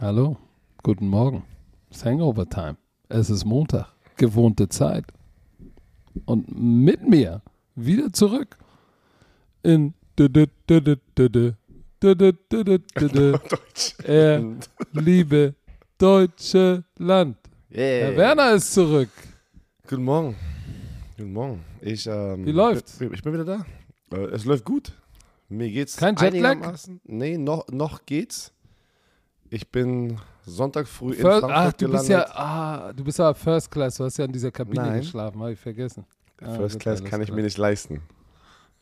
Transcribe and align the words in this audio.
Hallo, 0.00 0.36
guten 0.82 1.08
Morgen. 1.08 1.42
Es 1.90 1.98
ist 1.98 2.04
Hangover 2.06 2.48
Time. 2.48 2.76
Es 3.08 3.28
ist 3.30 3.44
Montag, 3.44 3.88
gewohnte 4.16 4.68
Zeit. 4.68 5.04
Und 6.24 6.46
mit 6.58 7.06
mir 7.06 7.42
wieder 7.74 8.12
zurück 8.12 8.56
in 9.62 9.94
er 14.04 14.56
liebe 14.92 15.54
deutsche 15.98 16.84
Land. 16.98 17.36
Herr 17.70 18.16
Werner 18.16 18.52
ist 18.54 18.72
zurück. 18.72 19.10
Guten 19.86 20.04
Morgen. 20.04 20.36
Guten 21.16 21.32
Morgen. 21.32 21.64
Ich, 21.80 22.06
ähm, 22.06 22.46
Wie 22.46 22.52
läuft's? 22.52 23.00
Ich 23.00 23.22
bin 23.22 23.32
wieder 23.32 23.44
da. 23.44 23.66
Äh, 24.12 24.24
es 24.32 24.44
läuft 24.44 24.64
gut. 24.64 24.92
Mir 25.48 25.70
geht's 25.70 25.96
Kein 25.96 26.16
Jetlag? 26.16 26.56
einigermaßen- 26.58 27.00
Nee, 27.04 27.36
noch, 27.38 27.68
noch 27.68 28.06
geht's. 28.06 28.52
Ich 29.52 29.68
bin 29.68 30.16
Sonntag 30.46 30.86
früh 30.86 31.12
in 31.12 31.20
First, 31.20 31.40
Frankfurt 31.40 31.52
ach, 31.52 31.72
du 31.72 31.86
gelandet. 31.86 32.00
bist 32.00 32.08
ja, 32.10 32.26
ah, 32.36 32.92
du 32.92 33.04
bist 33.04 33.20
aber 33.20 33.34
First 33.34 33.70
Class. 33.70 33.96
Du 33.96 34.04
hast 34.04 34.16
ja 34.16 34.24
in 34.24 34.32
dieser 34.32 34.50
Kabine 34.52 34.80
Nein. 34.82 35.00
geschlafen, 35.00 35.40
habe 35.40 35.52
ich 35.52 35.58
vergessen. 35.58 36.04
Ah, 36.40 36.54
First 36.54 36.78
Class 36.80 37.02
kann 37.04 37.20
ich 37.20 37.26
klar. 37.26 37.36
mir 37.36 37.42
nicht 37.42 37.58
leisten. 37.58 38.00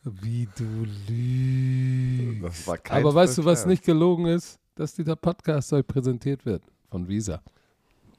Wie 0.03 0.47
du 0.55 0.85
lügst. 1.09 2.43
Das 2.43 2.67
war 2.67 2.77
kein 2.77 3.01
Aber 3.03 3.13
weißt 3.13 3.37
du, 3.39 3.45
was 3.45 3.61
Class. 3.61 3.65
nicht 3.69 3.83
gelogen 3.83 4.27
ist? 4.27 4.57
Dass 4.75 4.93
dieser 4.93 5.15
Podcast 5.17 5.73
euch 5.73 5.85
präsentiert 5.85 6.45
wird 6.45 6.63
von 6.89 7.07
Visa. 7.07 7.41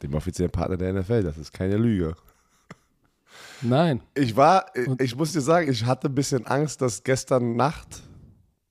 Dem 0.03 0.13
offiziellen 0.15 0.51
Partner 0.51 0.77
der 0.77 0.93
NFL, 0.93 1.23
das 1.23 1.39
ist 1.39 1.53
keine 1.53 1.77
Lüge. 1.77 2.15
Nein. 3.63 4.03
Ich 4.15 4.37
war, 4.37 4.67
ich- 4.75 4.89
ich 5.01 5.17
muss 5.17 5.33
dir 5.33 5.41
sagen, 5.41 5.71
ich 5.71 5.85
hatte 5.87 6.09
ein 6.09 6.15
bisschen 6.15 6.47
Angst, 6.47 6.83
dass 6.83 7.03
gestern 7.03 7.57
Nacht, 7.57 8.03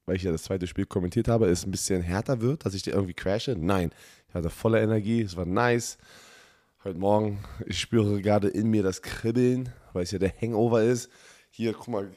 weil 0.10 0.16
ich 0.16 0.24
ja 0.24 0.32
das 0.32 0.42
zweite 0.42 0.66
Spiel 0.66 0.88
kommentiert 0.88 1.28
habe, 1.28 1.46
es 1.46 1.68
ein 1.68 1.70
bisschen 1.72 2.02
härter 2.02 2.42
wird, 2.42 2.66
dass 2.66 2.74
ich 2.74 2.82
dir 2.82 2.94
irgendwie 2.96 3.14
crashe. 3.14 3.56
Nein, 3.56 3.92
ich 4.28 4.34
hatte 4.34 4.50
volle 4.50 4.82
Energie, 4.82 5.22
es 5.22 5.38
war 5.38 5.46
nice. 5.46 6.00
Heute 6.84 6.98
Morgen, 6.98 7.38
ich 7.68 7.80
spüre 7.80 8.20
gerade 8.20 8.48
in 8.48 8.72
mir 8.72 8.82
das 8.82 9.04
Kribbeln, 9.04 9.70
weil 9.94 10.02
es 10.02 10.10
ja 10.12 10.18
der 10.18 10.34
Hangover 10.42 10.82
ist. 10.82 11.12
Hier, 11.52 11.74
guck 11.74 11.90
mal, 11.90 12.08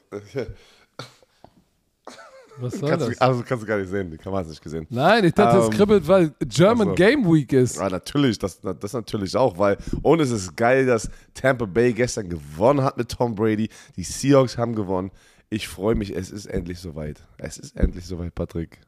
Was 2.57 2.79
soll 2.79 2.89
kannst 2.89 3.09
das? 3.09 3.17
du, 3.19 3.21
also 3.23 3.43
kannst 3.47 3.63
du 3.63 3.67
gar 3.69 3.77
nicht 3.77 3.91
sehen, 3.91 4.11
die 4.11 4.17
Kamera 4.17 4.39
hat 4.41 4.47
es 4.47 4.53
nicht 4.53 4.63
gesehen. 4.63 4.87
Nein, 4.89 5.25
ich 5.25 5.35
dachte, 5.35 5.59
es 5.59 5.67
Ähm, 5.67 5.73
kribbelt, 5.73 6.09
weil 6.09 6.33
German 6.41 6.89
ach 6.89 6.93
so. 6.93 6.95
Game 6.95 7.25
Week 7.31 7.53
ist. 7.53 7.77
Ja, 7.77 7.91
natürlich, 7.91 8.39
das, 8.39 8.59
das 8.61 8.93
natürlich 8.95 9.37
auch, 9.37 9.59
weil 9.59 9.77
und 10.01 10.21
es 10.21 10.31
ist 10.31 10.57
geil, 10.57 10.87
dass 10.87 11.11
Tampa 11.35 11.67
Bay 11.67 11.93
gestern 11.93 12.31
gewonnen 12.31 12.83
hat 12.83 12.97
mit 12.97 13.11
Tom 13.11 13.35
Brady. 13.35 13.69
Die 13.97 14.03
Seahawks 14.03 14.57
haben 14.57 14.75
gewonnen. 14.75 15.11
Ich 15.53 15.69
freue 15.69 15.95
mich, 15.95 16.17
es 16.17 16.31
ist 16.31 16.47
endlich 16.47 16.79
soweit. 16.81 17.21
Es 17.37 17.59
ist 17.59 17.77
endlich 17.77 18.07
soweit, 18.07 18.35
Patrick. 18.35 18.81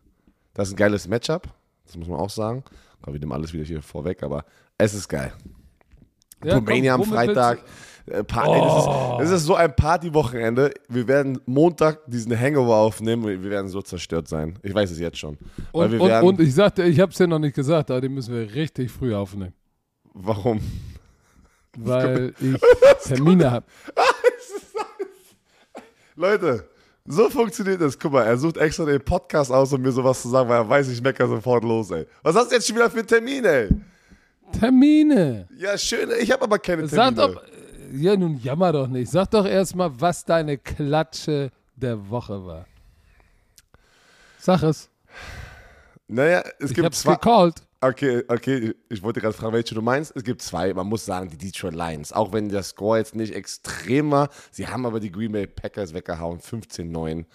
Das 0.54 0.68
ist 0.68 0.74
ein 0.74 0.76
geiles 0.78 1.06
Matchup, 1.06 1.52
das 1.84 1.94
muss 1.96 2.08
man 2.08 2.18
auch 2.18 2.30
sagen. 2.30 2.64
Aber 3.02 3.12
wir 3.12 3.20
nehmen 3.20 3.32
alles 3.32 3.52
wieder 3.52 3.64
hier 3.64 3.82
vorweg, 3.82 4.22
aber 4.22 4.46
es 4.78 4.94
ist 4.94 5.06
geil. 5.08 5.30
Ja, 6.42 6.54
komm, 6.54 6.64
Romania 6.64 6.94
am 6.94 7.04
Freitag. 7.04 7.62
Äh, 8.06 8.24
Pa- 8.24 8.46
ey, 8.46 8.60
das, 8.62 8.78
ist, 8.78 9.20
das 9.32 9.40
ist 9.40 9.46
so 9.46 9.56
ein 9.56 9.76
Partywochenende. 9.76 10.72
Wir 10.88 11.06
werden 11.06 11.38
Montag 11.44 12.00
diesen 12.06 12.38
Hangover 12.38 12.76
aufnehmen 12.76 13.26
wir 13.26 13.42
werden 13.50 13.68
so 13.68 13.82
zerstört 13.82 14.28
sein. 14.28 14.58
Ich 14.62 14.72
weiß 14.74 14.90
es 14.90 14.98
jetzt 14.98 15.18
schon. 15.18 15.36
Und, 15.72 15.92
und, 16.00 16.10
und 16.22 16.40
ich 16.40 16.54
sagte, 16.54 16.84
ich 16.84 16.98
habe 16.98 17.12
es 17.12 17.18
ja 17.18 17.26
noch 17.26 17.38
nicht 17.40 17.54
gesagt, 17.56 17.90
aber 17.90 18.00
den 18.00 18.14
müssen 18.14 18.34
wir 18.34 18.54
richtig 18.54 18.90
früh 18.90 19.14
aufnehmen. 19.14 19.52
warum? 20.14 20.60
Weil 21.76 22.32
ich 22.40 22.56
Termine 23.04 23.50
habe. 23.50 23.66
Leute, 26.16 26.68
so 27.06 27.28
funktioniert 27.28 27.80
das. 27.80 27.98
Guck 27.98 28.12
mal, 28.12 28.22
er 28.24 28.36
sucht 28.38 28.56
extra 28.56 28.84
den 28.84 29.00
Podcast 29.04 29.50
aus, 29.50 29.72
um 29.72 29.82
mir 29.82 29.92
sowas 29.92 30.22
zu 30.22 30.28
sagen, 30.28 30.48
weil 30.48 30.58
er 30.58 30.68
weiß, 30.68 30.88
ich 30.88 31.02
mecker 31.02 31.26
sofort 31.26 31.64
los, 31.64 31.90
ey. 31.90 32.06
Was 32.22 32.34
hast 32.36 32.50
du 32.50 32.54
jetzt 32.54 32.66
schon 32.66 32.76
wieder 32.76 32.90
für 32.90 32.98
einen 32.98 33.06
Termin, 33.08 33.44
ey? 33.44 33.68
Termine. 34.58 35.48
Ja, 35.56 35.76
schön, 35.76 36.10
ich 36.20 36.30
habe 36.30 36.42
aber 36.44 36.58
keine 36.58 36.86
Sag 36.86 37.14
Termine. 37.16 37.34
doch, 37.34 37.42
ja 37.92 38.16
nun 38.16 38.38
jammer 38.38 38.72
doch 38.72 38.86
nicht. 38.86 39.10
Sag 39.10 39.30
doch 39.30 39.46
erstmal, 39.46 39.90
was 40.00 40.24
deine 40.24 40.58
Klatsche 40.58 41.50
der 41.74 42.08
Woche 42.08 42.44
war. 42.46 42.66
Sag 44.38 44.62
es. 44.62 44.88
Naja, 46.08 46.42
es 46.58 46.70
Ich 46.70 46.74
gibt 46.74 46.84
hab's 46.86 47.00
zwei. 47.00 47.14
gecallt. 47.14 47.62
Okay, 47.80 48.22
okay, 48.28 48.74
ich 48.88 49.02
wollte 49.02 49.20
gerade 49.20 49.34
fragen, 49.34 49.52
welche 49.52 49.74
du 49.74 49.82
meinst. 49.82 50.12
Es 50.16 50.24
gibt 50.24 50.40
zwei. 50.40 50.72
Man 50.72 50.86
muss 50.86 51.04
sagen, 51.04 51.28
die 51.28 51.36
Detroit 51.36 51.74
Lions. 51.74 52.12
Auch 52.14 52.32
wenn 52.32 52.48
der 52.48 52.62
Score 52.62 52.96
jetzt 52.96 53.14
nicht 53.14 53.34
extrem 53.34 54.10
war, 54.10 54.30
sie 54.50 54.66
haben 54.66 54.86
aber 54.86 55.00
die 55.00 55.12
Green 55.12 55.32
Bay 55.32 55.46
Packers 55.46 55.92
weggehauen, 55.92 56.38
15-9. 56.40 57.26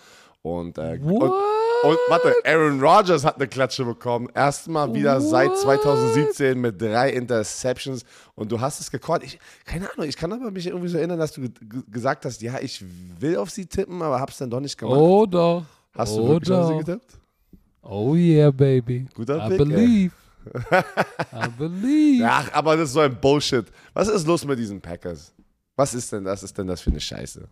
Und, 0.41 0.77
äh, 0.79 0.97
und, 1.03 1.21
und 1.21 1.97
warte, 2.07 2.33
Aaron 2.45 2.81
Rodgers 2.81 3.23
hat 3.25 3.35
eine 3.35 3.47
Klatsche 3.47 3.85
bekommen. 3.85 4.27
Erstmal 4.33 4.91
wieder 4.93 5.21
seit 5.21 5.51
What? 5.51 5.59
2017 5.59 6.59
mit 6.59 6.81
drei 6.81 7.11
Interceptions. 7.11 8.03
Und 8.33 8.51
du 8.51 8.59
hast 8.59 8.79
es 8.79 8.89
gecallt. 8.89 9.23
Ich, 9.23 9.37
keine 9.65 9.91
Ahnung, 9.93 10.07
ich 10.07 10.17
kann 10.17 10.31
aber 10.33 10.49
mich 10.49 10.65
irgendwie 10.65 10.87
so 10.87 10.97
erinnern, 10.97 11.19
dass 11.19 11.33
du 11.33 11.41
ge- 11.41 11.51
gesagt 11.91 12.25
hast, 12.25 12.41
ja, 12.41 12.57
ich 12.59 12.83
will 13.19 13.37
auf 13.37 13.49
sie 13.51 13.65
tippen, 13.67 14.01
aber 14.01 14.19
hab's 14.19 14.37
dann 14.37 14.49
doch 14.49 14.61
nicht 14.61 14.77
gemacht. 14.77 14.97
Doch. 15.31 15.63
hast 15.95 16.15
du 16.17 16.27
wirklich 16.27 16.51
auf 16.55 16.67
sie 16.71 16.77
getippt? 16.77 17.19
Oh 17.81 18.15
yeah, 18.15 18.51
baby. 18.51 19.05
Guter 19.13 19.37
I 19.45 19.49
Pick, 19.49 19.51
ey. 19.51 19.57
believe. 19.65 20.11
I 21.33 21.47
believe. 21.57 22.25
Ach, 22.27 22.51
aber 22.53 22.75
das 22.77 22.89
ist 22.89 22.93
so 22.93 22.99
ein 23.01 23.19
Bullshit. 23.19 23.65
Was 23.93 24.07
ist 24.07 24.25
los 24.27 24.45
mit 24.45 24.57
diesen 24.59 24.81
Packers? 24.81 25.33
Was 25.75 25.93
ist 25.93 26.11
denn 26.11 26.23
das? 26.23 26.43
Ist 26.43 26.57
denn 26.57 26.67
das 26.67 26.81
für 26.81 26.89
eine 26.89 26.99
Scheiße? 26.99 27.47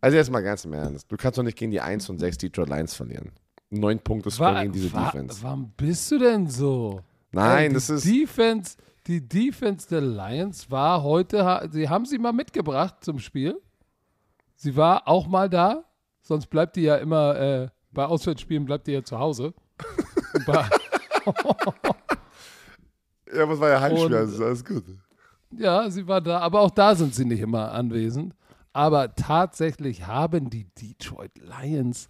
Also 0.00 0.16
jetzt 0.16 0.30
mal 0.30 0.42
ganz 0.42 0.64
im 0.64 0.72
Ernst. 0.72 1.10
Du 1.10 1.16
kannst 1.16 1.38
doch 1.38 1.42
nicht 1.42 1.56
gegen 1.56 1.70
die 1.72 1.80
1 1.80 2.08
und 2.10 2.18
6 2.18 2.38
Detroit 2.38 2.68
Lions 2.68 2.94
verlieren. 2.94 3.30
Neun 3.70 3.98
Punkte 3.98 4.30
Score 4.30 4.60
gegen 4.60 4.72
diese 4.72 4.92
wa- 4.92 5.06
Defense. 5.06 5.42
Warum 5.42 5.72
bist 5.76 6.10
du 6.10 6.18
denn 6.18 6.46
so? 6.48 7.00
Nein, 7.32 7.68
Ey, 7.68 7.72
das 7.74 7.90
ist. 7.90 8.04
Defense, 8.06 8.76
die 9.06 9.26
Defense 9.26 9.88
der 9.88 10.00
Lions 10.00 10.70
war 10.70 11.02
heute, 11.02 11.68
sie 11.72 11.88
haben 11.88 12.04
sie 12.06 12.18
mal 12.18 12.32
mitgebracht 12.32 12.96
zum 13.00 13.18
Spiel. 13.18 13.60
Sie 14.54 14.76
war 14.76 15.06
auch 15.08 15.26
mal 15.26 15.50
da, 15.50 15.84
sonst 16.22 16.46
bleibt 16.46 16.76
die 16.76 16.82
ja 16.82 16.96
immer, 16.96 17.36
äh, 17.36 17.68
bei 17.96 18.04
Auswärtsspielen 18.04 18.66
bleibt 18.66 18.86
die 18.86 18.92
ja 18.92 19.02
zu 19.02 19.18
Hause. 19.18 19.52
Ja, 23.34 23.48
was 23.48 23.58
war 23.58 23.68
ja 23.68 23.80
Heimspiel, 23.80 24.14
also 24.14 24.44
alles 24.44 24.64
gut. 24.64 24.84
ja, 25.50 25.90
sie 25.90 26.06
war 26.06 26.20
da, 26.20 26.38
aber 26.38 26.60
auch 26.60 26.70
da 26.70 26.94
sind 26.94 27.12
sie 27.12 27.24
nicht 27.24 27.40
immer 27.40 27.72
anwesend. 27.72 28.32
Aber 28.72 29.12
tatsächlich 29.12 30.06
haben 30.06 30.48
die 30.48 30.68
Detroit 30.80 31.32
Lions 31.38 32.08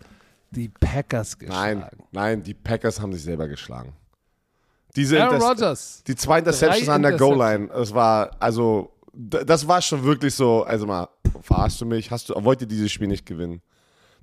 die 0.51 0.69
Packers 0.69 1.39
geschlagen. 1.39 1.81
Nein, 1.81 1.91
nein, 2.13 2.43
die 2.43 2.53
Packers 2.53 3.01
haben 3.01 3.15
sich 3.15 3.23
selber 3.23 3.49
geschlagen. 3.49 3.95
Diese 4.95 5.23
Aaron 5.23 5.41
Rodgers. 5.41 6.05
Die 6.07 6.15
zwei 6.15 6.41
Interceptions 6.41 6.91
an 6.91 7.01
der. 7.03 7.17
Goal-Line, 7.17 7.69
das 7.69 7.95
war, 7.95 8.31
also, 8.39 8.93
das 9.15 9.67
war 9.67 9.81
schon 9.81 10.05
wirklich 10.05 10.35
so, 10.35 10.63
also 10.65 10.87
mal, 10.87 11.09
verarschst 11.41 11.81
du 11.81 11.87
mich? 11.87 12.11
Hast 12.11 12.29
du, 12.29 12.35
wollt 12.45 12.61
ihr 12.61 12.69
dieses 12.69 12.93
Spiel 12.93 13.09
nicht 13.09 13.25
gewinnen? 13.25 13.63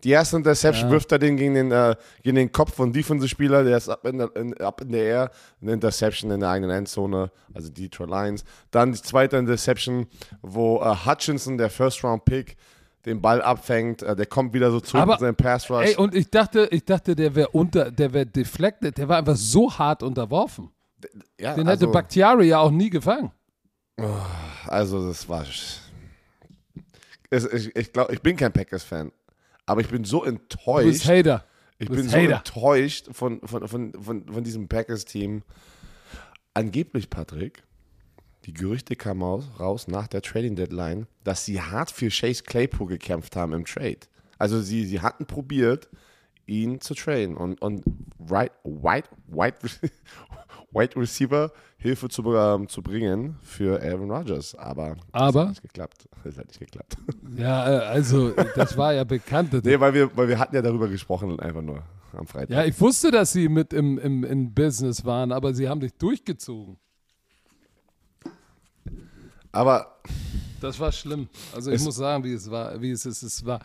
Die 0.04 0.10
erste 0.12 0.38
Interception 0.38 0.88
Ja. 0.88 0.92
wirft 0.92 1.12
er 1.12 1.20
den 1.20 1.38
gegen 1.38 1.54
den, 1.54 1.72
äh, 1.72 1.96
gegen 2.24 2.36
den 2.36 2.52
Kopf 2.52 2.74
von 2.76 2.92
Defensive-Spieler, 2.92 3.64
der 3.64 3.78
ist 3.78 3.88
ab 3.90 4.06
in, 4.06 4.18
der, 4.18 4.36
in, 4.36 4.54
ab 4.60 4.82
in 4.82 4.92
der 4.92 5.04
Air, 5.04 5.32
eine 5.62 5.74
Interception 5.74 6.30
in 6.32 6.40
der 6.42 6.50
eigenen 6.50 6.76
Endzone, 6.76 7.32
also 7.54 7.70
Detroit 7.70 8.10
Lions. 8.10 8.44
Dann 8.72 8.92
die 8.92 9.02
zweite 9.02 9.38
Interception, 9.38 10.08
wo 10.42 10.82
äh, 10.82 10.96
Hutchinson, 11.06 11.58
der 11.58 11.70
First-Round-Pick, 11.70 12.58
den 13.06 13.22
Ball 13.22 13.42
abfängt, 13.42 14.02
äh, 14.02 14.16
der 14.16 14.26
kommt 14.26 14.54
wieder 14.54 14.72
so 14.72 14.80
zurück 14.80 15.04
Aber- 15.04 15.14
in 15.16 15.20
seinen 15.20 15.36
Pass-Rush. 15.36 15.86
Ey, 15.88 15.96
und 15.96 16.16
ich 16.16 16.30
dachte, 16.30 16.68
ich 16.72 16.84
dachte, 16.86 17.16
der 17.16 17.36
wäre 17.36 17.50
unter, 17.50 17.92
der 17.92 18.14
wäre 18.14 18.26
deflected, 18.26 18.98
der 18.98 19.08
war 19.10 19.18
einfach 19.18 19.36
so 19.36 19.72
hart 19.78 20.04
unterworfen. 20.04 20.70
ja, 21.40 21.54
Den 21.56 21.68
also, 21.68 21.82
hätte 21.86 21.92
Bakhtiari 21.94 22.48
ja 22.48 22.60
auch 22.60 22.72
nie 22.72 22.90
gefangen. 22.90 23.32
Also, 24.68 25.06
das 25.08 25.28
war. 25.30 25.44
Ich 25.44 25.82
ich 27.76 27.92
glaube, 27.94 28.14
ich 28.14 28.22
bin 28.22 28.36
kein 28.36 28.52
Packers-Fan. 28.54 29.12
Aber 29.66 29.82
ich 29.82 29.90
bin 29.90 30.04
so 30.04 30.24
Du 30.24 30.32
bist 30.32 30.42
enttäuscht. 30.42 31.06
Hater. 31.08 31.46
Ich 31.80 31.88
du 31.88 31.94
bin 31.94 32.04
bist 32.04 32.12
so 32.14 32.18
Hater. 32.18 32.38
enttäuscht 32.38 33.08
von, 33.12 33.40
von, 33.42 33.68
von, 33.68 33.94
von, 33.94 34.26
von 34.28 34.44
diesem 34.44 34.68
Packers-Team. 34.68 35.44
Angeblich, 36.54 37.10
Patrick, 37.10 37.64
die 38.46 38.54
Gerüchte 38.54 38.96
kamen 38.96 39.24
aus, 39.24 39.46
raus 39.60 39.88
nach 39.88 40.08
der 40.08 40.22
Trading-Deadline, 40.22 41.08
dass 41.24 41.46
sie 41.46 41.62
hart 41.62 41.92
für 41.92 42.10
Chase 42.10 42.44
Claypool 42.44 42.88
gekämpft 42.88 43.36
haben 43.36 43.54
im 43.54 43.66
Trade. 43.66 44.00
Also 44.38 44.62
sie, 44.62 44.86
sie 44.86 45.02
hatten 45.02 45.26
probiert, 45.26 45.90
ihn 46.46 46.82
zu 46.82 46.94
traden 46.94 47.38
und, 47.38 47.62
und 47.62 47.84
right, 48.30 48.52
White, 48.64 49.10
White, 49.28 49.58
White 50.74 51.00
Receiver 51.00 51.52
Hilfe 51.78 52.08
zu, 52.08 52.24
ähm, 52.34 52.70
zu 52.70 52.82
bringen 52.82 53.38
für 53.42 53.82
Aaron 53.82 54.10
Rodgers. 54.10 54.56
Aber, 54.56 54.96
Aber? 55.12 55.32
das 55.34 55.36
hat 55.36 55.50
nicht 55.50 55.62
geklappt. 55.64 56.10
Das 56.24 56.38
hat 56.38 56.48
nicht 56.48 56.60
geklappt. 56.60 56.98
Ja, 57.36 57.70
äh, 57.70 57.86
also, 57.86 58.32
das 58.56 58.78
war 58.78 58.94
ja 58.94 59.04
bekannt. 59.04 59.52
nee, 59.64 59.80
weil 59.80 59.94
wir, 59.94 60.16
weil 60.16 60.30
wir 60.30 60.40
hatten 60.40 60.56
ja 60.56 60.62
darüber 60.62 60.88
gesprochen, 60.88 61.40
einfach 61.40 61.62
nur 61.62 61.84
am 62.14 62.26
Freitag. 62.26 62.52
Ja, 62.52 62.64
ich 62.64 62.80
wusste, 62.80 63.12
dass 63.12 63.34
sie 63.34 63.50
mit 63.50 63.74
im, 63.74 63.98
im, 63.98 64.24
im 64.24 64.54
Business 64.54 65.04
waren, 65.04 65.32
aber 65.32 65.54
sie 65.54 65.68
haben 65.68 65.82
dich 65.82 65.94
durchgezogen. 65.96 66.78
Aber 69.52 70.00
Das 70.62 70.80
war 70.80 70.92
schlimm. 70.92 71.28
Also 71.54 71.72
ich 71.72 71.82
muss 71.84 71.96
sagen, 71.96 72.24
wie 72.24 72.34
es 72.34 72.50
war, 72.50 72.82
wie 72.82 72.92
es 72.92 73.06
ist. 73.06 73.24
Es 73.24 73.46
war, 73.46 73.60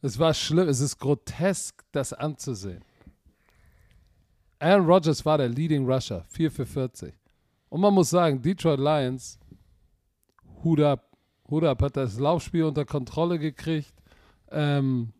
es 0.00 0.18
war 0.18 0.32
schlimm. 0.32 0.68
Es 0.68 0.80
ist 0.80 0.98
grotesk, 0.98 1.84
das 1.92 2.12
anzusehen. 2.12 2.82
Aaron 4.58 4.86
Rodgers 4.86 5.24
war 5.24 5.38
der 5.38 5.48
Leading 5.48 5.88
Rusher, 5.88 6.24
4 6.28 6.50
für 6.50 6.66
40. 6.66 7.14
Und 7.68 7.80
man 7.80 7.94
muss 7.94 8.10
sagen, 8.10 8.40
Detroit 8.40 8.80
Lions, 8.80 9.38
Hut 10.64 10.80
ab, 10.80 11.16
Hut 11.48 11.64
ab, 11.64 11.82
hat 11.82 11.96
das 11.96 12.18
Laufspiel 12.18 12.64
unter 12.64 12.84
Kontrolle 12.84 13.38
gekriegt. 13.38 13.92
Ähm, 14.50 15.12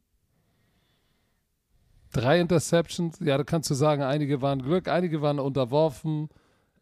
drei 2.12 2.40
Interceptions, 2.40 3.18
ja, 3.20 3.36
da 3.36 3.44
kannst 3.44 3.70
du 3.70 3.74
sagen, 3.74 4.02
einige 4.02 4.42
waren 4.42 4.62
Glück, 4.62 4.88
einige 4.88 5.22
waren 5.22 5.38
unterworfen. 5.38 6.28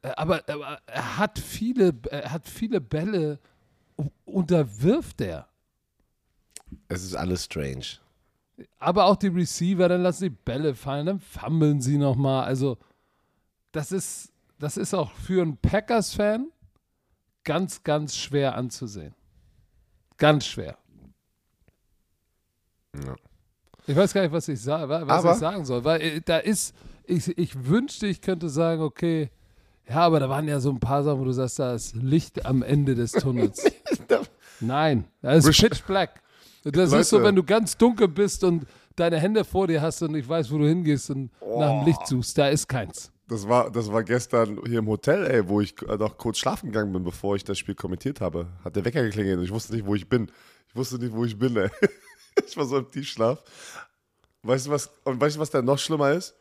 Äh, 0.03 0.13
aber, 0.17 0.43
aber 0.49 0.79
er 0.87 1.19
hat 1.19 1.39
viele, 1.39 1.93
er 2.11 2.33
hat 2.33 2.49
viele 2.49 2.81
Bälle, 2.81 3.39
unterwirft 4.25 5.21
er. 5.21 5.49
Es 6.89 7.03
ist 7.03 7.15
alles 7.15 7.45
strange. 7.45 7.99
Aber 8.79 9.05
auch 9.07 9.17
die 9.17 9.27
Receiver, 9.29 9.89
dann 9.89 10.03
lassen 10.03 10.25
die 10.25 10.31
Bälle 10.31 10.75
fallen, 10.75 11.07
dann 11.07 11.21
fummeln 11.21 11.81
sie 11.81 11.99
nochmal. 11.99 12.45
Also, 12.45 12.79
das 13.73 13.93
ist, 13.93 14.33
das 14.59 14.77
ist 14.77 14.95
auch 14.95 15.13
für 15.13 15.43
einen 15.43 15.59
Packers-Fan 15.59 16.51
ganz, 17.45 17.83
ganz 17.83 18.17
schwer 18.17 18.55
anzusehen. 18.55 19.15
Ganz 20.17 20.47
schwer. 20.47 20.79
Ja. 22.95 23.15
Ich 23.87 23.95
weiß 23.95 24.13
gar 24.15 24.23
nicht, 24.23 24.33
was 24.33 24.49
ich, 24.49 24.61
sa 24.61 24.89
was 24.89 25.03
Aber- 25.09 25.33
ich 25.33 25.39
sagen 25.39 25.65
soll, 25.65 25.85
weil 25.85 26.01
äh, 26.01 26.21
da 26.25 26.39
ist, 26.39 26.75
ich, 27.05 27.37
ich 27.39 27.67
wünschte, 27.67 28.07
ich 28.07 28.21
könnte 28.21 28.49
sagen, 28.49 28.83
okay, 28.83 29.31
ja, 29.89 29.97
aber 29.99 30.19
da 30.19 30.29
waren 30.29 30.49
ja 30.49 30.59
so 30.59 30.71
ein 30.71 30.81
paar 30.81 31.05
Sachen, 31.05 31.21
wo 31.21 31.25
du 31.25 31.33
sagst, 31.33 31.59
da 31.61 31.75
ist 31.75 31.95
Licht 31.95 32.45
am 32.47 32.63
Ende 32.63 32.95
des 32.97 33.13
Tunnels. 33.13 33.71
Nein, 34.61 35.05
da 35.23 35.33
ist 35.33 35.47
Pitch 35.61 35.85
Black. 35.85 36.21
Das 36.73 36.91
Leute. 36.91 37.01
ist 37.01 37.11
so, 37.11 37.23
wenn 37.23 37.37
du 37.37 37.45
ganz 37.45 37.77
dunkel 37.77 38.09
bist 38.09 38.43
und 38.43 38.67
deine 38.97 39.21
Hände 39.21 39.45
vor 39.45 39.69
dir 39.69 39.81
hast 39.81 40.03
und 40.03 40.17
ich 40.17 40.29
weiß, 40.29 40.51
wo 40.51 40.59
du 40.59 40.67
hingehst 40.67 41.11
und 41.11 41.31
nach 41.41 41.71
dem 41.71 41.87
Licht 41.87 42.07
suchst. 42.07 42.37
Da 42.37 42.49
ist 42.49 42.69
keins. 42.69 43.13
Das 43.29 43.49
war, 43.49 43.71
das 43.71 43.91
war 43.91 44.03
gestern 44.03 44.61
hier 44.67 44.81
im 44.81 44.89
Hotel, 44.89 45.27
ey, 45.27 45.49
wo 45.49 45.61
ich 45.61 45.75
noch 45.81 46.17
kurz 46.17 46.39
schlafen 46.39 46.73
gegangen 46.73 46.93
bin, 46.93 47.05
bevor 47.05 47.37
ich 47.37 47.45
das 47.45 47.59
Spiel 47.59 47.75
kommentiert 47.75 48.21
habe. 48.21 48.49
Hat 48.65 48.75
der 48.75 48.85
Wecker 48.85 49.03
geklingelt 49.03 49.39
und 49.39 49.45
ich 49.45 49.53
wusste 49.53 49.75
nicht, 49.75 49.87
wo 49.87 49.95
ich 49.95 50.09
bin. 50.09 50.31
Ich 50.69 50.77
wusste 50.77 50.99
nicht, 50.99 51.13
wo 51.13 51.25
ich 51.25 51.39
bin, 51.39 51.57
ey. 51.57 51.71
Ich 52.47 52.55
war 52.55 52.67
so 52.67 52.77
im 52.77 52.91
Tiefschlaf. 52.91 53.43
Weißt 54.43 54.67
du 54.67 54.71
was, 54.71 54.91
und 55.05 55.19
weißt 55.19 55.37
du, 55.37 55.41
was 55.41 55.49
da 55.49 55.63
noch 55.63 55.79
schlimmer 55.79 56.13
ist? 56.13 56.35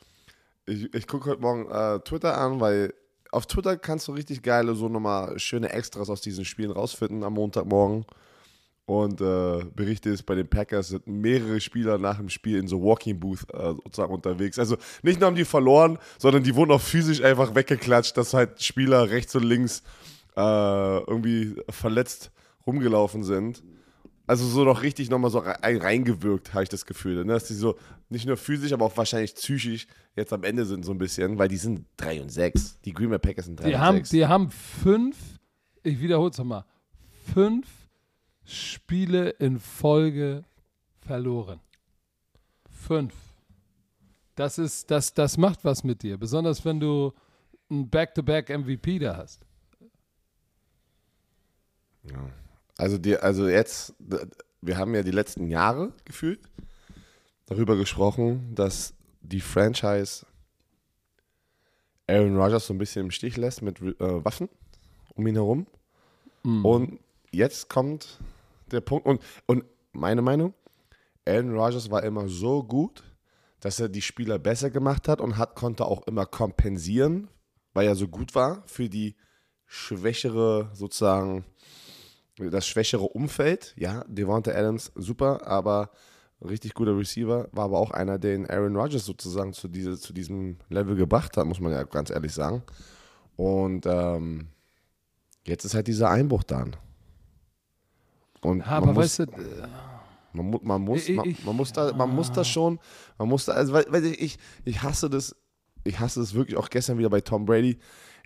Ich, 0.65 0.93
ich 0.93 1.07
gucke 1.07 1.29
heute 1.29 1.41
Morgen 1.41 1.71
äh, 1.71 2.01
Twitter 2.01 2.37
an, 2.37 2.59
weil 2.59 2.93
auf 3.31 3.45
Twitter 3.45 3.77
kannst 3.77 4.09
du 4.09 4.11
richtig 4.11 4.43
geile, 4.43 4.75
so 4.75 4.89
nochmal 4.89 5.39
schöne 5.39 5.69
Extras 5.69 6.09
aus 6.09 6.19
diesen 6.19 6.43
Spielen 6.43 6.71
rausfinden 6.71 7.23
am 7.23 7.33
Montagmorgen. 7.33 8.05
Und 8.87 9.19
äh, 9.19 9.65
Berichte 9.75 10.11
ist, 10.11 10.23
bei 10.23 10.35
den 10.35 10.47
Packers 10.47 10.89
sind 10.89 11.07
mehrere 11.07 11.59
Spieler 11.59 11.97
nach 11.97 12.17
dem 12.17 12.29
Spiel 12.29 12.59
in 12.59 12.67
so 12.67 12.83
Walking 12.83 13.19
Booth 13.19 13.45
äh, 13.51 13.73
sozusagen 13.83 14.13
unterwegs. 14.13 14.59
Also 14.59 14.77
nicht 15.01 15.19
nur 15.19 15.27
haben 15.27 15.35
die 15.35 15.45
verloren, 15.45 15.97
sondern 16.19 16.43
die 16.43 16.53
wurden 16.55 16.71
auch 16.71 16.81
physisch 16.81 17.21
einfach 17.23 17.55
weggeklatscht, 17.55 18.15
dass 18.15 18.35
halt 18.35 18.61
Spieler 18.61 19.09
rechts 19.09 19.33
und 19.35 19.43
links 19.43 19.81
äh, 20.35 20.39
irgendwie 20.39 21.55
verletzt 21.69 22.31
rumgelaufen 22.67 23.23
sind. 23.23 23.63
Also 24.27 24.45
so 24.45 24.63
noch 24.63 24.83
richtig 24.83 25.09
nochmal 25.09 25.31
so 25.31 25.39
rein, 25.39 25.77
reingewirkt, 25.77 26.53
habe 26.53 26.63
ich 26.63 26.69
das 26.69 26.85
Gefühl. 26.85 27.25
Ne? 27.25 27.33
Dass 27.33 27.47
die 27.47 27.53
so 27.55 27.77
nicht 28.09 28.27
nur 28.27 28.37
physisch, 28.37 28.71
aber 28.71 28.85
auch 28.85 28.97
wahrscheinlich 28.97 29.33
psychisch 29.33 29.87
jetzt 30.15 30.31
am 30.31 30.43
Ende 30.43 30.65
sind 30.65 30.85
so 30.85 30.91
ein 30.91 30.97
bisschen, 30.99 31.39
weil 31.39 31.47
die 31.47 31.57
sind 31.57 31.85
3 31.97 32.21
und 32.21 32.29
6. 32.31 32.81
Die 32.85 32.93
Green 32.93 33.09
Bay 33.09 33.19
Packers 33.19 33.45
sind 33.45 33.59
3 33.59 33.67
Die 33.67 33.73
und 33.73 33.79
haben, 33.79 33.97
6. 33.97 34.09
die 34.09 34.25
haben 34.27 34.51
fünf, 34.51 35.17
ich 35.81 35.99
wiederhole 35.99 36.29
es 36.29 36.37
nochmal, 36.37 36.65
fünf 37.33 37.67
Spiele 38.45 39.29
in 39.29 39.59
Folge 39.59 40.43
verloren. 40.99 41.59
Fünf. 42.69 43.13
Das 44.35 44.57
ist, 44.57 44.91
das, 44.91 45.13
das 45.13 45.37
macht 45.37 45.63
was 45.63 45.83
mit 45.83 46.03
dir, 46.03 46.17
besonders 46.17 46.63
wenn 46.65 46.79
du 46.79 47.13
einen 47.69 47.89
Back-to-Back-MVP 47.89 48.99
da 48.99 49.17
hast. 49.17 49.45
Also, 52.77 52.97
die, 52.97 53.17
also 53.17 53.47
jetzt, 53.47 53.95
wir 54.61 54.77
haben 54.77 54.93
ja 54.93 55.01
die 55.01 55.11
letzten 55.11 55.47
Jahre 55.49 55.93
gefühlt 56.03 56.39
darüber 57.47 57.77
gesprochen, 57.77 58.53
dass 58.53 58.93
die 59.21 59.41
Franchise 59.41 60.25
Aaron 62.07 62.37
Rodgers 62.37 62.67
so 62.67 62.73
ein 62.73 62.77
bisschen 62.77 63.05
im 63.05 63.11
Stich 63.11 63.37
lässt 63.37 63.61
mit 63.61 63.81
äh, 63.81 63.95
Waffen 63.99 64.49
um 65.15 65.25
ihn 65.25 65.35
herum. 65.35 65.65
Und 66.43 66.99
jetzt 67.31 67.69
kommt 67.69 68.19
der 68.75 68.81
Punkt, 68.81 69.05
und, 69.07 69.21
und 69.45 69.65
meine 69.91 70.21
Meinung, 70.21 70.53
Aaron 71.27 71.57
Rodgers 71.57 71.89
war 71.89 72.03
immer 72.03 72.27
so 72.27 72.63
gut, 72.63 73.03
dass 73.59 73.79
er 73.79 73.89
die 73.89 74.01
Spieler 74.01 74.37
besser 74.37 74.69
gemacht 74.69 75.07
hat 75.07 75.19
und 75.21 75.37
hat, 75.37 75.55
konnte 75.55 75.85
auch 75.85 76.05
immer 76.07 76.25
kompensieren, 76.25 77.29
weil 77.73 77.87
er 77.87 77.95
so 77.95 78.07
gut 78.07 78.35
war 78.35 78.63
für 78.67 78.89
die 78.89 79.15
schwächere, 79.65 80.69
sozusagen, 80.73 81.45
das 82.37 82.67
schwächere 82.67 83.03
Umfeld. 83.03 83.73
Ja, 83.77 84.03
Devonta 84.07 84.51
Adams, 84.51 84.91
super, 84.95 85.47
aber 85.47 85.89
richtig 86.41 86.73
guter 86.73 86.97
Receiver, 86.97 87.47
war 87.51 87.65
aber 87.65 87.79
auch 87.79 87.91
einer, 87.91 88.19
den 88.19 88.47
Aaron 88.47 88.75
Rodgers 88.75 89.05
sozusagen 89.05 89.53
zu, 89.53 89.67
diese, 89.67 89.97
zu 89.97 90.13
diesem 90.13 90.57
Level 90.69 90.95
gebracht 90.95 91.35
hat, 91.37 91.47
muss 91.47 91.59
man 91.59 91.71
ja 91.71 91.83
ganz 91.83 92.09
ehrlich 92.09 92.33
sagen. 92.33 92.63
Und 93.35 93.85
ähm, 93.85 94.49
jetzt 95.45 95.65
ist 95.65 95.73
halt 95.73 95.87
dieser 95.87 96.09
Einbruch 96.09 96.43
da. 96.43 96.65
Und 98.45 98.59
Ja, 98.59 98.65
man 98.65 98.83
aber 98.83 98.93
muss, 98.93 99.03
weißt 99.03 99.19
du, 99.19 99.23
äh, 99.23 99.67
man, 100.33 100.59
man, 100.63 100.81
muss, 100.81 101.07
Ich- 101.09 101.15
man, 101.15 101.35
man 101.45 101.55
muss 101.55 101.73
da, 101.73 101.93
man 101.93 102.13
muss 102.13 102.31
das 102.31 102.47
schon, 102.47 102.79
man 103.17 103.29
muss 103.29 103.45
da, 103.45 103.53
also 103.53 103.73
weil, 103.73 104.05
ich, 104.05 104.37
ich 104.65 104.81
hasse 104.81 105.09
das, 105.09 105.35
ich 105.83 105.99
hasse 105.99 106.21
es 106.21 106.33
wirklich 106.33 106.57
auch 106.57 106.69
gestern 106.69 106.97
wieder 106.97 107.09
bei 107.09 107.21
Tom 107.21 107.45
Brady. 107.45 107.77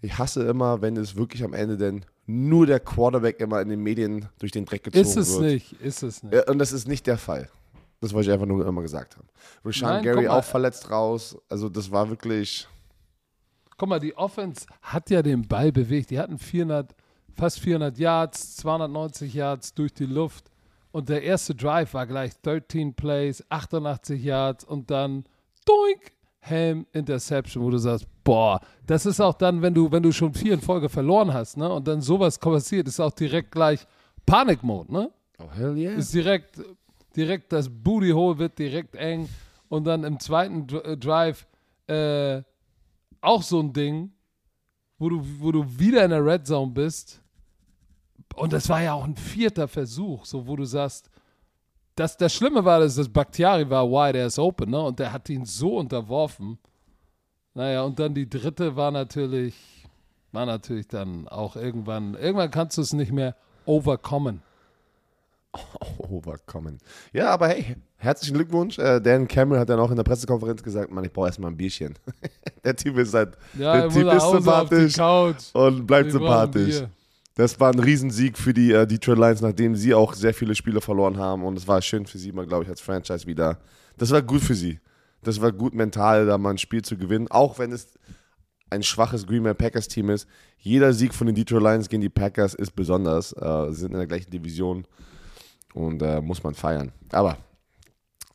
Ich 0.01 0.18
hasse 0.18 0.44
immer, 0.48 0.81
wenn 0.81 0.95
es 0.98 1.16
wirklich 1.16 1.44
am 1.44 1.54
Ende 1.54 1.75
denn 1.77 2.06
nur 2.25 2.66
der 2.66 2.80
Quarterback 2.80 3.39
immer 3.42 3.62
in 3.62 3.69
den 3.69 3.81
Medien 3.81 4.30
durch 4.39 4.51
den 4.51 4.66
Dreck 4.66 4.83
gezogen 4.83 5.01
ist 5.06 5.18
es 5.18 5.31
wird. 5.33 5.42
nicht, 5.51 5.74
ist 5.81 6.04
es 6.04 6.24
nicht. 6.24 6.50
Und 6.50 6.60
das 6.60 6.71
ist 6.71 6.88
nicht 6.88 7.06
der 7.06 7.18
Fall. 7.18 7.50
Das 8.01 8.13
wollte 8.13 8.30
ich 8.30 8.33
einfach 8.33 8.45
nur 8.45 8.66
immer 8.66 8.81
gesagt 8.81 9.18
haben. 9.18 9.27
Rashawn 9.66 9.89
Nein, 9.89 10.04
Gary 10.04 10.27
auch 10.30 10.44
verletzt 10.44 10.89
raus. 10.89 11.38
Also 11.50 11.68
das 11.68 11.92
war 11.92 12.07
wirklich. 12.10 12.66
Guck 13.77 13.89
mal, 13.89 14.00
die 14.00 14.16
Offense 14.16 14.66
hat 14.81 15.10
ja 15.10 15.21
den 15.21 15.48
Ball 15.48 15.71
bewegt. 15.71 16.10
Die 16.12 16.19
hatten 16.19 16.38
400, 16.38 16.95
fast 17.40 17.60
400 17.62 17.98
Yards, 17.98 18.58
290 18.58 19.34
Yards 19.34 19.74
durch 19.74 19.94
die 19.94 20.06
Luft. 20.06 20.52
Und 20.92 21.10
der 21.10 21.24
erste 21.24 21.56
Drive 21.56 21.94
war 21.94 22.06
gleich 22.06 22.40
13 22.42 22.94
Plays, 22.94 23.44
88 23.50 24.22
Yards 24.22 24.64
und 24.66 24.92
dann 24.92 25.24
doink, 25.66 26.12
Helm, 26.42 26.86
Interception, 26.94 27.64
wo 27.64 27.69
du 27.69 27.78
sagst, 27.78 28.08
boah, 28.24 28.62
das 28.86 29.06
ist 29.06 29.19
auch 29.19 29.34
dann, 29.34 29.62
wenn 29.62 29.74
du, 29.74 29.92
wenn 29.92 30.02
du 30.02 30.12
schon 30.12 30.34
vier 30.34 30.54
in 30.54 30.62
Folge 30.62 30.88
verloren 30.88 31.34
hast, 31.34 31.58
ne? 31.58 31.69
Und 31.69 31.88
dann 31.88 32.02
sowas 32.02 32.40
passiert, 32.40 32.88
ist 32.88 33.00
auch 33.00 33.12
direkt 33.12 33.52
gleich 33.52 33.86
Panikmode, 34.26 34.92
ne? 34.92 35.12
Oh, 35.38 35.52
hell 35.54 35.78
yeah. 35.78 35.94
ist 35.94 36.14
direkt, 36.14 36.62
direkt 37.16 37.52
das 37.52 37.69
Booty 37.69 38.12
Hole 38.12 38.38
wird 38.40 38.58
direkt 38.58 38.96
eng 38.96 39.28
und 39.68 39.86
dann 39.86 40.06
im 40.06 40.19
zweiten 40.19 40.68
äh, 40.78 40.98
Drive 40.98 41.46
äh, 41.88 42.42
auch 43.22 43.44
so 43.44 43.60
ein 43.60 43.74
Ding, 43.74 44.12
wo 44.98 45.10
du, 45.10 45.22
wo 45.40 45.52
du 45.52 45.66
wieder 45.78 46.04
in 46.04 46.12
der 46.12 46.26
Red 46.26 46.48
Zone 46.48 46.72
bist. 46.72 47.22
Und 48.40 48.54
das 48.54 48.69
war 48.69 48.81
ja 48.81 48.94
auch 48.94 49.04
ein 49.04 49.18
vierter 49.18 49.68
Versuch, 49.68 50.24
so 50.24 50.48
wo 50.48 50.56
du 50.56 50.64
sagst, 50.64 51.10
das, 51.96 52.16
das 52.16 52.34
Schlimme 52.34 52.64
war, 52.64 52.80
dass 52.80 52.96
das 52.96 53.10
Bakhtiari 53.10 53.69
war 53.69 53.86
wide 53.86 54.24
ass 54.24 54.40
open, 54.40 54.69
ne? 54.69 54.80
Und 54.81 54.98
der 55.00 55.12
hat 55.12 55.30
ihn 55.30 55.44
so 55.44 55.78
unterworfen. 55.78 56.58
Naja, 57.54 57.84
und 57.84 58.00
dann 58.00 58.14
die 58.14 58.30
dritte 58.30 58.78
war 58.78 58.92
natürlich, 58.92 59.56
war 60.31 60.46
natürlich 60.46 60.88
dann 60.88 61.28
auch 61.28 61.58
irgendwann, 61.58 62.14
irgendwann 62.14 62.50
kannst 62.50 62.78
du 62.78 62.81
es 62.81 62.94
nicht 62.94 63.12
mehr 63.12 63.36
overkommen. 63.66 64.42
Overkommen. 65.98 66.78
Ja, 67.12 67.31
aber 67.31 67.50
hey, 67.50 67.76
herzlichen 67.98 68.36
Glückwunsch. 68.36 68.78
Äh, 68.78 69.02
Dan 69.02 69.28
Cameron 69.28 69.60
hat 69.60 69.68
dann 69.68 69.80
auch 69.80 69.90
in 69.90 69.98
der 69.98 70.04
Pressekonferenz 70.04 70.64
gesagt, 70.64 70.92
Mann, 70.92 71.04
ich 71.04 71.12
brauche 71.12 71.26
erstmal 71.28 71.52
ein 71.52 71.58
Bierchen. 71.58 71.96
der 72.64 72.76
Typ 72.76 72.98
ist 73.00 73.14
halt, 73.14 73.36
Ja, 73.58 73.74
der 73.74 73.84
er 73.84 73.90
Typ 73.90 74.14
ist 74.14 74.30
sympathisch 74.30 74.98
und 75.54 75.88
bleibt 75.88 76.12
brauchen 76.12 76.19
sympathisch. 76.19 76.84
Das 77.36 77.59
war 77.59 77.71
ein 77.71 77.80
Riesensieg 77.80 78.38
für 78.38 78.54
die 78.54 78.71
äh, 78.71 78.86
Detroit 78.86 79.18
Lions, 79.18 79.42
nachdem 79.42 79.76
sie 79.76 79.94
auch 79.94 80.14
sehr 80.14 80.33
viele 80.33 80.56
Spiele 80.56 80.81
verloren 80.81 81.18
haben. 81.18 81.44
Und 81.44 81.57
es 81.57 81.68
war 81.68 81.81
schön 81.81 82.06
für 82.06 82.18
sie 82.18 82.31
mal, 82.31 82.45
glaube 82.45 82.64
ich, 82.64 82.69
als 82.69 82.81
Franchise 82.81 83.26
wieder. 83.28 83.59
Das 83.98 84.12
war 84.12 84.21
gut 84.21 84.42
für 84.42 84.56
sie. 84.56 84.80
Das 85.24 85.40
war 85.42 85.52
gut 85.52 85.74
mental, 85.74 86.26
da 86.26 86.38
mal 86.38 86.52
ein 86.52 86.57
Spiel 86.57 86.81
zu 86.81 86.98
gewinnen. 86.98 87.28
Auch 87.30 87.59
wenn 87.59 87.71
es 87.71 87.98
ein 88.69 88.83
schwaches 88.83 89.26
Green 89.26 89.44
Bay 89.44 89.54
Packers 89.54 89.88
Team 89.88 90.09
ist. 90.09 90.28
Jeder 90.57 90.94
Sieg 90.94 91.14
von 91.14 91.28
den 91.28 91.36
Detroit 91.36 91.64
Lions 91.64 91.90
gegen 91.90 92.02
die 92.02 92.09
Packers 92.09 92.54
ist 92.54 92.76
besonders. 92.76 93.33
Äh, 93.33 93.71
sie 93.71 93.81
sind 93.81 93.92
in 93.92 93.98
der 93.98 94.07
gleichen 94.07 94.30
Division 94.30 94.86
und 95.74 96.02
äh, 96.02 96.21
muss 96.21 96.44
man 96.44 96.54
feiern. 96.54 96.92
Aber 97.12 97.38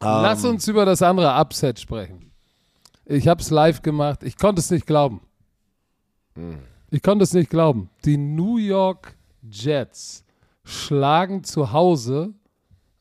Lass 0.00 0.44
ähm, 0.44 0.50
uns 0.50 0.68
über 0.68 0.84
das 0.84 1.02
andere 1.02 1.34
Upset 1.34 1.80
sprechen. 1.80 2.32
Ich 3.06 3.28
habe 3.28 3.40
es 3.40 3.50
live 3.50 3.82
gemacht. 3.82 4.22
Ich 4.22 4.36
konnte 4.36 4.60
es 4.60 4.70
nicht 4.70 4.86
glauben. 4.86 5.20
Hm. 6.34 6.58
Ich 6.94 7.02
konnte 7.02 7.24
es 7.24 7.32
nicht 7.32 7.50
glauben. 7.50 7.90
Die 8.04 8.16
New 8.16 8.56
York 8.56 9.16
Jets 9.50 10.24
schlagen 10.62 11.42
zu 11.42 11.72
Hause 11.72 12.34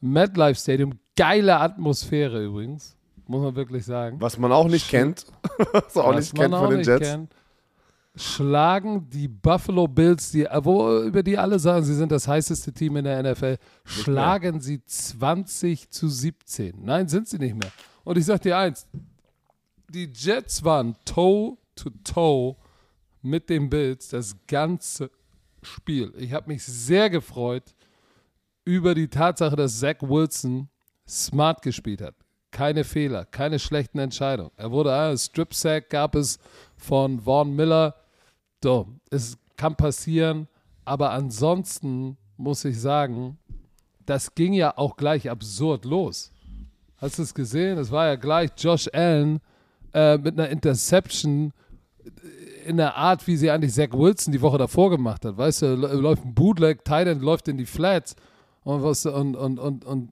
MetLife 0.01 0.59
Stadium. 0.59 0.93
Geile 1.15 1.59
Atmosphäre 1.59 2.43
übrigens. 2.43 2.97
muss 3.27 3.43
man 3.43 3.55
wirklich 3.55 3.85
sagen. 3.85 4.19
Was 4.19 4.39
man 4.39 4.51
auch 4.51 4.67
nicht 4.67 4.89
kennt. 4.89 5.27
Was 5.73 5.93
man 5.93 6.05
auch 6.05 6.15
Was 6.15 6.21
nicht 6.21 6.33
kennt 6.33 6.55
auch 6.55 6.61
von 6.61 6.69
den 6.71 6.79
nicht 6.79 6.87
Jets. 6.87 7.07
kennt, 7.07 7.35
Schlagen 8.15 9.07
die 9.11 9.27
Buffalo 9.27 9.87
Bills, 9.87 10.31
die, 10.31 10.47
wo, 10.63 10.99
über 11.01 11.21
die 11.21 11.37
alle 11.37 11.59
sagen, 11.59 11.85
sie 11.85 11.93
sind 11.93 12.11
das 12.11 12.27
heißeste 12.27 12.73
Team 12.73 12.97
in 12.97 13.05
der 13.05 13.21
NFL, 13.21 13.57
schlagen 13.85 14.59
sie 14.59 14.83
20 14.83 15.91
zu 15.91 16.07
17. 16.07 16.83
Nein, 16.83 17.07
sind 17.07 17.27
sie 17.27 17.37
nicht 17.37 17.55
mehr. 17.55 17.71
Und 18.03 18.17
ich 18.17 18.25
sag 18.25 18.41
dir 18.41 18.57
eins, 18.57 18.87
die 19.87 20.11
Jets 20.11 20.63
waren 20.63 20.95
toe 21.05 21.57
to 21.75 21.91
toe 22.03 22.55
mit 23.23 23.49
den 23.49 23.69
Bills 23.69 24.09
das 24.09 24.35
ganze 24.47 25.09
Spiel. 25.61 26.13
Ich 26.17 26.33
habe 26.33 26.49
mich 26.49 26.63
sehr 26.63 27.09
gefreut 27.09 27.63
über 28.65 28.93
die 28.93 29.07
Tatsache, 29.07 29.55
dass 29.55 29.79
Zach 29.79 30.01
Wilson 30.01 30.69
smart 31.07 31.61
gespielt 31.61 32.01
hat. 32.01 32.15
Keine 32.51 32.83
Fehler, 32.83 33.25
keine 33.25 33.57
schlechten 33.59 33.97
Entscheidungen. 33.99 34.51
Er 34.57 34.71
wurde 34.71 34.93
ein 34.93 35.17
Strip 35.17 35.53
Sack 35.53 35.89
gab 35.89 36.15
es 36.15 36.37
von 36.77 37.19
Vaughn 37.19 37.55
Miller. 37.55 37.95
So, 38.63 38.87
es 39.09 39.37
kann 39.57 39.75
passieren, 39.75 40.47
aber 40.85 41.11
ansonsten 41.11 42.17
muss 42.37 42.63
ich 42.65 42.79
sagen, 42.79 43.37
das 44.05 44.35
ging 44.35 44.53
ja 44.53 44.77
auch 44.77 44.97
gleich 44.97 45.29
absurd 45.29 45.85
los. 45.85 46.31
Hast 46.97 47.17
du 47.17 47.23
es 47.23 47.33
gesehen? 47.33 47.77
Es 47.77 47.91
war 47.91 48.07
ja 48.07 48.15
gleich 48.15 48.51
Josh 48.57 48.89
Allen 48.93 49.39
äh, 49.93 50.17
mit 50.17 50.39
einer 50.39 50.49
Interception 50.49 51.53
in 52.65 52.77
der 52.77 52.95
Art, 52.95 53.27
wie 53.27 53.37
sie 53.37 53.51
eigentlich 53.51 53.73
Zach 53.73 53.91
Wilson 53.91 54.31
die 54.31 54.41
Woche 54.41 54.57
davor 54.57 54.89
gemacht 54.89 55.25
hat. 55.25 55.37
Weißt 55.37 55.61
du, 55.61 55.75
läuft 55.75 56.25
ein 56.25 56.33
Bootleg, 56.33 56.83
Titan 56.85 57.19
läuft 57.19 57.47
in 57.47 57.57
die 57.57 57.65
Flats 57.65 58.15
und, 58.63 58.83
was, 58.83 59.05
und, 59.05 59.35
und, 59.35 59.59
und, 59.59 59.85
und 59.85 60.11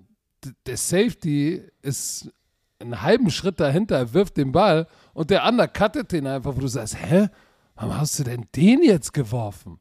der 0.65 0.77
Safety 0.77 1.62
ist 1.81 2.31
einen 2.79 3.01
halben 3.01 3.29
Schritt 3.29 3.60
dahinter, 3.60 3.98
er 3.98 4.13
wirft 4.13 4.38
den 4.38 4.51
Ball 4.51 4.88
und 5.13 5.29
der 5.29 5.43
andere 5.43 5.67
cuttet 5.67 6.12
den 6.12 6.27
einfach, 6.27 6.55
wo 6.55 6.60
du 6.60 6.67
sagst, 6.67 6.98
hä, 6.98 7.29
warum 7.75 7.98
hast 7.98 8.19
du 8.19 8.24
denn 8.24 8.48
den 8.55 8.83
jetzt 8.83 9.13
geworfen? 9.13 9.79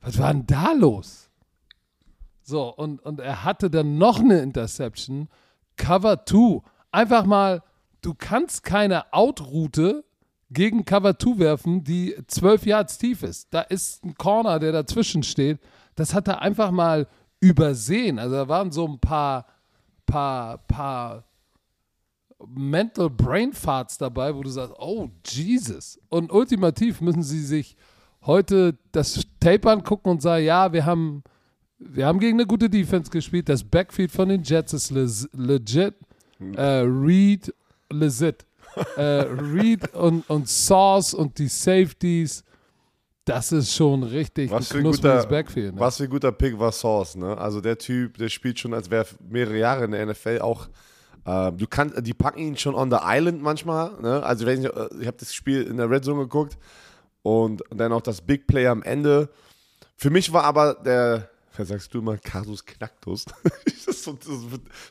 Was 0.00 0.18
war 0.18 0.32
denn 0.32 0.46
da 0.46 0.72
los? 0.72 1.30
So, 2.42 2.74
und, 2.74 3.00
und 3.00 3.20
er 3.20 3.44
hatte 3.44 3.70
dann 3.70 3.98
noch 3.98 4.20
eine 4.20 4.40
Interception, 4.40 5.28
Cover 5.76 6.24
2. 6.26 6.60
Einfach 6.90 7.24
mal, 7.24 7.62
du 8.02 8.14
kannst 8.14 8.64
keine 8.64 9.12
Out-Route 9.12 10.04
gegen 10.50 10.84
Cover 10.84 11.18
2 11.18 11.38
werfen, 11.38 11.84
die 11.84 12.16
12 12.26 12.66
Yards 12.66 12.98
tief 12.98 13.22
ist. 13.22 13.48
Da 13.52 13.62
ist 13.62 14.04
ein 14.04 14.14
Corner, 14.14 14.58
der 14.58 14.72
dazwischen 14.72 15.22
steht. 15.22 15.58
Das 15.94 16.14
hat 16.14 16.28
er 16.28 16.42
einfach 16.42 16.70
mal 16.70 17.06
übersehen. 17.40 18.18
Also 18.18 18.34
da 18.34 18.48
waren 18.48 18.70
so 18.72 18.86
ein 18.86 18.98
paar, 18.98 19.46
paar, 20.06 20.58
paar 20.66 21.24
Mental 22.46 23.10
Brain 23.10 23.52
Farts 23.52 23.98
dabei, 23.98 24.34
wo 24.34 24.42
du 24.42 24.50
sagst, 24.50 24.74
oh 24.78 25.08
Jesus. 25.26 26.00
Und 26.08 26.32
ultimativ 26.32 27.00
müssen 27.00 27.22
sie 27.22 27.44
sich 27.44 27.76
heute 28.22 28.76
das 28.92 29.26
Tape 29.40 29.70
angucken 29.70 30.10
und 30.10 30.22
sagen, 30.22 30.44
ja, 30.44 30.72
wir 30.72 30.84
haben, 30.84 31.22
wir 31.78 32.06
haben 32.06 32.18
gegen 32.18 32.38
eine 32.38 32.46
gute 32.46 32.68
Defense 32.68 33.10
gespielt. 33.10 33.48
Das 33.48 33.64
Backfield 33.64 34.10
von 34.10 34.28
den 34.28 34.42
Jets 34.42 34.72
ist 34.72 34.90
legit. 35.32 35.94
Äh, 36.56 36.82
Reed, 36.86 37.54
legit. 37.90 38.46
Äh, 38.96 39.02
Reed 39.02 39.94
und, 39.94 40.28
und 40.28 40.48
Sauce 40.48 41.14
und 41.14 41.38
die 41.38 41.48
Safeties, 41.48 42.44
das 43.24 43.52
ist 43.52 43.74
schon 43.74 44.02
richtig 44.02 44.50
Was 44.50 44.68
für 44.68 44.78
ein 44.78 44.80
knuspriges 44.80 45.22
guter, 45.22 45.28
Backfield. 45.28 45.74
Ne? 45.74 45.80
was 45.80 45.96
für 45.96 46.04
ein 46.04 46.10
guter 46.10 46.32
Pick 46.32 46.58
war 46.58 46.72
Sauce, 46.72 47.16
ne? 47.16 47.36
Also 47.36 47.60
der 47.60 47.78
Typ, 47.78 48.18
der 48.18 48.28
spielt 48.28 48.58
schon, 48.58 48.74
als 48.74 48.90
wäre 48.90 49.06
mehrere 49.28 49.58
Jahre 49.58 49.84
in 49.84 49.92
der 49.92 50.06
NFL 50.06 50.40
auch. 50.40 50.68
Äh, 51.24 51.52
du 51.52 51.66
kannst, 51.68 52.04
die 52.06 52.14
packen 52.14 52.38
ihn 52.38 52.56
schon 52.56 52.74
on 52.74 52.90
the 52.90 52.96
island 53.00 53.42
manchmal, 53.42 53.92
ne? 54.00 54.22
Also 54.22 54.46
wenn 54.46 54.60
ich, 54.60 54.66
äh, 54.66 54.88
ich 55.00 55.06
habe 55.06 55.16
das 55.18 55.34
Spiel 55.34 55.62
in 55.62 55.76
der 55.76 55.88
Red 55.90 56.04
Zone 56.04 56.22
geguckt 56.22 56.58
und 57.22 57.62
dann 57.70 57.92
auch 57.92 58.02
das 58.02 58.20
Big 58.20 58.46
Play 58.46 58.66
am 58.66 58.82
Ende. 58.82 59.28
Für 59.96 60.10
mich 60.10 60.32
war 60.32 60.44
aber 60.44 60.74
der, 60.74 61.28
was 61.60 61.68
sagst 61.68 61.94
du 61.94 61.98
immer, 61.98 62.16
Kasus 62.18 62.64
Knacktus. 62.64 63.26
so, 63.90 64.16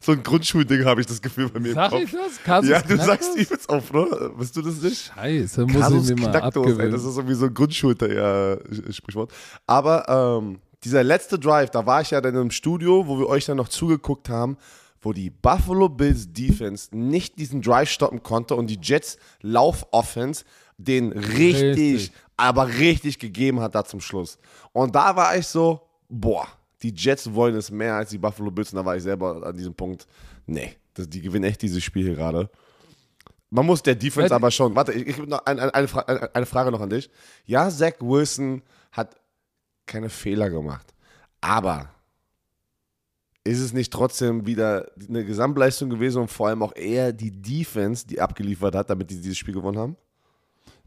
so 0.02 0.12
ein 0.12 0.24
Grundschulding, 0.24 0.86
habe 0.86 1.02
ich 1.02 1.08
das 1.08 1.22
Gefühl 1.22 1.50
bei 1.50 1.60
mir 1.60 1.74
Sag 1.74 1.94
ich 1.94 2.12
das? 2.12 2.42
Kasus 2.44 2.70
ja, 2.70 2.80
du 2.80 2.96
Knacktus? 2.96 3.06
sagst 3.06 3.36
ihm 3.38 3.48
jetzt 3.50 3.70
auf, 3.70 3.92
ne? 3.92 4.32
Bist 4.38 4.56
du 4.56 4.62
das 4.62 4.82
nicht? 4.82 5.12
Scheiße, 5.14 5.66
muss 5.66 5.82
Kasus 5.82 6.10
ich 6.10 6.16
mir 6.16 6.22
mal 6.24 6.32
Knacktus, 6.32 6.66
ey, 6.66 6.72
abgewöhnen. 6.72 6.92
das 6.92 7.04
ist 7.04 7.16
irgendwie 7.18 7.36
so 7.36 7.46
ein 7.48 7.54
Grundschulter-Sprichwort. 7.54 9.32
Aber 9.68 10.40
ähm, 10.42 10.60
dieser 10.84 11.04
letzte 11.04 11.38
Drive, 11.40 11.70
da 11.72 11.86
war 11.86 12.02
ich 12.02 12.12
ja 12.12 12.22
dann 12.22 12.36
im 12.36 12.52
Studio, 12.52 13.08
wo 13.08 13.20
wir 13.20 13.28
euch 13.28 13.46
dann 13.46 13.58
noch 13.58 13.70
zugeguckt 13.70 14.30
haben, 14.30 14.58
wo 15.02 15.14
die 15.14 15.30
Buffalo 15.30 15.90
Bills 15.90 16.32
Defense 16.32 16.90
nicht 16.96 17.38
diesen 17.40 17.62
Drive 17.62 17.90
stoppen 17.90 18.22
konnte 18.24 18.56
und 18.56 18.68
die 18.68 18.80
Jets 18.82 19.18
Lauf-Offense 19.42 20.44
den 20.78 21.12
richtig, 21.12 21.76
Richtig. 21.78 22.12
aber 22.38 22.68
richtig 22.68 23.20
gegeben 23.20 23.60
hat 23.60 23.76
da 23.76 23.84
zum 23.84 24.00
Schluss. 24.00 24.38
Und 24.72 24.96
da 24.96 25.16
war 25.16 25.36
ich 25.38 25.48
so, 25.48 25.82
boah, 26.08 26.48
die 26.82 26.94
Jets 26.96 27.34
wollen 27.34 27.56
es 27.56 27.72
mehr 27.72 27.96
als 27.96 28.10
die 28.10 28.18
Buffalo 28.18 28.52
Bills 28.52 28.72
und 28.72 28.78
da 28.78 28.86
war 28.86 28.96
ich 28.96 29.04
selber 29.04 29.46
an 29.46 29.56
diesem 29.56 29.74
Punkt, 29.74 30.08
nee, 30.46 30.76
das, 30.94 31.10
die 31.10 31.22
gewinnen 31.22 31.46
echt 31.46 31.62
dieses 31.62 31.84
Spiel 31.84 32.06
hier 32.06 32.16
gerade. 32.16 32.50
Man 33.50 33.66
muss 33.66 33.82
der 33.82 33.96
Defense 33.96 34.30
Ja, 34.30 34.36
aber 34.36 34.52
schon. 34.52 34.76
Warte, 34.76 34.94
ich, 34.94 35.08
ich 35.08 35.18
habe 35.18 35.28
noch 35.28 35.46
ein, 35.46 35.60
ein, 35.60 35.70
eine, 35.72 35.88
Fra 35.88 36.02
eine, 36.02 36.34
eine 36.36 36.46
Frage 36.46 36.72
noch 36.72 36.82
an 36.82 36.90
dich. 36.90 37.10
Ja, 37.46 37.70
Zach 37.70 37.94
Wilson 38.00 38.62
hat 38.92 39.16
keine 39.88 40.10
Fehler 40.10 40.50
gemacht. 40.50 40.94
Aber 41.42 41.90
ist 43.44 43.60
es 43.60 43.74
nicht 43.74 43.92
trotzdem 43.92 44.46
wieder 44.46 44.92
eine 45.08 45.26
Gesamtleistung 45.26 45.90
gewesen 45.90 46.22
und 46.22 46.28
vor 46.28 46.48
allem 46.48 46.62
auch 46.62 46.76
eher 46.76 47.12
die 47.12 47.32
Defense, 47.32 48.06
die 48.06 48.22
abgeliefert 48.22 48.76
hat, 48.76 48.90
damit 48.90 49.10
die 49.10 49.20
dieses 49.20 49.38
Spiel 49.38 49.56
gewonnen 49.56 49.80
haben? 49.80 49.98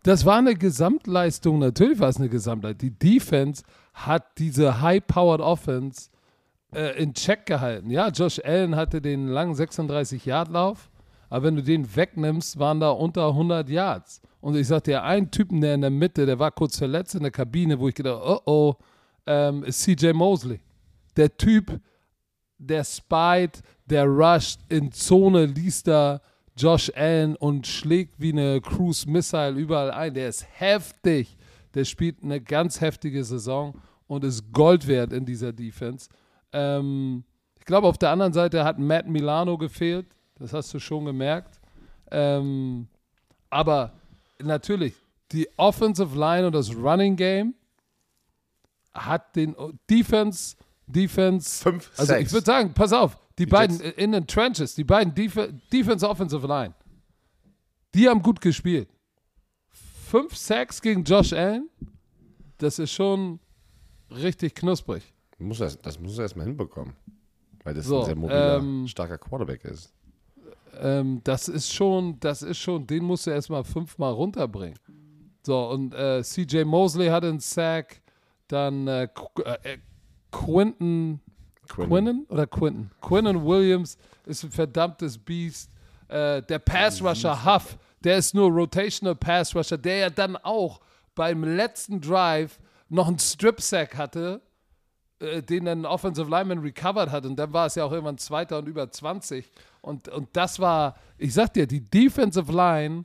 Das 0.05 0.25
war 0.25 0.39
eine 0.39 0.55
Gesamtleistung, 0.55 1.59
natürlich 1.61 1.99
war 1.99 2.09
es 2.09 2.17
eine 2.17 2.29
Gesamtleistung. 2.29 2.79
Die 2.79 2.99
Defense 2.99 3.63
hat 3.93 4.39
diese 4.39 4.81
High-Powered 4.81 5.41
Offense 5.41 6.11
äh, 6.75 7.01
in 7.03 7.15
Check 7.15 7.47
gehalten. 7.47 7.91
Ja, 7.91 8.09
Josh 8.09 8.41
Allen 8.45 8.77
hatte 8.77 9.01
den 9.01 9.29
langen 9.29 9.55
36-Yard-Lauf, 9.55 10.91
aber 11.29 11.45
wenn 11.45 11.57
du 11.57 11.63
den 11.63 11.95
wegnimmst, 11.95 12.59
waren 12.59 12.81
da 12.81 12.91
unter 12.91 13.29
100 13.29 13.69
Yards. 13.69 14.21
Und 14.41 14.57
ich 14.57 14.67
sagte 14.67 14.93
ja, 14.93 15.03
ein 15.03 15.31
Typen, 15.31 15.61
der 15.61 15.75
in 15.75 15.83
der 15.83 15.91
Mitte, 15.91 16.27
der 16.27 16.39
war 16.39 16.51
kurz 16.51 16.77
verletzt 16.77 17.15
in 17.15 17.23
der 17.23 17.31
Kabine, 17.31 17.79
wo 17.79 17.89
ich 17.89 17.95
gedacht 17.95 18.21
oh 18.25 18.41
oh, 18.45 18.75
ähm, 19.27 19.63
ist 19.65 19.83
CJ 19.83 20.13
Mosley. 20.13 20.61
Der 21.17 21.37
Typ, 21.37 21.81
der 22.59 22.85
spied, 22.85 23.63
der 23.87 24.05
rusht 24.07 24.61
in 24.69 24.91
Zone, 24.91 25.47
liest 25.47 25.87
da 25.87 26.21
Josh 26.57 26.91
Allen 26.95 27.37
und 27.37 27.67
schlägt 27.67 28.21
wie 28.21 28.33
eine 28.33 28.61
Cruise 28.61 29.09
Missile 29.09 29.53
überall 29.53 29.91
ein. 29.91 30.15
Der 30.15 30.29
ist 30.29 30.47
heftig. 30.59 31.37
Der 31.75 31.85
spielt 31.85 32.23
eine 32.23 32.41
ganz 32.41 32.81
heftige 32.81 33.25
Saison 33.25 33.75
und 34.07 34.25
ist 34.25 34.53
Gold 34.53 34.87
wert 34.87 35.13
in 35.13 35.25
dieser 35.25 35.53
Defense. 35.53 36.09
Ähm, 36.53 37.25
ich 37.59 37.65
glaube, 37.65 37.87
auf 37.87 37.99
der 37.99 38.11
anderen 38.11 38.33
Seite 38.33 38.65
hat 38.65 38.79
Matt 38.79 39.09
Milano 39.09 39.57
gefehlt. 39.57 40.07
Das 40.39 40.53
hast 40.53 40.73
du 40.75 40.79
schon 40.79 41.05
gemerkt. 41.05 41.61
Ähm, 42.11 42.89
aber 43.49 43.93
natürlich, 44.43 44.95
die 45.31 45.49
Offensive 45.57 46.19
Line 46.19 46.47
und 46.47 46.55
das 46.55 46.75
Running 46.75 47.17
Game 47.17 47.55
hat 48.93 49.35
den 49.37 49.55
Defense, 49.89 50.57
Defense, 50.87 51.63
Fünf 51.63 51.91
also 51.97 52.05
Sacks. 52.13 52.23
ich 52.27 52.33
würde 52.33 52.45
sagen, 52.45 52.75
pass 52.75 52.93
auf, 52.93 53.17
die, 53.39 53.45
Die 53.45 53.51
beiden 53.51 53.81
Jets. 53.81 53.97
in 53.97 54.13
den 54.13 54.27
Trenches, 54.27 54.75
die 54.75 54.85
beiden 54.85 55.15
Def 55.15 55.39
Defense, 55.73 56.07
Offensive 56.07 56.47
Line, 56.47 56.75
die 57.95 58.09
haben 58.09 58.23
gut 58.23 58.41
gespielt. 58.41 58.89
Fünf 60.13 60.37
Sacks 60.37 60.83
gegen 60.83 61.05
Josh 61.05 61.33
Allen, 61.33 61.71
das 62.59 62.79
ist 62.79 62.93
schon 62.93 63.41
richtig 64.11 64.55
knusprig. 64.55 65.03
Muss 65.39 65.57
das, 65.57 65.81
das 65.81 65.99
muss 65.99 66.19
er 66.19 66.25
erstmal 66.25 66.45
hinbekommen. 66.45 66.93
Weil 67.65 67.73
das 67.73 67.87
So, 67.87 68.01
ein 68.01 68.05
sehr 68.05 68.17
mobiler, 68.17 68.59
ähm, 68.59 68.87
starker 68.87 69.17
Quarterback 69.17 69.65
ist. 69.65 69.91
Ähm, 70.79 71.23
das 71.25 71.49
ist 71.49 71.73
schon, 71.73 72.21
das 72.21 72.43
ist 72.43 72.59
schon, 72.59 72.87
den 72.87 73.05
musst 73.05 73.27
du 73.27 73.31
erstmal 73.31 73.65
fünfmal 73.65 74.13
runterbringen. 74.13 74.79
So, 75.47 75.71
und 75.71 75.95
äh, 75.95 76.23
CJ 76.23 76.65
Mosley 76.65 77.09
hatte 77.09 77.31
einen 77.31 77.41
Sack, 77.41 78.03
dann 78.49 78.87
äh, 78.87 79.09
Qu 79.15 79.41
äh, 79.45 79.79
Quinton, 80.31 81.21
Quinnen 81.67 82.27
oder 82.29 82.47
Quinton? 82.47 82.91
Quinnen 83.01 83.43
Williams 83.47 83.97
ist 84.27 84.45
ein 84.45 84.51
verdammtes 84.51 85.17
Biest. 85.17 85.71
Äh, 86.09 86.43
der 86.43 86.59
Pass 86.59 87.03
Rusher 87.03 87.47
Huff, 87.47 87.79
der 88.05 88.19
ist 88.19 88.35
nur 88.35 88.51
Rotational 88.51 89.15
Pass 89.15 89.55
Rusher, 89.55 89.79
der 89.79 89.97
ja 89.97 90.11
dann 90.11 90.37
auch 90.37 90.81
beim 91.15 91.45
letzten 91.45 92.01
Drive 92.01 92.59
noch 92.89 93.09
einen 93.09 93.19
Strip 93.19 93.61
Sack 93.61 93.97
hatte, 93.97 94.43
äh, 95.19 95.43
den 95.43 95.65
dann 95.65 95.87
Offensive 95.87 96.29
Lineman 96.29 96.59
recovered 96.59 97.11
hat. 97.11 97.25
Und 97.25 97.37
dann 97.37 97.53
war 97.53 97.67
es 97.67 97.75
ja 97.75 97.85
auch 97.85 97.93
irgendwann 97.93 98.19
Zweiter 98.19 98.59
und 98.59 98.69
über 98.69 98.91
20. 98.91 99.51
Und, 99.81 100.09
und 100.09 100.29
das 100.33 100.59
war, 100.59 100.97
ich 101.19 101.35
sag 101.35 101.55
dir, 101.55 101.67
die 101.67 101.81
Defensive 101.81 102.53
Line 102.53 103.05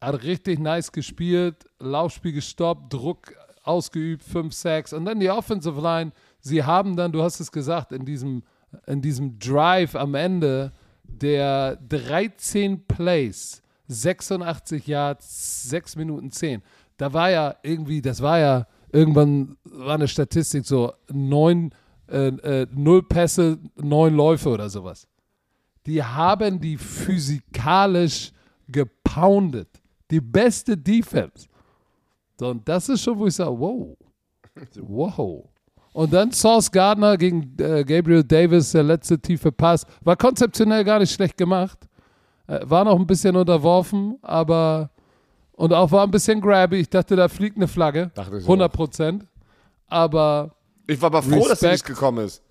hat 0.00 0.22
richtig 0.22 0.58
nice 0.58 0.92
gespielt, 0.92 1.64
Laufspiel 1.78 2.32
gestoppt, 2.32 2.92
Druck 2.92 3.34
ausgeübt, 3.62 4.22
5 4.24 4.52
Sacks. 4.54 4.92
Und 4.92 5.04
dann 5.04 5.20
die 5.20 5.30
Offensive 5.30 5.80
Line, 5.80 6.12
sie 6.40 6.64
haben 6.64 6.96
dann, 6.96 7.12
du 7.12 7.22
hast 7.22 7.40
es 7.40 7.52
gesagt, 7.52 7.92
in 7.92 8.04
diesem, 8.04 8.42
in 8.86 9.02
diesem 9.02 9.38
Drive 9.38 9.94
am 9.94 10.14
Ende 10.14 10.72
der 11.02 11.76
13 11.76 12.86
Plays, 12.86 13.62
86 13.88 14.86
Yards, 14.86 15.68
6 15.70 15.96
Minuten 15.96 16.30
10. 16.30 16.62
Da 16.96 17.12
war 17.12 17.30
ja 17.30 17.56
irgendwie, 17.62 18.02
das 18.02 18.22
war 18.22 18.38
ja, 18.38 18.66
irgendwann 18.92 19.56
war 19.64 19.94
eine 19.94 20.08
Statistik 20.08 20.64
so, 20.66 20.92
neun, 21.10 21.74
äh, 22.08 22.28
äh, 22.28 22.66
null 22.72 23.02
Pässe, 23.02 23.58
neun 23.76 24.14
Läufe 24.14 24.50
oder 24.50 24.68
sowas. 24.68 25.08
Die 25.86 26.02
haben 26.02 26.60
die 26.60 26.76
physikalisch 26.76 28.32
gepoundet. 28.68 29.68
Die 30.10 30.20
beste 30.20 30.76
Defense. 30.76 31.48
So, 32.38 32.48
und 32.48 32.68
das 32.68 32.88
ist 32.88 33.02
schon, 33.02 33.18
wo 33.18 33.26
ich 33.26 33.34
sage, 33.34 33.58
wow. 33.58 33.96
Wow. 34.80 35.48
Und 35.92 36.12
dann 36.12 36.30
Sauce 36.32 36.70
Gardner 36.70 37.16
gegen 37.16 37.54
äh, 37.58 37.84
Gabriel 37.84 38.22
Davis, 38.22 38.72
der 38.72 38.82
letzte 38.82 39.18
tiefe 39.18 39.50
Pass. 39.50 39.86
War 40.02 40.16
konzeptionell 40.16 40.84
gar 40.84 40.98
nicht 40.98 41.12
schlecht 41.12 41.36
gemacht. 41.36 41.87
Äh, 42.48 42.60
war 42.64 42.84
noch 42.84 42.98
ein 42.98 43.06
bisschen 43.06 43.36
unterworfen, 43.36 44.18
aber 44.22 44.90
und 45.52 45.72
auch 45.72 45.90
war 45.92 46.04
ein 46.04 46.10
bisschen 46.10 46.40
grabby. 46.40 46.76
Ich 46.76 46.88
dachte, 46.88 47.14
da 47.16 47.28
fliegt 47.28 47.56
eine 47.56 47.68
Flagge. 47.68 48.10
Dachte 48.14 48.36
ich 48.38 48.42
100 48.42 48.72
Prozent. 48.72 49.26
Aber 49.86 50.56
Ich 50.86 51.00
war 51.00 51.06
aber 51.06 51.22
froh, 51.22 51.48
dass 51.48 51.60
sie 51.60 51.66
Respekt. 51.66 51.72
nicht 51.72 51.86
gekommen 51.86 52.24
ist. 52.24 52.42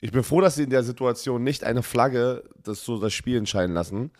Ich 0.00 0.12
bin 0.12 0.22
froh, 0.22 0.40
dass 0.40 0.54
sie 0.56 0.64
in 0.64 0.70
der 0.70 0.82
Situation 0.82 1.42
nicht 1.42 1.64
eine 1.64 1.82
Flagge 1.82 2.44
das 2.62 2.84
so 2.84 2.98
das 3.00 3.12
Spiel 3.12 3.38
entscheiden 3.38 3.74
lassen. 3.74 4.10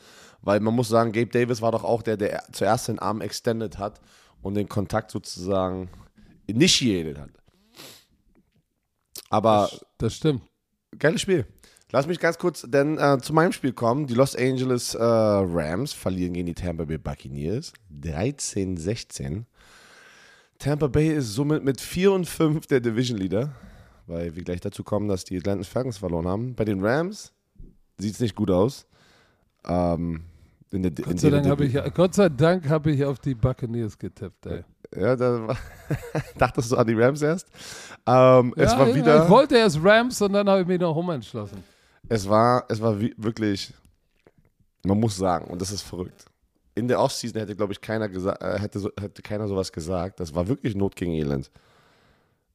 Weil 0.43 0.61
man 0.61 0.75
muss 0.75 0.89
sagen, 0.89 1.13
Gabe 1.13 1.29
Davis 1.29 1.63
war 1.63 1.73
doch 1.73 1.85
auch 1.85 2.03
der, 2.03 2.17
der 2.17 2.43
zuerst 2.53 2.89
den 2.89 2.99
Arm 2.99 3.21
extended 3.21 3.79
hat 3.79 4.01
und 4.43 4.55
den 4.55 4.69
Kontakt 4.69 5.11
sozusagen 5.11 5.89
initiated 6.47 7.19
hat. 7.19 7.31
Aber 9.31 9.71
das 9.99 10.15
stimmt. 10.15 10.43
geiles 10.99 11.21
Spiel. 11.21 11.47
Lass 11.93 12.07
mich 12.07 12.19
ganz 12.19 12.39
kurz 12.39 12.63
denn 12.69 12.99
äh, 12.99 13.19
zu 13.21 13.33
meinem 13.33 13.53
Spiel 13.53 13.73
kommen. 13.73 14.07
Die 14.07 14.15
Los 14.15 14.35
Angeles 14.35 14.95
äh, 14.95 15.03
Rams 15.03 15.93
verlieren 15.93 16.33
gegen 16.33 16.47
die 16.47 16.55
Tampa 16.55 16.85
Bay 16.85 16.99
Buccaneers 16.99 17.73
13-16. 18.03 19.45
Tampa 20.59 20.87
Bay 20.87 21.15
ist 21.15 21.35
somit 21.35 21.63
mit 21.63 21.81
4 21.81 22.13
und 22.13 22.27
5 22.27 22.67
der 22.67 22.81
Division 22.81 23.19
Leader, 23.19 23.53
weil 24.07 24.35
wir 24.35 24.43
gleich 24.43 24.61
dazu 24.61 24.83
kommen, 24.83 25.09
dass 25.09 25.25
die 25.25 25.37
Atlanta 25.37 25.65
Falcons 25.65 25.99
verloren 25.99 26.27
haben. 26.27 26.55
Bei 26.55 26.65
den 26.65 26.85
Rams 26.85 27.33
sieht 27.99 28.15
es 28.15 28.21
nicht 28.21 28.35
gut 28.35 28.51
aus. 28.51 28.87
Ähm, 29.67 30.25
in 30.71 30.83
der, 30.83 30.91
in 30.99 31.05
Gott 31.05 31.21
sei, 31.21 31.31
der 31.31 31.43
Dank 31.43 31.61
ich, 31.61 31.95
Gott 31.95 32.15
sei 32.15 32.29
Dank 32.29 32.69
habe 32.69 32.91
ich 32.91 33.05
auf 33.05 33.19
die 33.19 33.35
Buccaneers 33.35 33.97
getippt, 33.99 34.47
ey. 34.47 34.65
Ja, 34.97 35.17
da 35.17 35.49
war, 35.49 35.57
dachtest 36.39 36.73
du 36.73 36.77
an 36.77 36.87
die 36.87 36.95
Rams 36.95 37.23
erst? 37.23 37.49
Ähm, 38.07 38.53
es 38.57 38.73
ja, 38.73 38.79
war 38.79 38.89
ja, 38.89 38.95
wieder. 38.95 39.25
Ich 39.25 39.31
wollte 39.31 39.57
erst 39.57 39.79
Rams 39.83 40.21
und 40.23 40.33
dann 40.33 40.49
habe 40.49 40.63
ich 40.63 40.67
mich 40.67 40.81
noch 40.81 40.95
umentschlossen. 40.97 41.74
Es 42.09 42.29
war, 42.29 42.65
es 42.69 42.81
war 42.81 43.01
wirklich, 43.01 43.73
man 44.85 45.01
muss 45.01 45.17
sagen, 45.17 45.47
und 45.47 45.61
das 45.61 45.73
ist 45.73 45.83
verrückt. 45.83 46.27
In 46.75 46.89
der 46.89 47.01
Offseason 47.01 47.41
hätte, 47.41 47.55
glaube 47.57 47.73
ich, 47.73 47.81
keiner 47.81 48.09
gesagt, 48.09 48.43
äh, 48.43 48.59
hätte, 48.59 48.79
so, 48.81 48.91
hätte 49.01 49.23
keiner 49.23 49.47
sowas 49.49 49.73
gesagt. 49.73 50.21
Das 50.21 50.35
war 50.35 50.49
wirklich 50.49 50.75
Not 50.75 50.97
gegen 50.97 51.13
Elend. 51.13 51.51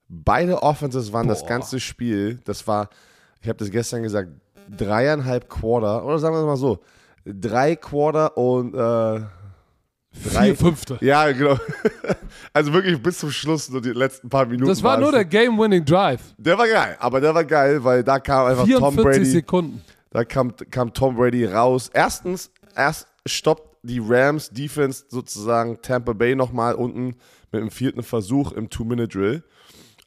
Beide 0.07 0.61
Offenses 0.61 1.13
waren 1.13 1.27
das 1.27 1.41
Boah. 1.41 1.49
ganze 1.49 1.79
Spiel, 1.79 2.39
das 2.45 2.67
war, 2.67 2.89
ich 3.41 3.47
habe 3.47 3.57
das 3.57 3.69
gestern 3.69 4.03
gesagt, 4.03 4.29
dreieinhalb 4.69 5.49
Quarter, 5.49 6.05
oder 6.05 6.19
sagen 6.19 6.35
wir 6.35 6.39
es 6.39 6.45
mal 6.45 6.57
so, 6.57 6.79
drei 7.25 7.75
Quarter 7.75 8.37
und 8.37 8.73
äh, 8.73 9.21
drei, 10.31 10.45
Vier 10.47 10.55
Fünfte. 10.55 10.97
ja, 11.01 11.31
genau. 11.31 11.57
Also 12.53 12.73
wirklich 12.73 13.01
bis 13.01 13.19
zum 13.19 13.31
Schluss, 13.31 13.67
so 13.67 13.79
die 13.79 13.91
letzten 13.91 14.27
paar 14.27 14.45
Minuten. 14.45 14.67
Das 14.69 14.81
war 14.81 14.97
nur 14.99 15.11
der 15.11 15.23
Game-Winning 15.25 15.85
Drive. 15.85 16.21
Der 16.37 16.57
war 16.57 16.67
geil, 16.67 16.97
aber 16.99 17.21
der 17.21 17.33
war 17.35 17.43
geil, 17.43 17.83
weil 17.83 18.03
da 18.03 18.19
kam 18.19 18.47
einfach 18.47 18.63
Tom 18.67 18.93
44 18.93 19.03
Brady. 19.03 19.25
Sekunden. 19.25 19.81
Da 20.09 20.23
kam, 20.25 20.53
kam 20.71 20.93
Tom 20.93 21.15
Brady 21.15 21.45
raus. 21.45 21.91
Erstens, 21.93 22.49
erst 22.75 23.07
stoppt 23.25 23.77
die 23.83 24.01
Rams 24.03 24.49
Defense 24.49 25.05
sozusagen 25.09 25.79
Tampa 25.81 26.13
Bay 26.13 26.35
nochmal 26.35 26.73
unten 26.73 27.15
mit 27.51 27.61
dem 27.61 27.69
vierten 27.71 28.01
Versuch 28.03 28.51
im 28.51 28.69
Two-Minute-Drill. 28.69 29.43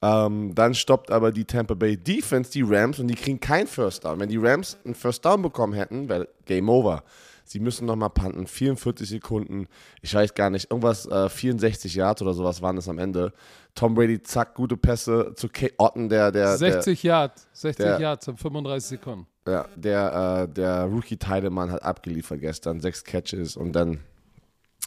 Ähm, 0.02 0.52
dann 0.54 0.74
stoppt 0.74 1.12
aber 1.12 1.30
die 1.30 1.44
Tampa 1.44 1.74
Bay 1.74 1.96
Defense 1.96 2.50
die 2.50 2.62
Rams 2.62 2.98
und 2.98 3.06
die 3.06 3.14
kriegen 3.14 3.38
kein 3.38 3.68
First 3.68 4.04
Down. 4.04 4.18
Wenn 4.18 4.28
die 4.28 4.36
Rams 4.36 4.76
einen 4.84 4.96
First 4.96 5.24
Down 5.24 5.42
bekommen 5.42 5.74
hätten, 5.74 6.08
wäre 6.08 6.28
Game 6.44 6.68
Over. 6.68 7.04
Sie 7.52 7.60
müssen 7.60 7.84
nochmal 7.86 8.08
panten. 8.10 8.46
44 8.46 9.08
Sekunden, 9.08 9.66
ich 10.00 10.14
weiß 10.14 10.32
gar 10.34 10.48
nicht, 10.50 10.70
irgendwas, 10.70 11.06
äh, 11.06 11.28
64 11.28 11.94
Yards 11.94 12.22
oder 12.22 12.32
sowas 12.32 12.62
waren 12.62 12.78
es 12.78 12.88
am 12.88 12.98
Ende. 12.98 13.32
Tom 13.74 13.94
Brady, 13.94 14.22
zack, 14.22 14.54
gute 14.54 14.76
Pässe 14.76 15.32
zu 15.36 15.48
Kate 15.48 15.74
Otten, 15.78 16.08
der, 16.08 16.32
der, 16.32 16.56
60 16.56 17.02
Yards. 17.02 17.46
60 17.52 17.84
der- 17.84 18.00
Yards 18.00 18.26
in 18.28 18.36
35 18.36 18.88
Sekunden. 18.88 19.26
ja, 19.46 19.66
der, 19.76 20.46
äh, 20.48 20.52
der 20.52 20.84
Rookie 20.84 21.16
Teidemann 21.18 21.70
hat 21.70 21.82
abgeliefert 21.82 22.40
gestern, 22.40 22.80
sechs 22.80 23.04
Catches 23.04 23.56
und 23.56 23.72
dann 23.72 24.00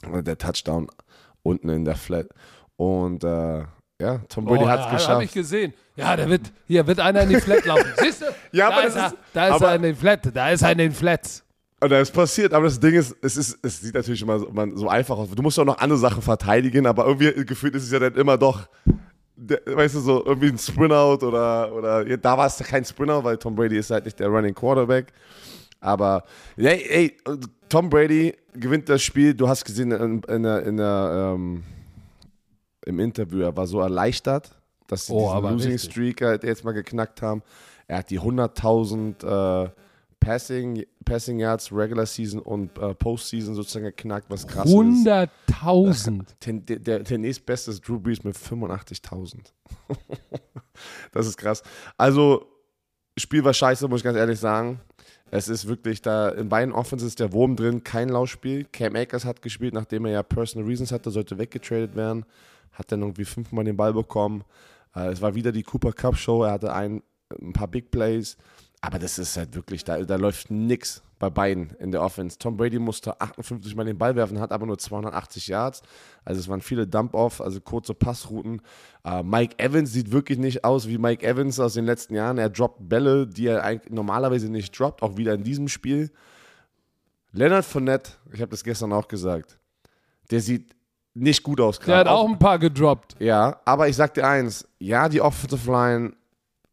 der 0.04 0.38
Touchdown 0.38 0.88
unten 1.43 1.69
in 1.69 1.86
der 1.86 1.95
Flat. 1.95 2.28
Und 2.78 3.23
äh, 3.23 3.60
ja, 4.01 4.17
Tom 4.28 4.45
Brady 4.45 4.63
Oh, 4.63 4.67
hat 4.67 4.80
es 4.80 4.86
ja, 4.88 4.91
geschafft. 4.91 5.10
Habe 5.10 5.23
ich 5.23 5.34
gesehen. 5.34 5.73
Ja, 5.95 6.15
da 6.17 6.28
wird, 6.30 6.51
hier 6.67 6.86
wird 6.86 6.99
einer 6.99 7.21
in 7.21 7.30
die 7.30 7.39
Flat 7.39 7.63
laufen. 7.65 7.91
Siehst 7.97 8.21
du? 8.21 8.25
Ja, 8.51 8.69
da 8.69 8.75
aber 8.78 8.88
ist 8.88 8.95
das 8.95 9.04
er, 9.04 9.08
ist- 9.08 9.17
da 9.34 9.47
ist 9.47 9.54
aber- 9.54 9.69
er 9.69 9.75
in 9.75 9.82
den 9.84 9.95
Flat. 9.95 10.36
Da 10.36 10.49
ist 10.49 10.62
er 10.63 10.71
in 10.71 10.78
den 10.80 10.91
Flats. 10.91 11.44
Und 11.81 11.89
das 11.89 12.09
ist 12.09 12.15
passiert, 12.15 12.53
aber 12.53 12.65
das 12.65 12.79
Ding 12.79 12.93
ist, 12.95 13.15
es 13.21 13.35
ist, 13.35 13.59
es 13.61 13.81
sieht 13.81 13.93
natürlich 13.93 14.21
immer 14.21 14.39
so, 14.39 14.49
man, 14.51 14.75
so 14.77 14.88
einfach 14.88 15.17
aus. 15.17 15.29
Du 15.29 15.41
musst 15.41 15.59
auch 15.59 15.65
noch 15.65 15.77
andere 15.77 15.99
Sachen 15.99 16.21
verteidigen, 16.21 16.85
aber 16.88 17.05
irgendwie 17.05 17.45
gefühlt 17.45 17.75
ist 17.75 17.83
es 17.83 17.91
ja 17.91 17.99
dann 17.99 18.15
immer 18.15 18.38
doch, 18.38 18.67
der, 19.35 19.61
weißt 19.65 19.95
du, 19.95 19.99
so 19.99 20.25
irgendwie 20.25 20.47
ein 20.47 20.57
Sprint-Out 20.57 21.23
oder, 21.23 21.73
oder 21.73 22.07
ja, 22.07 22.15
da 22.15 22.38
war 22.38 22.47
es 22.47 22.57
kein 22.59 22.85
Sprint-Out, 22.85 23.23
weil 23.25 23.38
Tom 23.38 23.55
Brady 23.55 23.77
ist 23.77 23.91
halt 23.91 24.05
nicht 24.05 24.17
der 24.19 24.29
Running 24.29 24.55
Quarterback. 24.55 25.11
Aber, 25.81 26.23
ey, 26.55 26.85
ey, 26.89 27.17
Tom 27.67 27.89
Brady 27.89 28.33
gewinnt 28.53 28.88
das 28.88 29.03
Spiel. 29.03 29.33
Du 29.33 29.47
hast 29.47 29.65
gesehen 29.65 29.91
in, 29.91 30.21
in, 30.23 30.43
der, 30.43 30.63
in 30.65 30.77
der, 30.77 31.33
ähm, 31.35 31.63
im 32.85 32.99
Interview, 32.99 33.41
er 33.41 33.55
war 33.55 33.67
so 33.67 33.81
erleichtert, 33.81 34.57
dass 34.88 35.07
sie 35.07 35.13
Oh, 35.13 35.33
diesen 35.41 35.71
Losing. 35.71 35.77
Streak 35.77 36.21
halt 36.21 36.43
jetzt 36.45 36.63
mal 36.63 36.71
geknackt 36.71 37.21
haben. 37.21 37.43
Er 37.88 37.97
hat 37.97 38.09
die 38.09 38.19
100.000 38.19 39.65
äh, 39.65 39.69
Passing, 40.25 40.83
Passing 41.05 41.39
Yards 41.39 41.71
Regular 41.71 42.07
Season 42.07 42.39
und 42.41 42.75
äh, 42.79 42.95
Postseason 42.95 43.53
sozusagen 43.53 43.85
geknackt, 43.85 44.27
was 44.29 44.47
krass 44.47 44.65
ist. 44.65 44.73
100.000. 44.73 46.25
Den, 46.43 46.65
der, 46.65 46.79
der, 46.79 46.99
der 47.01 47.17
nächstbeste 47.19 47.69
ist 47.69 47.88
Drew 47.88 47.99
Brees 47.99 48.23
mit 48.23 48.35
85.000. 48.35 49.38
das 51.11 51.27
ist 51.27 51.38
krass. 51.38 51.61
Also, 51.95 52.47
Spiel 53.15 53.43
war 53.43 53.53
scheiße, 53.53 53.88
muss 53.88 53.99
ich 53.99 54.03
ganz 54.03 54.17
ehrlich 54.17 54.39
sagen. 54.39 54.81
Es 55.29 55.47
ist 55.47 55.67
wirklich 55.67 56.01
da, 56.01 56.29
in 56.29 56.49
beiden 56.49 56.73
Offenses 56.73 57.09
ist 57.09 57.19
der 57.19 57.31
Wurm 57.31 57.55
drin, 57.55 57.83
kein 57.83 58.09
Laufspiel. 58.09 58.65
Cam 58.65 58.95
Akers 58.95 59.25
hat 59.25 59.43
gespielt, 59.43 59.75
nachdem 59.75 60.05
er 60.05 60.11
ja 60.11 60.23
Personal 60.23 60.67
Reasons 60.67 60.91
hatte, 60.91 61.11
sollte 61.11 61.38
weggetradet 61.38 61.95
werden. 61.95 62.25
Hat 62.71 62.91
dann 62.91 63.01
irgendwie 63.01 63.25
fünfmal 63.25 63.63
den 63.63 63.77
Ball 63.77 63.93
bekommen. 63.93 64.43
Äh, 64.95 65.09
es 65.09 65.21
war 65.21 65.35
wieder 65.35 65.51
die 65.51 65.63
Cooper 65.63 65.93
Cup 65.93 66.17
Show, 66.17 66.43
er 66.43 66.53
hatte 66.53 66.73
ein, 66.73 67.03
ein 67.39 67.53
paar 67.53 67.67
Big 67.67 67.91
Plays. 67.91 68.38
Aber 68.85 68.99
das 68.99 69.17
ist 69.17 69.35
halt 69.35 69.55
wirklich, 69.55 69.83
da, 69.83 69.99
da 70.03 70.15
läuft 70.15 70.51
nix 70.51 71.01
bei 71.17 71.29
beiden 71.31 71.71
in 71.79 71.91
der 71.91 72.03
Offense. 72.03 72.37
Tom 72.37 72.55
Brady 72.55 72.77
musste 72.77 73.19
58 73.19 73.75
Mal 73.75 73.85
den 73.85 73.97
Ball 73.97 74.15
werfen, 74.15 74.39
hat 74.39 74.51
aber 74.51 74.67
nur 74.67 74.77
280 74.77 75.47
Yards. 75.47 75.81
Also 76.23 76.39
es 76.39 76.47
waren 76.47 76.61
viele 76.61 76.85
Dump-Off, 76.85 77.41
also 77.41 77.59
kurze 77.61 77.95
Passrouten. 77.95 78.61
Äh, 79.03 79.23
Mike 79.23 79.57
Evans 79.57 79.91
sieht 79.91 80.11
wirklich 80.11 80.37
nicht 80.37 80.63
aus 80.63 80.87
wie 80.87 80.99
Mike 80.99 81.25
Evans 81.25 81.59
aus 81.59 81.73
den 81.73 81.85
letzten 81.85 82.13
Jahren. 82.13 82.37
Er 82.37 82.49
droppt 82.49 82.87
Bälle, 82.87 83.25
die 83.25 83.47
er 83.47 83.63
eigentlich 83.63 83.91
normalerweise 83.91 84.49
nicht 84.49 84.77
droppt, 84.77 85.01
auch 85.01 85.17
wieder 85.17 85.33
in 85.33 85.43
diesem 85.43 85.67
Spiel. 85.67 86.11
Leonard 87.31 87.65
Fournette, 87.65 88.11
ich 88.31 88.41
habe 88.41 88.51
das 88.51 88.63
gestern 88.63 88.93
auch 88.93 89.07
gesagt, 89.07 89.57
der 90.29 90.41
sieht 90.41 90.75
nicht 91.15 91.41
gut 91.43 91.59
aus 91.59 91.79
Der 91.79 91.97
hat 91.97 92.05
gerade. 92.05 92.11
auch 92.11 92.29
ein 92.29 92.37
paar 92.37 92.59
gedroppt. 92.59 93.15
Ja, 93.19 93.59
aber 93.65 93.87
ich 93.87 93.95
sag 93.95 94.13
dir 94.13 94.27
eins, 94.27 94.67
ja, 94.79 95.09
die 95.09 95.21
Offensive 95.21 95.71
Line 95.71 96.13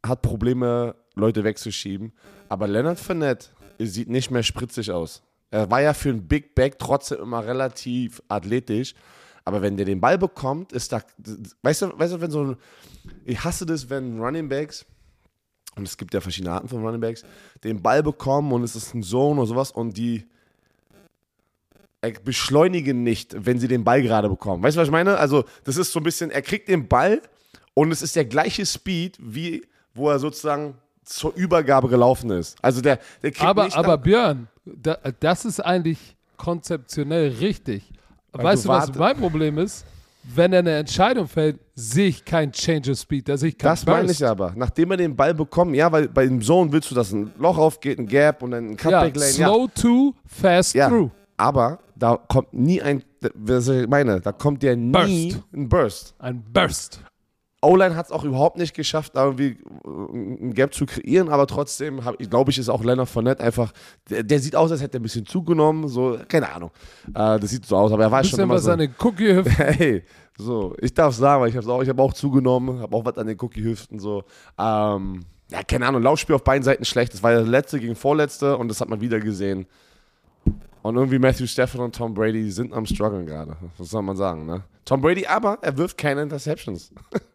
hat 0.04 0.20
Probleme, 0.20 0.94
Leute 1.14 1.44
wegzuschieben, 1.44 2.12
aber 2.48 2.68
Leonard 2.68 2.98
Fournette 2.98 3.48
sieht 3.78 4.08
nicht 4.08 4.30
mehr 4.30 4.42
spritzig 4.42 4.90
aus. 4.90 5.22
Er 5.50 5.70
war 5.70 5.82
ja 5.82 5.92
für 5.92 6.08
einen 6.08 6.26
Big 6.26 6.54
Back 6.54 6.78
trotzdem 6.78 7.20
immer 7.20 7.44
relativ 7.44 8.22
athletisch, 8.28 8.94
aber 9.44 9.60
wenn 9.60 9.76
der 9.76 9.86
den 9.86 10.00
Ball 10.00 10.18
bekommt, 10.18 10.72
ist 10.72 10.92
da, 10.92 11.02
weißt 11.62 11.82
du, 11.82 11.98
weißt 11.98 12.14
du, 12.14 12.20
wenn 12.20 12.30
so 12.30 12.44
ein, 12.44 12.56
ich 13.24 13.42
hasse 13.42 13.66
das, 13.66 13.90
wenn 13.90 14.20
Running 14.20 14.48
Backs, 14.48 14.86
und 15.74 15.86
es 15.86 15.96
gibt 15.96 16.14
ja 16.14 16.20
verschiedene 16.20 16.52
Arten 16.52 16.68
von 16.68 16.84
Running 16.84 17.00
Backs, 17.00 17.24
den 17.64 17.82
Ball 17.82 18.02
bekommen 18.02 18.52
und 18.52 18.62
es 18.62 18.76
ist 18.76 18.94
ein 18.94 19.02
Zone 19.02 19.40
oder 19.40 19.48
sowas 19.48 19.70
und 19.70 19.96
die 19.96 20.26
beschleunigen 22.24 23.04
nicht, 23.04 23.34
wenn 23.46 23.60
sie 23.60 23.68
den 23.68 23.84
Ball 23.84 24.02
gerade 24.02 24.28
bekommen. 24.28 24.62
Weißt 24.62 24.76
du, 24.76 24.80
was 24.80 24.88
ich 24.88 24.92
meine? 24.92 25.18
Also, 25.18 25.44
das 25.64 25.76
ist 25.76 25.92
so 25.92 26.00
ein 26.00 26.02
bisschen, 26.02 26.30
er 26.30 26.42
kriegt 26.42 26.68
den 26.68 26.88
Ball 26.88 27.22
und 27.74 27.92
es 27.92 28.02
ist 28.02 28.16
der 28.16 28.24
gleiche 28.24 28.66
Speed, 28.66 29.18
wie 29.20 29.62
wo 29.94 30.10
er 30.10 30.18
sozusagen 30.18 30.78
zur 31.04 31.34
Übergabe 31.34 31.88
gelaufen 31.88 32.30
ist. 32.30 32.56
Also, 32.62 32.80
der, 32.80 32.98
der 33.22 33.30
kriegt 33.32 33.44
Aber, 33.44 33.64
nicht 33.64 33.76
aber 33.76 33.98
Björn, 33.98 34.48
da, 34.64 34.96
das 35.20 35.44
ist 35.44 35.60
eigentlich 35.60 36.16
konzeptionell 36.36 37.30
richtig. 37.40 37.92
Weil 38.32 38.44
weißt 38.44 38.64
du 38.64 38.68
du, 38.68 38.74
was 38.74 38.94
mein 38.94 39.16
Problem 39.16 39.58
ist? 39.58 39.84
wenn 40.24 40.52
er 40.52 40.60
eine 40.60 40.76
Entscheidung 40.76 41.26
fällt, 41.26 41.58
sehe 41.74 42.08
ich 42.08 42.24
kein 42.24 42.52
Change 42.52 42.92
of 42.92 42.98
Speed, 42.98 43.28
da 43.28 43.36
sehe 43.36 43.48
ich 43.50 43.58
kein 43.58 43.70
Das 43.70 43.84
meine 43.84 44.06
Burst. 44.06 44.20
ich 44.20 44.26
aber. 44.26 44.52
Nachdem 44.54 44.92
er 44.92 44.96
den 44.96 45.16
Ball 45.16 45.34
bekommt, 45.34 45.74
ja, 45.74 45.90
weil 45.90 46.08
bei 46.08 46.24
dem 46.26 46.40
Zone 46.40 46.70
willst 46.72 46.90
du, 46.90 46.94
dass 46.94 47.12
ein 47.12 47.32
Loch 47.38 47.58
aufgeht, 47.58 47.98
ein 47.98 48.06
Gap 48.06 48.42
und 48.42 48.52
dann 48.52 48.66
ein 48.66 48.70
Ja, 48.70 48.76
Cutback 48.76 49.16
Lane. 49.16 49.32
Ja, 49.32 49.48
slow 49.48 49.68
to, 49.74 50.14
fast 50.26 50.74
ja. 50.74 50.88
through. 50.88 51.10
Aber 51.36 51.80
da 51.96 52.16
kommt 52.28 52.52
nie 52.54 52.80
ein, 52.80 53.02
was 53.34 53.66
ich 53.68 53.88
meine, 53.88 54.20
da 54.20 54.30
kommt 54.32 54.62
der 54.62 54.76
nie 54.76 55.32
Burst. 55.32 55.44
ein 55.52 55.68
Burst. 55.68 56.14
Ein 56.18 56.44
Burst. 56.52 57.00
O-Line 57.62 57.94
hat 57.94 58.06
es 58.06 58.12
auch 58.12 58.24
überhaupt 58.24 58.58
nicht 58.58 58.74
geschafft, 58.74 59.12
da 59.14 59.24
irgendwie 59.24 59.56
äh, 59.84 60.44
ein 60.44 60.52
Gap 60.52 60.74
zu 60.74 60.84
kreieren, 60.84 61.28
aber 61.28 61.46
trotzdem, 61.46 62.00
glaube 62.28 62.50
ich, 62.50 62.58
ist 62.58 62.68
auch 62.68 62.82
Leonard 62.82 63.08
Fournette 63.08 63.42
einfach, 63.42 63.72
der, 64.10 64.24
der 64.24 64.40
sieht 64.40 64.56
aus, 64.56 64.72
als 64.72 64.82
hätte 64.82 64.98
er 64.98 65.00
ein 65.00 65.04
bisschen 65.04 65.26
zugenommen, 65.26 65.88
so, 65.88 66.18
keine 66.28 66.52
Ahnung. 66.52 66.70
Äh, 67.08 67.38
das 67.38 67.50
sieht 67.50 67.64
so 67.64 67.76
aus, 67.76 67.92
aber 67.92 68.02
er 68.02 68.10
war 68.10 68.24
schon 68.24 68.40
immer 68.40 68.54
was 68.54 68.64
so. 68.64 68.74
den 68.74 68.94
Cookie-Hüften. 68.98 69.52
Hey, 69.62 70.02
so, 70.36 70.74
ich 70.80 70.92
darf 70.92 71.14
sagen, 71.14 71.42
weil 71.42 71.50
ich 71.50 71.56
habe 71.56 71.72
auch, 71.72 71.82
ich 71.82 71.88
hab 71.88 71.98
auch 72.00 72.12
zugenommen, 72.12 72.80
habe 72.80 72.96
auch 72.96 73.04
was 73.04 73.16
an 73.16 73.26
den 73.26 73.38
Cookie-Hüften, 73.40 73.98
so. 74.00 74.24
Ähm, 74.58 75.20
ja, 75.50 75.62
keine 75.62 75.86
Ahnung, 75.86 76.02
Laufspiel 76.02 76.34
auf 76.34 76.44
beiden 76.44 76.62
Seiten 76.62 76.84
schlecht. 76.84 77.12
Das 77.12 77.22
war 77.22 77.30
der 77.30 77.42
letzte 77.42 77.78
gegen 77.78 77.94
vorletzte 77.94 78.56
und 78.56 78.68
das 78.68 78.80
hat 78.80 78.88
man 78.88 79.00
wieder 79.00 79.20
gesehen. 79.20 79.66
Und 80.82 80.96
irgendwie 80.96 81.18
Matthew 81.18 81.46
Stafford 81.46 81.80
und 81.80 81.94
Tom 81.94 82.14
Brady 82.14 82.50
sind 82.50 82.72
am 82.72 82.86
struggeln 82.86 83.26
gerade. 83.26 83.56
Was 83.78 83.90
soll 83.90 84.02
man 84.02 84.16
sagen, 84.16 84.46
ne? 84.46 84.64
Tom 84.84 85.00
Brady 85.00 85.26
aber, 85.26 85.58
er 85.62 85.76
wirft 85.76 85.96
keine 85.96 86.22
Interceptions. 86.22 86.92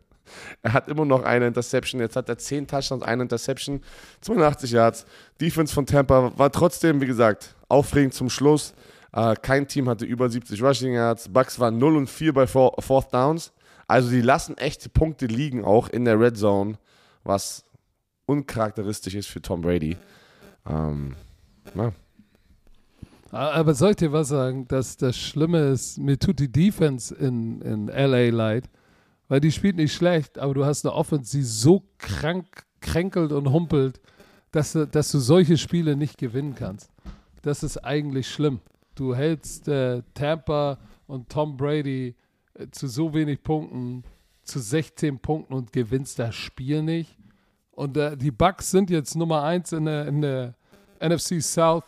er 0.61 0.73
hat 0.73 0.87
immer 0.87 1.05
noch 1.05 1.23
eine 1.23 1.47
Interception. 1.47 2.01
Jetzt 2.01 2.15
hat 2.15 2.29
er 2.29 2.37
10 2.37 2.67
Touchdowns, 2.67 3.03
eine 3.03 3.23
Interception, 3.23 3.81
82 4.21 4.71
Yards. 4.71 5.05
Defense 5.39 5.73
von 5.73 5.85
Tampa 5.85 6.31
war 6.37 6.51
trotzdem, 6.51 7.01
wie 7.01 7.07
gesagt, 7.07 7.55
aufregend 7.69 8.13
zum 8.13 8.29
Schluss. 8.29 8.73
Äh, 9.13 9.35
kein 9.41 9.67
Team 9.67 9.89
hatte 9.89 10.05
über 10.05 10.29
70 10.29 10.61
Rushing 10.61 10.93
Yards. 10.93 11.29
Bucks 11.29 11.59
waren 11.59 11.77
0 11.77 11.97
und 11.97 12.09
4 12.09 12.33
bei 12.33 12.47
Four, 12.47 12.75
Fourth 12.79 13.13
Downs. 13.13 13.51
Also 13.87 14.09
die 14.09 14.21
lassen 14.21 14.57
echte 14.57 14.89
Punkte 14.89 15.27
liegen, 15.27 15.63
auch 15.63 15.87
in 15.87 16.05
der 16.05 16.19
Red 16.19 16.37
Zone, 16.37 16.77
was 17.23 17.63
uncharakteristisch 18.25 19.15
ist 19.15 19.27
für 19.27 19.41
Tom 19.41 19.61
Brady. 19.61 19.95
Ähm, 20.69 21.15
na, 21.73 21.93
Aber 23.31 23.73
soll 23.73 23.91
ich 23.91 23.95
dir 23.95 24.11
was 24.11 24.27
sagen? 24.27 24.67
Dass 24.67 24.97
das 24.97 25.17
Schlimme 25.17 25.69
ist, 25.69 25.97
mir 25.97 26.19
tut 26.19 26.39
die 26.39 26.51
Defense 26.51 27.15
in, 27.15 27.61
in 27.61 27.87
LA 27.87 28.29
leid, 28.29 28.69
weil 29.27 29.39
die 29.39 29.51
spielt 29.51 29.75
nicht 29.75 29.93
schlecht, 29.93 30.37
aber 30.37 30.53
du 30.53 30.65
hast 30.65 30.85
eine 30.85 30.93
Offense, 30.93 31.37
die 31.37 31.43
so 31.43 31.83
krank 31.97 32.65
kränkelt 32.79 33.31
und 33.31 33.51
humpelt, 33.51 33.99
dass 34.51 34.73
du, 34.73 34.87
dass 34.87 35.11
du 35.11 35.19
solche 35.19 35.57
Spiele 35.57 35.95
nicht 35.95 36.17
gewinnen 36.17 36.55
kannst. 36.55 36.91
Das 37.41 37.63
ist 37.63 37.77
eigentlich 37.77 38.29
schlimm. 38.29 38.59
Du 38.95 39.15
hältst 39.15 39.67
äh, 39.67 40.01
Tampa 40.13 40.77
und 41.07 41.29
Tom 41.29 41.57
Brady 41.57 42.15
äh, 42.53 42.67
zu 42.71 42.87
so 42.87 43.13
wenig 43.13 43.43
Punkten, 43.43 44.03
zu 44.43 44.59
16 44.59 45.19
Punkten 45.19 45.53
und 45.53 45.73
gewinnst 45.73 46.19
das 46.19 46.35
Spiel 46.35 46.81
nicht. 46.81 47.17
Und 47.71 47.97
äh, 47.97 48.15
die 48.17 48.31
Bucks 48.31 48.71
sind 48.71 48.89
jetzt 48.89 49.15
Nummer 49.15 49.43
1 49.43 49.73
in 49.73 49.85
der, 49.85 50.07
in 50.07 50.21
der 50.21 50.55
NFC 50.99 51.41
South 51.41 51.83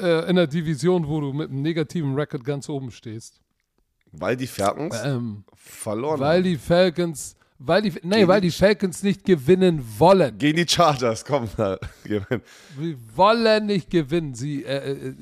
äh, 0.00 0.28
in 0.28 0.36
der 0.36 0.46
Division, 0.46 1.06
wo 1.06 1.20
du 1.20 1.32
mit 1.32 1.50
einem 1.50 1.62
negativen 1.62 2.14
Record 2.14 2.44
ganz 2.44 2.68
oben 2.68 2.90
stehst. 2.90 3.40
Weil 4.18 4.36
die 4.36 4.46
Falcons 4.46 4.96
Ähm, 5.04 5.44
verloren 5.54 6.20
weil 6.20 6.36
haben. 6.38 6.44
die 6.44 6.56
Falcons, 6.56 7.36
weil 7.58 7.82
die, 7.82 7.92
nee, 8.02 8.26
weil 8.26 8.40
die 8.40 8.50
Falcons 8.50 9.02
nicht 9.02 9.24
gewinnen 9.24 9.82
wollen. 9.98 10.36
Gegen 10.38 10.56
die 10.58 10.68
Chargers, 10.68 11.24
komm 11.24 11.48
mal. 11.56 11.78
Sie 12.78 12.96
wollen 13.14 13.66
nicht 13.66 13.90
gewinnen. 13.90 14.34
Sie, 14.34 14.64
äh, 14.64 14.92
äh, 14.92 15.14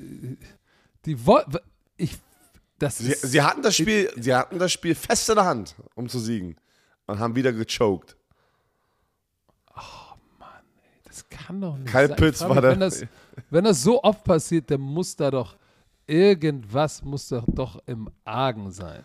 die 1.04 1.16
ich, 1.96 2.18
das 2.78 2.98
Sie, 2.98 3.12
ist, 3.12 3.22
sie, 3.22 3.40
hatten 3.42 3.62
das 3.62 3.76
Spiel, 3.76 4.10
sie 4.16 4.34
hatten 4.34 4.58
das 4.58 4.72
Spiel 4.72 4.94
fest 4.94 5.28
in 5.28 5.36
der 5.36 5.44
Hand, 5.44 5.74
um 5.94 6.08
zu 6.08 6.18
siegen. 6.18 6.56
Und 7.06 7.18
haben 7.18 7.34
wieder 7.36 7.52
gechoked. 7.52 8.16
das 11.04 11.28
kann 11.28 11.60
doch 11.60 11.76
nicht 11.76 11.90
Kyle 11.90 12.08
sein. 12.08 12.16
Pitts 12.16 12.40
Ich 12.40 12.48
war 12.48 12.54
mich, 12.54 12.60
der- 12.62 12.70
Wenn 12.72 12.80
das, 12.80 13.04
wenn 13.50 13.64
das 13.64 13.82
so 13.82 14.02
oft 14.02 14.24
passiert, 14.24 14.70
dann 14.70 14.80
muss 14.80 15.14
da 15.14 15.30
doch 15.30 15.56
irgendwas 16.12 17.02
muss 17.02 17.28
doch, 17.28 17.44
doch 17.48 17.82
im 17.86 18.10
Argen 18.24 18.70
sein. 18.70 19.04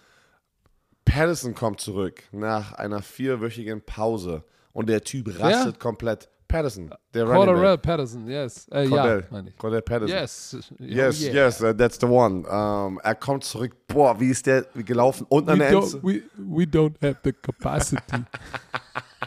Patterson 1.06 1.56
kommt 1.56 1.80
zurück 1.80 2.24
nach 2.34 2.74
einer 2.74 3.02
vierwöchigen 3.02 3.82
Pause. 3.82 4.44
Und 4.74 4.90
der 4.90 5.02
Typ 5.02 5.40
rastet 5.40 5.80
komplett. 5.80 6.30
Patterson, 6.48 6.94
der 7.14 7.24
Running 7.24 7.46
Cordarrelle. 7.46 7.78
Patterson, 7.78 8.26
yes. 8.28 8.70
Äh, 8.70 8.88
Cordell, 8.88 9.20
ja, 9.20 9.28
meine 9.32 9.50
ich. 9.50 9.58
Cordell 9.58 9.82
Patterson. 9.82 10.18
Yes. 10.18 10.58
Yes, 10.80 11.20
Oh, 11.20 11.26
yeah. 11.26 11.34
yes, 11.34 11.62
uh, 11.62 11.74
that's 11.74 11.98
the 12.00 12.06
one. 12.06 12.48
Um, 12.48 13.00
er 13.04 13.16
kommt 13.16 13.44
zurück. 13.44 13.76
Boah, 13.88 14.18
wie 14.18 14.30
ist 14.30 14.46
der 14.46 14.62
gelaufen? 14.76 15.26
Und 15.28 15.50
an 15.50 15.60
der 15.60 15.72
Endzone. 15.72 16.04
we, 16.04 16.22
we 16.38 16.64
don't 16.64 16.96
have 17.02 17.18
the 17.24 17.34
capacity. 17.34 18.02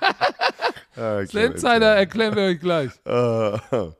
Der 0.96 1.46
Insider 1.46 1.96
erklären 1.96 2.34
wir 2.34 2.42
euch 2.44 2.60
gleich. 2.60 2.90
Äh, 3.04 3.58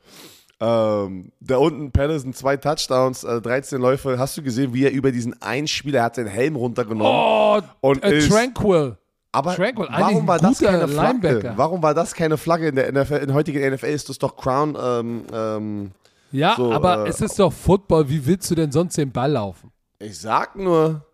ähm, 0.61 1.33
da 1.41 1.57
unten 1.57 1.91
Patterson, 1.91 2.35
zwei 2.35 2.57
Touchdowns, 2.57 3.25
äh, 3.25 3.41
13 3.41 3.81
Läufe. 3.81 4.19
Hast 4.19 4.37
du 4.37 4.43
gesehen, 4.43 4.75
wie 4.75 4.85
er 4.85 4.93
über 4.93 5.11
diesen 5.11 5.41
einen 5.43 5.67
Spieler, 5.67 6.01
er 6.01 6.05
hat 6.05 6.17
den 6.19 6.27
Helm 6.27 6.57
runtergenommen. 6.57 7.07
Oh, 7.07 7.61
Und 7.81 8.05
äh, 8.05 8.19
ist- 8.19 8.31
Tranquil. 8.31 8.97
Aber 9.33 9.55
Tranquil, 9.55 9.87
warum 9.91 10.27
war 10.27 10.39
das 10.41 10.59
keine 10.59 10.89
Flagge? 10.89 11.29
Linebacker. 11.29 11.53
Warum 11.57 11.83
war 11.83 11.95
das 11.95 12.13
keine 12.15 12.37
Flagge 12.37 12.67
in 12.69 12.75
der 12.75 12.93
NFL? 12.93 13.15
In 13.19 13.27
der 13.29 13.35
heutigen 13.37 13.75
NFL 13.75 13.87
ist 13.87 14.09
das 14.09 14.19
doch 14.19 14.37
Crown. 14.37 14.77
Ähm, 14.81 15.23
ähm, 15.33 15.91
Ja, 16.33 16.55
So, 16.57 16.73
aber 16.73 17.07
äh, 17.07 17.09
es 17.11 17.21
ist 17.21 17.39
doch 17.39 17.53
Football. 17.53 18.09
Wie 18.09 18.27
willst 18.27 18.51
du 18.51 18.57
denn 18.57 18.73
sonst 18.73 18.97
den 18.99 19.13
Ball 19.13 19.31
laufen? 19.33 19.71
ich 20.01 20.19
sag 20.19 20.57
nur, 20.57 21.05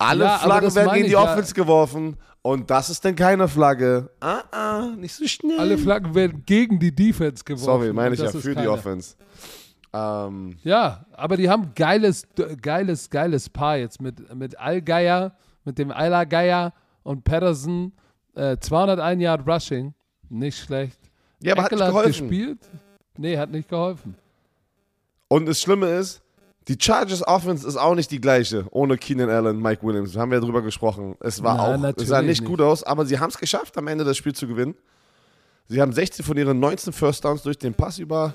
alle 0.00 0.24
Ja, 0.24 0.38
Flaggen 0.38 0.74
werden 0.74 0.92
gegen 0.94 1.06
die 1.06 1.12
ja. 1.12 1.22
Offense 1.22 1.54
geworfen. 1.54 2.16
Und 2.42 2.70
das 2.70 2.88
ist 2.88 3.04
dann 3.04 3.14
keine 3.14 3.46
Flagge. 3.48 4.08
Ah, 4.20 4.42
ah, 4.50 4.86
nicht 4.96 5.14
so 5.14 5.26
schnell. 5.26 5.58
Alle 5.60 5.76
Flaggen 5.76 6.14
werden 6.14 6.42
gegen 6.46 6.78
die 6.78 6.94
Defense 6.94 7.44
geworfen. 7.44 7.64
Sorry, 7.64 7.92
meine 7.92 8.14
ich 8.14 8.20
ja 8.20 8.30
für 8.30 8.54
die. 8.54 8.66
Offense. 8.66 9.14
Ähm, 9.92 10.56
Ja, 10.62 11.04
aber 11.12 11.36
die 11.36 11.50
haben 11.50 11.72
geiles, 11.74 12.26
geiles, 12.62 13.10
geiles 13.10 13.48
Paar 13.50 13.76
jetzt 13.76 14.00
mit, 14.00 14.34
mit 14.34 14.58
Allgeier, 14.58 15.36
mit 15.64 15.78
dem 15.78 15.90
Eiler-Geier 15.90 16.72
und 17.02 17.24
Patterson. 17.24 17.92
Äh, 18.34 18.56
201 18.58 19.20
Yard 19.22 19.46
Rushing. 19.46 19.92
Nicht 20.30 20.58
schlecht. 20.58 20.98
ja, 21.42 21.52
aber 21.52 21.64
hat 21.64 21.72
nicht 21.72 21.80
Eckler 21.80 21.90
geholfen. 21.92 22.28
gespielt. 22.28 22.58
Nee, 23.18 23.36
hat 23.36 23.50
nicht 23.50 23.68
geholfen. 23.68 24.14
Und 25.28 25.46
das 25.46 25.60
Schlimme 25.60 25.88
ist, 25.90 26.22
die 26.68 26.76
Chargers 26.78 27.26
Offense 27.26 27.66
ist 27.66 27.76
auch 27.76 27.94
nicht 27.94 28.10
die 28.10 28.20
gleiche 28.20 28.66
ohne 28.70 28.98
Keenan 28.98 29.30
Allen, 29.30 29.60
Mike 29.60 29.82
Williams. 29.82 30.16
Haben 30.16 30.30
wir 30.30 30.38
ja 30.38 30.44
drüber 30.44 30.62
gesprochen. 30.62 31.16
Es 31.20 31.42
war 31.42 31.56
Nein, 31.56 31.84
auch, 31.84 31.96
es 31.96 32.08
sah 32.08 32.16
natürlich 32.16 32.40
nicht 32.40 32.48
gut 32.48 32.60
aus, 32.60 32.82
aber 32.82 33.06
sie 33.06 33.18
haben 33.18 33.30
es 33.30 33.38
geschafft, 33.38 33.76
am 33.78 33.88
Ende 33.88 34.04
das 34.04 34.16
Spiel 34.16 34.34
zu 34.34 34.46
gewinnen. 34.46 34.74
Sie 35.68 35.80
haben 35.80 35.92
16 35.92 36.24
von 36.24 36.36
ihren 36.36 36.58
19 36.60 36.92
First 36.92 37.24
Downs 37.24 37.42
durch 37.42 37.58
den 37.58 37.74
Pass 37.74 37.98
über, 37.98 38.34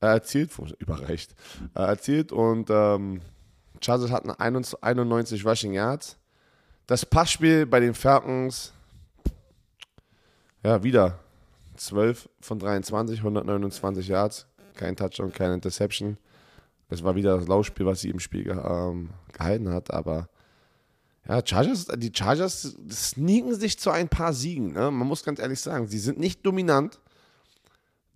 äh, 0.00 0.06
erzielt, 0.06 0.50
überreicht, 0.78 1.34
äh, 1.74 1.82
erzielt 1.82 2.32
und 2.32 2.70
ähm, 2.70 3.20
Chargers 3.80 4.10
hatten 4.10 4.30
91 4.30 4.82
91 4.82 5.44
Rushing 5.44 5.72
Yards. 5.72 6.16
Das 6.86 7.04
Passspiel 7.04 7.66
bei 7.66 7.80
den 7.80 7.94
Falcons, 7.94 8.72
ja, 10.64 10.82
wieder 10.82 11.18
12 11.76 12.28
von 12.40 12.58
23, 12.58 13.18
129 13.18 14.08
Yards, 14.08 14.46
kein 14.74 14.96
Touchdown, 14.96 15.32
keine 15.32 15.54
Interception. 15.54 16.16
Es 16.90 17.02
war 17.04 17.14
wieder 17.16 17.36
das 17.36 17.46
Laufspiel, 17.48 17.86
was 17.86 18.00
sie 18.00 18.08
im 18.10 18.18
Spiel 18.20 18.48
ähm, 18.50 19.10
gehalten 19.32 19.70
hat, 19.70 19.92
aber 19.92 20.28
ja, 21.28 21.42
Chargers, 21.44 21.86
die 21.96 22.10
Chargers 22.14 22.74
sneaken 22.90 23.54
sich 23.54 23.78
zu 23.78 23.90
ein 23.90 24.08
paar 24.08 24.32
Siegen. 24.32 24.72
Ne? 24.72 24.90
Man 24.90 25.06
muss 25.06 25.22
ganz 25.22 25.38
ehrlich 25.38 25.60
sagen, 25.60 25.86
sie 25.86 25.98
sind 25.98 26.18
nicht 26.18 26.44
dominant. 26.46 26.98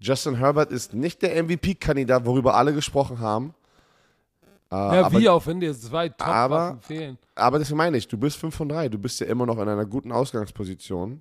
Justin 0.00 0.36
Herbert 0.36 0.70
ist 0.72 0.94
nicht 0.94 1.20
der 1.20 1.40
MVP-Kandidat, 1.42 2.24
worüber 2.24 2.54
alle 2.54 2.72
gesprochen 2.72 3.20
haben. 3.20 3.54
Äh, 4.70 4.74
Ja, 4.76 5.04
aber, 5.06 5.18
wie 5.20 5.28
auch, 5.28 5.46
wenn 5.46 5.60
dir 5.60 5.74
zwei 5.78 6.06
aber- 6.06 6.16
Top-Waffen 6.16 6.80
fehlen. 6.80 7.18
aber 7.34 7.58
das 7.58 7.70
meine 7.72 7.98
ich, 7.98 8.08
du 8.08 8.16
bist 8.16 8.38
5 8.38 8.54
von 8.54 8.68
3. 8.70 8.88
Du 8.88 8.98
bist 8.98 9.20
ja 9.20 9.26
immer 9.26 9.44
noch 9.44 9.58
in 9.58 9.68
einer 9.68 9.84
guten 9.84 10.10
Ausgangsposition. 10.10 11.20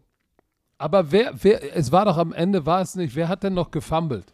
Aber 0.77 1.11
wer, 1.11 1.33
wer, 1.43 1.75
es 1.75 1.91
war 1.91 2.05
doch 2.05 2.17
am 2.17 2.31
Ende, 2.31 2.65
war 2.65 2.81
es 2.81 2.95
nicht, 2.95 3.13
wer 3.15 3.27
hat 3.27 3.43
denn 3.43 3.53
noch 3.53 3.69
gefummelt? 3.69 4.25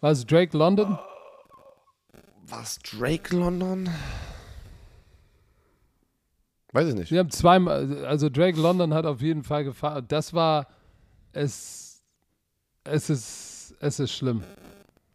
War 0.00 0.10
es 0.10 0.26
Drake 0.26 0.56
London? 0.56 0.98
Was, 2.48 2.78
Drake 2.80 3.34
London? 3.34 3.88
Weiß 6.72 6.88
ich 6.88 6.94
nicht. 6.94 7.08
Sie 7.08 7.18
haben 7.18 7.30
zweimal, 7.30 8.04
also 8.04 8.28
Drake 8.28 8.60
London 8.60 8.92
hat 8.92 9.06
auf 9.06 9.22
jeden 9.22 9.42
Fall 9.42 9.64
gefahren. 9.64 10.04
Das 10.08 10.34
war, 10.34 10.66
es, 11.32 12.02
es 12.84 13.08
ist, 13.10 13.74
es 13.80 14.00
ist 14.00 14.12
schlimm. 14.12 14.42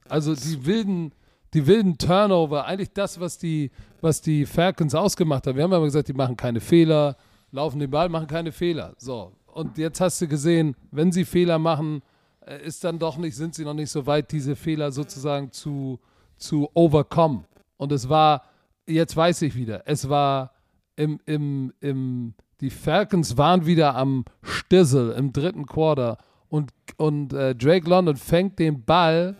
Also 0.07 0.33
die 0.33 0.65
wilden, 0.65 1.11
die 1.53 1.67
wilden 1.67 1.97
Turnover, 1.97 2.65
eigentlich 2.65 2.93
das, 2.93 3.19
was 3.19 3.37
die, 3.37 3.71
was 4.01 4.21
die 4.21 4.45
Falcons 4.45 4.95
ausgemacht 4.95 5.45
haben. 5.45 5.55
Wir 5.55 5.63
haben 5.63 5.71
ja 5.71 5.77
immer 5.77 5.85
gesagt, 5.85 6.07
die 6.07 6.13
machen 6.13 6.35
keine 6.35 6.61
Fehler, 6.61 7.15
laufen 7.51 7.79
den 7.79 7.91
Ball, 7.91 8.09
machen 8.09 8.27
keine 8.27 8.51
Fehler. 8.51 8.95
So. 8.97 9.33
Und 9.45 9.77
jetzt 9.77 10.01
hast 10.01 10.21
du 10.21 10.27
gesehen, 10.27 10.75
wenn 10.91 11.11
sie 11.11 11.25
Fehler 11.25 11.59
machen, 11.59 12.01
äh, 12.45 12.65
ist 12.65 12.83
dann 12.83 12.97
doch 12.97 13.17
nicht, 13.17 13.35
sind 13.35 13.53
sie 13.53 13.65
noch 13.65 13.73
nicht 13.73 13.91
so 13.91 14.07
weit, 14.07 14.31
diese 14.31 14.55
Fehler 14.55 14.91
sozusagen 14.91 15.51
zu, 15.51 15.99
zu 16.39 16.69
overcome. 16.73 17.43
Und 17.77 17.91
es 17.91 18.09
war, 18.09 18.43
jetzt 18.87 19.15
weiß 19.15 19.41
ich 19.43 19.55
wieder, 19.55 19.83
es 19.85 20.09
war 20.09 20.53
im, 20.95 21.19
im, 21.25 21.73
im, 21.79 22.33
die 22.61 22.69
Falcons 22.69 23.37
waren 23.37 23.65
wieder 23.65 23.95
am 23.95 24.25
Stissel 24.41 25.11
im 25.11 25.31
dritten 25.31 25.65
Quarter 25.65 26.17
und, 26.49 26.71
und 26.97 27.31
äh, 27.33 27.55
Drake 27.55 27.87
London 27.87 28.17
fängt 28.17 28.59
den 28.59 28.83
Ball, 28.83 29.35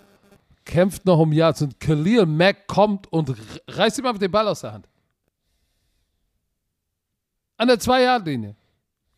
kämpft 0.64 1.06
noch 1.06 1.20
um 1.20 1.34
Yards 1.34 1.62
und 1.64 1.80
Khalil 1.80 2.26
Mack 2.26 2.68
kommt 2.68 3.12
und 3.12 3.36
reißt 3.68 4.00
ihm 4.00 4.06
einfach 4.06 4.20
den 4.20 4.32
Ball 4.32 4.48
aus 4.48 4.62
der 4.62 4.74
Hand. 4.74 4.88
An 7.58 7.68
der 7.68 7.78
2-Yard-Linie. 7.78 8.56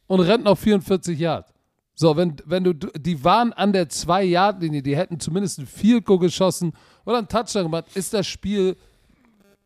Und 0.07 0.21
rennt 0.21 0.43
noch 0.43 0.57
44 0.57 1.17
Yards. 1.17 1.53
So, 1.93 2.17
wenn, 2.17 2.35
wenn 2.45 2.63
du, 2.63 2.73
die 2.73 3.23
waren 3.23 3.53
an 3.53 3.73
der 3.73 3.89
2-Yard-Linie, 3.89 4.81
die 4.81 4.95
hätten 4.95 5.19
zumindest 5.19 5.59
ein 5.59 5.67
Field 5.67 6.05
Goal 6.05 6.19
geschossen 6.19 6.73
oder 7.05 7.17
einen 7.17 7.27
Touchdown 7.27 7.63
gemacht, 7.63 7.85
ist 7.95 8.13
das 8.13 8.27
Spiel 8.27 8.77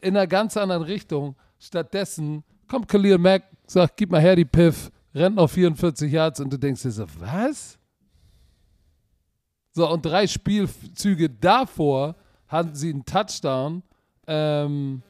in 0.01 0.15
einer 0.15 0.27
ganz 0.27 0.57
anderen 0.57 0.83
Richtung. 0.83 1.35
Stattdessen 1.59 2.43
kommt 2.67 2.87
Khalil 2.87 3.17
Mack, 3.17 3.43
sagt, 3.65 3.97
gib 3.97 4.11
mal 4.11 4.21
her 4.21 4.35
die 4.35 4.45
Piff, 4.45 4.91
rennt 5.13 5.35
noch 5.35 5.49
44 5.49 6.11
Yards 6.11 6.39
und 6.39 6.51
du 6.51 6.57
denkst 6.57 6.83
dir 6.83 6.91
so, 6.91 7.05
was? 7.19 7.77
So, 9.71 9.89
und 9.89 10.05
drei 10.05 10.27
Spielzüge 10.27 11.29
davor 11.29 12.15
hatten 12.47 12.75
sie 12.75 12.91
einen 12.91 13.05
Touchdown. 13.05 13.83
Ähm, 14.27 15.01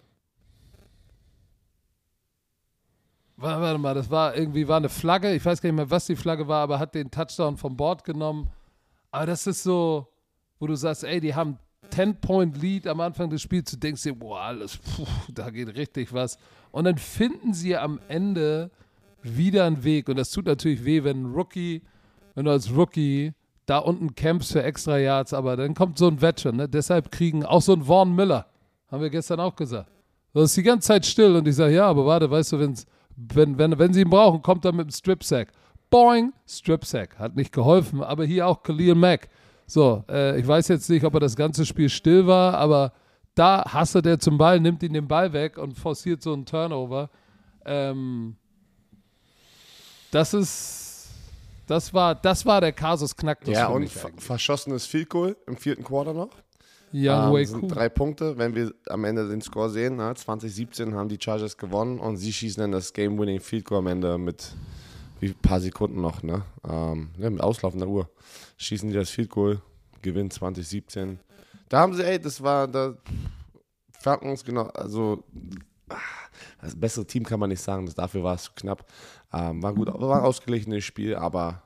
warte 3.38 3.78
mal, 3.78 3.94
das 3.94 4.10
war 4.10 4.36
irgendwie 4.36 4.68
war 4.68 4.78
eine 4.78 4.90
Flagge. 4.90 5.34
Ich 5.36 5.46
weiß 5.46 5.62
gar 5.62 5.70
nicht 5.70 5.76
mehr, 5.76 5.92
was 5.92 6.08
die 6.08 6.16
Flagge 6.16 6.48
war, 6.48 6.64
aber 6.64 6.80
hat 6.80 6.96
den 6.96 7.12
Touchdown 7.12 7.58
vom 7.58 7.78
Board 7.78 8.04
genommen. 8.04 8.50
Aber 9.12 9.26
das 9.26 9.46
ist 9.46 9.64
so, 9.64 10.08
wo 10.60 10.68
du 10.68 10.76
sagst, 10.76 11.04
ey, 11.04 11.20
die 11.20 11.36
haben 11.36 11.60
10-Point-Lead 11.92 12.88
am 12.88 13.02
Anfang 13.02 13.30
des 13.30 13.42
Spiels. 13.42 13.72
Du 13.72 13.78
denkst 13.78 14.04
dir, 14.04 14.16
boah, 14.16 14.42
alles, 14.42 14.78
puh, 14.78 15.06
da 15.34 15.50
geht 15.50 15.76
richtig 15.76 16.14
was. 16.14 16.38
Und 16.72 16.86
dann 16.86 16.98
finden 16.98 17.54
sie 17.54 17.76
am 17.78 18.00
Ende 18.08 18.72
wieder 19.24 19.66
einen 19.66 19.84
Weg. 19.84 20.10
Und 20.10 20.18
das 20.18 20.32
tut 20.32 20.46
natürlich 20.46 20.86
weh, 20.86 21.04
wenn 21.04 21.24
ein 21.24 21.34
Rookie, 21.34 21.82
wenn 22.34 22.46
du 22.46 22.52
als 22.52 22.72
Rookie 22.76 23.34
da 23.66 23.80
unten 23.80 24.14
campst 24.16 24.52
für 24.52 24.64
extra 24.64 24.98
Yards, 24.98 25.34
aber 25.34 25.58
dann 25.58 25.74
kommt 25.74 25.98
so 25.98 26.08
ein 26.08 26.22
Veteran. 26.22 26.58
Ne? 26.58 26.70
Deshalb 26.70 27.12
kriegen 27.12 27.44
auch 27.44 27.62
so 27.62 27.74
ein 27.74 27.84
Vaughn 27.84 28.14
Miller, 28.16 28.46
haben 28.90 29.02
wir 29.02 29.10
gestern 29.10 29.40
auch 29.40 29.56
gesagt. 29.56 29.90
Das 30.34 30.44
ist 30.46 30.58
die 30.58 30.64
ganze 30.64 30.88
Zeit 30.88 31.06
still 31.06 31.36
und 31.36 31.48
ich 31.48 31.56
sage, 31.56 31.74
ja, 31.76 31.88
aber 31.88 32.06
warte, 32.06 32.30
weißt 32.30 32.52
du, 32.52 32.60
wenn's, 32.60 32.86
wenn, 33.16 33.58
wenn, 33.58 33.80
wenn 33.80 33.94
sie 33.94 34.02
ihn 34.02 34.10
brauchen, 34.10 34.42
kommt 34.42 34.66
er 34.66 34.74
mit 34.74 34.88
dem 34.88 34.92
Strip-Sack. 34.92 35.52
Boing, 35.90 36.34
Strip-Sack. 36.48 37.18
Hat 37.18 37.36
nicht 37.36 37.54
geholfen, 37.54 38.04
aber 38.04 38.26
hier 38.26 38.46
auch 38.46 38.62
Khalil 38.62 38.96
Mack. 38.96 39.30
So, 39.68 40.04
äh, 40.10 40.40
ich 40.40 40.48
weiß 40.48 40.68
jetzt 40.68 40.90
nicht, 40.90 41.04
ob 41.04 41.14
er 41.16 41.20
das 41.20 41.36
ganze 41.36 41.66
Spiel 41.66 41.90
still 41.90 42.28
war, 42.28 42.56
aber 42.56 42.94
da 43.34 43.64
hasselt 43.66 44.06
er 44.06 44.20
zum 44.20 44.38
Ball, 44.38 44.60
nimmt 44.60 44.84
ihn 44.84 44.94
den 44.94 45.08
Ball 45.08 45.34
weg 45.34 45.58
und 45.58 45.78
forciert 45.78 46.22
so 46.22 46.34
einen 46.34 46.46
Turnover. 46.46 47.10
Ähm, 47.66 48.36
das 50.12 50.34
ist, 50.34 51.10
das 51.68 51.94
war, 51.94 52.16
das 52.16 52.46
war 52.46 52.62
der 52.62 52.72
Kasus 52.72 53.16
Knacktus. 53.16 53.54
Ja, 53.54 53.68
und 53.68 53.82
mich 53.82 53.92
ver 53.92 54.10
eigentlich. 54.10 54.24
verschossenes 54.24 54.86
Field 54.86 55.10
Goal 55.10 55.36
im 55.48 55.58
vierten 55.58 55.84
Quarter 55.84 56.14
noch. 56.14 56.30
Young 56.94 57.36
Ähm, 57.36 57.46
sind 57.46 57.64
cool. 57.64 57.70
drei 57.70 57.90
Punkte, 57.90 58.38
wenn 58.38 58.56
wir 58.56 58.74
am 58.88 59.04
Ende 59.04 59.28
den 59.28 59.42
Score 59.42 59.70
sehen. 59.70 59.98
Ne? 59.98 60.14
2017 60.16 60.94
haben 60.94 61.10
die 61.10 61.18
Chargers 61.20 61.58
gewonnen 61.58 62.00
und 62.00 62.16
sie 62.18 62.32
schießen 62.32 62.62
dann 62.62 62.72
das 62.72 62.94
Game-Winning 62.94 63.42
Field 63.42 63.66
Goal 63.66 63.80
am 63.80 63.88
Ende 63.88 64.18
mit 64.18 64.54
wie 65.20 65.28
ein 65.28 65.36
paar 65.36 65.60
Sekunden 65.60 66.02
noch, 66.02 66.24
ne? 66.24 66.44
Ähm, 66.68 67.10
ja, 67.18 67.30
mit 67.30 67.42
auslaufender 67.42 67.88
Uhr. 67.88 68.10
Schießen 68.58 68.90
die 68.90 68.96
das 68.96 69.10
Field 69.10 69.30
Goal, 69.30 69.62
gewinnen 70.02 70.32
2017. 70.32 71.20
Da 71.70 71.80
haben 71.80 71.94
sie, 71.94 72.06
ey, 72.06 72.20
das 72.20 72.42
war 72.42 72.68
da 72.68 72.96
Falcons, 74.00 74.44
genau, 74.44 74.68
also 74.68 75.24
das 76.62 76.80
bessere 76.80 77.06
Team 77.06 77.24
kann 77.24 77.40
man 77.40 77.50
nicht 77.50 77.62
sagen, 77.62 77.86
das, 77.86 77.96
dafür 77.96 78.24
war 78.24 78.36
es 78.36 78.54
knapp. 78.54 78.86
Ähm, 79.34 79.62
war 79.64 79.74
gut, 79.74 79.88
war 79.88 80.18
ein 80.18 80.26
ausgeglichenes 80.26 80.84
Spiel, 80.84 81.16
aber 81.16 81.64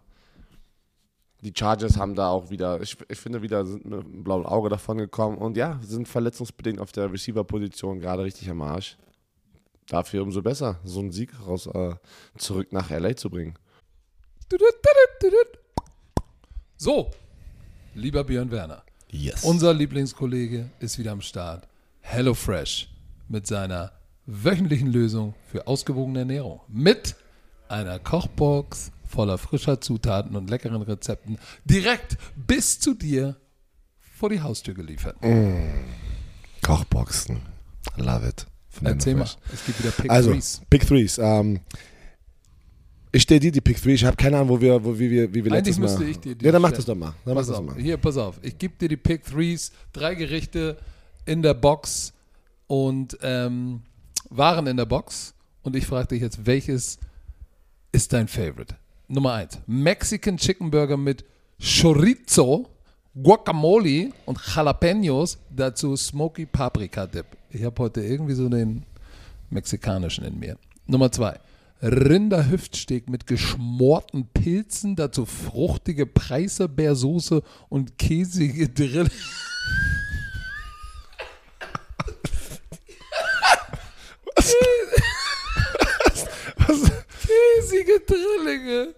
die 1.42 1.54
Chargers 1.56 1.98
haben 1.98 2.16
da 2.16 2.30
auch 2.30 2.50
wieder, 2.50 2.82
ich, 2.82 2.98
ich 3.08 3.18
finde, 3.18 3.42
wieder 3.42 3.66
sind 3.66 3.86
mit 3.86 3.94
einem 3.94 4.24
blauen 4.24 4.46
Auge 4.46 4.70
davon 4.70 4.98
gekommen 4.98 5.38
und 5.38 5.58
ja, 5.58 5.80
sind 5.82 6.08
verletzungsbedingt 6.08 6.80
auf 6.80 6.92
der 6.92 7.12
Receiver-Position 7.12 8.00
gerade 8.00 8.24
richtig 8.24 8.50
am 8.50 8.62
Arsch. 8.62 8.98
Dafür 9.89 10.21
umso 10.23 10.41
besser, 10.41 10.80
so 10.84 10.99
einen 10.99 11.12
Sieg 11.12 11.32
raus 11.45 11.65
äh, 11.67 11.95
zurück 12.38 12.71
nach 12.71 12.89
LA 12.91 13.15
zu 13.15 13.30
bringen. 13.30 13.56
So, 16.78 17.12
lieber 17.95 18.23
Björn 18.23 18.52
Werner, 18.52 18.84
Yes. 19.10 19.43
unser 19.43 19.73
Lieblingskollege 19.73 20.69
ist 20.80 20.97
wieder 20.99 21.12
am 21.12 21.21
Start. 21.21 21.67
HelloFresh 22.02 22.89
mit 23.28 23.47
seiner 23.47 23.91
wöchentlichen 24.25 24.91
Lösung 24.91 25.34
für 25.52 25.67
ausgewogene 25.67 26.19
Ernährung. 26.19 26.62
Mit 26.67 27.15
einer 27.67 27.99
Kochbox 27.99 28.91
voller 29.08 29.38
frischer 29.39 29.82
Zutaten 29.82 30.36
und 30.36 30.49
leckeren 30.49 30.82
Rezepten 30.84 31.39
direkt 31.65 32.17
bis 32.36 32.80
zu 32.80 32.93
dir 32.93 33.38
vor 33.99 34.30
die 34.30 34.41
Haustür 34.41 34.75
geliefert. 34.75 35.17
Kochboxen. 36.62 37.41
Love 37.97 38.28
it. 38.28 38.45
Von 38.69 38.88
Erzähl 38.88 39.15
mal, 39.15 39.27
es 39.53 39.65
gibt 39.65 39.79
wieder 39.79 39.91
Pick 39.91 40.10
Also, 40.12 40.32
Threes. 40.32 40.62
Pick 40.69 40.86
Threes. 40.88 41.17
Ähm, 41.17 41.60
ich 43.12 43.23
stelle 43.23 43.39
dir 43.39 43.51
die 43.51 43.62
Pick 43.62 43.82
Threes. 43.82 44.01
Ich 44.01 44.05
habe 44.05 44.15
keine 44.15 44.38
Ahnung, 44.38 44.49
wo 44.49 44.62
wir, 44.62 44.84
wo, 44.84 44.97
wie 44.97 45.10
wir, 45.10 45.34
wie 45.34 45.43
wir 45.43 45.51
Eigentlich 45.51 45.77
letztes 45.77 45.77
Mal. 45.79 45.88
müsste 45.88 46.03
ich 46.05 46.19
dir 46.19 46.36
die 46.36 46.45
Ja, 46.45 46.51
dann 46.51 46.62
mach 46.62 46.71
das 46.71 46.86
doch 46.86 46.95
mal. 46.95 47.13
Dann 47.25 47.34
mach 47.34 47.41
Pass 47.41 47.47
das 47.47 47.58
auf, 47.58 47.65
mal. 47.65 47.75
hier, 47.77 47.97
pass 47.97 48.17
auf. 48.17 48.39
Ich 48.43 48.58
gebe 48.58 48.75
dir 48.77 48.88
die 48.88 48.97
Pick 48.97 49.23
Threes, 49.25 49.71
drei 49.91 50.13
Gerichte 50.15 50.77
in 51.25 51.41
der 51.41 51.55
Box 51.55 52.13
und 52.67 53.17
ähm, 53.23 53.82
Waren 54.29 54.67
in 54.67 54.77
der 54.77 54.86
Box. 54.86 55.34
Und 55.63 55.75
ich 55.75 55.88
frage 55.88 56.10
dich 56.10 56.21
jetzt, 56.21 56.45
welches 56.45 56.99
ist 57.91 58.13
dein 58.13 58.27
Favorite? 58.27 58.75
Nummer 59.08 59.34
eins: 59.34 59.58
Mexican 59.65 60.38
Chicken 60.38 60.69
Burger 60.69 60.95
mit 60.97 61.25
Chorizo, 61.60 62.69
Guacamole 63.15 64.12
und 64.25 64.39
Jalapenos. 64.55 65.39
Dazu 65.49 65.95
Smoky 65.95 66.45
Paprika 66.45 67.08
Dip. 67.08 67.25
Ich 67.52 67.64
habe 67.64 67.82
heute 67.82 68.02
irgendwie 68.02 68.36
so 68.36 68.48
den 68.48 68.86
mexikanischen 69.50 70.24
in 70.24 70.40
mir. 70.40 70.58
Nummer 70.86 71.12
zwei. 71.12 71.40
Rinderhüftsteak 71.82 73.10
mit 73.10 73.26
geschmorten 73.26 74.28
Pilzen, 74.28 74.96
dazu 74.96 75.26
fruchtige 75.26 76.06
Preiselbeersoße 76.06 77.42
und 77.70 77.98
käsige 77.98 78.70
Drill. 78.70 79.10
Was? 86.58 86.92
Käsige 87.26 88.02
Drillinge. 88.06 88.94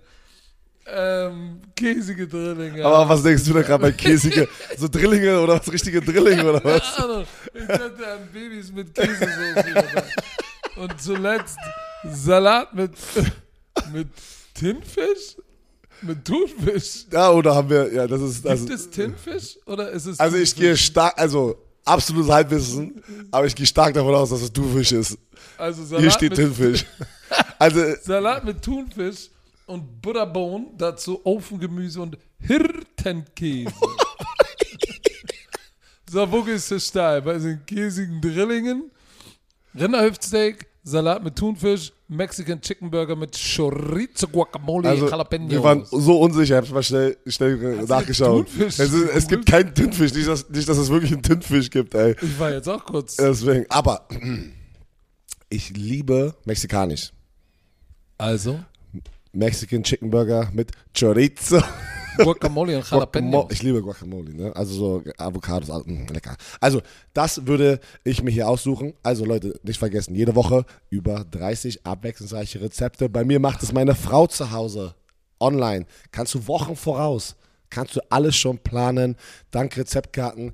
Ähm, 0.85 1.61
käsige 1.75 2.27
Drillinge. 2.27 2.83
Aber 2.85 3.07
was 3.09 3.23
denkst 3.23 3.43
du 3.45 3.53
da 3.53 3.61
gerade 3.61 3.81
bei 3.81 3.91
käsige, 3.91 4.47
so 4.77 4.87
Drillinge 4.87 5.39
oder 5.39 5.59
was, 5.59 5.71
richtige 5.71 6.01
Drillinge 6.01 6.49
oder 6.49 6.63
was? 6.63 6.95
Keine 6.95 7.09
Ahnung. 7.09 7.25
Ich 7.53 7.67
dachte 7.67 8.07
an 8.07 8.29
Babys 8.33 8.71
mit 8.71 8.93
Käsesoße. 8.93 10.03
Und 10.77 11.01
zuletzt 11.01 11.57
Salat 12.03 12.73
mit, 12.73 12.91
mit 13.93 14.07
Tinfisch? 14.53 15.37
Mit 16.01 16.25
Thunfisch? 16.25 17.05
Ja, 17.11 17.29
oder 17.29 17.53
haben 17.53 17.69
wir, 17.69 17.93
ja, 17.93 18.07
das 18.07 18.21
ist, 18.21 18.47
also, 18.47 18.65
Gibt 18.65 18.79
es 18.79 18.89
Tinfisch 18.89 19.57
oder 19.65 19.91
ist 19.91 20.07
es 20.07 20.19
also 20.19 20.37
ich 20.37 20.55
gehe 20.55 20.75
stark, 20.75 21.13
also 21.15 21.55
absolutes 21.85 22.31
Halbwissen, 22.31 23.03
aber 23.29 23.45
ich 23.45 23.55
gehe 23.55 23.67
stark 23.67 23.93
davon 23.93 24.15
aus, 24.15 24.31
dass 24.31 24.41
es 24.41 24.51
Thunfisch 24.51 24.91
ist. 24.93 25.17
Also 25.57 25.83
Salat 25.83 26.01
Hier 26.01 26.11
steht 26.11 26.31
mit, 26.31 26.39
Tinfisch. 26.39 26.85
Also, 27.59 27.95
Salat 28.01 28.43
mit 28.43 28.61
Thunfisch 28.61 29.29
und 29.71 30.01
Butterbohnen, 30.01 30.67
dazu 30.77 31.19
Ofengemüse 31.25 32.01
und 32.01 32.17
Hirtenkäse. 32.39 33.73
so, 36.09 36.31
wo 36.31 36.43
gehst 36.43 36.69
du 36.71 36.79
steil? 36.79 37.21
Bei 37.21 37.37
den 37.37 37.65
käsigen 37.65 38.21
Drillingen, 38.21 38.91
Rinderhüftsteak, 39.73 40.67
Salat 40.83 41.23
mit 41.23 41.35
Thunfisch, 41.35 41.93
Mexican 42.07 42.59
Chicken 42.59 42.89
Burger 42.91 43.15
mit 43.15 43.37
Chorizo, 43.37 44.27
Guacamole, 44.27 44.89
also 44.89 45.07
Jalapenos. 45.07 45.51
wir 45.51 45.63
waren 45.63 45.85
so 45.85 46.19
unsicher, 46.19 46.59
ich 46.59 46.65
habe 46.65 46.73
mal 46.73 46.83
schnell, 46.83 47.17
schnell 47.27 47.85
nachgeschaut. 47.85 48.47
Thunfisch 48.47 48.79
Es, 48.79 48.91
ist, 48.91 49.09
es 49.09 49.27
gibt 49.27 49.45
keinen 49.45 49.73
Tinfisch, 49.73 50.13
nicht 50.13 50.27
dass, 50.27 50.49
nicht, 50.49 50.67
dass 50.67 50.77
es 50.77 50.89
wirklich 50.89 51.13
einen 51.13 51.23
Tinfisch 51.23 51.69
gibt, 51.69 51.93
ey. 51.93 52.15
ich 52.21 52.39
war 52.39 52.51
jetzt 52.51 52.67
auch 52.67 52.83
kurz. 52.83 53.15
Deswegen, 53.15 53.65
aber 53.69 54.07
ich 55.49 55.69
liebe 55.69 56.35
mexikanisch. 56.45 57.13
Also, 58.17 58.59
Mexican 59.33 59.83
Chicken 59.83 60.09
Burger 60.09 60.49
mit 60.53 60.71
Chorizo. 60.97 61.61
Guacamole 62.17 62.77
und. 62.77 62.87
Jalapenos. 62.91 63.45
Ich 63.49 63.63
liebe 63.63 63.81
Guacamole, 63.81 64.33
ne? 64.33 64.55
Also 64.55 64.73
so 64.73 65.03
Avocados, 65.17 65.69
alles, 65.69 65.85
mh, 65.85 66.11
lecker. 66.11 66.35
Also, 66.59 66.81
das 67.13 67.45
würde 67.45 67.79
ich 68.03 68.21
mir 68.21 68.31
hier 68.31 68.47
aussuchen. 68.47 68.93
Also 69.03 69.25
Leute, 69.25 69.59
nicht 69.63 69.79
vergessen, 69.79 70.15
jede 70.15 70.35
Woche 70.35 70.65
über 70.89 71.23
30 71.23 71.85
abwechslungsreiche 71.85 72.61
Rezepte. 72.61 73.09
Bei 73.09 73.23
mir 73.23 73.39
macht 73.39 73.63
es 73.63 73.71
meine 73.71 73.95
Frau 73.95 74.27
zu 74.27 74.51
Hause. 74.51 74.95
Online. 75.39 75.85
Kannst 76.11 76.35
du 76.35 76.47
Wochen 76.47 76.75
voraus. 76.75 77.35
Kannst 77.69 77.95
du 77.95 78.01
alles 78.09 78.35
schon 78.35 78.59
planen. 78.59 79.15
Dank 79.49 79.77
Rezeptkarten 79.77 80.53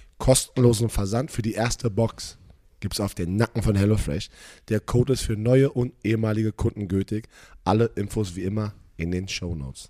Kostenlosen 0.21 0.89
Versand 0.89 1.31
für 1.31 1.41
die 1.41 1.53
erste 1.53 1.89
Box 1.89 2.37
gibt 2.79 2.93
es 2.93 2.99
auf 2.99 3.15
den 3.15 3.37
Nacken 3.37 3.63
von 3.63 3.75
HelloFresh. 3.75 4.29
Der 4.69 4.79
Code 4.79 5.13
ist 5.13 5.23
für 5.23 5.35
neue 5.35 5.71
und 5.71 5.95
ehemalige 6.03 6.51
Kunden 6.51 6.87
gültig. 6.87 7.27
Alle 7.63 7.85
Infos 7.95 8.35
wie 8.35 8.43
immer 8.43 8.73
in 8.97 9.09
den 9.09 9.27
Show 9.27 9.55
Notes. 9.55 9.89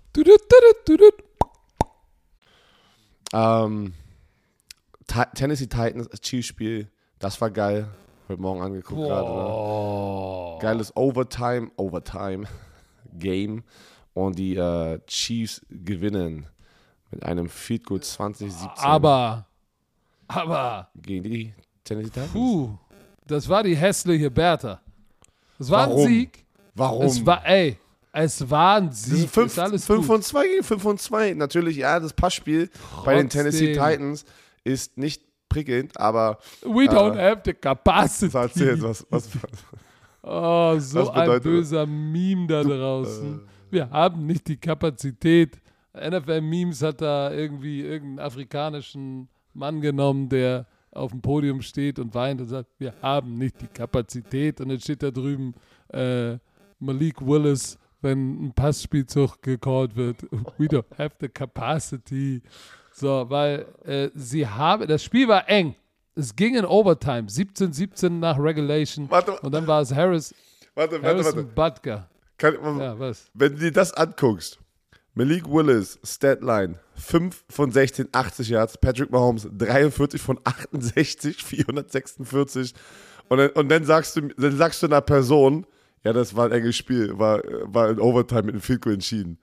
Ähm, 3.34 3.92
Tennessee 5.34 5.66
Titans, 5.66 6.08
Chiefs-Spiel, 6.22 6.88
das 7.18 7.38
war 7.42 7.50
geil. 7.50 7.88
Heute 8.26 8.40
Morgen 8.40 8.62
angeguckt 8.62 9.02
gerade. 9.02 9.28
Ne? 9.28 10.58
Geiles 10.62 10.96
Overtime, 10.96 11.70
Overtime 11.76 12.48
Game. 13.18 13.64
Und 14.14 14.38
die 14.38 14.56
äh, 14.56 14.98
Chiefs 15.06 15.60
gewinnen 15.68 16.46
mit 17.10 17.22
einem 17.22 17.50
Field 17.50 17.84
Goal 17.84 18.00
2017 18.00 18.82
Aber, 18.82 19.46
aber, 20.34 20.88
gegen 20.94 21.22
die 21.24 21.52
Tennessee 21.84 22.10
Titans. 22.10 22.32
puh, 22.32 22.70
das 23.26 23.48
war 23.48 23.62
die 23.62 23.76
hässliche 23.76 24.30
Bertha. 24.30 24.80
Das 25.58 25.70
war 25.70 25.88
Warum? 25.88 26.02
ein 26.02 26.06
Sieg. 26.08 26.44
Warum? 26.74 27.06
Es 27.06 27.24
war, 27.24 27.46
ey, 27.46 27.76
es 28.12 28.50
war 28.50 28.76
ein 28.76 28.92
Sieg. 28.92 29.24
ist 29.24 29.34
5, 29.34 29.46
ist 29.46 29.58
alles 29.58 29.84
5 29.86 30.06
gut. 30.06 30.16
und 30.16 30.22
2 30.24 30.46
gegen 30.48 30.62
5 30.64 30.84
und 30.84 31.00
2. 31.00 31.34
Natürlich, 31.34 31.76
ja, 31.76 31.98
das 32.00 32.12
Passspiel 32.12 32.70
bei 33.04 33.16
den 33.16 33.28
Tennessee 33.28 33.74
Trotzdem. 33.74 33.92
Titans 33.98 34.24
ist 34.64 34.96
nicht 34.98 35.22
prickelnd, 35.48 35.98
aber 36.00 36.38
We 36.62 36.84
don't 36.88 37.16
have 37.18 37.42
the 37.44 37.52
capacity. 37.54 38.32
was 38.32 38.46
erzählt, 38.52 38.82
was, 38.82 39.06
was, 39.10 39.28
Oh, 40.24 40.76
so 40.78 41.00
Was 41.00 41.10
ein 41.10 41.40
böser 41.42 41.84
Meme 41.84 42.46
da 42.46 42.62
draußen. 42.62 43.40
Wir 43.70 43.90
haben 43.90 44.24
nicht 44.26 44.46
die 44.46 44.56
Kapazität. 44.56 45.60
NFL-Memes 45.94 46.80
hat 46.82 47.00
da 47.00 47.32
irgendwie 47.32 47.80
irgendeinen 47.80 48.20
afrikanischen 48.26 49.28
Mann 49.54 49.80
genommen, 49.80 50.28
der 50.28 50.66
auf 50.90 51.10
dem 51.10 51.22
Podium 51.22 51.62
steht 51.62 51.98
und 51.98 52.14
weint 52.14 52.40
und 52.40 52.48
sagt, 52.48 52.68
wir 52.78 52.92
haben 53.00 53.38
nicht 53.38 53.60
die 53.60 53.66
Kapazität. 53.66 54.60
Und 54.60 54.68
dann 54.68 54.80
steht 54.80 55.02
da 55.02 55.10
drüben 55.10 55.54
äh, 55.88 56.36
Malik 56.78 57.24
Willis, 57.26 57.78
wenn 58.02 58.46
ein 58.46 58.52
Passspielzug 58.52 59.40
gecallt 59.42 59.96
wird. 59.96 60.22
We 60.58 60.66
don't 60.66 60.84
have 60.98 61.16
the 61.20 61.28
capacity. 61.28 62.42
So, 62.92 63.24
weil 63.28 63.66
äh, 63.84 64.10
sie 64.14 64.46
haben, 64.46 64.86
das 64.86 65.02
Spiel 65.02 65.28
war 65.28 65.48
eng. 65.48 65.74
Es 66.14 66.36
ging 66.36 66.56
in 66.56 66.66
Overtime, 66.66 67.22
17-17 67.28 68.10
nach 68.10 68.38
Regulation. 68.38 69.10
Warte, 69.10 69.38
Und 69.40 69.52
dann 69.52 69.66
war 69.66 69.80
es 69.80 69.94
Harris, 69.94 70.34
warte, 70.74 71.02
warte, 71.02 71.06
Harrison 71.06 71.54
warte. 71.56 71.74
Butker. 71.78 72.08
Kann, 72.36 72.54
Ja, 72.78 72.98
was? 72.98 73.30
Wenn 73.32 73.52
du 73.54 73.60
dir 73.60 73.72
das 73.72 73.94
anguckst, 73.94 74.58
Malik 75.14 75.46
Willis, 75.46 75.98
Statline, 76.02 76.78
5 76.94 77.44
von 77.50 77.70
16, 77.70 78.08
80 78.12 78.48
Yards, 78.48 78.78
Patrick 78.78 79.10
Mahomes, 79.10 79.46
43 79.52 80.20
von 80.20 80.38
68, 80.42 81.44
446. 81.44 82.74
Und 83.28 83.38
dann, 83.38 83.50
und 83.50 83.68
dann, 83.68 83.84
sagst, 83.84 84.16
du, 84.16 84.28
dann 84.28 84.56
sagst 84.56 84.82
du 84.82 84.86
einer 84.86 85.02
Person, 85.02 85.66
ja, 86.02 86.12
das 86.12 86.34
war 86.34 86.46
ein 86.46 86.52
enges 86.52 86.76
Spiel, 86.76 87.18
war, 87.18 87.42
war 87.64 87.90
in 87.90 88.00
Overtime 88.00 88.44
mit 88.44 88.62
Field 88.62 88.82
Goal 88.82 88.94
entschieden. 88.94 89.38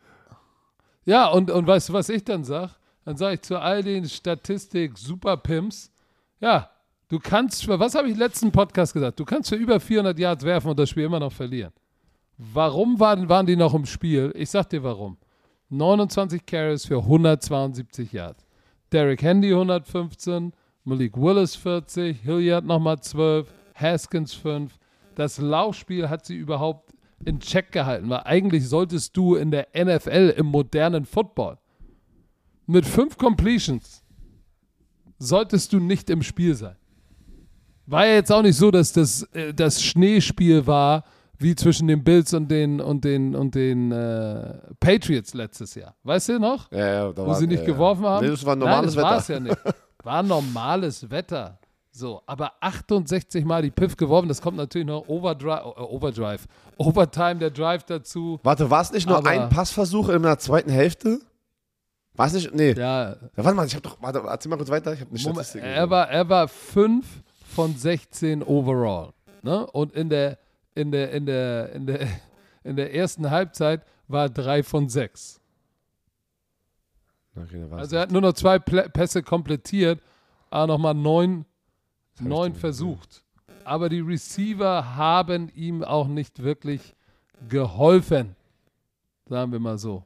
Ja, 1.06 1.28
und, 1.28 1.52
und 1.52 1.68
weißt 1.68 1.90
du, 1.90 1.94
was 1.94 2.10
ich 2.10 2.24
dann 2.24 2.44
sag? 2.44 2.72
Dann 3.06 3.18
sage 3.18 3.36
ich 3.36 3.42
zu 3.42 3.60
all 3.60 3.84
den 3.84 4.08
Statistik-Superpimps, 4.08 5.92
ja, 6.40 6.70
du 7.10 7.20
kannst, 7.20 7.68
was 7.68 7.96
habe 7.96 8.08
ich 8.08 8.14
im 8.14 8.20
letzten 8.20 8.52
Podcast 8.52 8.94
gesagt? 8.94 9.20
Du 9.20 9.26
kannst 9.26 9.50
für 9.50 9.56
über 9.56 9.80
400 9.80 10.18
Yards 10.18 10.44
werfen 10.44 10.72
und 10.72 10.80
das 10.80 10.90
Spiel 10.90 11.04
immer 11.04 11.20
noch 11.20 11.34
verlieren. 11.34 11.74
Warum 12.38 13.00
waren, 13.00 13.30
waren 13.30 13.46
die 13.46 13.56
noch 13.56 13.74
im 13.74 13.86
Spiel? 13.86 14.32
Ich 14.36 14.50
sag 14.50 14.70
dir 14.70 14.84
warum. 14.84 15.18
29 15.70 16.46
Carries 16.46 16.86
für 16.86 16.98
172 16.98 18.12
Yards. 18.12 18.46
Derrick 18.92 19.22
Henry 19.22 19.52
115, 19.52 20.54
Malik 20.84 21.16
Willis 21.16 21.56
40, 21.56 22.22
Hilliard 22.22 22.66
nochmal 22.66 23.00
12, 23.00 23.48
Haskins 23.76 24.34
5. 24.34 24.78
Das 25.16 25.38
Laufspiel 25.38 26.10
hat 26.10 26.26
sie 26.26 26.36
überhaupt 26.36 26.94
in 27.26 27.40
Check 27.40 27.72
gehalten, 27.72 28.10
weil 28.10 28.22
eigentlich 28.24 28.68
solltest 28.68 29.16
du 29.16 29.36
in 29.36 29.52
der 29.52 29.68
NFL 29.76 30.34
im 30.38 30.48
modernen 30.48 31.06
Football 31.06 31.58
mit 32.70 32.86
fünf 32.86 33.18
Completions 33.18 34.04
solltest 35.18 35.74
du 35.74 35.80
nicht 35.80 36.10
im 36.12 36.22
Spiel 36.22 36.54
sein. 36.54 36.76
War 37.88 38.06
ja 38.06 38.14
jetzt 38.14 38.32
auch 38.32 38.44
nicht 38.44 38.58
so, 38.58 38.70
dass 38.70 38.94
das, 38.94 39.24
äh, 39.34 39.56
das 39.56 39.82
Schneespiel 39.82 40.68
war, 40.68 41.04
wie 41.40 41.56
zwischen 41.56 41.88
den 41.88 42.04
Bills 42.04 42.34
und 42.34 42.50
den, 42.50 42.80
und 42.82 43.04
den, 43.04 43.36
und 43.36 43.56
den 43.56 43.92
äh, 43.92 44.60
Patriots 44.80 45.34
letztes 45.34 45.74
Jahr. 45.76 45.96
Weißt 46.04 46.30
du 46.30 46.40
noch? 46.40 46.72
Ja, 46.72 46.78
ja, 46.88 47.12
da 47.14 47.24
Wo 47.24 47.28
war- 47.28 47.36
sie 47.36 47.48
nicht 47.48 47.62
ja, 47.62 47.66
geworfen 47.66 48.06
haben? 48.06 48.26
Nee, 48.26 48.32
das 48.32 48.46
war 48.46 48.56
normales 48.56 48.96
Nein, 48.96 49.04
das 49.04 49.04
Wetter. 49.04 49.10
war 49.10 49.18
es 49.18 49.28
ja 49.28 49.40
nicht. 49.40 49.58
War 50.04 50.24
normales 50.24 51.10
Wetter. 51.10 51.60
So, 51.92 52.22
aber 52.28 52.52
68 52.62 53.44
Mal 53.44 53.62
die 53.64 53.72
Piff 53.72 53.98
geworfen, 53.98 54.28
das 54.30 54.42
kommt 54.42 54.56
natürlich 54.58 54.88
noch 54.88 55.08
Overdrive, 55.08 55.60
äh, 55.76 55.82
Overdrive, 55.82 56.46
Overtime, 56.78 57.36
der 57.40 57.50
Drive 57.50 57.84
dazu. 57.84 58.40
Warte, 58.44 58.70
war 58.70 58.82
es 58.82 58.92
nicht 58.92 59.08
nur 59.10 59.26
ein 59.26 59.50
Passversuch 59.50 60.08
in 60.10 60.22
der 60.24 60.38
zweiten 60.40 60.70
Hälfte? 60.70 61.20
War 62.16 62.28
es 62.28 62.34
nicht? 62.34 62.54
Nee. 62.54 62.74
Ja, 62.74 63.10
Ja, 63.10 63.16
warte 63.36 63.54
mal, 63.56 63.66
ich 63.66 63.76
hab 63.76 63.84
doch, 63.84 63.98
warte, 64.02 64.22
erzähl 64.26 64.50
mal 64.50 64.58
kurz 64.58 64.70
weiter, 64.70 64.94
ich 64.94 65.02
habe 65.02 65.10
eine 65.12 65.20
Moment, 65.22 65.46
Statistik. 65.48 65.64
er 65.64 65.90
war, 65.90 66.10
er 66.10 66.30
war 66.30 66.48
5 66.48 67.06
von 67.56 67.76
16 67.76 68.44
overall. 68.44 69.10
Ne? 69.42 69.66
Und 69.68 69.94
in 69.94 70.10
der, 70.10 70.38
in 70.80 70.92
der, 70.92 71.12
in 71.12 71.26
der, 71.26 71.72
in 71.74 71.86
der, 71.86 72.08
in 72.64 72.76
der 72.76 72.96
ersten 72.96 73.30
Halbzeit 73.30 73.86
war 74.08 74.30
3 74.30 74.64
von 74.64 74.90
6. 74.90 75.42
Okay, 77.36 77.60
da 77.62 77.70
war's 77.72 77.82
Also 77.82 77.96
er 77.98 78.02
hat 78.04 78.12
nur 78.12 78.22
noch 78.22 78.34
zwei 78.34 78.60
Pässe 78.60 79.24
komplettiert, 79.24 80.02
aber 80.50 80.68
nochmal 80.68 80.94
neun, 80.94 81.46
neun 82.20 82.56
versucht. 82.56 83.24
Aber 83.64 83.90
die 83.90 84.00
Receiver 84.00 84.96
haben 84.96 85.50
ihm 85.50 85.84
auch 85.84 86.08
nicht 86.08 86.42
wirklich 86.42 86.96
geholfen. 87.48 88.36
Sagen 89.28 89.52
wir 89.52 89.60
mal 89.60 89.78
so. 89.78 90.04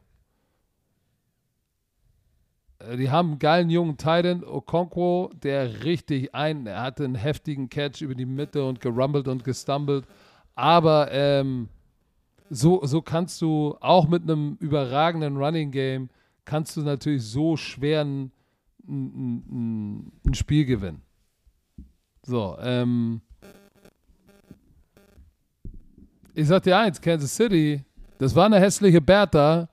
Äh, 2.80 2.98
Die 2.98 3.10
haben 3.10 3.32
einen 3.32 3.40
geilen 3.40 3.70
jungen 3.70 3.98
Titan, 3.98 4.44
Okonkwo, 4.44 5.32
der 5.42 5.84
richtig 5.84 6.36
ein, 6.36 6.68
er 6.68 6.82
hatte 6.82 7.06
einen 7.06 7.16
heftigen 7.16 7.70
Catch 7.70 8.02
über 8.02 8.16
die 8.16 8.26
Mitte 8.26 8.66
und 8.66 8.82
gerumbelt 8.82 9.28
und 9.28 9.44
gestumbled. 9.44 10.06
Aber 10.56 11.12
ähm, 11.12 11.70
so, 12.50 12.86
so 12.86 13.02
kannst 13.02 13.42
du 13.42 13.76
auch 13.80 14.08
mit 14.08 14.24
einem 14.24 14.58
überragenden 14.60 15.38
Running 15.38 15.72
Game, 15.72 16.10
kannst 16.46 16.78
du 16.78 16.82
natürlich 16.82 17.24
so 17.24 17.58
schwer 17.58 18.02
ein, 18.02 18.32
ein, 18.88 20.12
ein, 20.26 20.34
Spiel 20.34 20.66
gewinnen. 20.66 21.02
So, 22.26 22.56
ähm, 22.62 23.22
ich 26.34 26.48
sag 26.48 26.64
dir 26.64 26.78
eins, 26.78 27.02
Kansas 27.02 27.36
City, 27.36 27.84
das 28.18 28.36
war 28.36 28.46
eine 28.46 28.60
hässliche 28.60 29.02
Bertha 29.02 29.68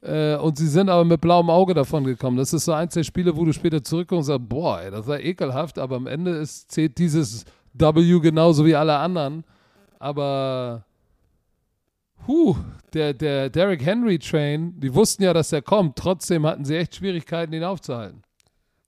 äh, 0.00 0.36
und 0.36 0.58
sie 0.58 0.66
sind 0.66 0.88
aber 0.88 1.04
mit 1.04 1.20
blauem 1.20 1.50
Auge 1.50 1.74
davon 1.74 2.04
gekommen. 2.04 2.36
Das 2.36 2.52
ist 2.52 2.64
so 2.64 2.72
eins 2.72 2.94
der 2.94 3.04
Spiele, 3.04 3.36
wo 3.36 3.44
du 3.44 3.52
später 3.52 3.82
zurückkommst 3.82 4.28
und 4.28 4.34
sagst, 4.34 4.48
boah, 4.48 4.80
ey, 4.80 4.90
das 4.90 5.06
war 5.06 5.20
ekelhaft, 5.20 5.78
aber 5.78 5.96
am 5.96 6.06
Ende 6.06 6.32
ist, 6.32 6.70
zählt 6.70 6.98
dieses 6.98 7.44
W 7.74 8.20
genauso 8.20 8.64
wie 8.66 8.74
alle 8.74 8.96
anderen. 8.96 9.44
Aber 10.02 10.84
Huh, 12.26 12.56
der, 12.92 13.14
der 13.14 13.50
Derrick 13.50 13.84
Henry 13.84 14.18
Train, 14.18 14.78
die 14.80 14.92
wussten 14.92 15.22
ja, 15.22 15.32
dass 15.32 15.52
er 15.52 15.62
kommt. 15.62 15.96
Trotzdem 15.96 16.44
hatten 16.44 16.64
sie 16.64 16.76
echt 16.76 16.96
Schwierigkeiten, 16.96 17.52
ihn 17.52 17.62
aufzuhalten. 17.62 18.22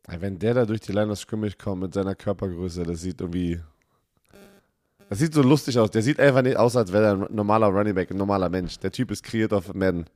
Wenn 0.08 0.40
der 0.40 0.54
da 0.54 0.66
durch 0.66 0.80
die 0.80 0.90
Line 0.90 1.12
of 1.12 1.18
Scrimmage 1.18 1.56
kommt 1.56 1.82
mit 1.82 1.94
seiner 1.94 2.16
Körpergröße, 2.16 2.82
das 2.82 3.00
sieht 3.00 3.20
irgendwie. 3.20 3.60
Das 5.08 5.20
sieht 5.20 5.34
so 5.34 5.42
lustig 5.42 5.78
aus. 5.78 5.90
Der 5.92 6.02
sieht 6.02 6.18
einfach 6.18 6.42
nicht 6.42 6.56
aus, 6.56 6.74
als 6.74 6.92
wäre 6.92 7.04
er 7.04 7.12
ein 7.28 7.34
normaler 7.34 7.68
Running 7.68 7.94
Back, 7.94 8.10
ein 8.10 8.16
normaler 8.16 8.48
Mensch. 8.48 8.76
Der 8.80 8.90
Typ 8.90 9.12
ist 9.12 9.22
kreiert 9.22 9.52
auf 9.52 9.72
Madden. 9.72 10.06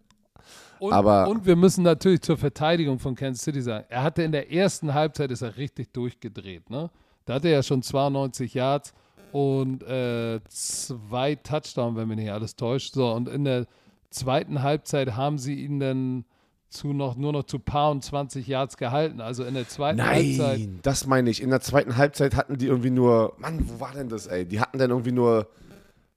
Und, 0.80 0.92
Aber- 0.92 1.28
und 1.28 1.46
wir 1.46 1.54
müssen 1.56 1.84
natürlich 1.84 2.22
zur 2.22 2.36
Verteidigung 2.36 2.98
von 2.98 3.14
Kansas 3.14 3.44
City 3.44 3.62
sagen, 3.62 3.86
er 3.88 4.02
hatte 4.02 4.22
in 4.24 4.32
der 4.32 4.52
ersten 4.52 4.94
Halbzeit 4.94 5.30
ist 5.30 5.42
er 5.42 5.56
richtig 5.56 5.92
durchgedreht. 5.92 6.70
Ne? 6.70 6.90
Da 7.24 7.34
hatte 7.34 7.48
er 7.48 7.54
ja 7.54 7.62
schon 7.62 7.82
92 7.82 8.54
Yards 8.54 8.92
und 9.32 9.82
äh, 9.82 10.40
zwei 10.48 11.34
Touchdowns, 11.34 11.96
wenn 11.96 12.08
mich 12.08 12.18
nicht 12.18 12.30
alles 12.30 12.56
täuscht. 12.56 12.94
So, 12.94 13.12
und 13.12 13.28
in 13.28 13.44
der 13.44 13.66
zweiten 14.10 14.62
Halbzeit 14.62 15.16
haben 15.16 15.38
sie 15.38 15.54
ihn 15.54 15.80
dann 15.80 16.24
zu 16.68 16.92
noch, 16.92 17.16
nur 17.16 17.32
noch 17.32 17.44
zu 17.44 17.58
paar 17.58 17.90
und 17.90 18.04
20 18.04 18.46
Yards 18.46 18.76
gehalten. 18.76 19.20
Also 19.20 19.44
in 19.44 19.54
der 19.54 19.68
zweiten 19.68 20.04
Halbzeit. 20.04 20.58
Nein, 20.58 20.80
das 20.82 21.06
meine 21.06 21.30
ich. 21.30 21.42
In 21.42 21.50
der 21.50 21.60
zweiten 21.60 21.96
Halbzeit 21.96 22.36
hatten 22.36 22.58
die 22.58 22.66
irgendwie 22.66 22.90
nur, 22.90 23.34
Mann, 23.38 23.68
wo 23.68 23.80
war 23.80 23.92
denn 23.92 24.08
das, 24.08 24.26
ey? 24.26 24.44
Die 24.44 24.60
hatten 24.60 24.78
dann 24.78 24.90
irgendwie 24.90 25.12
nur 25.12 25.48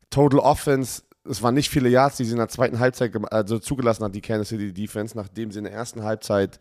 Total 0.09 0.39
Offense. 0.39 1.03
Es 1.24 1.41
waren 1.41 1.53
nicht 1.53 1.70
viele 1.70 1.88
Yards, 1.88 2.18
die 2.18 2.26
sie 2.26 2.32
in 2.32 2.38
der 2.38 2.49
zweiten 2.49 2.80
Halbzeit 2.80 3.16
also 3.32 3.59
zugelassen 3.59 4.03
hat, 4.03 4.16
die 4.16 4.22
Kansas 4.22 4.49
City 4.49 4.74
Defense, 4.74 5.16
nachdem 5.16 5.51
sie 5.51 5.59
in 5.59 5.66
der 5.66 5.74
ersten 5.74 6.03
Halbzeit 6.03 6.59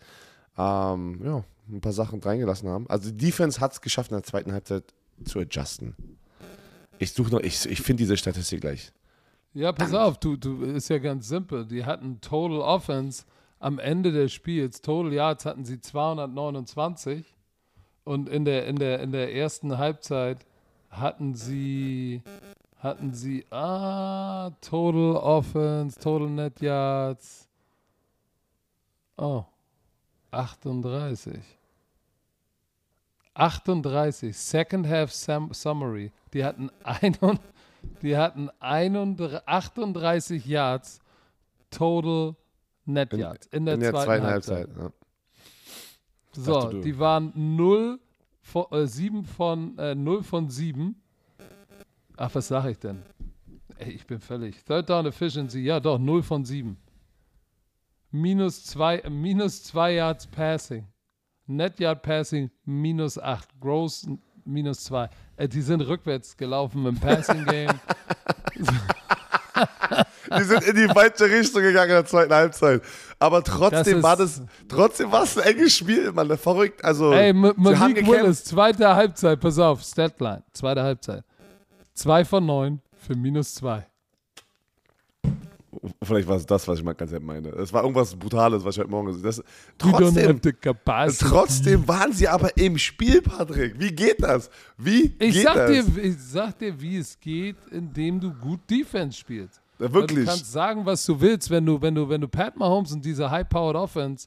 ähm, 0.57 1.20
ja, 1.24 1.44
ein 1.68 1.80
paar 1.80 1.92
Sachen 1.92 2.20
reingelassen 2.20 2.68
haben. 2.68 2.88
Also 2.88 3.11
die 3.11 3.16
Defense 3.16 3.61
hat 3.61 3.72
es 3.72 3.80
geschafft, 3.80 4.11
in 4.11 4.16
der 4.16 4.24
zweiten 4.24 4.53
Halbzeit 4.53 4.84
zu 5.24 5.40
adjusten. 5.40 5.96
Ich 7.01 7.14
suche 7.14 7.30
noch, 7.30 7.40
ich, 7.40 7.64
ich 7.64 7.80
finde 7.80 8.03
diese 8.03 8.18
Statistik 8.18 8.61
gleich. 8.61 8.92
Ja, 9.55 9.72
pass 9.72 9.94
auf, 9.94 10.18
du, 10.18 10.36
du, 10.36 10.62
ist 10.64 10.90
ja 10.90 10.98
ganz 10.98 11.28
simpel. 11.28 11.64
Die 11.64 11.86
hatten 11.86 12.20
Total 12.20 12.59
Offense 12.59 13.24
am 13.59 13.78
Ende 13.78 14.12
des 14.12 14.34
Spiels, 14.34 14.82
Total 14.82 15.11
Yards 15.11 15.46
hatten 15.46 15.64
sie 15.64 15.80
229 15.80 17.24
und 18.05 18.28
in 18.28 18.44
der, 18.44 18.66
in 18.66 18.76
der, 18.76 19.01
in 19.01 19.12
der 19.12 19.34
ersten 19.34 19.78
Halbzeit 19.78 20.44
hatten 20.90 21.34
sie, 21.34 22.22
hatten 22.76 23.14
sie, 23.14 23.46
ah, 23.51 24.51
Total 24.61 25.16
Offense, 25.16 25.98
Total 25.98 26.28
Net 26.28 26.61
Yards, 26.61 27.48
oh, 29.16 29.44
38. 30.32 31.40
38, 33.32 34.36
Second 34.36 34.86
Half 34.86 35.12
Sum 35.12 35.55
Summary. 35.55 36.12
Die 36.33 36.45
hatten, 36.45 36.70
ein, 36.85 37.16
die 38.03 38.16
hatten 38.16 38.51
31, 38.61 39.41
38 39.47 40.47
Yards 40.47 41.01
Total 41.70 42.35
Net 42.87 43.12
In, 43.12 43.20
Yards 43.20 43.47
in 43.49 43.64
der, 43.66 43.74
in 43.74 43.81
der 43.81 43.91
zweiten, 43.93 44.05
zweiten 44.07 44.26
Halbzeit. 44.26 44.68
Halbzeit. 44.68 44.83
ja. 44.83 44.93
So, 46.33 46.70
du- 46.70 46.81
die 46.81 46.99
waren 46.99 47.33
0 47.57 47.99
von, 48.43 48.66
äh, 48.72 48.87
7 48.87 49.24
von, 49.24 49.76
äh, 49.78 49.95
0 49.95 50.22
von 50.22 50.49
7. 50.49 50.95
Ach, 52.16 52.35
was 52.35 52.49
sage 52.49 52.70
ich 52.72 52.78
denn? 52.78 53.03
Ey, 53.78 53.93
ich 53.93 54.07
bin 54.07 54.20
völlig. 54.20 54.62
Third 54.64 54.91
Down 54.91 55.07
Efficiency, 55.07 55.61
ja 55.61 55.81
doch, 55.81 55.99
0 55.99 56.22
von 56.22 56.45
7. 56.45 56.76
Minus 58.11 58.64
2 58.64 59.09
minus 59.09 59.62
zwei 59.62 59.95
Yards 59.95 60.26
Passing. 60.26 60.87
Net 61.47 61.78
Yard 61.81 62.03
Passing 62.03 62.51
minus 62.64 63.18
8. 63.18 63.49
Gross 63.61 64.07
minus 64.45 64.84
2. 64.84 65.09
Äh, 65.36 65.49
die 65.49 65.62
sind 65.62 65.80
rückwärts 65.82 66.36
gelaufen 66.36 66.86
im 66.86 66.99
Passing 66.99 67.45
Game. 67.45 67.70
Die 70.38 70.45
sind 70.45 70.62
in 70.62 70.76
die 70.76 70.86
falsche 70.86 71.24
Richtung 71.24 71.62
gegangen 71.62 71.91
in 71.91 71.97
der 71.97 72.07
zweiten 72.07 72.32
Halbzeit. 72.32 72.82
Aber 73.18 73.43
trotzdem 73.43 73.99
ist- 73.99 74.03
war 74.03 74.16
das, 74.16 74.41
trotzdem 74.68 75.11
war 75.11 75.24
es 75.24 75.36
ein 75.36 75.45
enges 75.57 75.76
Spiel, 75.76 76.12
Mann. 76.12 76.36
Verrückt. 76.38 76.84
Also, 76.84 77.12
Ey, 77.12 77.30
M 77.30 77.53
Malik. 77.57 78.07
Willis, 78.07 78.45
zweite 78.45 78.95
Halbzeit, 78.95 79.41
pass 79.41 79.59
auf, 79.59 79.82
Statline, 79.82 80.43
zweite 80.53 80.82
Halbzeit. 80.82 81.24
2 81.95 82.24
von 82.24 82.47
9 82.47 82.80
für 82.97 83.16
minus 83.16 83.55
2. 83.57 83.84
Vielleicht 86.03 86.27
war 86.27 86.37
es 86.37 86.45
das, 86.47 86.66
was 86.66 86.79
ich 86.79 86.85
mal 86.85 86.95
ganz 86.95 87.12
meine. 87.21 87.49
Es 87.51 87.73
war 87.73 87.83
irgendwas 87.83 88.14
Brutales, 88.16 88.64
was 88.64 88.75
ich 88.77 88.81
heute 88.81 88.91
Morgen 88.91 89.12
have 89.12 89.43
Trotzdem, 89.79 91.29
trotzdem 91.29 91.89
waren 91.89 92.12
sie 92.12 92.27
aber 92.29 92.57
im 92.57 92.77
Spiel, 92.77 93.23
Patrick. 93.23 93.79
Wie 93.79 93.93
geht 93.93 94.23
das? 94.23 94.51
Wie 94.77 95.14
Ich 95.18 95.35
geht 95.35 95.43
sag, 95.45 95.55
das? 95.55 95.71
dir, 95.87 96.03
ich 96.05 96.16
sag 96.18 96.59
dir, 96.59 96.81
wie 96.81 96.97
es 96.97 97.18
geht, 97.21 97.57
indem 97.71 98.18
du 98.21 98.33
gut 98.33 98.61
Defense 98.68 99.18
spielst. 99.18 99.61
Ja, 99.79 99.87
Weil 99.87 99.95
wirklich. 99.95 100.25
Du 100.25 100.31
kannst 100.31 100.51
sagen, 100.53 100.85
was 100.85 101.05
du 101.07 101.21
willst, 101.21 101.49
wenn 101.51 101.64
du, 101.64 101.81
wenn 101.81 101.95
du, 101.95 102.09
wenn 102.09 102.21
du 102.21 102.29
Pat 102.29 102.57
Mahomes 102.57 102.93
und 102.93 103.05
diese 103.05 103.31
High-Powered 103.31 103.77
Offense 103.77 104.27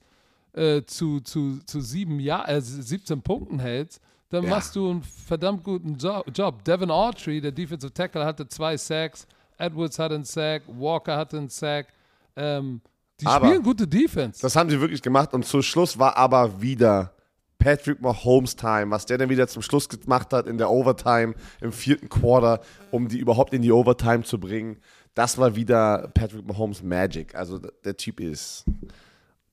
äh, 0.53 0.81
zu, 0.85 1.19
zu, 1.19 1.59
zu 1.65 1.81
sieben 1.81 2.19
Jahr, 2.19 2.47
äh, 2.47 2.61
17 2.61 3.21
Punkten 3.21 3.59
hältst, 3.59 3.99
dann 4.29 4.45
Ja. 4.45 4.49
machst 4.49 4.75
du 4.75 4.89
einen 4.89 5.03
verdammt 5.03 5.63
guten 5.63 5.95
Jo- 5.97 6.23
Job. 6.33 6.63
Devin 6.63 6.89
Autry, 6.89 7.41
der 7.41 7.51
Defensive 7.51 7.93
Tackle, 7.93 8.25
hatte 8.25 8.47
zwei 8.47 8.77
Sacks, 8.77 9.27
Edwards 9.63 9.99
hatte 9.99 10.15
einen 10.15 10.23
Sack, 10.25 10.63
Walker 10.67 11.15
hatte 11.17 11.37
einen 11.37 11.49
Sack. 11.49 11.87
Ähm, 12.35 12.81
die 13.19 13.25
Aber- 13.27 13.47
spielen 13.47 13.63
gute 13.63 13.87
Defense. 13.87 14.41
Das 14.41 14.55
haben 14.55 14.69
sie 14.69 14.79
wirklich 14.81 15.01
gemacht 15.01 15.33
und 15.33 15.45
zum 15.45 15.61
Schluss 15.61 15.97
war 15.99 16.17
aber 16.17 16.61
wieder 16.61 17.13
Patrick 17.59 18.01
Mahomes 18.01 18.55
Time, 18.55 18.89
was 18.91 19.05
der 19.05 19.17
dann 19.17 19.29
wieder 19.29 19.47
zum 19.47 19.61
Schluss 19.61 19.87
gemacht 19.87 20.33
hat 20.33 20.47
in 20.47 20.57
der 20.57 20.69
Overtime 20.69 21.33
im 21.61 21.71
vierten 21.71 22.09
Quarter, 22.09 22.59
um 22.91 23.07
die 23.07 23.19
überhaupt 23.19 23.53
in 23.53 23.61
die 23.61 23.71
Overtime 23.71 24.23
zu 24.23 24.39
bringen. 24.39 24.77
Das 25.13 25.37
war 25.37 25.55
wieder 25.55 26.09
Patrick 26.13 26.45
Mahomes 26.45 26.81
Magic. 26.83 27.35
Also 27.35 27.59
der 27.59 27.95
Typ 27.95 28.19
ist. 28.19 28.65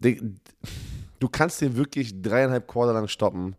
Du 0.01 1.29
kannst 1.29 1.61
den 1.61 1.77
wirklich 1.77 2.21
dreieinhalb 2.23 2.67
Quarter 2.67 2.95
lang 2.95 3.09
stoppen. 3.09 3.55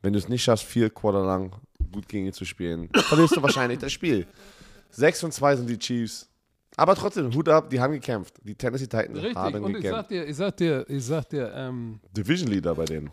Wenn 0.00 0.12
du 0.12 0.18
es 0.18 0.28
nicht 0.28 0.42
schaffst, 0.44 0.64
vier 0.64 0.88
Quarter 0.88 1.24
lang 1.24 1.52
gut 1.92 2.08
gegen 2.08 2.26
ihn 2.26 2.32
zu 2.32 2.44
spielen, 2.44 2.88
verlierst 2.94 3.36
du 3.36 3.42
wahrscheinlich 3.42 3.78
das 3.78 3.92
Spiel. 3.92 4.26
6 4.92 5.24
und 5.24 5.32
2 5.32 5.56
sind 5.56 5.68
die 5.70 5.78
Chiefs. 5.78 6.28
Aber 6.76 6.94
trotzdem, 6.94 7.32
Hut 7.34 7.48
ab, 7.48 7.68
die 7.68 7.78
haben 7.80 7.92
gekämpft. 7.92 8.34
Die 8.44 8.54
Tennessee 8.54 8.86
Titans 8.86 9.18
Richtig, 9.18 9.36
haben 9.36 9.62
und 9.62 9.70
ich 9.70 9.82
gekämpft. 9.82 9.96
sag 10.02 10.08
dir, 10.08 10.26
ich 10.26 10.36
sag 10.36 10.56
dir, 10.56 10.84
ich 10.88 11.04
sag 11.04 11.28
dir, 11.28 11.52
ähm, 11.54 12.00
Division 12.16 12.48
Leader 12.48 12.74
bei 12.74 12.84
denen. 12.86 13.10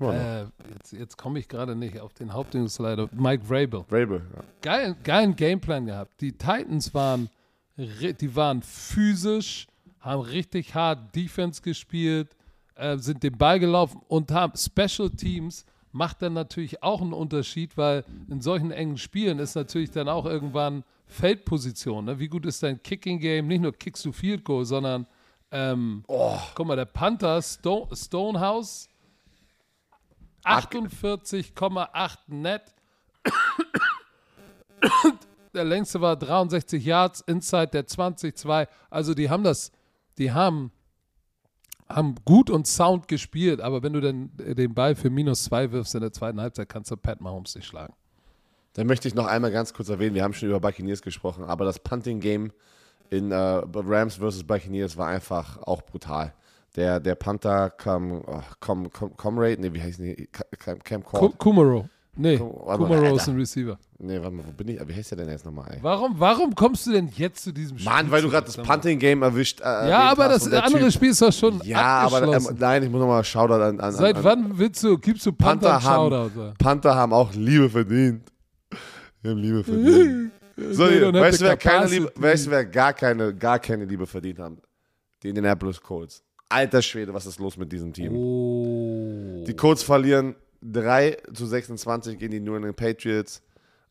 äh, 0.00 0.40
jetzt, 0.74 0.92
jetzt 0.92 1.16
komme 1.16 1.38
ich 1.38 1.48
gerade 1.48 1.74
nicht 1.74 1.98
auf 1.98 2.12
den 2.14 2.32
Hauptnewsleiter, 2.32 3.08
Mike 3.12 3.44
Vrabel. 3.44 3.84
Vrabel. 3.88 4.22
Ja. 4.34 4.42
geil, 4.60 4.96
geilen 5.02 5.34
Gameplan 5.36 5.86
gehabt. 5.86 6.20
Die 6.20 6.32
Titans 6.32 6.92
waren, 6.92 7.30
die 7.76 8.36
waren 8.36 8.62
physisch, 8.62 9.66
haben 10.00 10.22
richtig 10.22 10.74
hart 10.74 11.14
Defense 11.14 11.62
gespielt, 11.62 12.28
äh, 12.74 12.98
sind 12.98 13.22
den 13.22 13.36
Ball 13.36 13.58
gelaufen 13.58 14.00
und 14.08 14.30
haben 14.30 14.52
Special 14.56 15.10
Teams 15.10 15.64
macht 15.92 16.22
dann 16.22 16.32
natürlich 16.34 16.82
auch 16.82 17.00
einen 17.00 17.12
Unterschied, 17.12 17.76
weil 17.76 18.04
in 18.28 18.40
solchen 18.40 18.70
engen 18.70 18.98
Spielen 18.98 19.38
ist 19.38 19.54
natürlich 19.54 19.90
dann 19.90 20.08
auch 20.08 20.26
irgendwann 20.26 20.84
Feldposition. 21.06 22.04
Ne? 22.04 22.18
Wie 22.18 22.28
gut 22.28 22.46
ist 22.46 22.62
dein 22.62 22.82
Kicking 22.82 23.18
Game? 23.18 23.46
Nicht 23.46 23.62
nur 23.62 23.72
kickst 23.72 24.04
du 24.04 24.12
Field 24.12 24.44
Goal, 24.44 24.64
sondern 24.64 25.06
ähm, 25.50 26.04
guck 26.06 26.66
mal, 26.66 26.76
der 26.76 26.84
Panther 26.84 27.40
Sto 27.40 27.88
Stonehouse 27.92 28.88
48,8 30.44 32.18
net 32.28 32.74
der 35.54 35.64
längste 35.64 36.00
war 36.00 36.16
63 36.16 36.84
Yards, 36.84 37.20
Inside 37.22 37.68
der 37.68 37.86
20-2. 37.86 38.68
Also 38.90 39.14
die 39.14 39.28
haben 39.30 39.42
das, 39.42 39.72
die 40.18 40.32
haben, 40.32 40.70
haben 41.88 42.14
gut 42.24 42.50
und 42.50 42.66
sound 42.66 43.08
gespielt, 43.08 43.60
aber 43.60 43.82
wenn 43.82 43.92
du 43.92 44.00
dann 44.00 44.30
den 44.36 44.74
Ball 44.74 44.94
für 44.94 45.10
minus 45.10 45.44
zwei 45.44 45.72
wirfst 45.72 45.94
in 45.94 46.02
der 46.02 46.12
zweiten 46.12 46.40
Halbzeit, 46.40 46.68
kannst 46.68 46.90
du 46.90 46.96
Pat 46.96 47.20
Mahomes 47.20 47.54
nicht 47.54 47.66
schlagen. 47.66 47.94
Dann 48.74 48.86
möchte 48.86 49.08
ich 49.08 49.14
noch 49.14 49.26
einmal 49.26 49.50
ganz 49.50 49.72
kurz 49.72 49.88
erwähnen, 49.88 50.14
wir 50.14 50.22
haben 50.22 50.34
schon 50.34 50.48
über 50.48 50.60
Buccaneers 50.60 51.02
gesprochen, 51.02 51.44
aber 51.44 51.64
das 51.64 51.78
Punting-Game 51.78 52.52
in 53.10 53.32
äh, 53.32 53.36
Rams 53.36 54.16
versus 54.16 54.44
Buccaneers 54.44 54.96
war 54.96 55.08
einfach 55.08 55.58
auch 55.62 55.82
brutal. 55.82 56.34
Der, 56.76 57.00
der 57.00 57.14
Panther 57.14 57.70
Cam, 57.70 58.22
oh, 58.24 58.42
Cam, 58.60 58.92
Cam, 58.92 59.16
Comrade, 59.16 59.60
nee, 59.60 59.72
wie 59.72 59.82
heißt 59.82 59.98
die? 59.98 60.28
Cam. 60.58 61.02
Kumaro. 61.02 61.88
Nee, 62.20 62.36
mal, 62.36 62.76
Kumaro 62.76 63.14
ist 63.14 63.28
ein 63.28 63.36
Receiver. 63.36 63.78
Nee, 63.98 64.20
warte 64.20 64.34
mal, 64.34 64.44
wo 64.44 64.50
bin 64.50 64.68
ich? 64.68 64.88
Wie 64.88 64.92
heißt 64.92 65.12
der 65.12 65.18
denn 65.18 65.28
jetzt 65.28 65.44
nochmal, 65.44 65.70
ey? 65.70 65.78
Warum, 65.82 66.18
warum 66.18 66.52
kommst 66.52 66.84
du 66.86 66.92
denn 66.92 67.08
jetzt 67.16 67.44
zu 67.44 67.52
diesem 67.52 67.78
Spiel? 67.78 67.92
Mann, 67.92 68.10
weil 68.10 68.22
du 68.22 68.28
gerade 68.28 68.46
das? 68.46 68.56
Punting-Game 68.56 69.22
erwischt 69.22 69.60
äh, 69.60 69.88
Ja, 69.88 70.10
aber 70.10 70.28
das 70.28 70.50
andere 70.52 70.86
Typ- 70.86 70.92
Spiel 70.94 71.10
ist 71.10 71.22
doch 71.22 71.32
schon 71.32 71.60
Ja, 71.62 72.00
aber 72.00 72.34
ähm, 72.34 72.48
nein, 72.58 72.82
ich 72.82 72.90
muss 72.90 73.00
nochmal 73.00 73.22
Shoutout 73.22 73.62
an, 73.62 73.78
an 73.78 73.92
Seit 73.92 74.16
an, 74.16 74.24
wann 74.24 74.58
willst 74.58 74.82
du, 74.82 74.98
gibst 74.98 75.24
du 75.26 75.32
Panther, 75.32 75.70
Panther 75.70 75.84
haben, 75.88 76.10
Shoutout? 76.10 76.54
Panther 76.58 76.94
haben 76.96 77.12
auch 77.12 77.32
Liebe 77.34 77.70
verdient. 77.70 78.22
Die 79.22 79.28
haben 79.28 79.38
Liebe 79.38 79.62
verdient. 79.62 80.32
So, 80.72 80.88
hier, 80.88 81.14
weißt 81.14 81.40
du, 81.40 81.44
wer 81.44 81.56
keine. 81.56 81.86
Liebe, 81.86 82.12
weißt 82.16 82.46
du, 82.46 82.50
wer 82.50 82.64
gar 82.64 82.92
keine, 82.92 83.32
gar 83.32 83.60
keine 83.60 83.84
Liebe 83.84 84.08
verdient 84.08 84.40
haben? 84.40 84.58
Die 85.22 85.28
Indianapolis 85.28 85.80
Colts. 85.80 86.24
Alter 86.48 86.82
Schwede, 86.82 87.14
was 87.14 87.26
ist 87.26 87.38
los 87.38 87.56
mit 87.56 87.70
diesem 87.70 87.92
Team? 87.92 88.12
Oh. 88.12 89.44
Die 89.46 89.54
Colts 89.54 89.84
verlieren 89.84 90.34
3 90.62 91.16
zu 91.32 91.46
26 91.46 92.18
gegen 92.18 92.32
die 92.32 92.40
New 92.40 92.56
England 92.56 92.76
Patriots. 92.76 93.42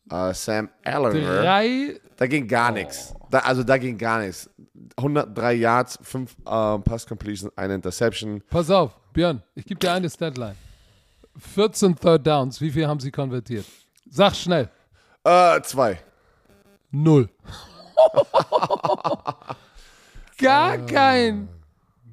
Äh, 0.09 0.33
Sam 0.33 0.69
Drei 0.83 1.99
da 2.17 2.25
ging 2.25 2.47
gar 2.47 2.71
nichts. 2.71 3.13
Da, 3.29 3.39
also 3.39 3.63
da 3.63 3.77
ging 3.77 3.97
gar 3.97 4.19
nichts. 4.19 4.49
103 4.97 5.53
Yards, 5.53 5.99
5 6.01 6.35
äh, 6.39 6.79
Pass 6.79 7.05
Completion, 7.05 7.51
eine 7.55 7.75
Interception. 7.75 8.41
Pass 8.49 8.71
auf, 8.71 8.99
Björn, 9.13 9.43
ich 9.53 9.65
gebe 9.65 9.79
dir 9.79 9.93
eine 9.93 10.09
Statline. 10.09 10.55
14 11.37 11.95
Third 11.95 12.25
Downs, 12.25 12.59
wie 12.59 12.71
viel 12.71 12.87
haben 12.87 12.99
sie 12.99 13.11
konvertiert? 13.11 13.65
Sag 14.09 14.35
schnell. 14.35 14.69
Äh, 15.23 15.61
zwei. 15.61 15.99
Null. 16.89 17.29
gar 20.39 20.77
kein, 20.79 21.47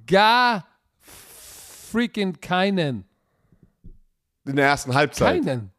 gar 0.06 0.66
freaking 1.00 2.38
keinen. 2.38 3.06
In 4.46 4.56
der 4.56 4.66
ersten 4.66 4.94
Halbzeit. 4.94 5.44
Keinen. 5.44 5.70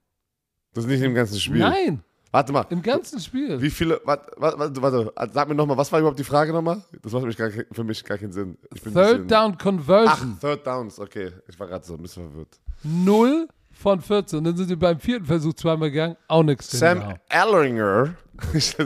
Das 0.74 0.84
ist 0.84 0.90
nicht 0.90 1.02
im 1.02 1.14
ganzen 1.14 1.40
Spiel. 1.40 1.60
Nein. 1.60 2.04
Warte 2.32 2.52
mal. 2.52 2.66
Im 2.70 2.82
ganzen 2.82 3.20
Spiel. 3.22 3.62
Wie 3.62 3.70
viele, 3.70 4.02
warte, 4.04 4.30
warte, 4.36 4.82
warte, 4.82 5.14
sag 5.32 5.48
mir 5.48 5.56
nochmal, 5.56 5.78
was 5.78 5.90
war 5.92 6.00
überhaupt 6.00 6.20
die 6.20 6.26
Frage 6.26 6.52
nochmal? 6.52 6.82
Das 7.02 7.14
macht 7.14 7.24
mich 7.24 7.38
gar, 7.38 7.50
für 7.50 7.84
mich 7.86 8.04
gar 8.04 8.18
keinen 8.18 8.34
Sinn. 8.34 8.58
Third 8.84 9.32
Down 9.32 9.54
Ach, 9.56 9.64
Conversion. 9.64 10.38
Third 10.42 10.68
Downs, 10.68 11.00
okay. 11.00 11.32
Ich 11.48 11.58
war 11.58 11.68
gerade 11.68 11.86
so 11.86 11.94
ein 11.94 12.02
bisschen 12.02 12.30
verwirrt. 12.30 12.60
0 12.84 13.48
von 13.72 14.02
14. 14.02 14.44
Dann 14.44 14.58
sind 14.58 14.68
sie 14.68 14.76
beim 14.76 15.00
vierten 15.00 15.26
Versuch 15.26 15.54
zweimal 15.54 15.92
gegangen. 15.92 16.18
Auch 16.28 16.44
nichts. 16.44 16.72
Sam. 16.72 17.16
Ellinger. 17.30 18.16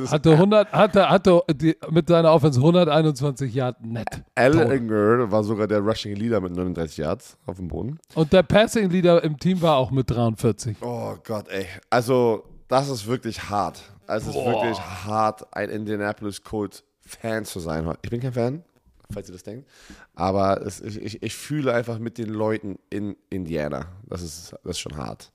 Hatte 0.08 0.32
100, 0.32 0.72
hatte, 0.72 1.10
hatte 1.10 1.42
die, 1.54 1.76
mit 1.90 2.08
seiner 2.08 2.32
Offense 2.32 2.60
121 2.60 3.54
Yard 3.54 3.84
net. 3.84 4.08
Ellinger 4.36 5.32
war 5.32 5.44
sogar 5.44 5.68
der 5.68 5.80
Rushing 5.80 6.16
Leader 6.16 6.40
mit 6.42 6.56
39 6.56 6.98
Yards 6.98 7.38
auf 7.46 7.58
dem 7.58 7.68
Boden. 7.68 8.00
Und 8.16 8.32
der 8.34 8.44
Passing 8.44 8.90
Leader 8.90 9.24
im 9.24 9.38
Team 9.38 9.62
war 9.62 9.78
auch 9.78 9.92
mit 9.92 10.10
43. 10.10 10.78
Oh 10.82 11.16
Gott, 11.24 11.48
ey. 11.50 11.66
Also, 11.90 12.44
das 12.68 12.90
ist 12.90 13.08
wirklich 13.08 13.50
hart. 13.50 13.82
Es 14.08 14.26
ist 14.26 14.34
Boah. 14.34 14.54
wirklich 14.54 14.80
hart, 14.80 15.46
ein 15.56 15.70
Indianapolis 15.70 16.44
Colts 16.44 16.84
Fan 17.06 17.46
zu 17.46 17.60
sein. 17.60 17.92
Ich 18.02 18.10
bin 18.10 18.22
kein 18.22 18.34
Fan, 18.34 18.64
falls 19.12 19.30
ihr 19.30 19.34
das 19.34 19.44
denkt. 19.44 19.68
Aber 20.16 20.62
es, 20.66 20.80
ich, 20.82 21.02
ich, 21.02 21.24
ich 21.24 21.36
fühle 21.36 21.74
einfach 21.74 21.98
mit 22.00 22.18
den 22.18 22.30
Leuten 22.30 22.78
in 22.90 23.16
Indiana. 23.30 23.88
Das 24.08 24.22
ist, 24.22 24.52
das 24.64 24.72
ist 24.72 24.80
schon 24.80 24.96
hart. 24.98 25.32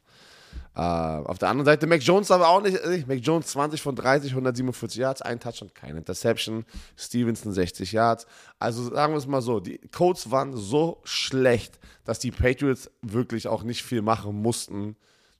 Äh, 0.77 0.81
auf 0.81 1.39
der 1.39 1.51
anderen 1.51 1.66
Seite, 1.66 1.87
Mac 1.87 2.03
Jones 2.03 2.31
aber 2.31 2.49
auch 2.49 2.61
nicht. 2.61 2.77
äh, 2.77 3.05
Mac 3.07 3.18
Jones 3.18 3.47
20 3.49 3.81
von 3.81 3.95
30, 3.95 4.33
147 4.33 4.99
Yards, 4.99 5.22
ein 5.22 5.39
Touchdown, 5.39 5.72
keine 5.72 5.99
Interception. 5.99 6.64
Stevenson 6.97 7.53
60 7.53 7.93
Yards. 7.93 8.27
Also 8.59 8.91
sagen 8.93 9.12
wir 9.12 9.18
es 9.18 9.27
mal 9.27 9.41
so, 9.43 9.61
die 9.61 9.79
Colts 9.93 10.31
waren 10.31 10.57
so 10.57 11.01
schlecht, 11.05 11.79
dass 12.05 12.18
die 12.18 12.33
Patriots 12.33 12.91
wirklich 13.03 13.47
auch 13.47 13.62
nicht 13.62 13.85
viel 13.85 14.03
machen 14.03 14.43
mussten. 14.43 14.97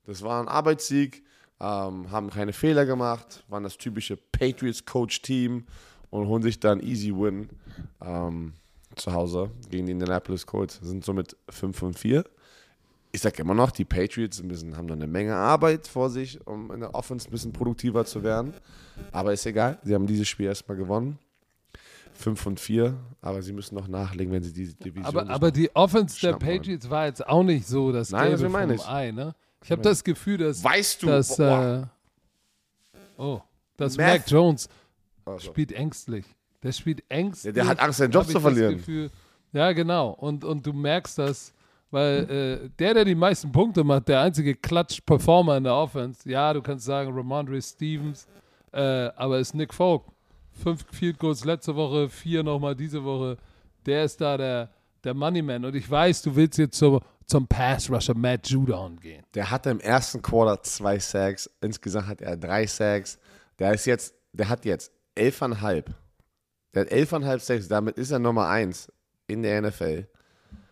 Das 0.07 0.23
war 0.23 0.41
ein 0.41 0.49
Arbeitssieg, 0.49 1.25
ähm, 1.61 2.11
haben 2.13 2.31
keine 2.31 2.53
Fehler 2.53 2.87
gemacht, 2.87 3.43
waren 3.49 3.65
das 3.65 3.77
typische 3.77 4.17
Patriots-Coach-Team 4.17 5.65
und 6.11 6.29
holen 6.29 6.43
sich 6.43 6.61
dann 6.61 6.81
easy 6.81 7.13
Win 7.13 7.49
ähm, 8.01 8.53
zu 8.95 9.13
Hause 9.13 9.51
gegen 9.69 9.87
die 9.87 9.93
Indianapolis 9.93 10.47
Colts. 10.47 10.79
Sind 10.81 11.05
somit 11.05 11.37
5 11.49 11.77
von 11.77 11.95
4 11.95 12.25
ich 13.15 13.21
sage 13.21 13.43
immer 13.43 13.55
noch, 13.55 13.71
die 13.71 13.85
Patriots 13.85 14.43
müssen, 14.43 14.77
haben 14.77 14.87
noch 14.87 14.97
eine 14.97 15.07
Menge 15.07 15.37
Arbeit 15.37 15.87
vor 15.87 16.11
sich, 16.11 16.45
um 16.49 16.73
in 16.73 16.81
der 16.81 16.97
Offense 16.97 17.29
ein 17.29 17.31
bisschen 17.31 17.53
produktiver 17.53 18.05
zu 18.05 18.25
werden. 18.25 18.53
Aber 19.13 19.33
ist 19.33 19.47
egal, 19.47 19.79
sie 19.85 19.95
haben 19.95 20.09
dieses 20.09 20.27
Spiel 20.27 20.47
erstmal 20.47 20.77
gewonnen. 20.77 21.21
5 22.15 22.47
und 22.47 22.61
4, 22.61 22.97
aber 23.21 23.43
sie 23.43 23.53
müssen 23.53 23.77
noch 23.77 23.87
nachlegen, 23.87 24.33
wenn 24.33 24.43
sie 24.43 24.53
diese 24.53 24.75
Division 24.75 25.05
Aber, 25.05 25.29
aber 25.31 25.53
die 25.53 25.75
Offense 25.75 26.21
der. 26.21 26.33
Patriots 26.35 26.91
war 26.91 27.07
jetzt 27.07 27.25
auch 27.27 27.45
nicht 27.45 27.69
so 27.69 27.93
das 27.93 28.11
Nein, 28.11 28.31
Gelbe 28.31 28.49
meine 28.49 28.77
vom 28.77 28.85
ich. 28.85 28.91
Ei. 28.91 29.11
Ne? 29.13 29.35
Ich 29.63 29.71
habe 29.71 29.83
das 29.83 30.03
Gefühl, 30.03 30.39
dass, 30.39 30.63
Weißt 30.63 31.03
du, 31.03 31.07
dass, 31.07 31.39
äh, 31.39 31.83
oh, 33.17 33.41
dass 33.77 33.97
Math. 33.97 34.07
Mac 34.07 34.31
Jones 34.31 34.69
Also, 35.25 35.39
spielt 35.47 35.71
ängstlich. 35.71 36.25
Der 36.65 36.73
spielt 36.73 37.05
ängstlich. 37.09 37.55
Ja, 37.55 37.63
der 37.63 37.67
hat 37.69 37.81
Angst, 37.81 37.99
seinen 37.99 38.11
Job 38.11 38.27
zu 38.27 38.41
verlieren. 38.41 38.77
Gefühl. 38.77 39.11
Ja, 39.53 39.73
genau. 39.73 40.11
Und, 40.11 40.45
und 40.45 40.67
du 40.67 40.73
merkst 40.73 41.19
das, 41.19 41.54
weil 41.95 42.29
äh, 42.29 42.69
der, 42.77 42.95
der 42.95 43.05
die 43.05 43.15
meisten 43.15 43.53
Punkte 43.53 43.85
macht, 43.85 44.09
der 44.09 44.21
einzige 44.21 44.57
Klatsch-Performer 44.57 45.59
in 45.59 45.63
der 45.63 45.75
Offense, 45.75 46.29
ja, 46.29 46.53
du 46.53 46.61
kannst 46.61 46.85
sagen 46.87 47.15
Ramondre 47.15 47.63
Stevens, 47.63 48.27
äh, 48.73 48.81
aber 49.15 49.39
ist 49.39 49.55
Nick 49.55 49.73
Folk. 49.73 50.03
Fünf 50.51 50.85
Field 50.91 51.21
Goals 51.21 51.45
letzte 51.45 51.77
Woche, 51.77 52.09
vier 52.09 52.43
nochmal 52.43 52.75
diese 52.75 53.05
Woche. 53.05 53.37
Der 53.87 54.03
ist 54.03 54.21
da 54.21 54.37
der, 54.37 54.71
der 55.05 55.15
Moneyman. 55.15 55.65
Und 55.65 55.77
ich 55.77 55.89
weiß, 55.89 56.23
du 56.23 56.35
willst 56.35 56.59
jetzt 56.59 56.77
zum, 56.77 56.99
zum 57.27 57.47
Pass-Rusher 57.47 58.17
Matt 58.17 58.49
Judon 58.49 58.99
gehen. 58.99 59.23
der 59.33 59.49
hatte 59.49 59.71
im 59.71 59.79
ersten 59.79 60.21
Quarter 60.21 60.61
zwei 60.65 60.99
Sacks, 60.99 61.49
insgesamt 61.61 62.09
hat 62.09 62.21
er 62.23 62.37
drei 62.37 62.67
Sacks. 62.67 63.21
Der 63.61 63.73
ist 63.73 63.87
jetzt, 63.87 64.17
der 64.33 64.49
hat 64.49 64.65
jetzt 64.65 64.91
elfeinhalb. 65.15 65.95
Der 66.75 66.83
hat 66.83 66.91
elfeinhalb 66.91 67.41
Sacks, 67.41 67.69
damit 67.69 67.99
ist 67.99 68.11
er 68.11 68.19
Nummer 68.19 68.49
eins 68.49 68.93
in 69.29 69.45
der 69.45 69.63
NFL. 69.63 70.09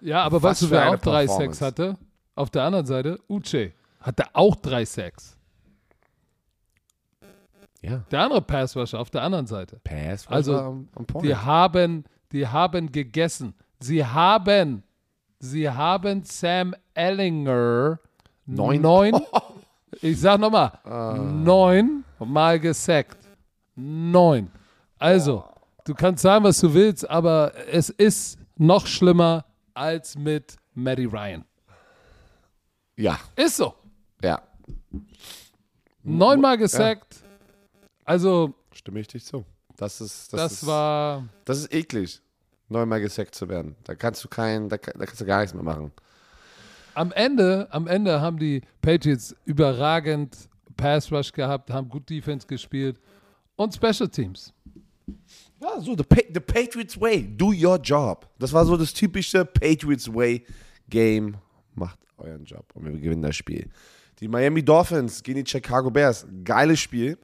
Ja, 0.03 0.23
aber 0.25 0.43
Was 0.43 0.51
weißt 0.51 0.63
du, 0.63 0.71
wer 0.71 0.91
auch 0.91 0.97
drei. 0.99 1.27
Sacks 1.27 1.61
hatte? 1.61 1.97
Auf 2.35 2.51
der 2.51 2.63
anderen 2.65 2.87
Seite, 2.87 3.19
Uche 3.29 3.73
hatte 4.01 4.25
auch 4.35 4.57
drei 4.57 4.85
Sacks. 4.85 5.37
Ja. 7.83 8.05
Der 8.11 8.21
andere 8.21 8.43
Passrusher 8.43 9.01
auf 9.01 9.11
der 9.11 9.23
anderen 9.23 9.47
Seite. 9.47 9.81
Pass 9.83 10.27
Also, 10.29 10.57
am, 10.57 10.89
am 10.95 11.05
Point. 11.07 11.27
Die 11.27 11.35
haben, 11.35 12.05
die 12.31 12.47
haben 12.47 12.91
gegessen. 12.93 13.55
Sie 13.81 14.05
haben, 14.05 14.85
sie 15.41 15.69
haben 15.69 16.23
Sam 16.25 16.75
Ellinger 16.95 17.99
Neun. 18.47 18.81
neun 18.81 19.13
ich 20.01 20.21
sag 20.21 20.39
nochmal, 20.41 20.73
Ah. 20.85 21.15
neun 21.19 22.05
Mal 22.21 22.61
gesackt. 22.61 23.19
Neun. 23.75 24.49
Also, 24.99 25.45
du 25.85 25.93
kannst 25.95 26.23
sagen, 26.23 26.45
was 26.45 26.61
du 26.61 26.73
willst, 26.73 27.09
aber 27.11 27.53
es 27.69 27.91
ist 27.91 28.39
noch 28.57 28.87
schlimmer 28.87 29.45
als 29.75 30.17
mit 30.17 30.57
Matty 30.75 31.05
Ryan. 31.05 31.45
ja, 32.97 33.19
Ist 33.37 33.57
so. 33.57 33.75
ja. 34.23 34.41
Neunmal 36.03 36.59
gesackt. 36.59 37.23
Also, 38.05 38.55
Stimme 38.73 39.01
ich 39.01 39.09
dich 39.09 39.25
zu. 39.25 39.45
Das 39.77 40.01
ist, 40.01 40.33
das, 40.33 40.41
das, 40.41 40.53
ist, 40.53 40.67
war. 40.67 41.29
das 41.45 41.59
ist 41.59 41.73
eklig, 41.73 42.21
neunmal 42.69 43.01
gesackt 43.01 43.35
zu 43.35 43.49
werden. 43.49 43.77
Da 43.85 43.95
kannst 43.95 44.25
du 44.25 44.29
kein, 44.29 44.69
da, 44.69 44.77
da 44.77 45.07
kannst 45.07 45.21
du 45.21 45.25
gar 45.25 45.41
nichts 45.41 45.55
mehr 45.55 45.63
machen. 45.63 45.93
Am 46.95 47.13
Ende, 47.13 47.69
am 47.71 47.87
Ende 47.87 48.21
haben 48.21 48.39
die 48.39 48.63
Patriots 48.81 49.35
überragend 49.45 50.37
Pass 50.77 51.11
Rush 51.13 51.33
gehabt, 51.33 51.71
haben 51.71 51.89
gut 51.89 52.09
Defense 52.11 52.47
gespielt 52.47 53.01
und 53.57 53.75
Special 53.75 54.09
Teams. 54.09 54.53
Ja, 55.63 55.81
so, 55.81 55.95
the, 55.95 56.05
the 56.35 56.41
Patriots 56.41 57.01
Way, 57.01 57.23
do 57.37 57.53
your 57.53 57.79
job. 57.79 58.29
Das 58.41 58.53
war 58.53 58.65
so 58.65 58.77
das 58.77 58.93
typische 58.93 59.45
Patriots 59.45 60.13
Way 60.13 60.45
Game. 60.89 61.37
Macht 61.77 62.01
euren 62.19 62.45
Job 62.45 62.65
und 62.75 62.85
wir 62.85 62.93
gewinnen 62.99 63.23
das 63.23 63.37
Spiel. 63.37 63.71
Die 64.19 64.27
Miami 64.27 64.65
Dolphins 64.65 65.23
gegen 65.23 65.45
die 65.45 65.49
Chicago 65.49 65.89
Bears. 65.89 66.27
Geiles 66.43 66.81
Spiel. 66.81 67.17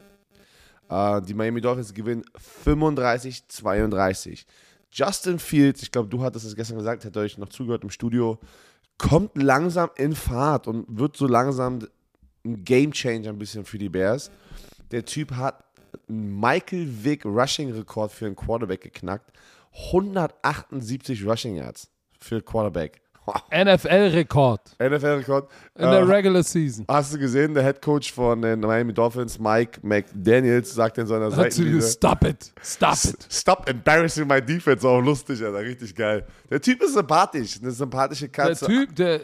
Äh, 0.88 1.20
die 1.22 1.34
Miami 1.34 1.60
Dolphins 1.60 1.92
gewinnen 1.92 2.24
35-32. 2.64 4.44
Justin 4.92 5.40
Fields, 5.40 5.82
ich 5.82 5.90
glaube, 5.90 6.08
du 6.08 6.22
hattest 6.22 6.46
es 6.46 6.54
gestern 6.54 6.78
gesagt, 6.78 7.04
hätte 7.04 7.18
euch 7.18 7.38
noch 7.38 7.48
zugehört 7.48 7.82
im 7.82 7.90
Studio, 7.90 8.38
kommt 8.98 9.36
langsam 9.36 9.90
in 9.96 10.14
Fahrt 10.14 10.68
und 10.68 10.86
wird 10.88 11.16
so 11.16 11.26
langsam 11.26 11.80
ein 12.44 12.64
Game 12.64 12.92
Changer 12.92 13.30
ein 13.30 13.38
bisschen 13.38 13.64
für 13.64 13.78
die 13.78 13.88
Bears. 13.88 14.30
Der 14.92 15.04
Typ 15.04 15.32
hat 15.32 15.64
Michael 16.08 16.86
Vick 17.04 17.24
Rushing 17.24 17.72
Rekord 17.72 18.12
für 18.12 18.26
einen 18.26 18.36
Quarterback 18.36 18.80
geknackt. 18.80 19.32
178 19.92 21.24
Rushing 21.26 21.56
Yards 21.56 21.90
für 22.18 22.42
Quarterback. 22.42 23.02
NFL-Rekord 23.50 24.60
NFL-Rekord. 24.78 25.48
in 25.76 25.82
der 25.90 26.08
Regular 26.08 26.42
Season. 26.42 26.84
Hast 26.88 27.14
du 27.14 27.18
gesehen, 27.18 27.54
der 27.54 27.62
Head 27.62 27.82
Coach 27.82 28.12
von 28.12 28.40
den 28.42 28.60
Miami 28.60 28.92
Dolphins, 28.92 29.38
Mike 29.38 29.80
McDaniels, 29.82 30.74
sagt 30.74 30.98
in 30.98 31.06
seiner 31.06 31.30
Seitenlinie, 31.30 31.82
stop 31.82 32.24
it, 32.24 32.52
stop 32.62 32.98
it. 33.04 33.26
Stop 33.30 33.68
embarrassing 33.68 34.26
my 34.26 34.40
defense. 34.40 34.86
Auch 34.86 35.00
lustig, 35.00 35.42
Alter. 35.44 35.60
Richtig 35.60 35.94
geil. 35.94 36.24
Der 36.50 36.60
Typ 36.60 36.82
ist 36.82 36.94
sympathisch. 36.94 37.58
Eine 37.60 37.70
sympathische 37.70 38.28
Der 38.28 38.44
Katze. 38.46 38.66
Typ, 38.66 38.94
der 38.96 39.20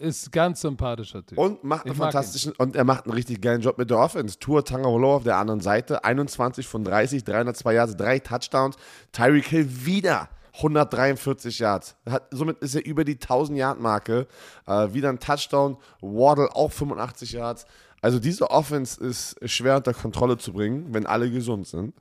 ist 0.00 0.30
ganz 0.30 0.60
sympathischer 0.60 1.24
Typ. 1.24 1.38
Und 1.38 1.64
macht 1.64 1.84
einen 1.86 1.92
Ich 1.92 1.98
fantastischen 1.98 2.52
und 2.58 2.76
er 2.76 2.84
macht 2.84 3.04
einen 3.04 3.14
richtig 3.14 3.40
geilen 3.40 3.60
Job 3.60 3.78
mit 3.78 3.90
der 3.90 3.98
Offense. 3.98 4.38
Tour 4.38 4.64
Tangavolo 4.64 5.16
auf 5.16 5.24
der 5.24 5.36
anderen 5.36 5.60
Seite, 5.60 6.04
21 6.04 6.66
von 6.66 6.84
30, 6.84 7.24
302 7.24 7.74
Yards, 7.74 7.96
drei 7.96 8.18
Touchdowns. 8.18 8.76
Tyreek 9.12 9.46
Hill 9.46 9.68
wieder 9.86 10.28
143 10.56 11.58
Yards. 11.58 11.96
Hat, 12.08 12.28
somit 12.30 12.58
ist 12.58 12.74
er 12.74 12.84
über 12.84 13.04
die 13.04 13.14
1000 13.14 13.58
Yard 13.58 13.80
Marke. 13.80 14.26
Äh, 14.66 14.92
wieder 14.92 15.08
ein 15.08 15.20
Touchdown. 15.20 15.76
Waddle 16.00 16.54
auch 16.54 16.72
85 16.72 17.32
Yards. 17.32 17.66
Also 18.02 18.18
diese 18.18 18.50
Offense 18.50 19.02
ist 19.02 19.36
schwer 19.48 19.76
unter 19.76 19.94
Kontrolle 19.94 20.38
zu 20.38 20.52
bringen, 20.52 20.86
wenn 20.92 21.06
alle 21.06 21.30
gesund 21.30 21.66
sind. 21.66 21.94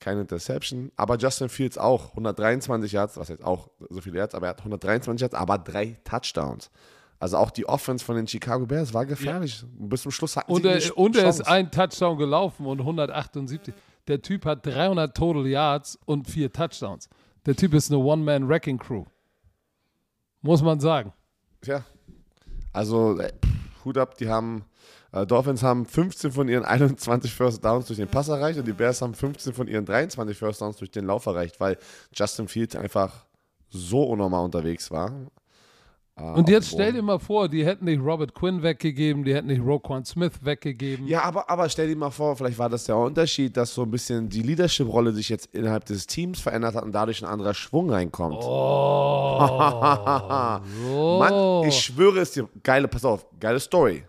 Keine 0.00 0.20
Interception, 0.20 0.92
aber 0.96 1.16
Justin 1.16 1.48
Fields 1.48 1.76
auch 1.76 2.10
123 2.10 2.92
Yards, 2.92 3.16
was 3.16 3.28
jetzt 3.28 3.42
auch 3.42 3.68
so 3.90 4.00
viele 4.00 4.18
Yards, 4.18 4.34
aber 4.34 4.46
er 4.46 4.50
hat 4.50 4.58
123 4.58 5.22
Yards, 5.22 5.34
aber 5.34 5.58
drei 5.58 5.96
Touchdowns. 6.04 6.70
Also 7.18 7.36
auch 7.36 7.50
die 7.50 7.68
Offense 7.68 8.04
von 8.04 8.14
den 8.14 8.28
Chicago 8.28 8.64
Bears 8.64 8.94
war 8.94 9.04
gefährlich. 9.04 9.64
Bis 9.76 10.02
zum 10.02 10.12
Schluss 10.12 10.36
hatten 10.36 10.52
Und 10.52 10.62
sie 10.62 10.68
er, 10.68 10.98
und 10.98 11.16
er 11.16 11.28
ist 11.28 11.40
ein 11.48 11.70
Touchdown 11.70 12.16
gelaufen 12.16 12.64
und 12.66 12.80
178. 12.80 13.74
Der 14.06 14.22
Typ 14.22 14.44
hat 14.44 14.64
300 14.64 15.16
Total 15.16 15.46
Yards 15.46 15.98
und 16.04 16.28
vier 16.28 16.52
Touchdowns. 16.52 17.08
Der 17.48 17.56
Typ 17.56 17.72
ist 17.72 17.90
eine 17.90 17.98
One-Man-Wrecking-Crew. 17.98 19.06
Muss 20.42 20.60
man 20.60 20.80
sagen. 20.80 21.14
Ja. 21.64 21.82
Also, 22.74 23.18
äh, 23.18 23.32
Hut 23.86 23.96
ab, 23.96 24.18
die 24.18 24.28
haben, 24.28 24.66
äh, 25.12 25.24
Dolphins 25.24 25.62
haben 25.62 25.86
15 25.86 26.30
von 26.30 26.46
ihren 26.50 26.66
21 26.66 27.32
First 27.32 27.64
Downs 27.64 27.86
durch 27.86 27.96
den 27.96 28.08
Pass 28.08 28.28
erreicht 28.28 28.58
und 28.58 28.68
die 28.68 28.74
Bears 28.74 29.00
haben 29.00 29.14
15 29.14 29.54
von 29.54 29.66
ihren 29.66 29.86
23 29.86 30.36
First 30.36 30.60
Downs 30.60 30.76
durch 30.76 30.90
den 30.90 31.06
Lauf 31.06 31.24
erreicht, 31.24 31.58
weil 31.58 31.78
Justin 32.12 32.48
Fields 32.48 32.76
einfach 32.76 33.24
so 33.70 34.02
unnormal 34.02 34.44
unterwegs 34.44 34.90
war. 34.90 35.10
Und 36.18 36.48
jetzt 36.48 36.70
stell 36.70 36.92
dir 36.92 37.02
mal 37.02 37.18
vor, 37.18 37.48
die 37.48 37.64
hätten 37.64 37.84
nicht 37.84 38.00
Robert 38.00 38.34
Quinn 38.34 38.62
weggegeben, 38.62 39.24
die 39.24 39.34
hätten 39.34 39.46
nicht 39.48 39.62
Roquan 39.62 40.04
Smith 40.04 40.32
weggegeben. 40.42 41.06
Ja, 41.06 41.22
aber, 41.22 41.48
aber 41.48 41.68
stell 41.68 41.88
dir 41.88 41.96
mal 41.96 42.10
vor, 42.10 42.36
vielleicht 42.36 42.58
war 42.58 42.68
das 42.68 42.84
der 42.84 42.96
Unterschied, 42.96 43.56
dass 43.56 43.74
so 43.74 43.82
ein 43.82 43.90
bisschen 43.90 44.28
die 44.28 44.42
Leadership-Rolle 44.42 45.12
sich 45.12 45.28
jetzt 45.28 45.54
innerhalb 45.54 45.84
des 45.84 46.06
Teams 46.06 46.40
verändert 46.40 46.74
hat 46.74 46.84
und 46.84 46.92
dadurch 46.92 47.22
ein 47.22 47.28
anderer 47.28 47.54
Schwung 47.54 47.90
reinkommt. 47.90 48.38
Oh. 48.40 49.38
so. 50.82 51.18
Mann, 51.20 51.68
ich 51.68 51.78
schwöre 51.80 52.20
es 52.20 52.32
dir, 52.32 52.48
geile, 52.62 52.88
pass 52.88 53.04
auf, 53.04 53.26
geile 53.38 53.60
Story. 53.60 54.04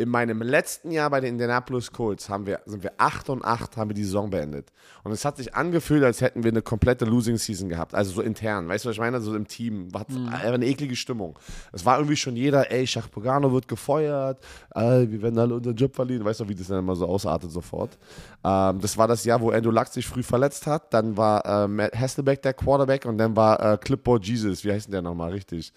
In 0.00 0.08
meinem 0.08 0.40
letzten 0.40 0.90
Jahr 0.92 1.10
bei 1.10 1.20
den 1.20 1.34
Indianapolis 1.34 1.92
Colts 1.92 2.30
haben 2.30 2.46
wir, 2.46 2.60
sind 2.64 2.82
wir 2.82 2.92
8 2.96 3.28
und 3.28 3.44
8, 3.44 3.76
haben 3.76 3.90
wir 3.90 3.94
die 3.94 4.04
Saison 4.04 4.30
beendet. 4.30 4.72
Und 5.04 5.12
es 5.12 5.26
hat 5.26 5.36
sich 5.36 5.54
angefühlt, 5.54 6.02
als 6.02 6.22
hätten 6.22 6.42
wir 6.42 6.50
eine 6.50 6.62
komplette 6.62 7.04
Losing 7.04 7.36
Season 7.36 7.68
gehabt. 7.68 7.94
Also 7.94 8.12
so 8.12 8.22
intern. 8.22 8.66
Weißt 8.66 8.86
du, 8.86 8.88
was 8.88 8.94
ich 8.94 9.00
meine? 9.00 9.20
So 9.20 9.36
im 9.36 9.46
Team. 9.46 9.92
War 9.92 10.06
einfach 10.08 10.54
eine 10.54 10.64
eklige 10.64 10.96
Stimmung. 10.96 11.38
Es 11.72 11.84
war 11.84 11.98
irgendwie 11.98 12.16
schon 12.16 12.34
jeder, 12.34 12.70
ey, 12.70 12.86
Schach 12.86 13.10
Pogano 13.10 13.52
wird 13.52 13.68
gefeuert, 13.68 14.42
äh, 14.74 15.06
wir 15.06 15.20
werden 15.20 15.38
alle 15.38 15.54
unseren 15.56 15.76
Job 15.76 15.94
verlieren. 15.94 16.24
Weißt 16.24 16.40
du, 16.40 16.48
wie 16.48 16.54
das 16.54 16.68
dann 16.68 16.78
immer 16.78 16.96
so 16.96 17.06
ausartet 17.06 17.50
sofort. 17.50 17.98
Ähm, 18.42 18.80
das 18.80 18.96
war 18.96 19.06
das 19.06 19.24
Jahr, 19.24 19.42
wo 19.42 19.50
Andrew 19.50 19.70
Luck 19.70 19.88
sich 19.88 20.06
früh 20.06 20.22
verletzt 20.22 20.66
hat. 20.66 20.94
Dann 20.94 21.18
war 21.18 21.44
äh, 21.44 21.68
Matt 21.68 21.94
Hasselbeck 21.94 22.40
der 22.40 22.54
Quarterback 22.54 23.04
und 23.04 23.18
dann 23.18 23.36
war 23.36 23.74
äh, 23.74 23.76
Clipboard 23.76 24.24
Jesus. 24.24 24.64
Wie 24.64 24.72
heißt 24.72 24.86
denn 24.86 24.92
der 24.92 25.02
nochmal 25.02 25.32
richtig? 25.32 25.74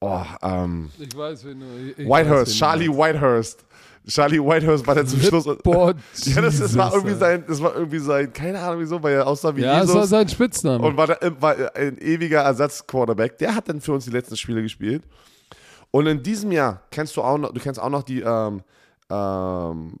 Oh, 0.00 0.22
ähm. 0.42 0.90
Ich 0.98 1.14
weiß, 1.16 1.44
wen 1.44 1.60
du. 1.60 1.66
Ich 1.96 2.08
weiß, 2.08 2.26
Whitehurst, 2.26 2.56
Charlie 2.56 2.88
Whitehurst. 2.88 3.64
Charlie 4.08 4.40
Whitehurst 4.40 4.86
war 4.86 4.94
dann 4.94 5.06
zum 5.06 5.20
Schluss. 5.20 5.44
Boah, 5.62 5.94
ja, 6.24 6.40
das, 6.40 6.58
das 6.58 6.76
war 6.76 6.86
Jesus, 6.86 6.94
irgendwie 7.04 7.18
sein, 7.18 7.44
das 7.46 7.62
war 7.62 7.74
irgendwie 7.76 7.98
sein, 7.98 8.32
keine 8.32 8.58
Ahnung 8.58 8.80
wieso, 8.80 9.02
weil 9.02 9.14
er 9.14 9.26
aussah 9.26 9.54
wie 9.54 9.60
Ja, 9.60 9.80
das 9.80 9.88
war 9.88 9.96
Jesus 9.96 10.10
sein 10.10 10.28
Spitzname. 10.28 10.84
und 10.84 10.96
war, 10.96 11.06
da, 11.06 11.18
war 11.40 11.54
ein 11.74 11.98
ewiger 11.98 12.40
Ersatzquarterback. 12.40 13.36
Der 13.38 13.54
hat 13.54 13.68
dann 13.68 13.80
für 13.80 13.92
uns 13.92 14.06
die 14.06 14.10
letzten 14.10 14.36
Spiele 14.36 14.62
gespielt. 14.62 15.02
Und 15.90 16.06
in 16.06 16.22
diesem 16.22 16.50
Jahr 16.50 16.80
kennst 16.90 17.16
du 17.16 17.22
auch 17.22 17.36
noch, 17.36 17.52
du 17.52 17.60
kennst 17.60 17.78
auch 17.78 17.90
noch 17.90 18.02
die, 18.02 18.20
ähm, 18.20 18.62
ähm, 19.10 19.98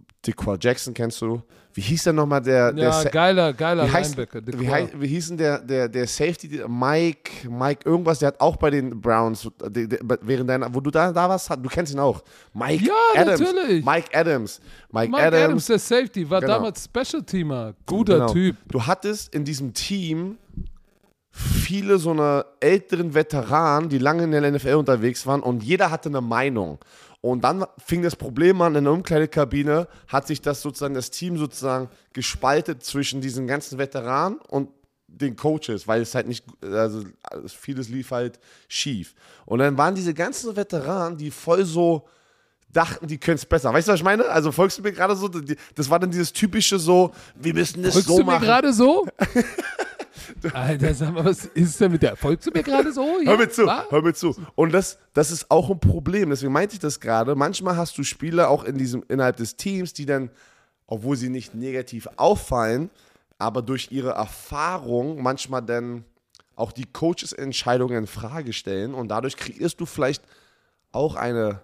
Jackson 0.60 0.94
kennst 0.94 1.20
du. 1.20 1.42
Wie 1.72 1.82
hieß 1.82 2.02
der 2.04 2.12
nochmal 2.12 2.40
der, 2.42 2.72
der 2.72 2.84
ja, 2.84 2.92
Sa- 2.92 3.08
geiler, 3.10 3.52
geiler 3.52 3.86
wie 3.86 3.92
heißt, 3.92 4.16
Linebacker. 4.16 4.40
wie, 4.58 4.68
hei- 4.68 4.88
wie 4.98 5.06
hieß 5.06 5.28
denn 5.28 5.36
der, 5.38 5.58
der, 5.60 5.88
der 5.88 6.06
Safety, 6.06 6.62
Mike, 6.68 7.48
Mike 7.48 7.88
irgendwas, 7.88 8.18
der 8.18 8.28
hat 8.28 8.40
auch 8.40 8.56
bei 8.56 8.70
den 8.70 9.00
Browns, 9.00 9.48
der, 9.68 9.86
der, 9.86 9.98
während 10.22 10.50
deiner, 10.50 10.74
wo 10.74 10.80
du 10.80 10.90
da, 10.90 11.12
da 11.12 11.28
warst, 11.28 11.48
du 11.48 11.68
kennst 11.68 11.92
ihn 11.92 12.00
auch. 12.00 12.22
Mike 12.52 12.84
Ja, 12.84 12.92
Adams. 13.20 13.40
natürlich. 13.40 13.84
Mike 13.84 14.08
Adams. 14.12 14.60
Mike, 14.90 15.12
Mike 15.12 15.22
Adams, 15.26 15.66
der 15.66 15.78
Safety, 15.78 16.28
war 16.28 16.40
Genau. 16.40 16.54
damals 16.54 16.84
Special 16.84 17.22
Teamer. 17.22 17.74
Guter 17.86 18.14
Genau. 18.14 18.32
Typ. 18.32 18.56
Du 18.68 18.84
hattest 18.84 19.32
in 19.32 19.44
diesem 19.44 19.72
Team 19.72 20.38
viele 21.32 21.98
so 21.98 22.10
eine 22.10 22.44
älteren 22.58 23.14
Veteranen, 23.14 23.88
die 23.88 23.98
lange 23.98 24.24
in 24.24 24.32
der 24.32 24.50
NFL 24.50 24.74
unterwegs 24.74 25.26
waren 25.26 25.40
und 25.42 25.62
jeder 25.62 25.90
hatte 25.90 26.08
eine 26.08 26.20
Meinung. 26.20 26.78
Und 27.22 27.44
dann 27.44 27.66
fing 27.78 28.02
das 28.02 28.16
Problem 28.16 28.62
an, 28.62 28.74
in 28.74 28.84
der 28.84 28.92
Umkleidekabine 28.92 29.88
hat 30.08 30.26
sich 30.26 30.40
das 30.40 30.62
sozusagen, 30.62 30.94
das 30.94 31.10
Team 31.10 31.36
sozusagen 31.36 31.90
gespaltet 32.12 32.82
zwischen 32.82 33.20
diesen 33.20 33.46
ganzen 33.46 33.78
Veteranen 33.78 34.38
und 34.48 34.70
den 35.06 35.36
Coaches, 35.36 35.86
weil 35.86 36.02
es 36.02 36.14
halt 36.14 36.28
nicht, 36.28 36.44
also 36.62 37.04
vieles 37.48 37.88
lief 37.88 38.10
halt 38.10 38.38
schief. 38.68 39.14
Und 39.44 39.58
dann 39.58 39.76
waren 39.76 39.94
diese 39.94 40.14
ganzen 40.14 40.56
Veteranen, 40.56 41.18
die 41.18 41.30
voll 41.30 41.64
so 41.64 42.06
dachten, 42.72 43.06
die 43.06 43.18
können 43.18 43.36
es 43.36 43.44
besser. 43.44 43.72
Weißt 43.72 43.88
du, 43.88 43.92
was 43.92 44.00
ich 44.00 44.04
meine? 44.04 44.26
Also 44.28 44.52
folgst 44.52 44.78
du 44.78 44.82
mir 44.82 44.92
gerade 44.92 45.16
so, 45.16 45.28
das 45.28 45.90
war 45.90 45.98
dann 45.98 46.10
dieses 46.10 46.32
typische 46.32 46.78
so, 46.78 47.12
wir 47.34 47.52
müssen 47.52 47.82
das 47.82 47.94
Folgst 47.94 48.08
so 48.08 48.18
du 48.18 48.24
mir 48.24 48.32
machen. 48.32 48.44
gerade 48.44 48.72
so? 48.72 49.06
Alter, 50.52 50.94
sag 50.94 51.12
mal, 51.12 51.24
was 51.24 51.46
ist 51.46 51.80
denn 51.80 51.92
mit 51.92 52.02
der? 52.02 52.16
Folgst 52.16 52.46
du 52.46 52.50
mir 52.52 52.62
gerade 52.62 52.92
so? 52.92 53.18
Ja, 53.22 53.30
Hör 53.30 53.38
mir 53.38 53.48
zu, 53.50 53.66
wa? 53.66 53.84
hör 53.90 54.02
mir 54.02 54.14
zu. 54.14 54.34
Und 54.54 54.72
das, 54.72 54.98
das 55.14 55.30
ist 55.30 55.50
auch 55.50 55.70
ein 55.70 55.80
Problem. 55.80 56.30
Deswegen 56.30 56.52
meinte 56.52 56.74
ich 56.74 56.80
das 56.80 57.00
gerade. 57.00 57.34
Manchmal 57.34 57.76
hast 57.76 57.96
du 57.98 58.02
Spieler 58.02 58.48
auch 58.50 58.64
in 58.64 58.78
diesem, 58.78 59.04
innerhalb 59.08 59.36
des 59.36 59.56
Teams, 59.56 59.92
die 59.92 60.06
dann, 60.06 60.30
obwohl 60.86 61.16
sie 61.16 61.28
nicht 61.28 61.54
negativ 61.54 62.08
auffallen, 62.16 62.90
aber 63.38 63.62
durch 63.62 63.88
ihre 63.90 64.10
Erfahrung 64.10 65.22
manchmal 65.22 65.62
dann 65.62 66.04
auch 66.56 66.72
die 66.72 66.84
Coaches 66.84 67.32
Entscheidungen 67.32 67.96
in 67.96 68.06
Frage 68.06 68.52
stellen 68.52 68.92
und 68.94 69.08
dadurch 69.08 69.36
kreierst 69.36 69.80
du 69.80 69.86
vielleicht 69.86 70.22
auch 70.92 71.14
eine 71.14 71.60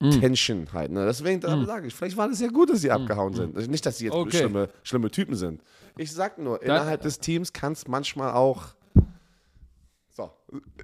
Mm. 0.00 0.10
Tension 0.10 0.66
halt. 0.72 0.90
Ne? 0.92 1.04
Deswegen 1.06 1.40
da 1.40 1.64
sage 1.64 1.86
ich, 1.88 1.94
vielleicht 1.94 2.16
war 2.16 2.28
das 2.28 2.40
ja 2.40 2.48
gut, 2.48 2.70
dass 2.70 2.80
sie 2.80 2.90
abgehauen 2.90 3.34
sind. 3.34 3.56
Also 3.56 3.70
Nicht, 3.70 3.84
dass 3.86 3.98
sie 3.98 4.06
jetzt 4.06 4.14
Mm. 4.14 4.18
Okay. 4.18 4.38
schlimme, 4.38 4.68
schlimme 4.82 5.10
Typen 5.10 5.34
sind. 5.34 5.62
Ich 5.96 6.12
sag 6.12 6.38
nur, 6.38 6.62
innerhalb 6.62 7.02
des 7.02 7.18
Teams 7.18 7.52
kann 7.52 7.72
es 7.72 7.86
manchmal 7.88 8.32
auch. 8.32 8.66
So, 10.10 10.30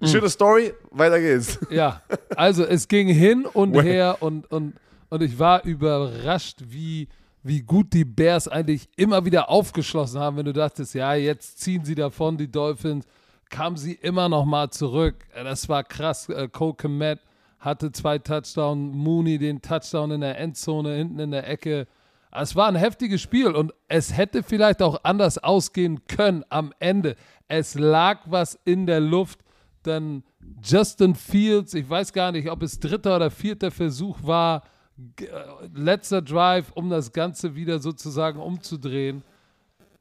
Mm. 0.01 0.07
schöne 0.07 0.29
Story, 0.29 0.75
weiter 0.91 1.21
geht's. 1.21 1.59
Ja, 1.71 2.03
also 2.37 2.65
es 2.65 2.87
ging 2.89 3.09
hin 3.09 3.47
und 3.47 3.75
her 3.81 4.19
und, 4.21 4.51
und, 4.51 4.75
und 5.11 5.23
ich 5.23 5.39
war 5.39 5.65
überrascht, 5.65 6.59
wie, 6.69 7.09
wie 7.43 7.63
gut 7.63 7.93
die 7.93 8.05
Bears 8.05 8.47
eigentlich 8.49 8.89
immer 8.97 9.25
wieder 9.25 9.49
aufgeschlossen 9.49 10.21
haben, 10.21 10.37
wenn 10.37 10.45
du 10.47 10.53
dachtest, 10.53 10.95
ja, 10.95 11.15
jetzt 11.15 11.61
ziehen 11.61 11.85
sie 11.85 11.95
davon, 11.95 12.37
die 12.37 12.51
Dolphins, 12.51 13.07
kamen 13.51 13.77
sie 13.77 13.93
immer 13.95 14.29
noch 14.29 14.45
mal 14.45 14.71
zurück. 14.71 15.17
Das 15.35 15.69
war 15.69 15.85
krass. 15.85 16.29
Äh, 16.29 16.49
Cole 16.49 16.75
Komet 16.75 17.21
hatte 17.65 17.93
zwei 17.93 18.19
Touchdowns, 18.19 18.95
Mooney 18.95 19.39
den 19.39 19.63
Touchdown 19.63 20.11
in 20.13 20.21
der 20.21 20.39
Endzone, 20.39 20.97
hinten 20.97 21.19
in 21.19 21.31
der 21.31 21.49
Ecke. 21.49 21.87
Es 22.31 22.55
war 22.55 22.69
ein 22.69 22.77
heftiges 22.77 23.23
Spiel 23.23 23.49
und 23.49 23.73
es 23.89 24.17
hätte 24.17 24.43
vielleicht 24.43 24.83
auch 24.83 25.01
anders 25.05 25.39
ausgehen 25.39 26.07
können 26.07 26.45
am 26.51 26.73
Ende. 26.79 27.17
Es 27.49 27.75
lag 27.75 28.21
was 28.27 28.59
in 28.65 28.87
der 28.87 29.01
Luft. 29.01 29.41
Dann 29.83 30.25
Justin 30.63 31.15
Fields, 31.15 31.75
ich 31.75 31.89
weiß 31.89 32.13
gar 32.13 32.33
nicht, 32.33 32.51
ob 32.51 32.63
es 32.63 32.79
dritter 32.79 33.17
oder 33.17 33.31
vierter 33.31 33.71
Versuch 33.71 34.19
war, 34.23 34.65
äh, 35.21 35.25
letzter 35.75 36.23
Drive, 36.23 36.71
um 36.75 36.91
das 36.91 37.13
Ganze 37.13 37.55
wieder 37.55 37.79
sozusagen 37.79 38.41
umzudrehen, 38.41 39.23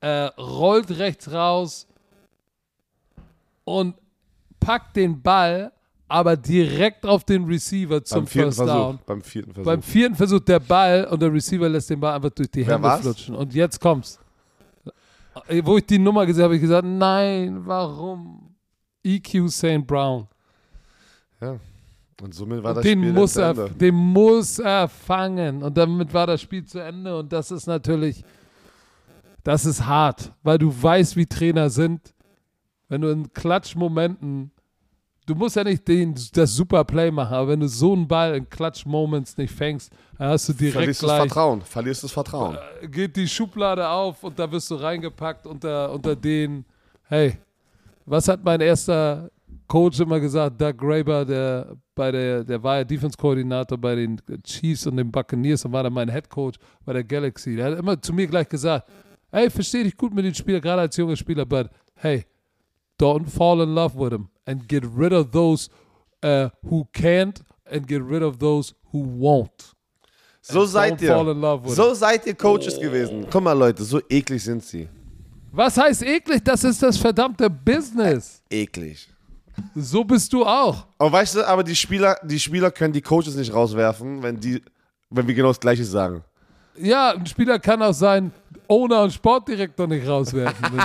äh, 0.01 0.25
rollt 0.37 0.91
rechts 0.91 1.31
raus 1.31 1.87
und 3.63 3.95
packt 4.59 4.95
den 4.95 5.21
Ball, 5.21 5.71
aber 6.13 6.37
direkt 6.37 7.05
auf 7.07 7.23
den 7.23 7.45
Receiver 7.45 8.03
zum 8.03 8.27
First 8.27 8.57
Versuch. 8.57 8.73
Down. 8.73 8.99
Beim 9.05 9.21
vierten 9.23 9.51
Versuch. 9.51 9.65
Beim 9.65 9.81
vierten 9.81 10.15
Versuch 10.15 10.39
der 10.41 10.59
Ball 10.59 11.05
und 11.05 11.19
der 11.21 11.33
Receiver 11.33 11.67
lässt 11.67 11.89
den 11.89 11.99
Ball 11.99 12.13
einfach 12.15 12.29
durch 12.29 12.51
die 12.51 12.65
Wer 12.67 12.75
Hände 12.75 12.87
war's? 12.87 13.01
flutschen. 13.01 13.33
Und 13.35 13.53
jetzt 13.55 13.79
kommt's. 13.81 14.19
Äh, 15.47 15.61
Wo 15.65 15.77
ich 15.77 15.85
die 15.87 15.97
Nummer 15.97 16.25
gesehen 16.27 16.43
habe, 16.43 16.49
habe 16.51 16.55
ich 16.57 16.61
gesagt, 16.61 16.85
nein, 16.87 17.61
warum? 17.65 18.55
EQ 19.03 19.49
St. 19.49 19.85
Brown. 19.87 20.27
ja. 21.41 21.57
Und 22.21 22.33
somit 22.33 22.63
war 22.63 22.69
Und 22.69 22.77
das 22.77 22.83
den 22.83 22.99
Spiel 22.99 23.11
muss 23.13 23.33
zu 23.33 23.41
er, 23.41 23.49
Ende. 23.49 23.69
den 23.71 23.95
muss 23.95 24.59
er 24.59 24.87
fangen. 24.87 25.61
Und 25.63 25.75
damit 25.77 26.13
war 26.13 26.27
das 26.27 26.41
Spiel 26.41 26.63
zu 26.63 26.79
Ende. 26.79 27.17
Und 27.17 27.33
das 27.33 27.51
ist 27.51 27.65
natürlich, 27.65 28.23
das 29.43 29.65
ist 29.65 29.85
hart, 29.85 30.31
weil 30.43 30.57
du 30.59 30.71
weißt, 30.81 31.17
wie 31.17 31.25
Trainer 31.25 31.69
sind. 31.71 32.13
Wenn 32.87 33.01
du 33.01 33.09
in 33.09 33.33
Klatschmomenten, 33.33 34.51
du 35.25 35.35
musst 35.35 35.55
ja 35.55 35.63
nicht 35.63 35.87
den, 35.87 36.15
das 36.33 36.55
super 36.55 36.83
Play 36.83 37.11
machen, 37.11 37.33
aber 37.33 37.49
wenn 37.49 37.59
du 37.59 37.67
so 37.67 37.93
einen 37.93 38.07
Ball 38.07 38.35
in 38.35 38.49
Klatschmoments 38.49 39.37
nicht 39.37 39.53
fängst, 39.53 39.91
dann 40.17 40.29
hast 40.29 40.49
du 40.49 40.53
direkt 40.53 40.75
Verlierst 40.75 41.03
das 41.03 41.07
gleich, 41.07 41.19
Vertrauen. 41.19 41.61
Verlierst 41.61 42.03
das 42.03 42.11
Vertrauen. 42.11 42.57
geht 42.89 43.15
die 43.15 43.27
Schublade 43.27 43.87
auf 43.87 44.23
und 44.23 44.37
da 44.37 44.51
wirst 44.51 44.69
du 44.71 44.75
reingepackt 44.75 45.45
unter, 45.45 45.91
unter 45.91 46.15
den, 46.15 46.65
hey, 47.03 47.37
was 48.05 48.27
hat 48.27 48.43
mein 48.43 48.61
erster 48.61 49.29
Coach 49.67 49.99
immer 49.99 50.19
gesagt, 50.19 50.59
Doug 50.59 50.77
Graber, 50.77 51.25
der 51.25 51.77
bei 51.95 52.11
der, 52.11 52.43
der 52.43 52.61
war 52.61 52.77
ja 52.77 52.83
Defense-Koordinator 52.83 53.77
bei 53.77 53.95
den 53.95 54.19
Chiefs 54.43 54.87
und 54.87 54.97
den 54.97 55.11
Buccaneers 55.11 55.63
und 55.63 55.71
war 55.71 55.83
dann 55.83 55.93
mein 55.93 56.11
Head 56.11 56.29
Coach 56.29 56.57
bei 56.85 56.93
der 56.93 57.03
Galaxy. 57.03 57.55
Der 57.55 57.71
hat 57.71 57.79
immer 57.79 58.01
zu 58.01 58.13
mir 58.13 58.27
gleich 58.27 58.49
gesagt, 58.49 58.89
hey, 59.31 59.49
verstehe 59.49 59.83
dich 59.83 59.95
gut 59.95 60.13
mit 60.13 60.25
den 60.25 60.33
Spielern, 60.33 60.61
gerade 60.61 60.81
als 60.81 60.97
junger 60.97 61.15
Spieler, 61.15 61.45
but 61.45 61.69
hey, 61.95 62.25
don't 62.99 63.29
fall 63.29 63.61
in 63.61 63.73
love 63.73 63.97
with 63.97 64.09
them 64.09 64.27
and 64.45 64.67
get 64.67 64.83
rid 64.85 65.13
of 65.13 65.31
those 65.31 65.69
uh, 66.23 66.49
who 66.63 66.87
can't 66.93 67.41
and 67.71 67.87
get 67.87 68.01
rid 68.01 68.23
of 68.23 68.39
those 68.39 68.73
who 68.91 68.99
won't. 68.99 69.73
So 70.41 70.65
seid 70.65 71.01
ihr. 71.01 71.15
in 71.15 71.39
love 71.41 71.63
with 71.63 71.75
So 71.75 71.93
seid 71.93 72.25
ihr 72.25 72.35
Coaches 72.35 72.77
gewesen. 72.77 73.25
Guck 73.29 73.43
mal, 73.43 73.53
Leute, 73.53 73.83
so 73.83 74.01
eklig 74.09 74.43
sind 74.43 74.63
sie. 74.63 74.89
Was 75.51 75.77
heißt 75.77 76.01
eklig? 76.03 76.43
Das 76.43 76.63
ist 76.63 76.81
das 76.81 76.97
verdammte 76.97 77.49
Business. 77.49 78.41
Eklig. 78.49 79.07
So 79.75 80.03
bist 80.03 80.33
du 80.33 80.43
auch. 80.43 80.87
Und 80.97 81.11
weißt 81.11 81.35
du, 81.35 81.47
aber 81.47 81.63
die 81.63 81.75
Spieler, 81.75 82.17
die 82.23 82.39
Spieler 82.39 82.71
können 82.71 82.91
die 82.91 83.01
Coaches 83.01 83.35
nicht 83.35 83.53
rauswerfen, 83.53 84.21
wenn 84.23 84.39
die, 84.39 84.61
wenn 85.09 85.27
wir 85.27 85.35
genau 85.35 85.49
das 85.49 85.59
Gleiche 85.59 85.85
sagen. 85.85 86.23
Ja, 86.75 87.11
ein 87.11 87.25
Spieler 87.25 87.59
kann 87.59 87.81
auch 87.83 87.93
seinen 87.93 88.31
Owner 88.67 89.03
und 89.03 89.13
Sportdirektor 89.13 89.87
nicht 89.87 90.07
rauswerfen. 90.07 90.75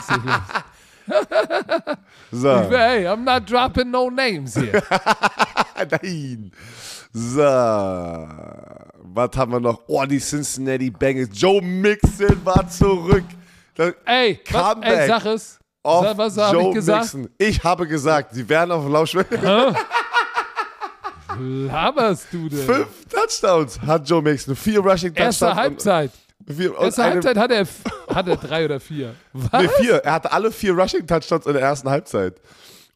So. 2.31 2.69
hey, 2.69 3.07
I'm 3.07 3.25
not 3.25 3.47
dropping 3.47 3.91
no 3.91 4.11
names 4.11 4.55
here. 4.55 4.83
Nein. 6.03 6.53
So. 7.13 7.41
Was 9.03 9.31
haben 9.37 9.53
wir 9.53 9.61
noch? 9.61 9.83
Oh, 9.87 10.05
die 10.05 10.21
Cincinnati 10.21 10.91
Bengals. 10.91 11.31
Joe 11.33 11.63
Mixon 11.63 12.45
war 12.45 12.69
zurück. 12.69 13.25
Ey, 14.05 14.41
was, 14.45 14.63
Comeback 14.63 14.99
ey 14.99 15.07
sag 15.07 15.25
es. 15.25 15.59
Sag, 15.85 16.19
was 16.19 16.37
habe 16.37 16.63
ich 16.63 16.75
gesagt? 16.75 17.15
Mixon. 17.15 17.29
Ich 17.39 17.65
habe 17.65 17.87
gesagt, 17.87 18.35
sie 18.35 18.47
werden 18.47 18.73
auf 18.73 18.85
dem 18.85 18.93
Laufschwelle. 18.93 19.75
laberst 21.39 22.27
du 22.33 22.49
denn? 22.49 22.59
Fünf 22.59 23.07
Touchdowns 23.09 23.81
hat 23.81 24.09
Joe 24.09 24.21
Mixon. 24.21 24.55
Vier 24.57 24.81
Rushing 24.81 25.15
Touchdowns. 25.15 25.41
Erste 25.41 25.55
Halbzeit. 25.55 26.11
Und 26.49 26.84
Erste 26.84 27.03
Halbzeit 27.05 27.36
hat 27.36 27.51
er, 27.51 27.61
f- 27.61 27.82
hat 28.09 28.26
er 28.28 28.36
drei 28.36 28.64
oder 28.64 28.80
vier. 28.80 29.14
Was? 29.32 29.62
Nee, 29.62 29.68
vier. 29.80 29.96
Er 29.96 30.12
hatte 30.14 30.32
alle 30.32 30.51
vier 30.51 30.72
Rushing 30.72 31.07
Touchdowns 31.07 31.46
in 31.46 31.53
der 31.53 31.62
ersten 31.62 31.88
Halbzeit. 31.90 32.40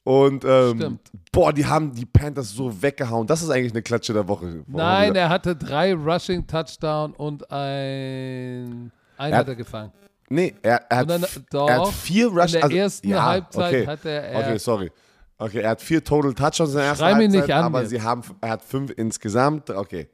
Und 0.05 0.45
ähm, 0.45 0.99
boah, 1.31 1.53
die 1.53 1.65
haben 1.65 1.93
die 1.95 2.07
Panthers 2.07 2.51
so 2.51 2.83
weggehauen. 2.83 3.27
Das 3.27 3.41
ist 3.43 3.51
eigentlich 3.51 3.73
eine 3.73 3.83
Klatsche 3.83 4.13
der 4.13 4.27
Woche. 4.27 4.65
Nein, 4.67 5.15
er 5.15 5.29
hatte 5.29 5.55
drei 5.55 5.95
Rushing 5.95 6.47
Touchdown 6.47 7.13
und 7.13 7.49
ein. 7.53 8.91
Einen 9.19 9.33
Er- 9.33 9.39
hat 9.39 9.49
er 9.49 9.55
gefangen. 9.55 9.93
Nee, 10.29 10.55
er, 10.63 10.81
er, 10.89 10.97
hat, 10.99 11.11
dann- 11.11 11.27
doch. 11.51 11.69
er 11.69 11.81
hat 11.83 11.89
vier 11.89 12.29
Rush 12.29 12.47
In 12.47 12.53
der 12.53 12.65
also, 12.65 12.77
ersten 12.77 13.09
ja, 13.09 13.23
Halbzeit 13.25 13.69
okay. 13.75 13.87
hatte 13.87 14.09
er- 14.09 14.39
Okay, 14.41 14.59
sorry. 14.59 14.91
Okay, 15.39 15.61
er 15.61 15.71
hat 15.71 15.83
vier 15.83 16.03
Total 16.03 16.33
Touchdowns 16.33 16.71
in 16.71 16.77
der 16.77 16.87
ersten 16.87 17.05
Halbzeit, 17.05 17.31
nicht 17.31 17.51
an 17.53 17.65
aber 17.65 17.85
sie 17.85 18.01
haben, 18.01 18.23
er 18.41 18.49
hat 18.51 18.63
fünf 18.63 18.93
insgesamt. 18.97 19.69
Okay. 19.71 20.09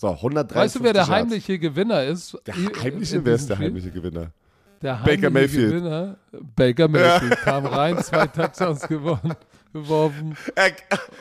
So, 0.00 0.08
130 0.08 0.56
Weißt 0.56 0.76
du, 0.76 0.82
wer 0.82 0.92
der 0.94 1.02
Yards. 1.02 1.10
heimliche 1.10 1.58
Gewinner 1.58 2.04
ist? 2.04 2.34
Der 2.46 2.54
heimliche, 2.82 3.22
wer 3.22 3.34
ist 3.34 3.50
der 3.50 3.56
Spiel? 3.56 3.66
heimliche 3.66 3.90
Gewinner? 3.90 4.30
Der 4.80 4.94
Baker 4.94 5.04
heimliche 5.10 5.30
Mayfield. 5.30 5.72
Gewinner, 5.72 6.16
Baker 6.56 6.88
Mayfield, 6.88 7.36
kam 7.42 7.66
rein, 7.66 7.98
zwei 8.02 8.26
Touchdowns 8.28 8.88
gewonnen, 8.88 9.34
geworfen. 9.74 10.34
Er, 10.54 10.72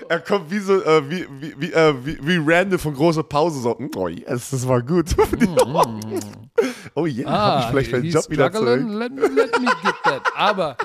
er 0.07 0.19
kommt 0.21 0.49
wie 0.49 0.59
so, 0.59 0.81
äh, 0.81 1.09
wie, 1.09 1.27
wie, 1.41 1.55
wie, 1.59 1.73
äh, 1.73 1.93
wie, 2.05 2.17
wie 2.25 2.37
Randall 2.53 2.79
von 2.79 2.93
großer 2.93 3.23
Pause 3.23 3.59
so, 3.59 3.75
"Mm, 3.77 3.89
oh 3.97 4.07
yes, 4.07 4.51
das 4.51 4.65
war 4.65 4.81
gut. 4.81 5.07
oh 6.95 7.05
yeah, 7.05 7.29
hab 7.29 7.35
Ah, 7.51 7.59
ich 7.59 7.65
vielleicht 7.67 7.91
meinen 7.91 8.05
Job 8.05 8.29
wieder 8.29 8.49
zurück. 8.51 8.81
let 8.87 9.11
me, 9.11 9.21
let 9.27 9.59
me 9.59 9.67
get 9.83 9.95
that. 10.05 10.21
Aber, 10.35 10.77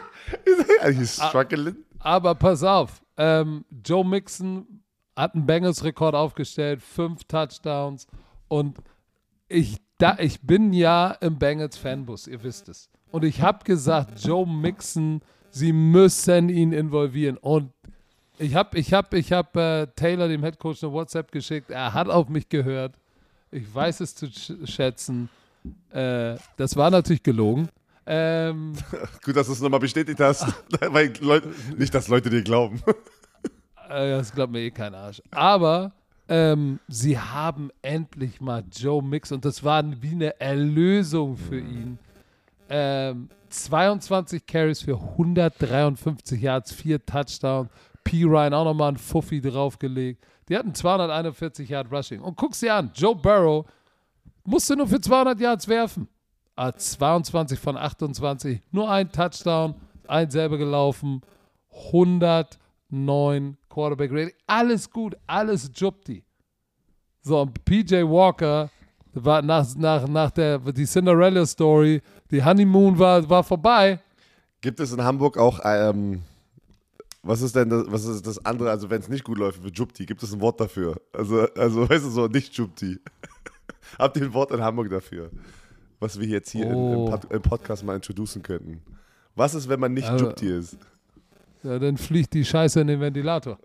He's 0.93 1.15
struggling. 1.15 1.77
aber 2.01 2.35
pass 2.35 2.65
auf, 2.65 2.91
ähm, 3.17 3.65
Joe 3.85 4.05
Mixon 4.05 4.67
hat 5.17 5.35
einen 5.35 5.47
Bengals-Rekord 5.47 6.15
aufgestellt, 6.15 6.83
fünf 6.83 7.25
Touchdowns 7.25 8.07
und 8.49 8.79
ich, 9.49 9.79
da, 9.99 10.17
ich 10.19 10.41
bin 10.41 10.73
ja 10.73 11.13
im 11.21 11.39
Bengals-Fanbus, 11.39 12.27
ihr 12.27 12.43
wisst 12.43 12.69
es. 12.69 12.89
Und 13.11 13.25
ich 13.25 13.43
habe 13.43 13.65
gesagt, 13.65 14.25
Joe 14.25 14.47
Mixon, 14.47 15.21
sie 15.51 15.73
müssen 15.73 16.49
ihn 16.49 16.73
involvieren. 16.73 17.37
Und 17.37 17.71
ich 18.39 18.55
habe 18.57 18.77
ich 18.79 18.93
hab, 18.93 19.15
ich 19.15 19.33
hab, 19.33 19.57
äh, 19.57 19.87
Taylor, 19.95 20.27
dem 20.27 20.43
Headcoach, 20.43 20.83
eine 20.83 20.93
WhatsApp 20.93 21.31
geschickt. 21.31 21.71
Er 21.71 21.95
hat 21.95 22.09
auf 22.09 22.29
mich 22.29 22.49
gehört. 22.49 22.97
Ich 23.53 23.73
weiß 23.73 24.01
es 24.01 24.17
zu 24.17 24.27
sch 24.27 24.53
schätzen. 24.65 25.29
Äh, 25.91 26.37
das 26.57 26.75
war 26.75 26.91
natürlich 26.91 27.23
gelogen. 27.23 27.69
Ähm, 28.07 28.75
Gut, 29.25 29.37
dass 29.37 29.47
du 29.47 29.53
es 29.53 29.61
nochmal 29.61 29.81
bestätigt 29.81 30.19
hast. 30.19 30.47
Weil 30.81 31.13
Leute, 31.21 31.49
nicht, 31.77 31.95
dass 31.95 32.09
Leute 32.09 32.31
dir 32.31 32.43
glauben. 32.43 32.83
Äh, 33.95 34.11
das 34.11 34.33
glaubt 34.33 34.53
mir 34.53 34.61
eh 34.61 34.71
kein 34.71 34.95
Arsch. 34.95 35.23
Aber 35.31 35.93
ähm, 36.29 36.81
sie 36.89 37.19
haben 37.19 37.71
endlich 37.83 38.41
mal 38.41 38.65
Joe 38.73 39.03
Mix 39.03 39.31
und 39.31 39.45
das 39.45 39.63
war 39.63 39.85
wie 40.03 40.13
eine 40.13 40.41
Erlösung 40.41 41.37
für 41.37 41.61
ihn. 41.61 41.99
Ähm, 42.69 43.29
22 43.51 44.47
Carries 44.47 44.83
für 44.83 44.99
153 44.99 46.43
Yards, 46.43 46.73
4 46.73 47.05
Touchdowns. 47.07 47.71
P. 48.03 48.25
Ryan 48.25 48.53
auch 48.53 48.65
nochmal 48.65 48.89
einen 48.89 48.97
Fuffi 48.99 49.41
draufgelegt. 49.41 50.27
Die 50.49 50.57
hatten 50.57 50.75
241 50.75 51.69
Yard 51.69 51.91
Rushing. 51.91 52.21
Und 52.21 52.37
guck 52.37 52.55
sie 52.55 52.69
an, 52.69 52.91
Joe 52.95 53.15
Burrow 53.15 53.65
musste 54.45 54.77
nur 54.77 54.87
für 54.87 55.01
200 55.01 55.41
Yards 55.41 55.69
werfen. 55.69 56.09
Ah, 56.57 56.73
22 56.73 57.59
von 57.59 57.77
28, 57.77 58.61
nur 58.71 58.91
ein 58.91 59.11
Touchdown, 59.11 59.75
ein 60.07 60.31
selber 60.31 60.59
gelaufen, 60.59 61.23
109 62.91 63.57
Quarterback 63.69 64.11
Rating, 64.13 64.35
alles 64.47 64.89
gut, 64.91 65.17
alles 65.27 65.71
Jupti. 65.75 66.23
So, 67.23 67.41
und 67.41 67.65
PJ 67.65 68.03
Walker 68.03 68.71
war 69.15 69.43
nach, 69.43 69.67
nach, 69.77 70.07
nach 70.09 70.31
der 70.31 70.59
die 70.59 70.85
Cinderella 70.85 71.47
Story, 71.47 72.03
die 72.31 72.45
Honeymoon 72.45 72.99
war, 72.99 73.29
war 73.29 73.43
vorbei. 73.43 74.01
Gibt 74.61 74.81
es 74.81 74.93
in 74.93 75.03
Hamburg 75.03 75.39
auch, 75.39 75.61
ähm, 75.65 76.23
was 77.23 77.41
ist 77.41 77.57
denn 77.57 77.71
das, 77.71 77.85
was 77.89 78.05
ist 78.05 78.27
das 78.27 78.45
andere, 78.45 78.71
also 78.71 78.91
wenn 78.91 79.01
es 79.01 79.09
nicht 79.09 79.25
gut 79.25 79.39
läuft 79.39 79.63
für 79.63 79.69
Jupti, 79.71 80.05
gibt 80.05 80.23
es 80.23 80.33
ein 80.33 80.41
Wort 80.41 80.61
dafür? 80.61 81.01
Also, 81.13 81.43
also 81.57 81.89
weißt 81.89 82.05
du 82.05 82.11
so, 82.11 82.27
nicht 82.27 82.55
Jupti. 82.55 82.99
Habt 83.99 84.17
ihr 84.17 84.25
ein 84.25 84.35
Wort 84.35 84.51
in 84.51 84.61
Hamburg 84.61 84.91
dafür? 84.91 85.31
Was 86.01 86.19
wir 86.19 86.27
jetzt 86.27 86.51
hier 86.51 86.67
Oh. 86.67 86.93
im, 86.93 86.99
im, 87.01 87.11
Pod, 87.11 87.33
im 87.33 87.43
Podcast 87.43 87.85
mal 87.85 87.95
introducen 87.95 88.43
könnten. 88.43 88.83
Was 89.37 89.55
ist, 89.55 89.69
wenn 89.69 89.81
man 89.81 89.95
nicht 89.95 90.09
Also- 90.09 90.27
Jupti 90.27 90.49
ist? 90.49 90.77
Ja, 91.65 91.79
dann 91.79 91.97
fliegt 91.97 92.35
die 92.35 92.45
Scheiße 92.45 92.83
in 92.83 92.89
den 92.89 93.01
Ventilator. 93.01 93.59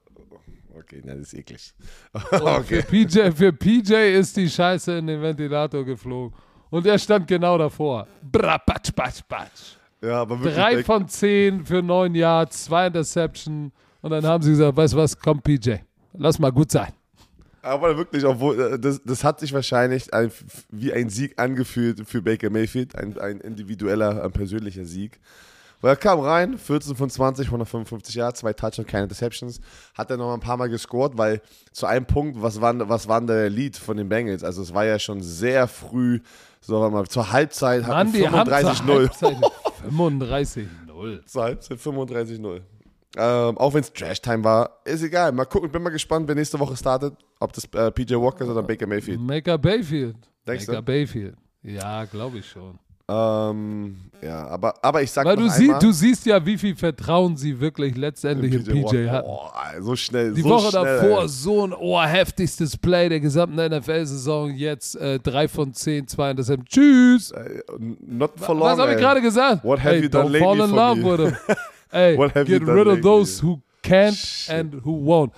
Okay, 0.73 1.01
na, 1.03 1.13
das 1.15 1.33
ist 1.33 1.33
eklig. 1.33 1.73
Und 2.13 2.41
okay. 2.41 2.81
für, 2.81 2.83
PJ, 2.83 3.31
für 3.31 3.53
PJ 3.53 3.93
ist 4.17 4.37
die 4.37 4.49
Scheiße 4.49 4.97
in 4.97 5.07
den 5.07 5.21
Ventilator 5.21 5.83
geflogen. 5.83 6.35
Und 6.69 6.85
er 6.85 6.97
stand 6.97 7.27
genau 7.27 7.57
davor. 7.57 8.07
Bra, 8.21 8.57
batsch, 8.57 8.93
batsch, 8.95 9.21
batsch. 9.27 9.75
Ja, 10.01 10.21
aber 10.21 10.39
wirklich. 10.39 10.55
Drei 10.55 10.83
von 10.83 11.07
zehn 11.09 11.65
für 11.65 11.81
neun 11.81 12.15
Yards, 12.15 12.65
zwei 12.65 12.87
Interception. 12.87 13.71
Und 14.01 14.11
dann 14.11 14.25
haben 14.25 14.41
sie 14.41 14.51
gesagt, 14.51 14.77
weißt 14.77 14.93
du 14.93 14.97
was, 14.97 15.19
komm 15.19 15.41
PJ, 15.41 15.75
lass 16.13 16.39
mal 16.39 16.51
gut 16.51 16.71
sein. 16.71 16.93
Aber 17.61 17.97
wirklich, 17.97 18.23
obwohl, 18.23 18.59
äh, 18.59 18.79
das, 18.79 19.01
das 19.03 19.23
hat 19.25 19.41
sich 19.41 19.51
wahrscheinlich 19.51 20.13
ein, 20.13 20.31
wie 20.69 20.93
ein 20.93 21.09
Sieg 21.09 21.37
angefühlt 21.37 22.07
für 22.07 22.21
Baker 22.21 22.49
Mayfield, 22.49 22.95
ein, 22.95 23.19
ein 23.19 23.41
individueller, 23.41 24.23
ein 24.23 24.31
persönlicher 24.31 24.85
Sieg. 24.85 25.19
Weil 25.81 25.93
er 25.93 25.95
kam 25.95 26.19
rein, 26.19 26.57
14 26.57 26.95
von 26.95 27.09
20, 27.09 27.47
155 27.47 28.15
Yards, 28.15 28.41
zwei 28.41 28.53
Touchdowns, 28.53 28.87
keine 28.87 29.03
Interceptions. 29.03 29.61
Hat 29.93 30.11
er 30.11 30.17
noch 30.17 30.33
ein 30.33 30.41
paar 30.41 30.57
Mal 30.57 30.67
gescored, 30.69 31.17
weil 31.17 31.41
zu 31.71 31.85
einem 31.85 32.05
Punkt, 32.05 32.41
was 32.41 32.59
war, 32.59 32.89
was 32.89 33.07
war 33.07 33.19
denn 33.21 33.27
der 33.27 33.49
Lead 33.49 33.77
von 33.77 33.95
den 33.95 34.09
Bengals? 34.09 34.43
Also 34.43 34.61
es 34.61 34.73
war 34.73 34.85
ja 34.85 34.99
schon 34.99 35.21
sehr 35.21 35.67
früh, 35.67 36.19
so 36.59 36.81
warte 36.81 36.93
mal, 36.93 37.07
zur 37.07 37.31
Halbzeit 37.31 37.85
hatten 37.85 38.11
die 38.11 38.27
haben 38.27 38.45
zur 38.45 38.55
35-0. 38.57 38.99
Halbzeit 38.99 39.37
35-0. 39.89 41.25
Zur 41.25 41.43
Halbzeit 41.43 41.77
35-0. 41.77 42.61
Ähm, 43.17 43.57
auch 43.57 43.73
wenn 43.73 43.81
es 43.81 43.91
Trash-Time 43.91 44.43
war, 44.43 44.81
ist 44.85 45.01
egal. 45.01 45.31
Mal 45.31 45.45
gucken, 45.45 45.71
bin 45.71 45.81
mal 45.81 45.89
gespannt, 45.89 46.27
wer 46.27 46.35
nächste 46.35 46.59
Woche 46.59 46.75
startet. 46.75 47.15
Ob 47.39 47.53
das 47.53 47.65
äh, 47.73 47.89
PJ 47.91 48.15
Walker 48.15 48.43
ist 48.43 48.49
oder 48.51 48.61
Baker 48.61 48.85
Mayfield. 48.85 49.17
Denkst 50.45 50.67
Maker 50.67 50.81
du? 50.81 50.83
Bayfield. 50.83 51.35
Ja, 51.63 52.05
glaube 52.05 52.39
ich 52.39 52.49
schon. 52.49 52.77
Ähm, 53.09 53.95
ja, 54.21 54.47
aber, 54.47 54.73
aber 54.83 55.01
ich 55.01 55.11
sag 55.11 55.25
Weil 55.25 55.37
du, 55.37 55.49
sie, 55.49 55.73
du 55.79 55.91
siehst 55.91 56.25
ja, 56.25 56.45
wie 56.45 56.57
viel 56.57 56.75
Vertrauen 56.75 57.37
sie 57.37 57.59
wirklich 57.59 57.95
letztendlich 57.95 58.53
in 58.53 58.63
PJ 58.63 58.83
Walker. 58.83 59.11
hatten. 59.11 59.27
Boah, 59.27 59.53
so 59.79 59.95
schnell, 59.95 60.33
Die 60.33 60.41
so 60.41 60.49
Woche 60.49 60.69
schnell, 60.69 60.99
davor 61.01 61.21
ey. 61.23 61.27
so 61.29 61.63
ein 61.65 61.73
oh, 61.73 62.01
heftigstes 62.01 62.77
Play 62.77 63.09
der 63.09 63.19
gesamten 63.19 63.55
NFL-Saison. 63.55 64.51
Jetzt 64.53 64.95
äh, 64.97 65.19
3 65.19 65.47
von 65.47 65.73
10, 65.73 66.07
2 66.07 66.31
Interception. 66.31 66.65
Tschüss. 66.65 67.31
Äh, 67.31 67.61
Not 68.05 68.33
for 68.39 68.53
long, 68.55 68.63
Was 68.67 68.79
habe 68.79 68.91
ich 68.93 68.97
gerade 68.99 69.21
gesagt? 69.21 69.63
What 69.63 69.79
have 69.79 69.95
hey, 69.95 70.03
you 70.03 70.09
done 70.09 70.29
don't 70.29 70.39
fall 70.39 70.57
lately 70.57 70.69
in 70.69 70.75
love 70.75 70.97
me? 70.99 71.11
with 71.11 71.19
him. 71.21 71.55
Ey, 71.91 72.17
What 72.17 72.35
have 72.35 72.45
get 72.45 72.61
rid 72.61 72.69
of 72.69 72.97
lately? 72.97 73.01
those 73.01 73.41
who 73.43 73.59
can't 73.81 74.13
Shit. 74.15 74.53
and 74.53 74.73
who 74.85 74.91
won't. 75.03 75.31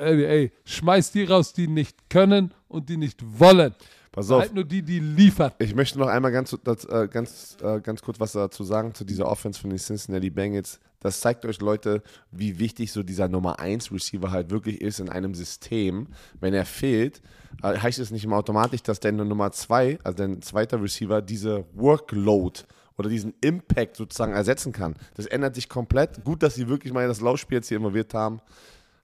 Ey, 0.00 0.24
ey, 0.24 0.52
schmeiß 0.64 1.10
die 1.12 1.24
raus, 1.24 1.52
die 1.52 1.66
nicht 1.66 2.08
können 2.08 2.52
und 2.68 2.88
die 2.88 2.96
nicht 2.96 3.20
wollen. 3.38 3.74
Pass 4.18 4.32
auf, 4.32 4.40
Halt 4.40 4.54
nur 4.54 4.64
die, 4.64 4.82
die 4.82 4.98
liefern. 4.98 5.52
ich 5.60 5.76
möchte 5.76 5.96
noch 5.96 6.08
einmal 6.08 6.32
ganz, 6.32 6.56
das, 6.64 6.84
äh, 6.86 7.06
ganz, 7.08 7.56
äh, 7.62 7.80
ganz 7.80 8.02
kurz 8.02 8.18
was 8.18 8.32
dazu 8.32 8.64
sagen, 8.64 8.92
zu 8.92 9.04
dieser 9.04 9.28
Offense 9.28 9.60
von 9.60 9.70
den 9.70 9.78
Cincinnati 9.78 10.28
Bengals. 10.28 10.80
Das 10.98 11.20
zeigt 11.20 11.46
euch, 11.46 11.60
Leute, 11.60 12.02
wie 12.32 12.58
wichtig 12.58 12.90
so 12.90 13.04
dieser 13.04 13.28
Nummer 13.28 13.60
1 13.60 13.92
Receiver 13.92 14.32
halt 14.32 14.50
wirklich 14.50 14.80
ist 14.80 14.98
in 14.98 15.08
einem 15.08 15.36
System. 15.36 16.08
Wenn 16.40 16.52
er 16.52 16.66
fehlt, 16.66 17.22
äh, 17.62 17.78
heißt 17.78 18.00
es 18.00 18.10
nicht 18.10 18.24
immer 18.24 18.38
automatisch, 18.38 18.82
dass 18.82 18.98
der 18.98 19.12
Nummer 19.12 19.52
2, 19.52 20.00
also 20.02 20.16
der 20.16 20.40
zweite 20.40 20.82
Receiver, 20.82 21.22
diese 21.22 21.66
Workload 21.74 22.62
oder 22.96 23.08
diesen 23.08 23.34
Impact 23.40 23.94
sozusagen 23.94 24.32
ersetzen 24.32 24.72
kann. 24.72 24.96
Das 25.14 25.26
ändert 25.26 25.54
sich 25.54 25.68
komplett. 25.68 26.24
Gut, 26.24 26.42
dass 26.42 26.56
sie 26.56 26.66
wirklich 26.66 26.92
mal 26.92 27.06
das 27.06 27.20
Laufspiel 27.20 27.58
jetzt 27.58 27.68
hier 27.68 27.76
involviert 27.76 28.14
haben. 28.14 28.40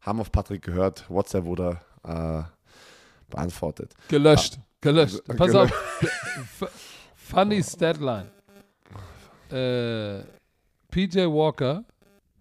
Haben 0.00 0.18
auf 0.18 0.32
Patrick 0.32 0.62
gehört. 0.62 1.08
WhatsApp 1.08 1.44
wurde 1.44 1.80
äh, 2.02 2.42
beantwortet. 3.30 3.94
Gelöscht. 4.08 4.58
Gelöscht. 4.84 5.20
Also, 5.28 5.36
Pass 5.36 5.50
gelöscht. 5.50 5.74
auf. 5.74 6.02
F- 6.62 6.70
Funny 7.16 7.62
Statline. 7.62 8.30
Äh, 9.50 10.22
PJ 10.90 11.20
Walker 11.26 11.84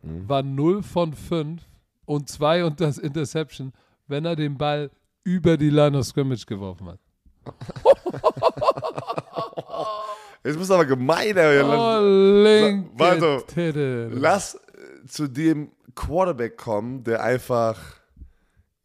Mhm. 0.03 0.27
war 0.29 0.43
0 0.43 0.83
von 0.83 1.13
5 1.13 1.61
und 2.05 2.27
2 2.29 2.65
und 2.65 2.81
das 2.81 2.97
Interception, 2.97 3.71
wenn 4.07 4.25
er 4.25 4.35
den 4.35 4.57
Ball 4.57 4.91
über 5.23 5.55
die 5.57 5.69
Line 5.69 5.97
of 5.97 6.05
Scrimmage 6.05 6.45
geworfen 6.45 6.89
hat. 6.89 6.99
Jetzt 10.43 10.57
bist 10.57 10.69
du 10.69 10.73
aber 10.73 10.85
gemein, 10.85 11.37
ey. 11.37 11.61
Oh, 11.63 11.99
linke 12.43 12.89
warte. 12.97 13.43
Titte. 13.47 14.09
Lass 14.13 14.55
äh, 14.55 14.59
zu 15.07 15.27
dem 15.27 15.71
Quarterback 15.95 16.57
kommen, 16.57 17.03
der 17.05 17.23
einfach 17.23 17.79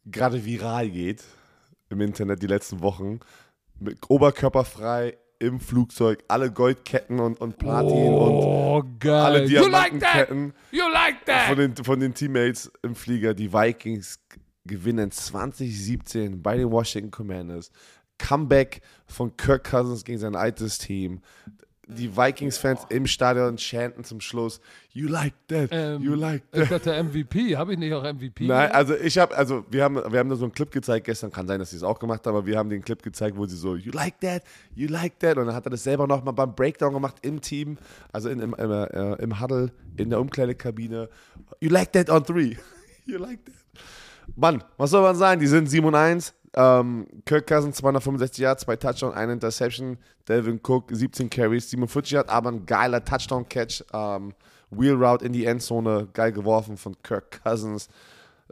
gerade 0.05 0.43
viral 0.45 0.89
geht 0.89 1.23
im 1.89 1.99
Internet 2.01 2.41
die 2.41 2.47
letzten 2.47 2.81
Wochen. 2.81 3.19
Mit 3.79 4.09
oberkörperfrei 4.09 5.17
im 5.39 5.59
Flugzeug, 5.59 6.23
alle 6.27 6.51
Goldketten 6.51 7.19
und, 7.19 7.39
und 7.39 7.57
Platin 7.57 8.13
und 8.13 8.31
Oh, 8.33 8.83
geil. 8.99 9.13
alle 9.13 9.39
like? 9.39 9.47
Diamantenketten 9.47 10.53
You 10.71 10.83
like 10.91 11.15
von 11.47 11.57
den, 11.57 11.75
von 11.77 11.99
den 11.99 12.13
Teammates 12.13 12.71
im 12.83 12.93
Flieger. 12.95 13.33
Die 13.33 13.53
Vikings 13.53 14.19
gewinnen 14.65 15.11
2017 15.11 16.41
bei 16.41 16.57
den 16.57 16.69
Washington 16.69 17.11
Commanders. 17.11 17.71
Comeback 18.17 18.81
von 19.07 19.35
Kirk 19.37 19.69
Cousins 19.69 20.03
gegen 20.03 20.19
sein 20.19 20.35
altes 20.35 20.77
Team. 20.77 21.21
Die 21.91 22.15
Vikings-Fans 22.15 22.81
im 22.89 23.07
Stadion 23.07 23.57
chanten 23.57 24.03
zum 24.03 24.21
Schluss, 24.21 24.61
you 24.93 25.07
like 25.07 25.33
that, 25.47 25.69
Ähm, 25.71 26.03
you 26.03 26.13
like 26.13 26.43
Ich 26.51 26.69
that. 26.69 26.85
dachte 26.85 27.03
MVP. 27.03 27.57
Habe 27.57 27.73
ich 27.73 27.79
nicht 27.79 27.91
auch 27.93 28.03
MVP? 28.03 28.45
Nein, 28.45 28.71
also 28.71 28.95
ich 28.95 29.17
habe, 29.17 29.35
also 29.35 29.65
wir 29.71 29.83
haben, 29.83 29.95
wir 29.95 30.19
haben 30.19 30.29
da 30.29 30.35
so 30.35 30.45
einen 30.45 30.53
Clip 30.53 30.69
gezeigt 30.69 31.07
gestern, 31.07 31.31
kann 31.31 31.47
sein, 31.47 31.57
dass 31.59 31.71
sie 31.71 31.77
es 31.77 31.83
auch 31.83 31.97
gemacht 31.97 32.27
haben, 32.27 32.35
aber 32.35 32.45
wir 32.45 32.59
haben 32.59 32.69
den 32.69 32.83
Clip 32.83 33.01
gezeigt, 33.01 33.35
wo 33.37 33.47
sie 33.47 33.55
so, 33.57 33.75
you 33.75 33.91
like 33.91 34.19
that, 34.21 34.43
you 34.75 34.87
like 34.87 35.17
that, 35.19 35.37
und 35.37 35.47
dann 35.47 35.55
hat 35.55 35.65
er 35.65 35.71
das 35.71 35.83
selber 35.83 36.05
nochmal 36.05 36.35
beim 36.35 36.53
Breakdown 36.53 36.93
gemacht 36.93 37.15
im 37.23 37.41
Team, 37.41 37.77
also 38.13 38.29
in, 38.29 38.39
im, 38.39 38.53
im, 38.53 38.71
äh, 38.71 39.13
im 39.15 39.39
Huddle, 39.41 39.71
in 39.97 40.11
der 40.11 40.19
Umkleidekabine, 40.19 41.09
you 41.59 41.69
like 41.71 41.91
that 41.93 42.09
on 42.11 42.23
three, 42.23 42.55
you 43.05 43.17
like 43.17 43.43
that. 43.45 43.55
Mann, 44.35 44.63
was 44.77 44.91
soll 44.91 45.01
man 45.01 45.15
sagen, 45.15 45.41
die 45.41 45.47
sind 45.47 45.67
7 45.67 45.87
und 45.87 45.95
1, 45.95 46.35
ähm, 46.59 47.07
Kirk 47.25 47.47
Cousins 47.47 47.77
265 47.77 48.37
Yards, 48.41 48.63
zwei 48.63 48.75
Touchdown, 48.75 49.13
eine 49.13 49.33
Interception, 49.33 49.97
Delvin 50.27 50.59
Cook 50.65 50.85
17 50.91 51.29
Carries, 51.29 51.69
47 51.69 52.11
Yards, 52.11 52.29
aber 52.29 52.51
ein 52.51 52.65
geiler 52.65 53.03
Touchdown-Catch, 53.03 53.83
ähm, 53.93 54.33
Wheel 54.71 54.93
Route 54.95 55.25
in 55.25 55.31
die 55.33 55.45
Endzone, 55.45 56.07
geil 56.13 56.31
geworfen 56.31 56.75
von 56.77 56.95
Kirk 57.01 57.41
Cousins. 57.43 57.87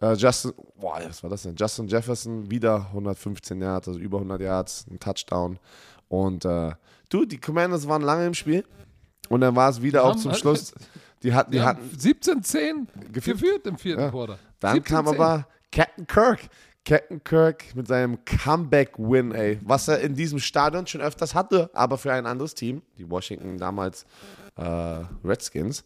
Äh, 0.02 0.14
Justin, 0.14 0.54
boah, 0.80 1.00
was 1.04 1.22
war 1.24 1.30
das 1.30 1.44
denn? 1.44 1.56
Justin 1.56 1.88
Jefferson, 1.88 2.50
wieder 2.50 2.88
115 2.94 3.62
Yards, 3.62 3.88
also 3.88 4.00
über 4.00 4.18
100 4.20 4.42
Yards, 4.42 4.86
ein 4.90 5.00
Touchdown. 5.00 5.60
Und 6.08 6.46
äh, 6.46 6.72
du, 7.10 7.26
die 7.26 7.38
Commanders 7.40 7.88
waren 7.88 8.02
lange 8.04 8.26
im 8.28 8.34
Spiel. 8.34 8.64
Und 9.30 9.42
dann 9.42 9.56
war 9.56 9.70
es 9.70 9.82
wieder 9.82 10.06
auch 10.06 10.16
zum 10.16 10.32
halt- 10.32 10.40
Schluss. 10.40 10.74
Die 11.24 11.34
hatten, 11.34 11.52
die 11.52 11.62
hatten, 11.62 11.82
haben 11.82 11.90
17-10 11.98 12.88
Geführt. 13.12 13.40
geführt 13.40 13.68
im 13.68 13.78
vierten 13.78 14.02
Ja. 14.04 14.10
Quarter. 14.12 14.38
dann 14.60 14.84
kam 14.84 15.08
17-10. 15.08 15.10
aber 15.16 15.48
Captain 15.72 16.08
Kirk. 16.08 16.40
Captain 16.88 17.22
Kirk 17.22 17.76
mit 17.76 17.86
seinem 17.86 18.24
Comeback-Win, 18.24 19.34
ey. 19.34 19.60
Was 19.62 19.90
er 19.90 20.00
in 20.00 20.16
diesem 20.16 20.40
Stadion 20.40 20.88
schon 20.88 21.02
öfters 21.02 21.36
hatte, 21.36 21.70
aber 21.74 21.98
für 21.98 22.14
ein 22.14 22.26
anderes 22.26 22.56
Team, 22.56 22.82
die 22.98 23.10
Washington 23.10 23.58
damals 23.58 24.06
äh, 24.56 25.04
Redskins. 25.26 25.84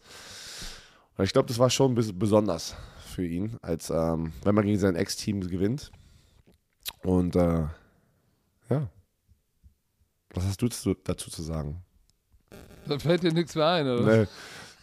Und 1.18 1.26
ich 1.26 1.34
glaube, 1.34 1.48
das 1.48 1.58
war 1.58 1.72
schon 1.72 1.92
ein 1.92 1.96
bisschen 1.96 2.20
besonders 2.20 2.76
für 3.16 3.26
ihn, 3.26 3.58
als 3.64 3.90
ähm, 3.90 4.32
wenn 4.44 4.54
man 4.54 4.64
gegen 4.64 4.78
sein 4.78 4.96
Ex-Team 4.96 5.42
gewinnt. 5.42 5.92
Und 7.04 7.36
äh, 7.36 7.66
ja. 8.70 8.88
Was 10.36 10.46
hast 10.46 10.62
du 10.62 10.68
zu- 10.68 10.94
dazu 11.04 11.32
zu 11.32 11.42
sagen? 11.42 11.82
Da 12.88 13.00
fällt 13.00 13.24
dir 13.24 13.34
nichts 13.34 13.56
mehr 13.56 13.68
ein, 13.68 13.88
oder? 13.88 14.18
Nee. 14.18 14.28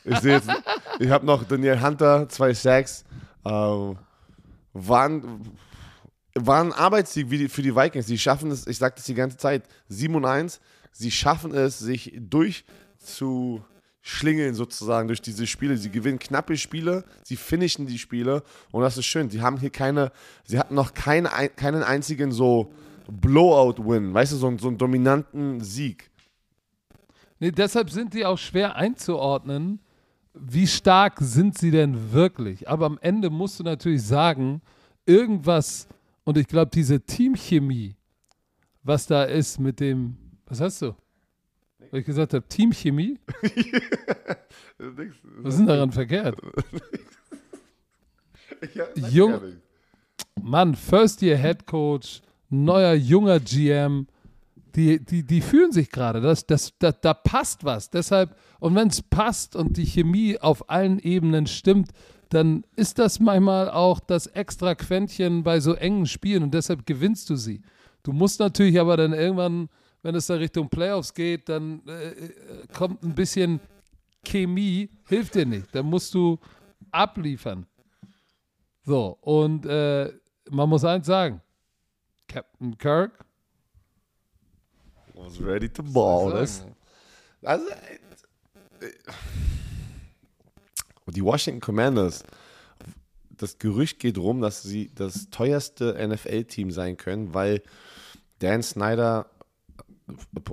Ich 0.04 0.18
sehe 0.18 0.34
jetzt, 0.34 0.50
ich 0.98 1.10
habe 1.10 1.24
noch 1.24 1.44
Daniel 1.44 1.80
Hunter, 1.80 2.28
zwei 2.28 2.52
Sacks. 2.54 3.04
Ähm, 3.44 3.98
waren, 4.72 5.56
war 6.46 6.62
ein 6.62 6.72
Arbeitssieg 6.72 7.28
für 7.50 7.62
die 7.62 7.74
Vikings. 7.74 8.06
Sie 8.06 8.18
schaffen 8.18 8.50
es, 8.50 8.66
ich 8.66 8.78
sage 8.78 8.94
das 8.96 9.04
die 9.04 9.14
ganze 9.14 9.36
Zeit, 9.36 9.64
7 9.88 10.14
und 10.14 10.24
1. 10.24 10.60
Sie 10.92 11.10
schaffen 11.10 11.52
es, 11.54 11.78
sich 11.78 12.12
durchzuschlingeln 12.18 14.54
sozusagen 14.54 15.08
durch 15.08 15.20
diese 15.22 15.46
Spiele. 15.46 15.76
Sie 15.76 15.90
gewinnen 15.90 16.18
knappe 16.18 16.56
Spiele, 16.56 17.04
sie 17.22 17.36
finishen 17.36 17.86
die 17.86 17.98
Spiele 17.98 18.42
und 18.72 18.82
das 18.82 18.96
ist 18.98 19.06
schön. 19.06 19.30
Sie 19.30 19.40
haben 19.42 19.58
hier 19.58 19.70
keine, 19.70 20.12
sie 20.44 20.58
hatten 20.58 20.74
noch 20.74 20.94
keine, 20.94 21.32
ein- 21.32 21.54
keinen 21.56 21.82
einzigen 21.82 22.32
so 22.32 22.72
Blowout-Win, 23.10 24.12
weißt 24.12 24.32
du, 24.32 24.36
so, 24.36 24.58
so 24.58 24.68
einen 24.68 24.76
dominanten 24.78 25.60
Sieg. 25.62 26.10
Nee, 27.38 27.52
deshalb 27.52 27.90
sind 27.90 28.12
die 28.14 28.26
auch 28.26 28.38
schwer 28.38 28.76
einzuordnen. 28.76 29.80
Wie 30.34 30.66
stark 30.66 31.18
sind 31.20 31.56
sie 31.56 31.70
denn 31.70 32.12
wirklich? 32.12 32.68
Aber 32.68 32.84
am 32.86 32.98
Ende 33.00 33.30
musst 33.30 33.60
du 33.60 33.64
natürlich 33.64 34.02
sagen, 34.02 34.60
irgendwas, 35.06 35.86
und 36.28 36.36
ich 36.36 36.46
glaube, 36.46 36.70
diese 36.70 37.00
Teamchemie, 37.00 37.96
was 38.82 39.06
da 39.06 39.24
ist 39.24 39.58
mit 39.58 39.80
dem, 39.80 40.18
was 40.44 40.60
hast 40.60 40.82
du? 40.82 40.94
Weil 41.90 42.00
ich 42.00 42.06
gesagt 42.06 42.34
habe, 42.34 42.46
Teamchemie? 42.46 43.18
Was 44.78 45.54
ist 45.54 45.60
denn 45.60 45.66
daran 45.66 45.90
verkehrt? 45.90 46.38
Ja, 48.74 48.86
Jung-. 49.08 49.40
Mann, 50.42 50.74
First 50.74 51.22
Year 51.22 51.38
Head 51.38 51.64
Coach, 51.64 52.20
neuer 52.50 52.94
junger 52.94 53.38
GM, 53.40 54.08
die, 54.74 55.02
die, 55.04 55.22
die 55.22 55.40
fühlen 55.40 55.70
sich 55.70 55.90
gerade. 55.90 56.20
Das, 56.20 56.44
das, 56.44 56.72
da, 56.78 56.92
da 56.92 57.14
passt 57.14 57.64
was. 57.64 57.88
Deshalb, 57.88 58.36
und 58.58 58.74
wenn 58.74 58.88
es 58.88 59.00
passt 59.00 59.54
und 59.54 59.76
die 59.76 59.86
Chemie 59.86 60.38
auf 60.38 60.68
allen 60.68 60.98
Ebenen 60.98 61.46
stimmt, 61.46 61.92
dann 62.28 62.64
ist 62.76 62.98
das 62.98 63.20
manchmal 63.20 63.70
auch 63.70 64.00
das 64.00 64.26
extra 64.26 64.74
Quäntchen 64.74 65.42
bei 65.42 65.60
so 65.60 65.74
engen 65.74 66.06
Spielen 66.06 66.42
und 66.42 66.54
deshalb 66.54 66.86
gewinnst 66.86 67.30
du 67.30 67.36
sie. 67.36 67.62
Du 68.02 68.12
musst 68.12 68.40
natürlich 68.40 68.78
aber 68.78 68.96
dann 68.96 69.12
irgendwann, 69.12 69.68
wenn 70.02 70.14
es 70.14 70.26
da 70.26 70.34
Richtung 70.34 70.68
Playoffs 70.68 71.14
geht, 71.14 71.48
dann 71.48 71.82
äh, 71.86 72.08
äh, 72.08 72.32
kommt 72.72 73.02
ein 73.02 73.14
bisschen 73.14 73.60
Chemie, 74.24 74.90
hilft 75.08 75.34
dir 75.34 75.46
nicht. 75.46 75.74
Dann 75.74 75.86
musst 75.86 76.14
du 76.14 76.38
abliefern. 76.90 77.66
So, 78.84 79.18
und 79.20 79.66
äh, 79.66 80.12
man 80.50 80.68
muss 80.68 80.84
eins 80.84 81.06
sagen: 81.06 81.42
Captain 82.26 82.76
Kirk. 82.78 83.24
Was 85.14 85.40
ready 85.42 85.68
to 85.68 85.82
ball. 85.82 86.32
Das, 86.32 86.64
also, 87.42 87.66
äh, 88.80 88.86
die 91.12 91.24
Washington 91.24 91.60
Commanders, 91.60 92.24
das 93.30 93.58
Gerücht 93.58 93.98
geht 94.00 94.18
rum, 94.18 94.40
dass 94.40 94.62
sie 94.62 94.90
das 94.94 95.30
teuerste 95.30 95.94
NFL-Team 96.06 96.70
sein 96.70 96.96
können, 96.96 97.34
weil 97.34 97.62
Dan 98.40 98.62
Snyder 98.62 99.26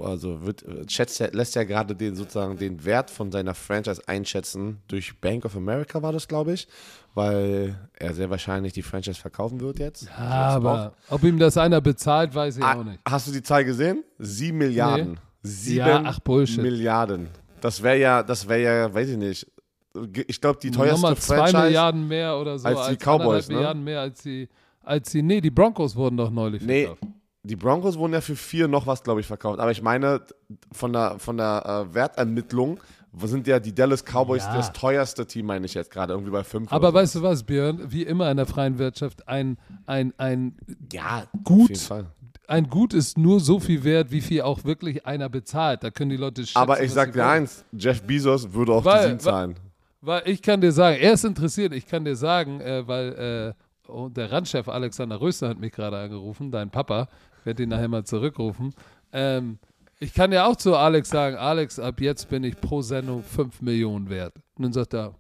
also 0.02 0.46
wird, 0.46 0.66
schätzt 0.92 1.20
lässt 1.34 1.56
ja 1.56 1.64
gerade 1.64 1.96
den 1.96 2.16
sozusagen 2.16 2.58
den 2.58 2.84
Wert 2.84 3.10
von 3.10 3.32
seiner 3.32 3.54
Franchise 3.54 4.02
einschätzen 4.08 4.82
durch 4.88 5.20
Bank 5.22 5.46
of 5.46 5.56
America 5.56 6.02
war 6.02 6.12
das, 6.12 6.28
glaube 6.28 6.54
ich, 6.54 6.68
weil 7.14 7.76
er 7.94 8.14
sehr 8.14 8.30
wahrscheinlich 8.30 8.74
die 8.74 8.82
Franchise 8.82 9.20
verkaufen 9.20 9.62
wird 9.62 9.80
jetzt. 9.80 10.04
Ja, 10.04 10.50
aber 10.50 10.94
ob 11.10 11.24
ihm 11.24 11.40
das 11.40 11.58
einer 11.58 11.80
bezahlt, 11.82 12.36
weiß 12.36 12.58
ich 12.58 12.64
Ah, 12.64 12.80
auch 12.80 12.84
nicht. 12.84 13.00
Hast 13.08 13.28
du 13.28 13.32
die 13.32 13.44
Zahl 13.44 13.64
gesehen? 13.64 14.04
Sieben 14.20 14.58
Milliarden. 14.58 15.20
Sieben 15.42 15.78
Ja, 15.88 16.04
ach. 16.06 16.20
Milliarden. 16.58 17.30
Das 17.62 17.82
wäre 17.82 17.98
ja, 17.98 18.24
das 18.24 18.48
wäre 18.50 18.64
ja, 18.64 18.94
weiß 18.94 19.10
ich 19.10 19.18
nicht. 19.18 19.48
Ich 20.28 20.42
glaube, 20.42 20.60
die 20.62 20.72
teuerste 20.72 21.02
Nochmal 21.02 21.18
zwei 21.18 21.38
Franchise. 21.38 21.64
Milliarden 21.64 22.08
mehr 22.08 22.38
oder 22.38 22.60
so. 22.60 22.68
als 22.68 22.88
die 22.90 22.98
Cowboys, 22.98 23.48
ne? 23.50 23.56
Milliarden 23.56 23.84
mehr 23.84 24.02
als 24.02 24.22
die, 24.24 24.50
als 24.84 25.12
die. 25.12 25.22
Nee, 25.22 25.42
die 25.42 25.52
Broncos 25.52 25.96
wurden 25.96 26.18
doch 26.18 26.30
neulich 26.32 26.62
Nee, 26.64 26.86
verkauft. 26.88 27.04
die 27.44 27.56
Broncos 27.56 27.98
wurden 27.98 28.14
ja 28.14 28.22
für 28.22 28.36
vier 28.36 28.68
noch 28.68 28.86
was, 28.88 29.04
glaube 29.04 29.22
ich, 29.22 29.28
verkauft. 29.28 29.60
Aber 29.60 29.72
ich 29.72 29.82
meine, 29.82 30.22
von 30.72 30.92
der, 30.94 31.18
von 31.20 31.38
der 31.38 31.88
äh, 31.90 31.94
Wertermittlung 31.94 32.80
sind 33.24 33.48
ja 33.48 33.60
die 33.62 33.74
Dallas 33.74 34.04
Cowboys 34.04 34.44
Ja. 34.44 34.58
das 34.58 34.74
teuerste 34.74 35.26
Team, 35.26 35.46
meine 35.46 35.66
ich 35.66 35.74
jetzt 35.74 35.90
gerade, 35.92 36.12
irgendwie 36.14 36.32
bei 36.32 36.44
fünf. 36.44 36.72
Aber 36.74 36.90
oder 36.90 36.98
weißt 37.00 37.16
du 37.16 37.22
was, 37.22 37.44
Björn? 37.44 37.80
Wie 37.90 38.04
immer 38.04 38.30
in 38.30 38.36
der 38.38 38.46
freien 38.46 38.78
Wirtschaft, 38.78 39.28
ein, 39.30 39.58
ein, 39.86 40.14
ein, 40.18 40.56
so. 40.68 40.76
ja, 40.98 41.24
Gut. 41.46 41.72
Ein 42.48 42.70
Gut 42.70 42.94
ist 42.94 43.18
nur 43.18 43.40
so 43.40 43.60
viel 43.60 43.84
wert, 43.84 44.12
wie 44.12 44.22
viel 44.22 44.42
auch 44.42 44.66
wirklich 44.66 45.06
einer 45.08 45.30
bezahlt. 45.30 45.82
Da 45.84 45.90
können 45.90 46.12
die 46.12 46.18
Leute 46.18 46.42
schätzen, 46.46 46.58
Aber 46.60 46.84
ich 46.84 46.92
sag 46.92 47.12
dir 47.14 47.26
eins: 47.26 47.66
Jeff 47.72 48.04
Bezos 48.04 48.54
würde 48.54 48.74
auch 48.74 48.86
Weil- 48.86 49.00
die 49.02 49.08
sieben 49.08 49.20
zahlen. 49.20 49.56
Weil 50.06 50.24
ich 50.28 50.42
kann 50.42 50.62
dir 50.62 50.72
sagen, 50.72 50.98
er 51.00 51.14
ist 51.14 51.26
interessiert, 51.26 51.74
ich 51.74 51.88
kann 51.88 52.06
dir 52.06 52.16
sagen, 52.16 52.62
äh, 52.62 52.88
weil 52.88 53.56
äh, 53.90 54.10
der 54.12 54.32
Randchef 54.32 54.68
Alexander 54.68 55.20
Röster 55.20 55.50
hat 55.50 55.60
mich 55.60 55.72
gerade 55.72 55.98
angerufen, 55.98 56.52
dein 56.52 56.70
Papa, 56.70 57.08
werde 57.44 57.64
ihn 57.64 57.70
nachher 57.70 57.88
mal 57.88 58.04
zurückrufen. 58.04 58.74
Ähm, 59.12 59.58
ich 60.00 60.14
kann 60.14 60.32
ja 60.32 60.46
auch 60.46 60.56
zu 60.56 60.76
Alex 60.76 61.10
sagen, 61.10 61.38
Alex, 61.38 61.80
ab 61.80 62.02
jetzt 62.02 62.30
bin 62.30 62.44
ich 62.44 62.60
pro 62.60 62.82
Sendung 62.82 63.24
5 63.24 63.62
Millionen 63.62 64.10
wert. 64.10 64.36
Und 64.56 64.64
dann 64.64 64.74
sagt 64.74 64.94
er, 64.94 65.16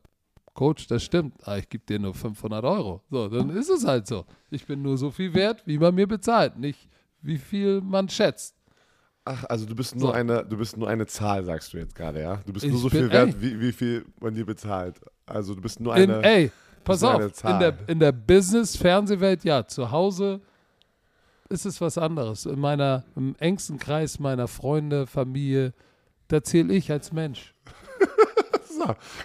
Coach, 0.53 0.87
das 0.87 1.03
stimmt, 1.03 1.35
ah, 1.47 1.57
ich 1.57 1.67
gebe 1.67 1.85
dir 1.85 1.99
nur 1.99 2.13
500 2.13 2.63
Euro. 2.63 3.01
So, 3.09 3.27
dann 3.27 3.49
ist 3.49 3.69
es 3.69 3.85
halt 3.85 4.07
so. 4.07 4.25
Ich 4.51 4.65
bin 4.65 4.81
nur 4.81 4.97
so 4.97 5.11
viel 5.11 5.33
wert, 5.33 5.63
wie 5.65 5.77
man 5.77 5.95
mir 5.95 6.07
bezahlt, 6.07 6.57
nicht 6.57 6.89
wie 7.21 7.37
viel 7.37 7.81
man 7.81 8.07
schätzt. 8.07 8.55
Ach, 9.27 9.43
also 9.45 9.65
du 9.65 9.75
bist 9.75 9.95
nur 9.95 10.09
So. 10.09 10.11
eine, 10.13 10.45
du 10.45 10.55
bist 10.57 10.77
nur 10.77 10.87
eine 10.87 11.07
Zahl, 11.07 11.43
sagst 11.43 11.73
du 11.73 11.77
jetzt 11.77 11.95
gerade, 11.95 12.21
ja? 12.21 12.39
Du 12.45 12.53
bist 12.53 12.65
nur 12.65 12.75
Ich 12.75 12.81
so 12.81 12.89
bin- 12.89 12.99
viel 13.01 13.11
wert, 13.11 13.29
ey. 13.29 13.41
wie, 13.41 13.59
wie 13.59 13.71
viel 13.71 14.05
man 14.21 14.33
dir 14.35 14.45
bezahlt. 14.45 15.01
Also 15.25 15.55
du 15.55 15.61
bist 15.61 15.79
nur 15.79 15.95
In, 15.97 16.11
eine. 16.11 16.23
ey, 16.23 16.51
pass 16.83 16.99
so 16.99 17.09
auf, 17.09 17.43
in 17.43 17.59
der, 17.59 17.73
in 17.87 17.99
der 17.99 18.11
Business-Fernsehwelt, 18.11 19.43
ja, 19.43 19.65
zu 19.65 19.89
Hause 19.89 20.41
ist 21.49 21.65
es 21.65 21.81
was 21.81 21.97
anderes. 21.97 22.45
In 22.45 22.59
meiner, 22.59 23.03
im 23.15 23.35
engsten 23.39 23.79
Kreis 23.79 24.19
meiner 24.19 24.47
Freunde, 24.47 25.07
Familie, 25.07 25.73
da 26.27 26.43
zähle 26.43 26.73
ich 26.73 26.91
als 26.91 27.11
Mensch. 27.11 27.53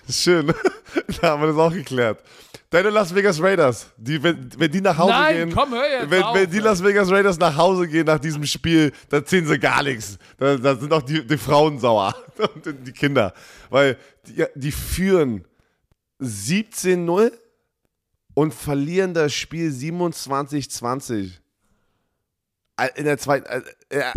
Schön. 0.08 0.46
da 1.20 1.28
haben 1.30 1.42
wir 1.42 1.48
das 1.48 1.56
auch 1.56 1.72
geklärt. 1.72 2.22
Deine 2.70 2.90
Las 2.90 3.12
Vegas 3.12 3.42
Raiders, 3.42 3.88
die, 3.96 4.22
wenn, 4.22 4.48
wenn 4.56 4.70
die 4.70 4.80
nach 4.80 4.96
Hause 4.96 5.10
Nein, 5.10 5.36
gehen. 5.36 5.54
komm, 5.54 5.72
hör 5.72 5.90
jetzt 5.90 6.10
wenn, 6.10 6.22
auf, 6.22 6.36
wenn 6.36 6.50
die. 6.50 6.58
Las 6.60 6.82
Vegas 6.84 7.10
Raiders 7.10 7.36
nach 7.38 7.56
Hause 7.56 7.88
gehen 7.88 8.06
nach 8.06 8.20
diesem 8.20 8.46
Spiel, 8.46 8.92
dann 9.08 9.26
zählen 9.26 9.46
sie 9.46 9.58
gar 9.58 9.82
nichts. 9.82 10.18
Da, 10.38 10.56
da 10.56 10.76
sind 10.76 10.92
auch 10.92 11.02
die, 11.02 11.26
die 11.26 11.36
Frauen 11.36 11.80
sauer 11.80 12.14
und 12.54 12.86
die 12.86 12.92
Kinder. 12.92 13.34
Weil 13.70 13.96
die, 14.24 14.44
die 14.54 14.70
führen 14.70 15.44
17-0 16.20 17.32
und 18.34 18.54
verlieren 18.54 19.14
das 19.14 19.34
Spiel 19.34 19.70
27-20. 19.70 21.32
Äh, 22.76 22.88
In 22.94 23.04
der 23.04 23.18
zweiten, 23.18 23.46
äh, 23.90 24.12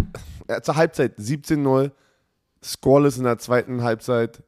äh, 0.47 0.61
zur 0.61 0.75
Halbzeit 0.75 1.17
17-0, 1.17 1.91
scoreless 2.63 3.17
in 3.17 3.23
der 3.23 3.39
zweiten 3.39 3.81
Halbzeit. 3.83 4.43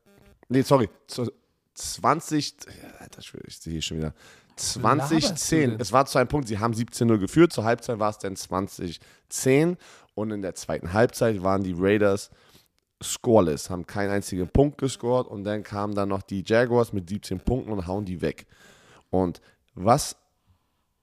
Nee, 0.50 0.62
sorry, 0.62 0.89
zur 1.08 1.32
20, 1.74 2.56
ja, 2.68 2.89
Alter, 3.00 3.20
ich 3.48 3.58
sehe 3.58 3.74
hier 3.74 3.82
schon 3.82 3.98
wieder. 3.98 4.14
laberst 4.76 5.12
du 5.12 5.20
2010, 5.20 5.70
denn? 5.72 5.80
es 5.80 5.91
war 5.91 6.06
zu 6.06 6.18
einem 6.18 6.28
Punkt, 6.28 6.48
sie 6.48 6.60
haben 6.60 6.74
17-0 6.74 7.18
geführt, 7.18 7.52
zur 7.52 7.66
Halbzeit 7.66 8.00
war 8.00 8.10
es 8.10 8.18
dann 8.18 8.36
2010 8.36 9.78
und 10.14 10.32
in 10.32 10.41
der 10.41 10.56
zweiten 10.56 10.93
Halbzeit 10.93 11.43
waren 11.43 11.64
die 11.64 11.76
Raiders 11.78 12.32
scoreless, 13.04 13.70
haben 13.70 13.86
keinen 13.86 14.12
einzigen 14.12 14.48
Punkt 14.48 14.78
gescored 14.78 15.28
und 15.28 15.43
dann 15.43 15.64
kamen 15.64 15.93
dann 15.93 16.10
noch 16.10 16.22
die 16.22 16.43
Jaguars 16.46 16.93
mit 16.93 17.10
17 17.10 17.39
Punkten 17.39 17.72
und 17.72 17.88
hauen 17.88 18.06
die 18.06 18.22
weg. 18.22 18.48
Und 19.10 19.41
was, 19.74 20.16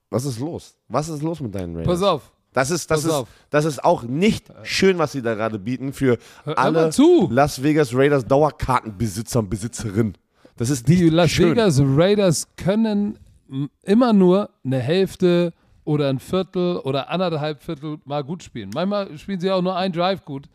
was 0.09 0.25
ist 0.25 0.39
los? 0.39 0.75
Was 0.87 1.09
ist 1.09 1.21
los 1.21 1.39
mit 1.39 1.53
deinen 1.53 1.75
Raiders? 1.75 1.99
Pass 1.99 2.03
auf. 2.07 2.31
Das 2.53 2.69
ist, 2.71 2.89
das, 2.91 3.01
Pass 3.01 3.05
ist, 3.11 3.15
auf. 3.17 3.27
das 3.49 3.65
ist 3.65 3.83
auch 3.83 4.03
nicht 4.03 4.45
schön, 4.63 4.97
was 4.99 5.11
sie 5.11 5.21
da 5.21 5.33
gerade 5.35 5.59
bieten 5.59 5.91
für 5.93 6.17
hör 6.45 6.57
alle 6.57 6.71
mal 6.83 6.91
zu. 6.91 7.27
Las 7.31 7.61
Vegas 7.63 7.93
Raiders 7.93 8.25
Dauerkartenbesitzer 8.25 9.39
und 9.39 9.49
Besitzerinnen. 9.49 10.17
Das 10.57 10.69
ist 10.69 10.87
Die 10.87 11.01
nicht 11.01 11.13
Las 11.13 11.31
schön. 11.31 11.51
Vegas 11.51 11.81
Raiders 11.83 12.47
können 12.55 13.17
m- 13.49 13.69
immer 13.83 14.13
nur 14.13 14.49
eine 14.63 14.79
Hälfte 14.79 15.51
oder 15.83 16.09
ein 16.09 16.19
Viertel 16.19 16.77
oder 16.77 17.09
anderthalb 17.09 17.61
Viertel 17.61 17.97
mal 18.05 18.23
gut 18.23 18.43
spielen. 18.43 18.69
Manchmal 18.73 19.17
spielen 19.17 19.39
sie 19.39 19.51
auch 19.51 19.61
nur 19.61 19.75
ein 19.75 19.91
Drive 19.91 20.23
gut. 20.23 20.45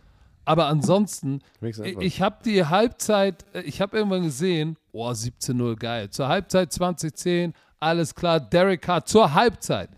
Aber 0.45 0.67
ansonsten, 0.67 1.41
Makes 1.61 1.77
sense. 1.77 1.91
ich, 1.91 1.99
ich 1.99 2.23
habe 2.23 2.37
die 2.43 2.65
Halbzeit, 2.65 3.45
äh, 3.53 3.61
ich 3.63 3.83
habe 3.83 3.99
irgendwann 3.99 4.23
gesehen, 4.23 4.77
oh, 4.93 5.11
17-0, 5.11 5.77
geil. 5.77 6.09
Zur 6.09 6.29
Halbzeit 6.29 6.73
2010, 6.73 7.53
alles 7.81 8.15
klar, 8.15 8.41
Derek 8.41 8.81
Carr 8.81 9.05
zur 9.05 9.35
Halbzeit. 9.35 9.91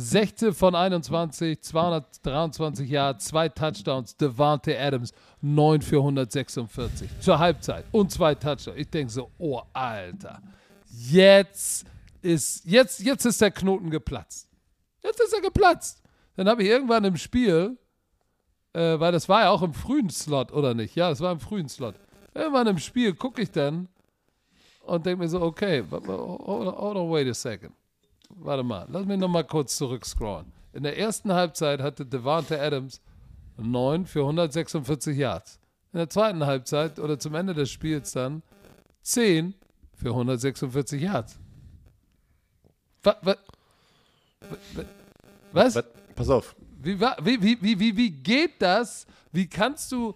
16 0.00 0.54
von 0.54 0.74
21, 0.74 1.60
223 1.60 2.88
Yards, 2.88 3.26
zwei 3.26 3.48
Touchdowns, 3.48 4.16
Devante 4.16 4.78
Adams, 4.78 5.12
9 5.42 5.82
für 5.82 5.98
146 5.98 7.08
zur 7.20 7.38
Halbzeit 7.38 7.84
und 7.92 8.10
zwei 8.10 8.34
Touchdowns. 8.34 8.78
Ich 8.78 8.88
denke 8.88 9.12
so, 9.12 9.30
oh 9.38 9.60
Alter, 9.72 10.42
jetzt 10.88 11.84
ist, 12.22 12.64
jetzt, 12.64 13.00
jetzt 13.00 13.24
ist 13.26 13.40
der 13.40 13.50
Knoten 13.50 13.90
geplatzt. 13.90 14.48
Jetzt 15.02 15.20
ist 15.20 15.34
er 15.34 15.42
geplatzt. 15.42 16.02
Dann 16.36 16.48
habe 16.48 16.62
ich 16.62 16.70
irgendwann 16.70 17.04
im 17.04 17.16
Spiel, 17.16 17.76
äh, 18.72 18.98
weil 18.98 19.12
das 19.12 19.28
war 19.28 19.42
ja 19.42 19.50
auch 19.50 19.62
im 19.62 19.74
frühen 19.74 20.08
Slot, 20.08 20.52
oder 20.52 20.74
nicht? 20.74 20.94
Ja, 20.94 21.10
es 21.10 21.20
war 21.20 21.32
im 21.32 21.40
frühen 21.40 21.68
Slot. 21.68 21.96
Irgendwann 22.34 22.66
im 22.66 22.78
Spiel 22.78 23.14
gucke 23.14 23.42
ich 23.42 23.50
dann 23.50 23.88
und 24.82 25.04
denke 25.04 25.22
mir 25.22 25.28
so, 25.28 25.42
okay, 25.42 25.84
hold 25.90 26.96
on, 26.96 27.10
wait 27.10 27.28
a 27.28 27.34
second. 27.34 27.74
Warte 28.36 28.62
mal, 28.62 28.86
lass 28.90 29.04
mich 29.06 29.18
noch 29.18 29.28
mal 29.28 29.44
kurz 29.44 29.76
zurückscrollen. 29.76 30.52
In 30.72 30.82
der 30.82 30.98
ersten 30.98 31.32
Halbzeit 31.32 31.80
hatte 31.80 32.06
Devante 32.06 32.60
Adams 32.60 33.00
9 33.56 34.06
für 34.06 34.20
146 34.20 35.16
Yards. 35.16 35.58
In 35.92 35.98
der 35.98 36.08
zweiten 36.08 36.46
Halbzeit 36.46 36.98
oder 36.98 37.18
zum 37.18 37.34
Ende 37.34 37.54
des 37.54 37.70
Spiels 37.70 38.12
dann 38.12 38.42
10 39.02 39.54
für 39.94 40.10
146 40.10 41.02
Yards. 41.02 41.38
Wa, 43.02 43.16
wa, 43.22 43.36
wa, 44.74 44.84
was? 45.52 45.74
Was? 45.74 45.84
Pass 46.14 46.28
auf. 46.28 46.54
Wie, 46.82 46.98
wie, 47.00 47.42
wie, 47.42 47.80
wie, 47.80 47.96
wie, 47.96 48.10
geht 48.10 48.62
das? 48.62 49.06
Wie 49.32 49.46
kannst 49.46 49.92
du 49.92 50.14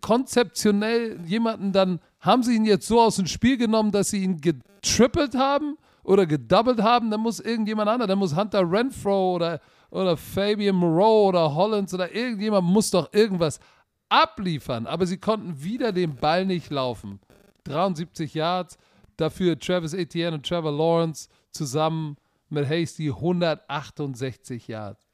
konzeptionell 0.00 1.20
jemanden 1.26 1.72
dann, 1.72 2.00
haben 2.20 2.42
sie 2.42 2.56
ihn 2.56 2.64
jetzt 2.64 2.86
so 2.86 3.00
aus 3.00 3.16
dem 3.16 3.26
Spiel 3.26 3.56
genommen, 3.56 3.92
dass 3.92 4.10
sie 4.10 4.22
ihn 4.22 4.40
getrippelt 4.40 5.34
haben 5.34 5.76
oder 6.08 6.26
gedoubled 6.26 6.82
haben? 6.82 7.10
Dann 7.10 7.20
muss 7.20 7.38
irgendjemand 7.38 7.88
anderer, 7.88 8.08
dann 8.08 8.18
muss 8.18 8.34
Hunter 8.34 8.68
Renfro 8.68 9.34
oder, 9.34 9.60
oder 9.90 10.16
Fabian 10.16 10.76
Moreau 10.76 11.28
oder 11.28 11.54
Hollins 11.54 11.92
oder 11.92 12.12
irgendjemand 12.14 12.66
muss 12.66 12.90
doch 12.90 13.12
irgendwas 13.12 13.60
abliefern. 14.08 14.86
Aber 14.86 15.06
sie 15.06 15.18
konnten 15.18 15.62
wieder 15.62 15.92
den 15.92 16.16
Ball 16.16 16.46
nicht 16.46 16.70
laufen. 16.70 17.20
73 17.64 18.32
Yards, 18.34 18.78
dafür 19.18 19.58
Travis 19.58 19.92
Etienne 19.92 20.36
und 20.36 20.46
Trevor 20.46 20.72
Lawrence 20.72 21.28
zusammen 21.50 22.16
mit 22.48 22.68
Hasty 22.68 23.10
168 23.10 24.68
Yards. 24.68 25.06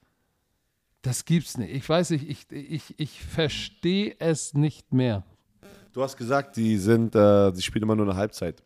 Das 1.02 1.24
gibt's 1.24 1.58
nicht. 1.58 1.74
Ich 1.74 1.88
weiß 1.88 2.10
nicht, 2.10 2.28
ich, 2.28 2.50
ich, 2.50 2.98
ich 2.98 3.20
verstehe 3.20 4.14
es 4.20 4.54
nicht 4.54 4.94
mehr. 4.94 5.24
Du 5.92 6.02
hast 6.02 6.16
gesagt, 6.16 6.56
die 6.56 6.78
sind, 6.78 7.14
äh, 7.14 7.52
die 7.52 7.62
spielen 7.62 7.82
immer 7.82 7.96
nur 7.96 8.06
eine 8.06 8.16
Halbzeit. 8.16 8.62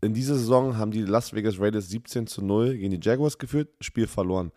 In 0.00 0.14
dieser 0.14 0.34
Saison 0.36 0.76
haben 0.76 0.90
die 0.90 1.02
Las 1.02 1.32
Vegas 1.32 1.58
Raiders 1.58 1.88
17 1.88 2.26
zu 2.26 2.42
0 2.42 2.76
gegen 2.76 2.90
die 2.90 3.00
Jaguars 3.02 3.38
geführt, 3.38 3.70
Spiel 3.80 4.06
verloren. 4.06 4.52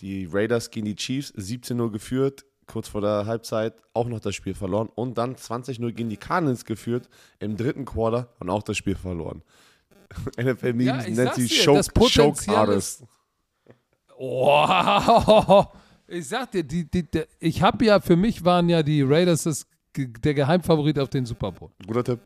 Die 0.00 0.26
Raiders 0.30 0.70
gegen 0.70 0.86
die 0.86 0.96
Chiefs 0.96 1.34
17-0 1.34 1.90
geführt, 1.90 2.44
kurz 2.66 2.88
vor 2.88 3.00
der 3.00 3.26
Halbzeit 3.26 3.74
auch 3.92 4.08
noch 4.08 4.20
das 4.20 4.34
Spiel 4.34 4.54
verloren 4.54 4.88
und 4.94 5.18
dann 5.18 5.36
20-0 5.36 5.92
gegen 5.92 6.08
die 6.08 6.16
Cardinals 6.16 6.64
geführt 6.64 7.08
im 7.38 7.56
dritten 7.56 7.84
Quarter 7.84 8.34
und 8.40 8.50
auch 8.50 8.62
das 8.62 8.76
Spiel 8.76 8.96
verloren. 8.96 9.42
NFL 10.40 10.72
Memes 10.72 11.06
Ja, 11.06 11.24
nennt 11.24 11.34
sie 11.34 11.48
Choke, 11.48 12.56
Artist. 12.56 13.04
Oh, 14.18 15.64
ich 16.08 16.26
sag 16.26 16.50
dir, 16.52 16.64
die, 16.64 16.90
die, 16.90 17.10
die, 17.10 17.24
ich 17.38 17.60
habe 17.60 17.84
ja, 17.84 18.00
für 18.00 18.16
mich 18.16 18.44
waren 18.44 18.68
ja 18.68 18.82
die 18.82 19.02
Raiders 19.02 19.42
das, 19.42 19.66
der 19.94 20.34
Geheimfavorit 20.34 20.98
auf 20.98 21.10
den 21.10 21.26
Super 21.26 21.52
Bowl. 21.52 21.70
Guter 21.86 22.04
Tipp. 22.04 22.20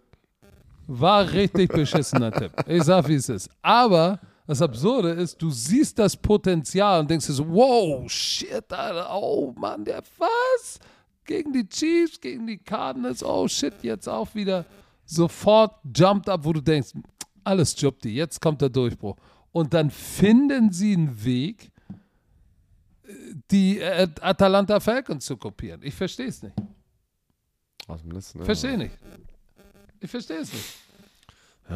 War 0.92 1.30
richtig 1.30 1.70
beschissener 1.70 2.32
Tipp. 2.32 2.52
Ich 2.66 2.82
sag, 2.82 3.06
wie 3.06 3.14
es 3.14 3.28
ist. 3.28 3.48
Aber 3.62 4.18
das 4.44 4.60
Absurde 4.60 5.10
ist, 5.10 5.40
du 5.40 5.48
siehst 5.48 5.96
das 6.00 6.16
Potenzial 6.16 6.98
und 6.98 7.08
denkst 7.08 7.28
dir 7.28 7.32
so, 7.32 7.48
wow, 7.48 8.10
shit, 8.10 8.72
Alter, 8.72 9.08
oh 9.14 9.54
Mann, 9.56 9.84
der 9.84 10.02
was? 10.18 10.80
Gegen 11.24 11.52
die 11.52 11.68
Chiefs, 11.68 12.20
gegen 12.20 12.44
die 12.44 12.58
Cardinals, 12.58 13.22
oh 13.22 13.46
shit, 13.46 13.74
jetzt 13.82 14.08
auch 14.08 14.34
wieder 14.34 14.66
sofort 15.04 15.76
jumped 15.94 16.28
up, 16.28 16.44
wo 16.44 16.52
du 16.52 16.60
denkst, 16.60 16.94
alles 17.44 17.80
Jobti, 17.80 18.08
jetzt 18.08 18.40
kommt 18.40 18.60
der 18.60 18.70
Durchbruch. 18.70 19.14
Und 19.52 19.72
dann 19.72 19.90
finden 19.90 20.72
sie 20.72 20.94
einen 20.94 21.24
Weg, 21.24 21.70
die 23.52 23.78
äh, 23.78 24.08
Atalanta 24.20 24.80
Falcons 24.80 25.24
zu 25.24 25.36
kopieren. 25.36 25.82
Ich 25.84 25.94
verstehe 25.94 26.26
es 26.26 26.42
nicht. 26.42 26.56
Aus 27.86 28.02
dem 28.02 28.10
ja. 28.12 28.44
Verstehe 28.44 28.76
nicht. 28.76 28.98
Ich 30.00 30.10
verstehe 30.10 30.38
es 30.38 30.52
nicht. 30.52 30.64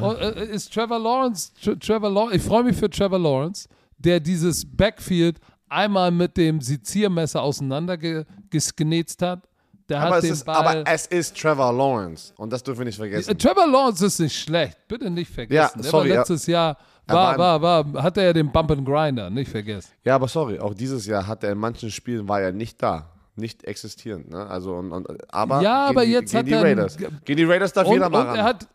Und, 0.00 0.16
äh, 0.18 0.46
ist 0.46 0.72
Trevor 0.72 0.98
Lawrence, 0.98 1.52
Tr 1.62 1.78
Trevor 1.78 2.10
Lawrence, 2.10 2.36
ich 2.36 2.42
freue 2.42 2.64
mich 2.64 2.76
für 2.76 2.90
Trevor 2.90 3.18
Lawrence, 3.18 3.68
der 3.98 4.18
dieses 4.18 4.64
Backfield 4.66 5.38
einmal 5.68 6.10
mit 6.10 6.36
dem 6.36 6.60
Seziermesser 6.60 7.42
auseinandergenetzt 7.42 9.22
hat. 9.22 9.46
Der 9.88 10.00
Aber 10.00 10.16
hat 10.16 10.24
es, 10.24 10.30
ist, 10.30 10.48
aber 10.48 10.82
es 10.86 11.06
ist 11.06 11.36
Trevor 11.38 11.72
Lawrence 11.72 12.32
und 12.38 12.50
das 12.50 12.62
dürfen 12.62 12.80
wir 12.80 12.86
nicht 12.86 12.96
vergessen. 12.96 13.30
Äh, 13.30 13.34
Trevor 13.34 13.66
Lawrence 13.68 14.06
ist 14.06 14.18
nicht 14.18 14.36
schlecht, 14.36 14.78
bitte 14.88 15.10
nicht 15.10 15.30
vergessen. 15.30 15.76
Ja, 15.76 15.82
der 15.82 15.90
sorry, 15.90 16.08
war 16.08 16.14
ja. 16.14 16.20
letztes 16.20 16.46
Jahr, 16.46 16.78
Er 17.06 17.14
war, 17.14 17.38
war 17.38 17.60
war, 17.62 17.94
war, 17.94 18.02
hatte 18.02 18.22
er 18.22 18.32
den 18.32 18.50
Bump 18.50 18.70
and 18.70 18.86
Grinder, 18.86 19.28
nicht 19.28 19.50
vergessen. 19.50 19.90
Ja, 20.02 20.14
aber 20.14 20.26
sorry, 20.26 20.58
auch 20.58 20.72
dieses 20.72 21.04
Jahr 21.04 21.26
hat 21.26 21.44
er 21.44 21.52
in 21.52 21.58
manchen 21.58 21.90
Spielen 21.90 22.26
war 22.26 22.40
er 22.40 22.50
nicht 22.52 22.82
da, 22.82 23.10
nicht 23.36 23.64
existierend. 23.64 24.30
Ne? 24.30 24.46
Also 24.46 24.74
und, 24.74 24.92
und, 24.92 25.34
aber 25.34 25.60
Ja, 25.62 25.86
aber 25.86 26.04
die, 26.04 26.12
jetzt 26.12 26.34
hat 26.34 26.46
die 26.46 26.52
er 26.52 26.62
Raiders. 26.62 26.96
Gegen 26.96 27.36
die 27.36 27.44
Raiders 27.44 27.72
darf 27.72 27.86
Und, 27.86 27.94
jeder 27.94 28.08
mal 28.08 28.22
ran. 28.22 28.36
er 28.36 28.44
hat, 28.44 28.68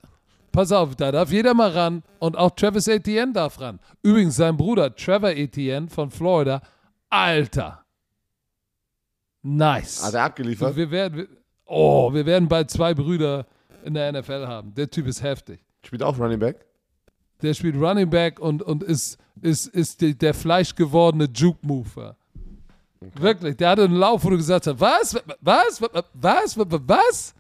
pass 0.52 0.72
auf, 0.72 0.96
da 0.96 1.12
darf 1.12 1.32
jeder 1.32 1.54
mal 1.54 1.72
ran 1.72 2.04
und 2.20 2.38
auch 2.38 2.52
Travis 2.52 2.88
Etienne 2.88 3.34
darf 3.34 3.60
ran. 3.62 3.80
Übrigens, 4.04 4.36
sein 4.36 4.58
Bruder 4.58 4.96
Trevor 4.96 5.32
Etienne 5.32 5.88
von 5.90 6.12
Florida, 6.12 6.62
Alter. 7.10 7.84
Nice. 9.42 10.04
hat 10.04 10.14
er 10.14 10.24
abgeliefert? 10.26 10.76
wir 10.76 10.92
werden, 10.92 11.28
oh, 11.66 12.14
wir 12.14 12.26
werden 12.26 12.48
bald 12.50 12.70
zwei 12.70 12.94
Brüder 12.94 13.46
in 13.86 13.94
der 13.94 14.12
NFL 14.12 14.46
haben. 14.48 14.74
Der 14.74 14.90
Typ 14.90 15.08
ist 15.08 15.24
heftig. 15.24 15.64
Spielt 15.86 16.04
auch 16.04 16.20
Running 16.20 16.40
Back. 16.40 16.66
Der 17.42 17.54
spielt 17.54 17.76
Running 17.76 18.10
Back 18.10 18.40
und, 18.40 18.62
und 18.62 18.84
ist, 18.84 19.18
ist, 19.42 19.68
ist 19.68 20.02
der 20.02 20.34
fleischgewordene 20.34 21.30
Juke-Mover. 21.34 22.18
Wirklich, 23.00 23.56
der 23.58 23.70
hatte 23.70 23.84
einen 23.86 23.96
Lauf, 23.96 24.24
wo 24.24 24.30
du 24.30 24.38
gesagt 24.38 24.68
hast, 24.68 24.80
was, 24.80 25.16
was, 25.40 25.82
was, 25.82 26.02
was, 26.14 26.58
was, 26.58 26.82
was? 26.88 27.36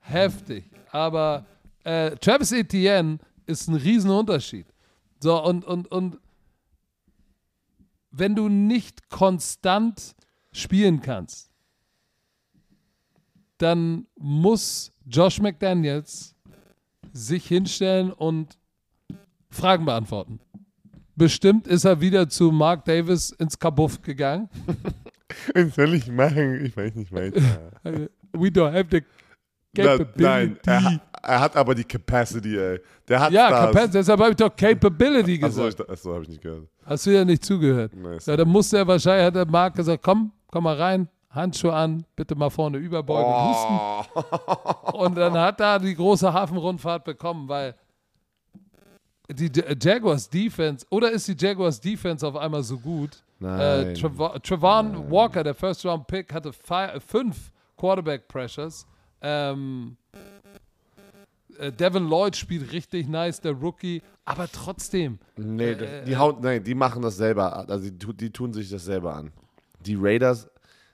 Heftig. 0.00 0.64
Aber 0.92 1.44
äh, 1.82 2.12
Travis 2.16 2.52
Etienne 2.52 3.18
ist 3.46 3.68
ein 3.68 3.74
Riesenunterschied. 3.74 4.66
So, 5.20 5.42
und, 5.42 5.64
und, 5.64 5.90
und 5.90 6.18
wenn 8.10 8.36
du 8.36 8.48
nicht 8.48 9.08
konstant 9.08 10.14
spielen 10.52 11.00
kannst, 11.00 11.50
dann 13.58 14.06
muss 14.16 14.92
Josh 15.06 15.40
McDaniels 15.40 16.34
sich 17.12 17.46
hinstellen 17.46 18.12
und 18.12 18.58
Fragen 19.50 19.84
beantworten. 19.84 20.40
Bestimmt 21.16 21.66
ist 21.66 21.84
er 21.84 22.00
wieder 22.00 22.28
zu 22.28 22.50
Mark 22.50 22.84
Davis 22.84 23.30
ins 23.30 23.58
Kabuff 23.58 24.02
gegangen. 24.02 24.48
Was 25.54 25.74
soll 25.74 25.94
ich 25.94 26.10
machen? 26.10 26.64
Ich 26.64 26.76
weiß 26.76 26.94
nicht 26.94 27.12
weiter. 27.12 27.40
We 28.32 28.48
don't 28.48 28.72
have 28.72 28.86
the 28.90 29.02
Na, 29.76 29.96
nein, 30.16 30.56
capability. 30.60 30.60
er, 30.66 31.00
er 31.22 31.40
hat 31.40 31.56
aber 31.56 31.74
die 31.74 31.84
Capacity, 31.84 32.56
ey. 32.56 32.80
Der 33.08 33.20
hat 33.20 33.32
Ja, 33.32 33.50
das. 33.50 33.60
Capacity, 33.60 33.92
deshalb 33.92 34.20
habe 34.20 34.30
ich 34.30 34.36
doch 34.36 34.54
Capability 34.54 35.40
Achso, 35.42 35.64
gesagt. 35.64 35.80
ich, 35.80 35.90
achso 35.90 36.12
habe 36.14 36.22
ich 36.24 36.28
nicht 36.28 36.42
gehört. 36.42 36.68
Hast 36.84 37.06
du 37.06 37.10
ja 37.10 37.24
nicht 37.24 37.44
zugehört. 37.44 37.92
Nee, 37.94 38.18
Ja, 38.24 38.36
dann 38.36 38.48
musste 38.48 38.78
er 38.78 38.86
wahrscheinlich, 38.86 39.26
hat 39.26 39.34
der 39.36 39.46
Marc 39.46 39.74
gesagt, 39.74 40.02
komm, 40.02 40.32
komm 40.50 40.64
mal 40.64 40.76
rein, 40.76 41.08
Handschuhe 41.30 41.72
an, 41.72 42.04
bitte 42.14 42.36
mal 42.36 42.50
vorne 42.50 42.78
überbeugen 42.78 43.28
und 43.32 43.48
husten. 43.48 43.78
Oh. 44.92 45.04
Und 45.04 45.16
dann 45.16 45.34
hat 45.34 45.60
er 45.60 45.78
die 45.80 45.94
große 45.94 46.32
Hafenrundfahrt 46.32 47.02
bekommen, 47.04 47.48
weil 47.48 47.74
die 49.28 49.50
Jaguars 49.80 50.28
Defense, 50.28 50.86
oder 50.90 51.10
ist 51.10 51.28
die 51.28 51.36
Jaguars 51.38 51.80
Defense 51.80 52.26
auf 52.26 52.36
einmal 52.36 52.62
so 52.62 52.78
gut? 52.78 53.22
Äh, 53.40 53.44
Nein. 53.46 53.94
Trav 53.94 54.40
Travon 54.42 55.10
Walker, 55.10 55.42
der 55.42 55.54
First 55.54 55.84
Round 55.84 56.06
Pick, 56.06 56.32
hatte 56.32 56.52
fünf 56.52 57.50
Quarterback 57.76 58.28
Pressures. 58.28 58.86
Ähm, 59.20 59.96
äh, 61.58 61.72
Devin 61.72 62.08
Lloyd 62.08 62.36
spielt 62.36 62.72
richtig 62.72 63.08
nice, 63.08 63.40
der 63.40 63.52
Rookie, 63.52 64.02
aber 64.24 64.50
trotzdem. 64.50 65.18
Nee, 65.36 65.72
Äh, 65.72 66.04
die, 66.04 66.16
hauen, 66.16 66.36
nein, 66.40 66.62
die 66.62 66.74
machen 66.74 67.02
das 67.02 67.16
selber. 67.16 67.68
Also 67.68 67.90
die, 67.90 68.14
die 68.16 68.30
tun 68.30 68.52
sich 68.52 68.70
das 68.70 68.84
selber 68.84 69.14
an. 69.14 69.32
Die 69.80 69.96
Raiders, 69.98 70.48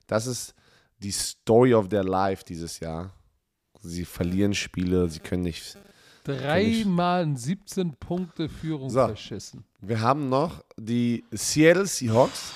das 0.06 0.26
ist 0.26 0.54
die 0.98 1.12
Story 1.12 1.74
of 1.74 1.88
their 1.88 2.04
life 2.04 2.44
dieses 2.44 2.80
Jahr. 2.80 3.12
Sie 3.80 4.04
verlieren 4.04 4.54
Spiele, 4.54 5.08
sie 5.08 5.20
können 5.20 5.42
nicht. 5.42 5.78
Dreimal 6.24 7.22
ein 7.22 7.36
17 7.36 7.94
Punkte 7.96 8.48
Führung 8.48 8.90
So. 8.90 9.06
verschissen. 9.06 9.64
Wir 9.80 10.00
haben 10.00 10.28
noch 10.28 10.62
die 10.76 11.24
Seattle 11.32 11.86
Seahawks, 11.86 12.52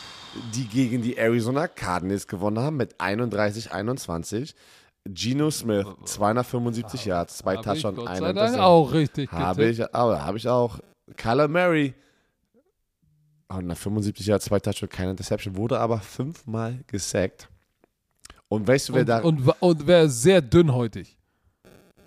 die 0.54 0.64
gegen 0.66 1.02
die 1.02 1.16
Arizona 1.16 1.68
Cardinals 1.68 2.26
gewonnen 2.26 2.58
haben 2.58 2.76
mit 2.76 3.00
31-21. 3.00 4.54
Geno 5.06 5.50
Smith, 5.50 5.86
275 6.06 7.04
Yards, 7.04 7.36
zwei 7.38 7.56
Hab 7.56 7.60
ich 7.60 7.82
Touchdowns, 7.82 7.96
Gott 7.98 8.08
ein 8.08 8.16
sei 8.16 8.20
Dank 8.32 8.36
Interception. 8.36 8.64
auch 8.64 8.92
richtig 8.92 9.32
Habe 9.32 9.64
ich, 9.66 9.94
aber 9.94 10.24
habe 10.24 10.38
ich 10.38 10.48
auch. 10.48 10.78
Kyler 11.16 11.48
Murray, 11.48 11.92
175 13.48 14.26
Yards, 14.26 14.46
zwei 14.46 14.58
Touchdowns, 14.60 14.90
keine 14.92 15.10
Interception, 15.10 15.56
wurde 15.56 15.78
aber 15.78 15.98
fünfmal 16.00 16.80
gesackt. 16.86 17.48
Und 18.48 18.66
weißt 18.66 18.88
du, 18.88 18.94
wer 18.94 19.00
Und, 19.02 19.08
da, 19.08 19.18
und, 19.20 19.48
und 19.60 19.86
wäre 19.86 20.08
sehr 20.08 20.40
dünnhäutig. 20.40 21.16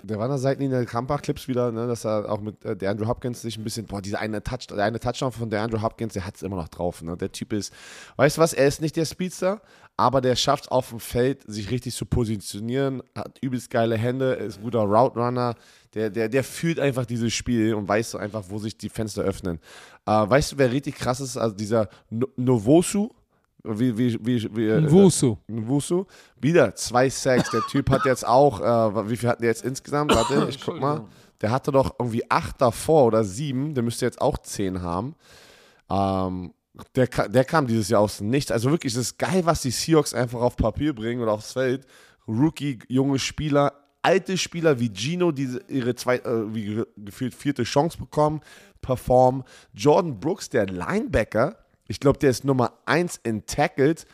Der 0.08 0.18
war 0.18 0.26
an 0.26 0.32
der 0.32 0.40
Seitenlinie 0.40 0.78
der 0.78 0.86
Kampach-Clips 0.86 1.48
wieder, 1.48 1.72
ne, 1.72 1.88
dass 1.88 2.06
er 2.06 2.32
auch 2.32 2.42
mit 2.42 2.64
äh, 2.66 2.76
der 2.76 2.92
Andrew 2.92 3.08
Hopkins 3.08 3.42
sich 3.42 3.58
ein 3.58 3.64
bisschen, 3.64 3.86
boah, 3.86 4.02
dieser 4.02 4.20
eine, 4.20 4.42
Touch, 4.42 4.68
der 4.68 4.84
eine 4.84 5.00
Touchdown 5.00 5.32
von 5.32 5.50
der 5.50 5.62
Andrew 5.62 5.82
Hopkins, 5.82 6.14
der 6.14 6.26
hat 6.26 6.36
es 6.36 6.42
immer 6.42 6.56
noch 6.56 6.70
drauf. 6.70 7.02
Ne? 7.02 7.16
Der 7.18 7.32
Typ 7.32 7.54
ist, 7.54 7.74
weißt 8.16 8.38
du 8.38 8.42
was, 8.42 8.54
er 8.54 8.68
ist 8.68 8.82
nicht 8.82 8.96
der 8.96 9.06
Speedster, 9.06 9.62
aber 9.98 10.22
der 10.22 10.36
schafft 10.36 10.66
es 10.66 10.72
auf 10.72 10.90
dem 10.90 11.00
Feld, 11.00 11.44
sich 11.48 11.72
richtig 11.72 11.96
zu 11.96 12.06
positionieren, 12.06 13.04
hat 13.16 13.38
übelst 13.42 13.70
geile 13.70 13.98
Hände, 13.98 14.34
ist 14.34 14.58
ein 14.58 14.64
guter 14.64 14.82
Route 14.82 15.20
Runner, 15.20 15.56
der, 15.94 16.10
der, 16.10 16.30
der 16.30 16.44
fühlt 16.44 16.80
einfach 16.80 17.06
dieses 17.06 17.34
Spiel 17.34 17.74
und 17.74 17.88
weiß 17.88 18.12
so 18.12 18.18
einfach, 18.18 18.46
wo 18.50 18.58
sich 18.60 18.78
die 18.78 18.90
Fenster 18.90 19.24
öffnen. 19.24 19.60
Äh, 20.06 20.12
weißt 20.12 20.54
du, 20.54 20.58
wer 20.58 20.72
richtig 20.72 20.96
krass 20.96 21.20
ist? 21.20 21.38
Also 21.38 21.56
dieser 21.56 21.90
no 22.10 22.28
Novosu, 22.36 23.10
wie, 23.64 23.98
wie, 23.98 24.18
wie, 24.26 24.56
wie, 24.56 24.68
äh, 24.68 24.90
Wusu. 24.92 25.38
Wusu. 25.48 26.06
Wieder 26.40 26.74
zwei 26.76 27.10
Sacks. 27.10 27.50
Der 27.52 27.62
Typ 27.70 27.90
hat 27.90 28.06
jetzt 28.06 28.26
auch, 28.26 28.60
äh, 28.62 29.10
wie 29.10 29.18
viel 29.18 29.30
hat 29.30 29.42
der 29.42 29.50
jetzt 29.50 29.64
insgesamt? 29.66 30.14
Warte, 30.16 30.48
ich 30.50 30.62
guck 30.64 30.80
mal. 30.80 31.06
Der 31.42 31.52
hatte 31.52 31.72
doch 31.72 31.96
irgendwie 32.00 32.30
acht 32.32 32.62
davor 32.62 33.06
oder 33.06 33.24
sieben. 33.24 33.74
Der 33.74 33.84
müsste 33.84 34.06
jetzt 34.06 34.22
auch 34.22 34.38
zehn 34.40 34.82
haben. 34.82 35.16
Ähm, 35.90 36.54
der, 36.96 37.08
der 37.08 37.44
kam 37.46 37.68
dieses 37.68 37.90
Jahr 37.90 38.02
aus 38.02 38.18
dem 38.20 38.30
Nichts. 38.30 38.52
Also 38.52 38.72
wirklich, 38.72 38.94
es 38.94 39.00
ist 39.00 39.18
geil, 39.20 39.42
was 39.46 39.62
die 39.62 39.72
Seahawks 39.72 40.14
einfach 40.14 40.42
auf 40.42 40.56
Papier 40.56 40.94
bringen 40.94 41.22
oder 41.22 41.34
aufs 41.34 41.54
Feld. 41.54 41.86
Rookie, 42.28 42.80
junge 42.88 43.20
Spieler, 43.20 43.74
alte 44.02 44.38
Spieler 44.38 44.80
wie 44.80 44.92
Gino, 44.94 45.32
die 45.32 45.58
ihre 45.70 45.96
zwei, 45.96 46.18
äh, 46.18 46.54
wie 46.54 46.66
ge- 46.66 46.86
gefühlt 46.98 47.34
vierte 47.34 47.64
Chance 47.64 47.98
bekommen, 47.98 48.42
performen. 48.82 49.44
Jordan 49.74 50.20
Brooks, 50.20 50.50
der 50.50 50.66
Linebacker, 50.68 51.56
ich 51.88 52.00
glaube, 52.00 52.20
der 52.20 52.30
ist 52.30 52.44
Nummer 52.44 52.74
eins 52.86 53.20
in 53.24 53.46
Tackles 53.46 54.06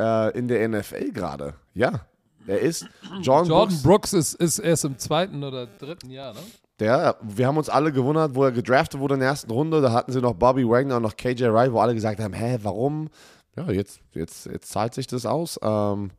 äh, 0.00 0.36
in 0.36 0.48
der 0.48 0.68
NFL 0.68 1.12
gerade. 1.12 1.54
Ja, 1.74 2.06
er 2.46 2.60
ist 2.60 2.86
Jordan, 3.22 3.22
Jordan 3.22 3.48
Brooks. 3.48 3.82
Brooks 3.82 4.12
ist, 4.12 4.34
ist 4.34 4.58
erst 4.58 4.84
im 4.84 4.98
zweiten 4.98 5.44
oder 5.44 5.66
dritten 5.66 6.10
Jahr, 6.10 6.34
ne? 6.34 6.40
Der, 6.78 7.16
wir 7.20 7.46
haben 7.46 7.58
uns 7.58 7.68
alle 7.68 7.92
gewundert, 7.92 8.34
wo 8.34 8.42
er 8.42 8.52
gedraftet 8.52 9.00
wurde 9.00 9.14
in 9.14 9.20
der 9.20 9.28
ersten 9.28 9.50
Runde. 9.50 9.82
Da 9.82 9.92
hatten 9.92 10.12
sie 10.12 10.20
noch 10.22 10.32
Bobby 10.32 10.66
Wagner 10.66 10.96
und 10.96 11.02
noch 11.02 11.14
KJ 11.14 11.44
Wright, 11.52 11.72
wo 11.72 11.80
alle 11.80 11.94
gesagt 11.94 12.20
haben: 12.20 12.32
Hä, 12.32 12.58
warum? 12.62 13.10
Ja, 13.54 13.70
jetzt, 13.70 14.00
jetzt, 14.14 14.46
jetzt 14.46 14.72
zahlt 14.72 14.94
sich 14.94 15.06
das 15.06 15.26
aus. 15.26 15.60
Ähm, 15.62 16.10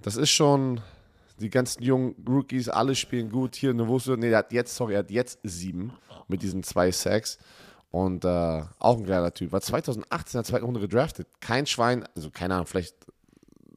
das 0.00 0.16
ist 0.16 0.30
schon, 0.30 0.80
die 1.38 1.50
ganzen 1.50 1.82
jungen 1.82 2.16
Rookies, 2.28 2.68
alle 2.68 2.94
spielen 2.96 3.30
gut. 3.30 3.54
Hier, 3.54 3.74
ne, 3.74 3.86
wusste, 3.86 4.16
nee, 4.16 4.30
der 4.30 4.38
hat 4.38 4.52
jetzt, 4.52 4.74
sorry, 4.74 4.94
er 4.94 5.00
hat 5.00 5.10
jetzt 5.10 5.38
sieben 5.44 5.92
mit 6.26 6.42
diesen 6.42 6.64
zwei 6.64 6.90
Sacks. 6.90 7.38
Und 7.90 8.24
äh, 8.24 8.62
auch 8.78 8.98
ein 8.98 9.06
geiler 9.06 9.32
Typ. 9.32 9.52
War 9.52 9.60
2018 9.60 10.38
in 10.38 10.42
der 10.42 10.44
zweiten 10.44 10.64
Runde 10.64 10.80
gedraftet. 10.80 11.28
Kein 11.40 11.66
Schwein, 11.66 12.04
also 12.14 12.30
keine 12.30 12.54
Ahnung, 12.54 12.66
vielleicht 12.66 12.94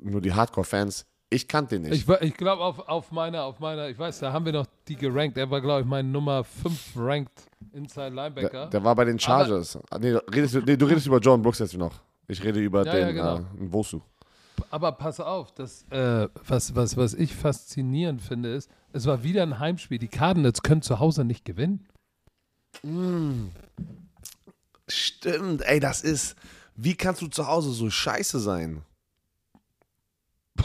nur 0.01 0.19
die 0.21 0.33
Hardcore-Fans. 0.33 1.05
Ich 1.31 1.47
kannte 1.47 1.75
den 1.79 1.83
nicht. 1.89 2.09
Ich, 2.09 2.21
ich 2.21 2.33
glaube, 2.35 2.63
auf, 2.63 2.79
auf 2.89 3.11
meiner, 3.11 3.43
auf 3.43 3.59
meiner, 3.59 3.87
ich 3.87 3.99
weiß, 3.99 4.19
da 4.19 4.33
haben 4.33 4.45
wir 4.45 4.51
noch 4.53 4.65
die 4.87 4.95
gerankt. 4.95 5.37
Er 5.37 5.49
war, 5.51 5.61
glaube 5.61 5.81
ich, 5.81 5.87
mein 5.87 6.11
Nummer 6.11 6.43
5 6.43 6.93
ranked 6.97 7.43
Inside 7.71 8.09
Linebacker. 8.09 8.49
Der, 8.49 8.67
der 8.67 8.83
war 8.83 8.95
bei 8.95 9.05
den 9.05 9.19
Chargers. 9.19 9.77
Ah, 9.91 9.99
nee, 9.99 10.09
redest, 10.33 10.55
du- 10.55 10.61
nee, 10.61 10.75
du 10.75 10.85
redest 10.87 11.05
über 11.05 11.19
John 11.19 11.41
Brooks 11.41 11.59
jetzt 11.59 11.77
noch. 11.77 11.93
Ich 12.27 12.43
rede 12.43 12.59
über 12.59 12.83
Ja, 12.85 12.97
ja, 12.97 13.05
den 13.07 13.15
genau. 13.15 13.35
äh, 13.37 13.41
Nwosu. 13.63 14.01
Aber 14.71 14.91
pass 14.91 15.19
auf, 15.19 15.51
das, 15.53 15.85
äh, 15.91 16.27
was, 16.47 16.75
was, 16.75 16.97
was 16.97 17.13
ich 17.13 17.33
faszinierend 17.35 18.21
finde, 18.21 18.49
ist, 18.53 18.69
es 18.91 19.05
war 19.05 19.23
wieder 19.23 19.43
ein 19.43 19.59
Heimspiel. 19.59 19.99
Die 19.99 20.07
Cardinals 20.07 20.63
können 20.63 20.81
zu 20.81 20.99
Hause 20.99 21.23
nicht 21.25 21.45
gewinnen. 21.45 21.85
Stimmt, 24.87 25.61
ey, 25.63 25.79
das 25.79 26.01
ist. 26.01 26.35
Wie 26.75 26.95
kannst 26.95 27.21
du 27.21 27.27
zu 27.27 27.45
Hause 27.45 27.71
so 27.71 27.89
scheiße 27.89 28.39
sein? 28.39 28.83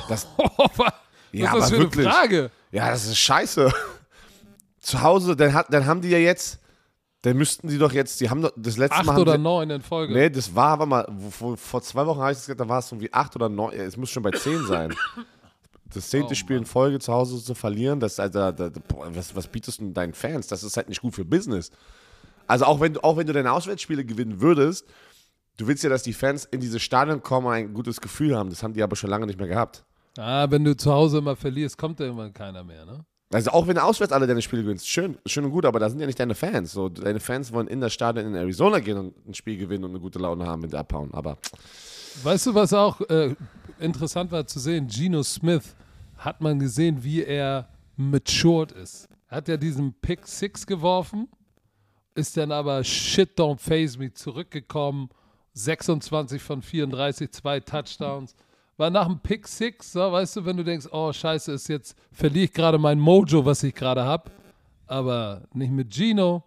Das, 0.08 0.26
was 0.76 0.92
ja, 1.32 1.46
ist 1.46 1.54
das 1.54 1.62
aber 1.62 1.66
für 1.66 1.78
wirklich. 1.78 2.06
eine 2.06 2.14
Frage? 2.14 2.50
Ja, 2.70 2.90
das 2.90 3.06
ist 3.06 3.18
scheiße. 3.18 3.72
zu 4.80 5.02
Hause, 5.02 5.34
dann, 5.34 5.52
hat, 5.52 5.72
dann 5.72 5.86
haben 5.86 6.00
die 6.00 6.10
ja 6.10 6.18
jetzt. 6.18 6.60
Dann 7.22 7.36
müssten 7.38 7.68
die 7.68 7.78
doch 7.78 7.92
jetzt. 7.92 8.20
Die 8.20 8.28
haben 8.28 8.42
doch 8.42 8.52
das 8.54 8.76
letzte 8.76 8.98
Acht 8.98 9.06
Mal. 9.06 9.14
haben 9.14 9.22
oder 9.22 9.38
neun 9.38 9.70
in 9.70 9.82
Folge. 9.82 10.12
Nee, 10.12 10.28
das 10.28 10.54
war, 10.54 10.78
warte 10.78 10.88
mal, 10.88 11.30
vor, 11.30 11.56
vor 11.56 11.82
zwei 11.82 12.06
Wochen 12.06 12.20
habe 12.20 12.32
ich 12.32 12.36
das 12.36 12.46
gesagt, 12.46 12.60
da 12.60 12.68
war 12.68 12.80
es 12.80 12.92
irgendwie 12.92 13.12
acht 13.12 13.34
oder 13.34 13.48
neun. 13.48 13.72
Es 13.72 13.96
muss 13.96 14.10
schon 14.10 14.22
bei 14.22 14.30
zehn 14.30 14.64
sein. 14.66 14.94
Das 15.86 16.10
zehnte 16.10 16.32
Oh, 16.32 16.34
Spiel 16.34 16.56
in 16.56 16.66
Folge 16.66 16.98
zu 16.98 17.12
Hause 17.12 17.42
zu 17.42 17.54
verlieren, 17.54 18.00
das, 18.00 18.18
also, 18.18 18.38
da, 18.38 18.52
da, 18.52 18.70
boah, 18.88 19.14
was, 19.14 19.34
was 19.34 19.46
bietest 19.46 19.80
du 19.80 19.90
deinen 19.90 20.12
Fans? 20.12 20.48
Das 20.48 20.62
ist 20.62 20.76
halt 20.76 20.88
nicht 20.88 21.00
gut 21.00 21.14
für 21.14 21.24
Business. 21.24 21.70
Also 22.46 22.64
auch 22.64 22.80
wenn, 22.80 22.94
du- 22.94 23.04
auch 23.04 23.16
wenn 23.16 23.26
du 23.26 23.32
deine 23.32 23.52
Auswärtsspiele 23.52 24.04
gewinnen 24.04 24.40
würdest, 24.40 24.86
du 25.56 25.66
willst 25.66 25.82
ja, 25.84 25.90
dass 25.90 26.02
die 26.02 26.12
Fans 26.12 26.44
in 26.50 26.60
diese 26.60 26.80
Stadion 26.80 27.22
kommen 27.22 27.46
und 27.46 27.52
ein 27.52 27.74
gutes 27.74 28.00
Gefühl 28.00 28.36
haben. 28.36 28.50
Das 28.50 28.62
haben 28.62 28.74
die 28.74 28.82
aber 28.82 28.96
schon 28.96 29.10
lange 29.10 29.26
nicht 29.26 29.38
mehr 29.38 29.48
gehabt. 29.48 29.84
Ah, 30.18 30.46
wenn 30.50 30.64
du 30.64 30.76
zu 30.76 30.92
Hause 30.92 31.18
immer 31.18 31.36
verlierst, 31.36 31.76
kommt 31.78 31.98
da 32.00 32.04
irgendwann 32.04 32.32
keiner 32.32 32.62
mehr, 32.64 32.84
ne? 32.84 33.04
Also 33.32 33.50
auch 33.50 33.66
wenn 33.66 33.74
du 33.74 33.82
auswärts 33.82 34.12
alle 34.12 34.28
deine 34.28 34.42
Spiele 34.42 34.62
gewinnst, 34.62 34.86
schön, 34.88 35.18
schön 35.26 35.44
und 35.44 35.50
gut, 35.50 35.64
aber 35.64 35.80
da 35.80 35.90
sind 35.90 35.98
ja 35.98 36.06
nicht 36.06 36.20
deine 36.20 36.36
Fans. 36.36 36.70
So, 36.70 36.88
deine 36.88 37.18
Fans 37.18 37.52
wollen 37.52 37.66
in 37.66 37.80
das 37.80 37.92
Stadion 37.92 38.26
in 38.26 38.34
Arizona 38.36 38.78
gehen 38.78 38.96
und 38.96 39.26
ein 39.26 39.34
Spiel 39.34 39.56
gewinnen 39.56 39.82
und 39.82 39.90
eine 39.90 39.98
gute 39.98 40.20
Laune 40.20 40.46
haben, 40.46 40.62
wenn 40.62 40.70
sie 40.70 40.78
abhauen. 40.78 41.12
Aber 41.12 41.36
Weißt 42.22 42.46
du, 42.46 42.54
was 42.54 42.72
auch 42.72 43.00
äh, 43.08 43.34
interessant 43.80 44.30
war 44.30 44.46
zu 44.46 44.60
sehen? 44.60 44.86
Geno 44.86 45.24
Smith 45.24 45.74
hat 46.16 46.40
man 46.40 46.60
gesehen, 46.60 47.02
wie 47.02 47.24
er 47.24 47.68
matured 47.96 48.70
ist. 48.70 49.08
Er 49.28 49.38
hat 49.38 49.48
ja 49.48 49.56
diesen 49.56 49.94
Pick 49.94 50.28
Six 50.28 50.64
geworfen, 50.64 51.26
ist 52.14 52.36
dann 52.36 52.52
aber 52.52 52.82
Shit 52.84 53.38
Don't 53.38 53.58
Phase 53.58 53.98
Me 53.98 54.12
zurückgekommen. 54.12 55.08
26 55.54 56.42
von 56.42 56.62
34, 56.62 57.30
zwei 57.30 57.60
Touchdowns. 57.60 58.34
War 58.76 58.90
nach 58.90 59.06
dem 59.06 59.20
Pick 59.20 59.46
Six, 59.46 59.92
so, 59.92 60.00
weißt 60.10 60.36
du, 60.36 60.44
wenn 60.44 60.56
du 60.56 60.64
denkst, 60.64 60.88
oh 60.90 61.12
Scheiße, 61.12 61.52
ist 61.52 61.68
jetzt, 61.68 61.96
verliere 62.10 62.46
ich 62.46 62.52
gerade 62.52 62.76
mein 62.76 62.98
Mojo, 62.98 63.44
was 63.44 63.62
ich 63.62 63.72
gerade 63.74 64.02
habe. 64.04 64.30
Aber 64.86 65.42
nicht 65.52 65.70
mit 65.70 65.94
Gino. 65.94 66.42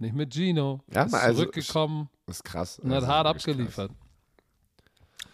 Nicht 0.00 0.14
mit 0.14 0.32
Gino. 0.34 0.80
Ja, 0.92 1.04
ist 1.04 1.14
also- 1.14 1.42
zurückgekommen 1.42 2.08
das 2.26 2.36
ist 2.36 2.44
krass. 2.44 2.78
und 2.78 2.92
hat 2.92 3.02
ist 3.02 3.08
hart 3.08 3.26
abgeliefert. 3.26 3.90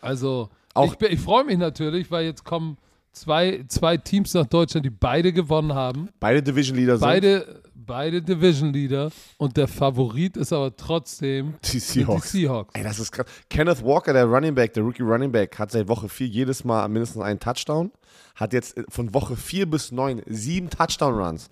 Also, 0.01 0.51
Auch- 0.75 0.95
ich, 1.01 1.11
ich 1.11 1.21
freue 1.21 1.45
mich 1.45 1.59
natürlich, 1.59 2.11
weil 2.11 2.27
jetzt 2.27 2.45
kommen 2.45 2.77
zwei, 3.13 3.65
zwei 3.69 3.97
Teams 3.97 4.35
nach 4.35 4.47
Deutschland, 4.47 4.85
die 4.85 4.91
beide 4.91 5.33
gewonnen 5.33 5.75
haben. 5.75 6.11
Beide 6.21 6.43
Division 6.43 6.77
Leader 6.77 6.99
sind 6.99 7.07
Beide, 7.07 7.63
beide 7.87 8.21
Division 8.23 8.73
Leader. 8.73 9.11
Und 9.39 9.57
der 9.57 9.69
Favorit 9.69 10.37
ist 10.37 10.53
aber 10.53 10.75
trotzdem 10.77 11.55
die 11.65 11.79
sind 11.79 11.95
die 11.95 12.01
Seahawks. 12.01 12.33
Seahawks. 12.33 12.75
Ey, 12.75 12.83
das 12.83 12.99
ist 12.99 13.13
krass. 13.13 13.27
Kenneth 13.49 13.85
Walker, 13.85 14.13
der 14.13 14.25
Running 14.27 14.55
Back, 14.55 14.75
der 14.75 14.83
Rookie 14.83 15.03
Running 15.03 15.33
Back, 15.33 15.59
hat 15.59 15.71
seit 15.71 15.89
Woche 15.89 16.09
4 16.09 16.27
jedes 16.27 16.65
Mal 16.65 16.89
mindestens 16.89 17.23
einen 17.23 17.41
Touchdown. 17.41 17.91
Hat 18.35 18.53
jetzt 18.53 18.79
von 18.89 19.15
Woche 19.15 19.37
4 19.37 19.71
bis 19.71 19.93
9 19.93 20.23
sieben 20.27 20.69
Touchdown-Runs. 20.71 21.49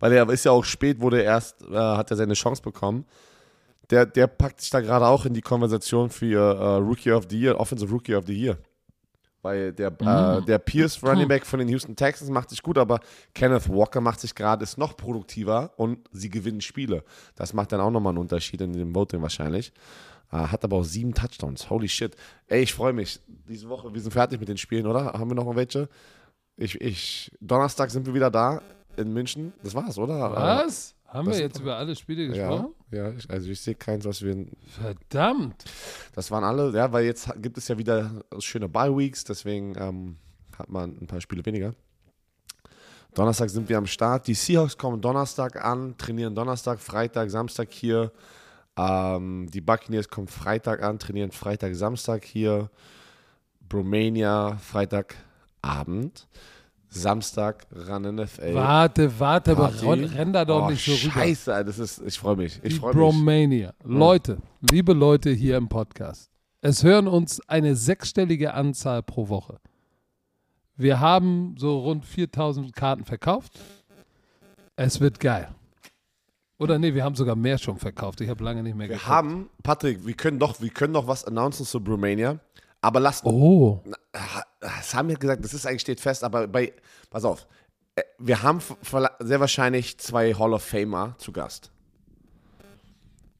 Weil 0.00 0.12
er 0.12 0.28
ist 0.28 0.44
ja 0.44 0.52
auch 0.52 0.64
spät, 0.64 1.00
wurde 1.00 1.18
er 1.18 1.24
erst, 1.24 1.62
äh, 1.62 1.74
hat 1.74 2.10
er 2.10 2.16
seine 2.16 2.34
Chance 2.34 2.62
bekommen. 2.62 3.04
Der, 3.90 4.04
der 4.04 4.26
packt 4.26 4.60
sich 4.60 4.70
da 4.70 4.80
gerade 4.80 5.06
auch 5.06 5.24
in 5.24 5.32
die 5.32 5.40
Konversation 5.40 6.10
für 6.10 6.56
äh, 6.56 6.76
Rookie 6.76 7.12
of 7.12 7.26
the 7.30 7.40
Year, 7.40 7.58
Offensive 7.58 7.90
Rookie 7.90 8.14
of 8.14 8.26
the 8.26 8.34
Year. 8.34 8.58
Weil 9.42 9.72
der, 9.72 9.88
äh, 9.88 10.42
der 10.42 10.58
Pierce 10.58 11.02
Running 11.02 11.28
Back 11.28 11.46
von 11.46 11.60
den 11.60 11.68
Houston 11.68 11.94
Texans 11.94 12.28
macht 12.30 12.50
sich 12.50 12.60
gut, 12.60 12.76
aber 12.76 12.98
Kenneth 13.34 13.68
Walker 13.68 14.00
macht 14.00 14.20
sich 14.20 14.34
gerade, 14.34 14.64
ist 14.64 14.78
noch 14.78 14.96
produktiver 14.96 15.72
und 15.76 16.00
sie 16.10 16.28
gewinnen 16.28 16.60
Spiele. 16.60 17.04
Das 17.36 17.54
macht 17.54 17.70
dann 17.70 17.80
auch 17.80 17.90
nochmal 17.90 18.10
einen 18.10 18.18
Unterschied 18.18 18.60
in 18.60 18.72
dem 18.72 18.94
Voting 18.94 19.22
wahrscheinlich. 19.22 19.72
Äh, 20.32 20.38
hat 20.38 20.64
aber 20.64 20.76
auch 20.76 20.84
sieben 20.84 21.14
Touchdowns. 21.14 21.70
Holy 21.70 21.88
shit. 21.88 22.16
Ey, 22.48 22.62
ich 22.62 22.74
freue 22.74 22.92
mich. 22.92 23.20
Diese 23.48 23.68
Woche, 23.68 23.94
wir 23.94 24.00
sind 24.00 24.12
fertig 24.12 24.40
mit 24.40 24.48
den 24.48 24.58
Spielen, 24.58 24.86
oder? 24.86 25.04
Haben 25.12 25.30
wir 25.30 25.34
noch 25.36 25.44
mal 25.44 25.56
welche? 25.56 25.88
Ich, 26.56 26.80
ich, 26.80 27.30
Donnerstag 27.40 27.90
sind 27.90 28.06
wir 28.06 28.14
wieder 28.14 28.30
da 28.30 28.60
in 28.96 29.12
München. 29.12 29.52
Das 29.62 29.74
war's, 29.74 29.96
oder? 29.98 30.32
Was? 30.32 30.94
Haben 31.08 31.26
das- 31.28 31.38
wir 31.38 31.44
jetzt 31.44 31.58
über 31.60 31.76
alle 31.76 31.96
Spiele 31.96 32.24
Ja, 32.24 32.28
gesprochen? 32.48 32.74
ja 32.90 33.10
ich, 33.12 33.28
also 33.30 33.48
ich 33.50 33.60
sehe 33.60 33.74
keins, 33.74 34.04
was 34.04 34.22
wir. 34.22 34.46
Verdammt. 34.68 35.64
Das 36.14 36.30
waren 36.30 36.44
alle, 36.44 36.70
ja, 36.76 36.92
weil 36.92 37.04
jetzt 37.06 37.30
gibt 37.40 37.56
es 37.58 37.66
ja 37.68 37.78
wieder 37.78 38.10
schöne 38.38 38.68
Bye-Weeks, 38.68 39.24
deswegen 39.24 39.74
ähm, 39.78 40.16
hat 40.58 40.68
man 40.68 40.98
ein 41.00 41.06
paar 41.06 41.20
Spiele 41.20 41.44
weniger. 41.46 41.74
Donnerstag 43.14 43.48
sind 43.50 43.68
wir 43.68 43.78
am 43.78 43.86
Start. 43.86 44.26
Die 44.26 44.34
Seahawks 44.34 44.76
kommen 44.76 45.00
Donnerstag 45.00 45.64
an, 45.64 45.96
trainieren 45.96 46.34
Donnerstag, 46.34 46.78
Freitag, 46.78 47.30
Samstag 47.30 47.72
hier. 47.72 48.12
Ähm, 48.76 49.48
die 49.50 49.62
Buccaneers 49.62 50.08
kommen 50.08 50.28
Freitag 50.28 50.82
an, 50.82 50.98
trainieren 50.98 51.32
Freitag, 51.32 51.74
Samstag 51.74 52.24
hier. 52.24 52.70
Bromania, 53.68 54.56
Freitagabend. 54.58 56.26
Samstag 56.90 57.66
ran 57.70 58.02
NFL. 58.14 58.54
Warte, 58.54 59.20
warte, 59.20 59.52
aber 59.52 59.68
Party. 59.68 59.86
renn, 59.86 60.04
renn 60.04 60.32
da 60.32 60.44
doch 60.44 60.66
oh, 60.66 60.70
nicht 60.70 60.84
so 60.84 60.92
rüber. 60.92 61.20
Scheiße, 61.20 61.64
das 61.64 61.78
ist, 61.78 62.02
ich 62.04 62.18
freue 62.18 62.36
mich. 62.36 62.60
Ich 62.62 62.76
freue 62.76 62.94
mich. 62.94 62.98
Bromania. 62.98 63.74
Leute, 63.84 64.38
liebe 64.70 64.92
Leute 64.92 65.30
hier 65.30 65.56
im 65.56 65.68
Podcast, 65.68 66.30
es 66.60 66.82
hören 66.82 67.06
uns 67.06 67.40
eine 67.48 67.76
sechsstellige 67.76 68.54
Anzahl 68.54 69.02
pro 69.02 69.28
Woche. 69.28 69.58
Wir 70.76 71.00
haben 71.00 71.56
so 71.58 71.80
rund 71.80 72.04
4000 72.04 72.74
Karten 72.74 73.04
verkauft. 73.04 73.58
Es 74.76 75.00
wird 75.00 75.18
geil. 75.20 75.48
Oder 76.58 76.78
nee, 76.78 76.94
wir 76.94 77.04
haben 77.04 77.14
sogar 77.14 77.36
mehr 77.36 77.58
schon 77.58 77.76
verkauft. 77.78 78.20
Ich 78.20 78.28
habe 78.28 78.42
lange 78.42 78.62
nicht 78.62 78.76
mehr 78.76 78.88
Wir 78.88 78.96
geguckt. 78.96 79.08
haben, 79.08 79.48
Patrick, 79.62 80.04
wir 80.04 80.14
können 80.14 80.38
doch, 80.38 80.60
wir 80.60 80.70
können 80.70 80.92
doch 80.94 81.06
was 81.06 81.24
announcen 81.24 81.64
zu 81.64 81.82
Bromania. 81.82 82.38
Aber 82.80 83.00
lasst 83.00 83.24
Oh, 83.24 83.82
Das 84.60 84.94
haben 84.94 85.08
wir 85.08 85.16
gesagt, 85.16 85.44
das 85.44 85.52
ist 85.54 85.66
eigentlich 85.66 85.80
steht 85.82 86.00
fest, 86.00 86.22
aber 86.24 86.46
bei, 86.46 86.72
pass 87.10 87.24
auf, 87.24 87.46
äh, 87.96 88.02
wir 88.18 88.42
haben 88.42 88.60
sehr 89.20 89.40
wahrscheinlich 89.40 89.98
zwei 89.98 90.32
Hall 90.34 90.52
of 90.54 90.62
Famer 90.62 91.14
zu 91.18 91.32
Gast. 91.32 91.70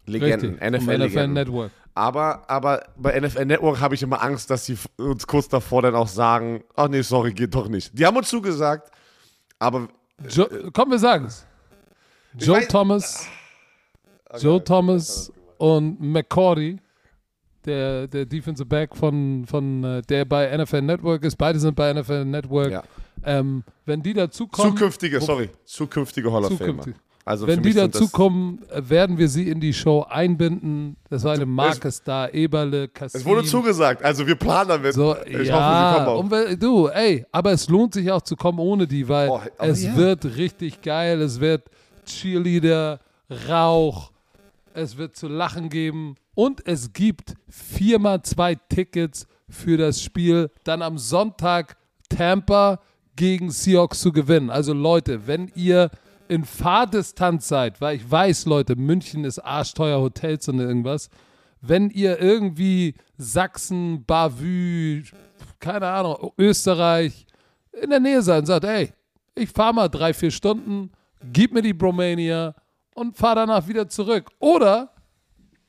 Legenden, 0.07 0.55
NFL-Legenden. 0.57 1.35
Network. 1.35 1.71
aber, 1.95 2.49
aber 2.49 2.83
bei 2.97 3.19
NFL 3.21 3.45
Network 3.45 3.81
habe 3.81 3.95
ich 3.95 4.03
immer 4.03 4.23
Angst, 4.23 4.49
dass 4.51 4.65
sie 4.65 4.79
uns 4.97 5.27
kurz 5.27 5.49
davor 5.49 5.83
dann 5.83 5.95
auch 5.95 6.09
sagen, 6.09 6.65
ach 6.77 6.89
nee, 6.89 7.03
sorry, 7.03 7.33
geht 7.35 7.55
doch 7.55 7.69
nicht. 7.69 7.97
Die 7.99 8.07
haben 8.07 8.17
uns 8.17 8.29
zugesagt, 8.29 8.91
aber 9.59 9.89
Jo 10.31 10.49
komm, 10.73 10.91
wir 10.91 10.99
sagen 10.99 11.27
es. 11.27 11.45
Joe 12.35 12.59
weiß- 12.59 12.69
Thomas, 12.69 13.27
Joe 14.39 14.63
Thomas 14.65 15.31
und 15.59 16.01
McCordy, 16.01 16.79
der, 17.65 18.07
der 18.09 18.27
Defensive 18.27 18.67
Back 18.67 18.97
von, 18.97 19.45
von 19.47 19.85
äh, 19.85 20.03
der 20.03 20.25
bei 20.25 20.57
NFL 20.57 20.83
Network 20.83 21.25
ist, 21.25 21.37
beide 21.37 21.59
sind 21.59 21.75
bei 21.77 21.93
NFL 21.93 22.25
Network. 22.25 22.71
Ja. 22.71 22.83
Ähm, 23.25 23.65
wenn 23.85 24.03
die 24.03 24.15
dazukommen, 24.15 24.73
zukünftige, 24.77 25.21
sorry, 25.21 25.51
zukünftige 25.65 26.33
Hall 26.33 26.45
of. 26.45 26.57
Famer. 26.57 26.85
Also 27.25 27.47
wenn 27.47 27.63
die 27.63 27.75
dazukommen, 27.75 28.61
äh, 28.71 28.89
werden 28.89 29.19
wir 29.19 29.29
sie 29.29 29.51
in 29.51 29.61
die 29.61 29.75
Show 29.75 30.07
einbinden. 30.09 30.97
Das 31.11 31.25
war 31.25 31.35
eine 31.35 31.45
Marke 31.45 31.91
Star, 31.91 32.33
Eberle, 32.33 32.89
Kassim. 32.89 33.21
Es 33.21 33.27
wurde 33.27 33.45
zugesagt, 33.45 34.03
also 34.03 34.27
wir 34.27 34.35
planen 34.37 34.69
damit. 34.71 34.95
So, 34.95 35.15
ich 35.27 35.35
hoffe, 35.35 35.45
sie 35.45 35.49
ja, 35.51 35.95
kommen 35.97 36.07
auch. 36.09 36.21
und 36.21 36.31
we- 36.31 36.57
du, 36.57 36.87
ey, 36.89 37.27
aber 37.31 37.53
es 37.53 37.69
lohnt 37.69 37.93
sich 37.93 38.11
auch 38.11 38.23
zu 38.23 38.35
kommen 38.35 38.59
ohne 38.61 38.87
die, 38.87 39.07
weil 39.09 39.29
Oh, 39.29 39.41
es 39.59 39.83
ja. 39.83 39.95
wird 39.97 40.25
richtig 40.37 40.81
geil, 40.81 41.21
es 41.21 41.39
wird 41.39 41.65
Cheerleader, 42.07 43.01
Rauch, 43.49 44.11
es 44.73 44.97
wird 44.97 45.15
zu 45.17 45.29
lachen 45.29 45.69
geben 45.69 46.15
und 46.39 46.65
es 46.69 46.93
gibt 46.93 47.35
viermal 47.49 48.23
zwei 48.23 48.55
Tickets 48.55 49.27
für 49.49 49.77
das 49.77 50.01
Spiel, 50.01 50.53
dann 50.63 50.83
am 50.83 50.97
Sonntag 50.97 51.77
Tampa 52.09 52.79
gegen 53.17 53.51
Seahawks 53.51 54.01
zu 54.01 54.13
gewinnen. 54.13 54.49
Also 54.49 54.73
Leute, 54.73 55.27
wenn 55.27 55.51
ihr 55.57 55.91
in 56.29 56.45
Fahrdistanz 56.45 57.49
seid, 57.49 57.81
weil 57.81 57.97
ich 57.97 58.09
weiß, 58.09 58.47
Leute, 58.47 58.77
München 58.77 59.25
ist 59.25 59.41
arschteuer 59.41 60.01
Hotels 60.01 60.47
und 60.47 60.61
irgendwas, 60.61 61.11
wenn 61.61 61.91
ihr 61.91 62.21
irgendwie 62.21 62.95
Sachsen, 63.17 64.05
Bavü, 64.05 65.03
keine 65.59 65.89
Ahnung, 65.89 66.31
Österreich 66.39 67.27
in 67.83 67.91
der 67.91 67.99
Nähe 67.99 68.23
seid 68.23 68.43
und 68.43 68.47
sagt, 68.47 68.65
ey, 68.65 68.93
ich 69.35 69.51
fahre 69.51 69.75
mal 69.75 69.89
drei, 69.89 70.15
vier 70.15 70.31
Stunden, 70.31 70.93
gib 71.33 71.53
mir 71.53 71.63
die 71.63 71.75
Bromania 71.75 72.55
und 72.95 73.17
fahr 73.17 73.35
danach 73.35 73.67
wieder 73.67 73.89
zurück. 73.89 74.31
Oder 74.39 74.93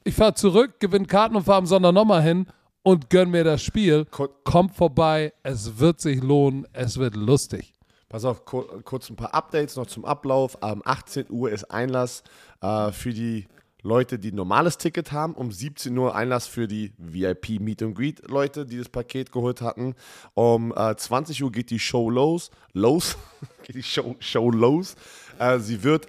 ich 0.10 0.15
fahre 0.15 0.34
zurück, 0.34 0.80
gewinne 0.80 1.06
Karten 1.06 1.36
und 1.36 1.44
fahre 1.44 1.60
am 1.60 1.65
Sonntag 1.68 1.94
nochmal 1.94 2.23
hin 2.23 2.48
und 2.81 3.11
gönn 3.11 3.30
mir 3.30 3.44
das 3.44 3.61
Spiel. 3.61 4.06
Kommt 4.44 4.76
vorbei, 4.76 5.34
es 5.44 5.77
wird 5.77 6.02
sich 6.02 6.22
lohnen, 6.22 6.68
es 6.73 6.98
wird 6.98 7.15
lustig. 7.15 7.73
Pass 8.10 8.26
auf, 8.26 8.44
kur 8.44 8.81
kurz 8.84 9.10
ein 9.11 9.15
paar 9.15 9.36
Updates 9.36 9.76
noch 9.76 9.86
zum 9.86 10.06
Ablauf. 10.06 10.64
Am 10.64 10.81
18 10.84 11.27
Uhr 11.30 11.52
ist 11.52 11.65
Einlass 11.65 12.23
äh, 12.61 12.91
für 12.91 13.14
die 13.14 13.48
Leute, 13.84 14.18
die 14.18 14.31
ein 14.31 14.36
normales 14.36 14.80
Ticket 14.80 15.11
haben. 15.11 15.36
Um 15.36 15.52
17 15.52 15.95
Uhr 15.95 16.15
Einlass 16.15 16.48
für 16.48 16.68
die 16.68 16.91
VIP 16.98 17.60
Meet 17.60 17.84
and 17.84 17.95
Greet 17.95 18.27
Leute, 18.27 18.65
die 18.65 18.80
das 18.80 18.90
Paket 18.90 19.31
geholt 19.31 19.61
hatten. 19.61 19.94
Um 20.34 20.73
äh, 20.76 20.95
20 20.95 21.44
Uhr 21.44 21.52
geht 21.52 21.69
die 21.69 21.77
Show 21.77 22.10
los. 22.10 22.49
Los? 22.73 23.15
geht 23.64 23.76
die 23.76 23.84
Show, 23.84 24.15
Show 24.18 24.49
los. 24.49 24.95
Äh, 25.38 25.60
sie 25.60 25.84
wird 25.84 26.07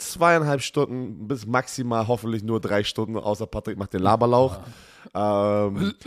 zweieinhalb 0.00 0.62
Stunden 0.62 1.28
bis 1.28 1.46
maximal 1.46 2.08
hoffentlich 2.08 2.42
nur 2.42 2.60
drei 2.60 2.84
Stunden, 2.84 3.16
außer 3.16 3.46
Patrick 3.46 3.78
macht 3.78 3.92
den 3.92 4.02
Laberlauch. 4.02 4.60
Ähm, 5.14 5.94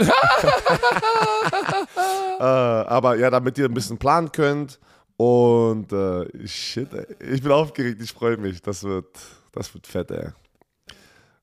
äh, 2.40 2.44
aber 2.44 3.18
ja, 3.18 3.30
damit 3.30 3.57
ihr 3.57 3.65
ein 3.65 3.74
bisschen 3.74 3.98
planen 3.98 4.32
könnt. 4.32 4.80
Und 5.18 5.91
äh, 5.94 6.48
shit, 6.48 6.91
ey. 6.94 7.06
ich 7.34 7.41
bin 7.41 7.52
aufgeregt, 7.52 8.02
ich 8.02 8.11
freue 8.11 8.38
mich. 8.38 8.61
Das 8.61 8.84
wird, 8.84 9.18
das 9.52 9.74
wird 9.74 9.88
fett, 9.88 10.11
ey. 10.11 10.30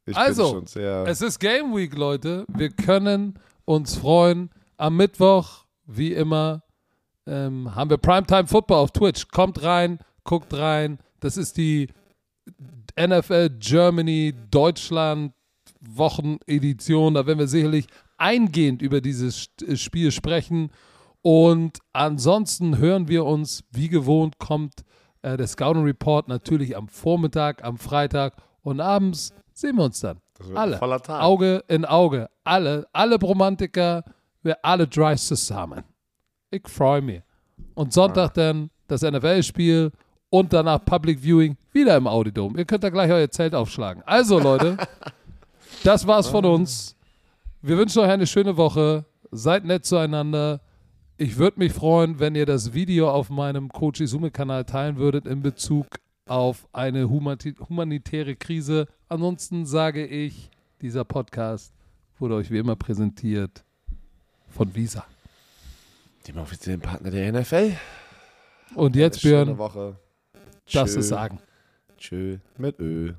Ich 0.07 0.17
Also, 0.17 0.45
bin 0.45 0.53
schon 0.53 0.67
sehr. 0.67 1.05
Es 1.07 1.21
ist 1.21 1.39
Game 1.39 1.75
Week, 1.75 1.95
Leute. 1.97 2.45
Wir 2.49 2.71
können 2.71 3.39
uns 3.65 3.97
freuen. 3.97 4.51
Am 4.77 4.97
Mittwoch, 4.97 5.65
wie 5.87 6.13
immer, 6.13 6.63
ähm, 7.27 7.75
haben 7.75 7.91
wir 7.91 7.99
Primetime 7.99 8.47
Football 8.47 8.79
auf 8.79 8.91
Twitch. 8.91 9.29
Kommt 9.29 9.63
rein, 9.63 9.99
guckt 10.25 10.53
rein. 10.55 10.99
Das 11.21 11.37
ist 11.37 11.57
die 11.59 11.89
NFL 12.99 13.51
Germany 13.59 14.35
Deutschland 14.51 15.33
Wochenedition. 15.81 17.15
Da 17.15 17.27
werden 17.27 17.39
wir 17.39 17.47
sicherlich 17.49 17.87
eingehend 18.19 18.83
über 18.83 19.01
dieses 19.01 19.49
St- 19.59 19.77
Spiel 19.77 20.11
sprechen. 20.13 20.71
Und 21.23 21.79
ansonsten 21.93 22.79
hören 22.79 23.09
wir 23.09 23.25
uns, 23.25 23.65
wie 23.71 23.89
gewohnt, 23.89 24.39
kommt 24.39 24.83
äh, 25.23 25.37
der 25.37 25.47
Scouting 25.47 25.85
Report 25.85 26.29
natürlich 26.29 26.77
am 26.77 26.89
Vormittag, 26.89 27.63
am 27.65 27.77
Freitag 27.77 28.35
und 28.63 28.81
abends 28.81 29.33
sehen 29.53 29.77
wir 29.77 29.85
uns 29.85 30.01
dann. 30.01 30.19
Alle. 30.55 30.79
Auge 31.23 31.63
in 31.69 31.85
Auge. 31.85 32.29
Alle, 32.45 32.87
alle 32.95 33.19
Bromantiker, 33.19 34.03
wir 34.43 34.57
alle 34.65 34.87
Drives 34.89 35.27
zusammen. 35.27 35.85
Ich 36.51 36.67
freue 36.67 37.03
mich. 37.03 37.21
Und 37.75 37.93
Sonntag 37.93 38.33
dann 38.35 38.71
das 38.87 39.03
NFL-Spiel 39.03 39.93
und 40.31 40.53
danach 40.53 40.85
Public 40.85 41.21
Viewing 41.21 41.57
wieder 41.73 41.97
im 41.97 42.07
Audidom. 42.07 42.57
Ihr 42.57 42.65
könnt 42.65 42.85
da 42.85 42.91
gleich 42.91 43.11
euer 43.11 43.31
Zelt 43.31 43.55
aufschlagen. 43.55 44.03
Also, 44.07 44.39
Leute, 44.39 44.77
das 45.85 46.07
war's 46.07 46.29
von 46.29 46.45
uns. 46.45 46.97
Wir 47.63 47.77
wünschen 47.77 48.01
euch 48.01 48.11
eine 48.11 48.27
schöne 48.27 48.57
Woche. 48.57 49.05
Seid 49.31 49.65
nett 49.65 49.85
zueinander. 49.85 50.61
Ich 51.19 51.37
würde 51.37 51.59
mich 51.59 51.73
freuen, 51.73 52.19
wenn 52.19 52.35
ihr 52.35 52.47
das 52.47 52.73
Video 52.73 53.11
auf 53.11 53.29
meinem 53.29 53.69
Coach 53.69 54.01
Izume-Kanal 54.01 54.65
teilen 54.65 54.97
würdet 54.97 55.27
in 55.27 55.43
Bezug 55.43 55.87
auf 56.27 56.67
eine 56.73 57.11
humanitäre 57.11 58.37
Krise. 58.37 58.87
Ansonsten 59.09 59.67
sage 59.67 60.07
ich, 60.07 60.49
dieser 60.81 61.05
Podcast 61.05 61.75
wurde 62.19 62.37
euch 62.37 62.51
wie 62.51 62.59
immer 62.59 62.77
präsentiert 62.77 63.65
von 64.49 64.75
Visa. 64.75 65.05
Dem 66.27 66.39
offiziellen 66.39 66.81
Partner 66.81 67.11
der 67.11 67.33
NFL. 67.33 67.77
Und 68.75 68.97
jetzt, 68.97 69.23
Björn, 69.23 69.59
Woche. 69.59 69.97
Darfst 70.75 70.97
du 70.97 71.03
sagen. 71.03 71.39
Tschö 71.99 72.39
mit 72.57 72.79
Ö. 72.81 73.13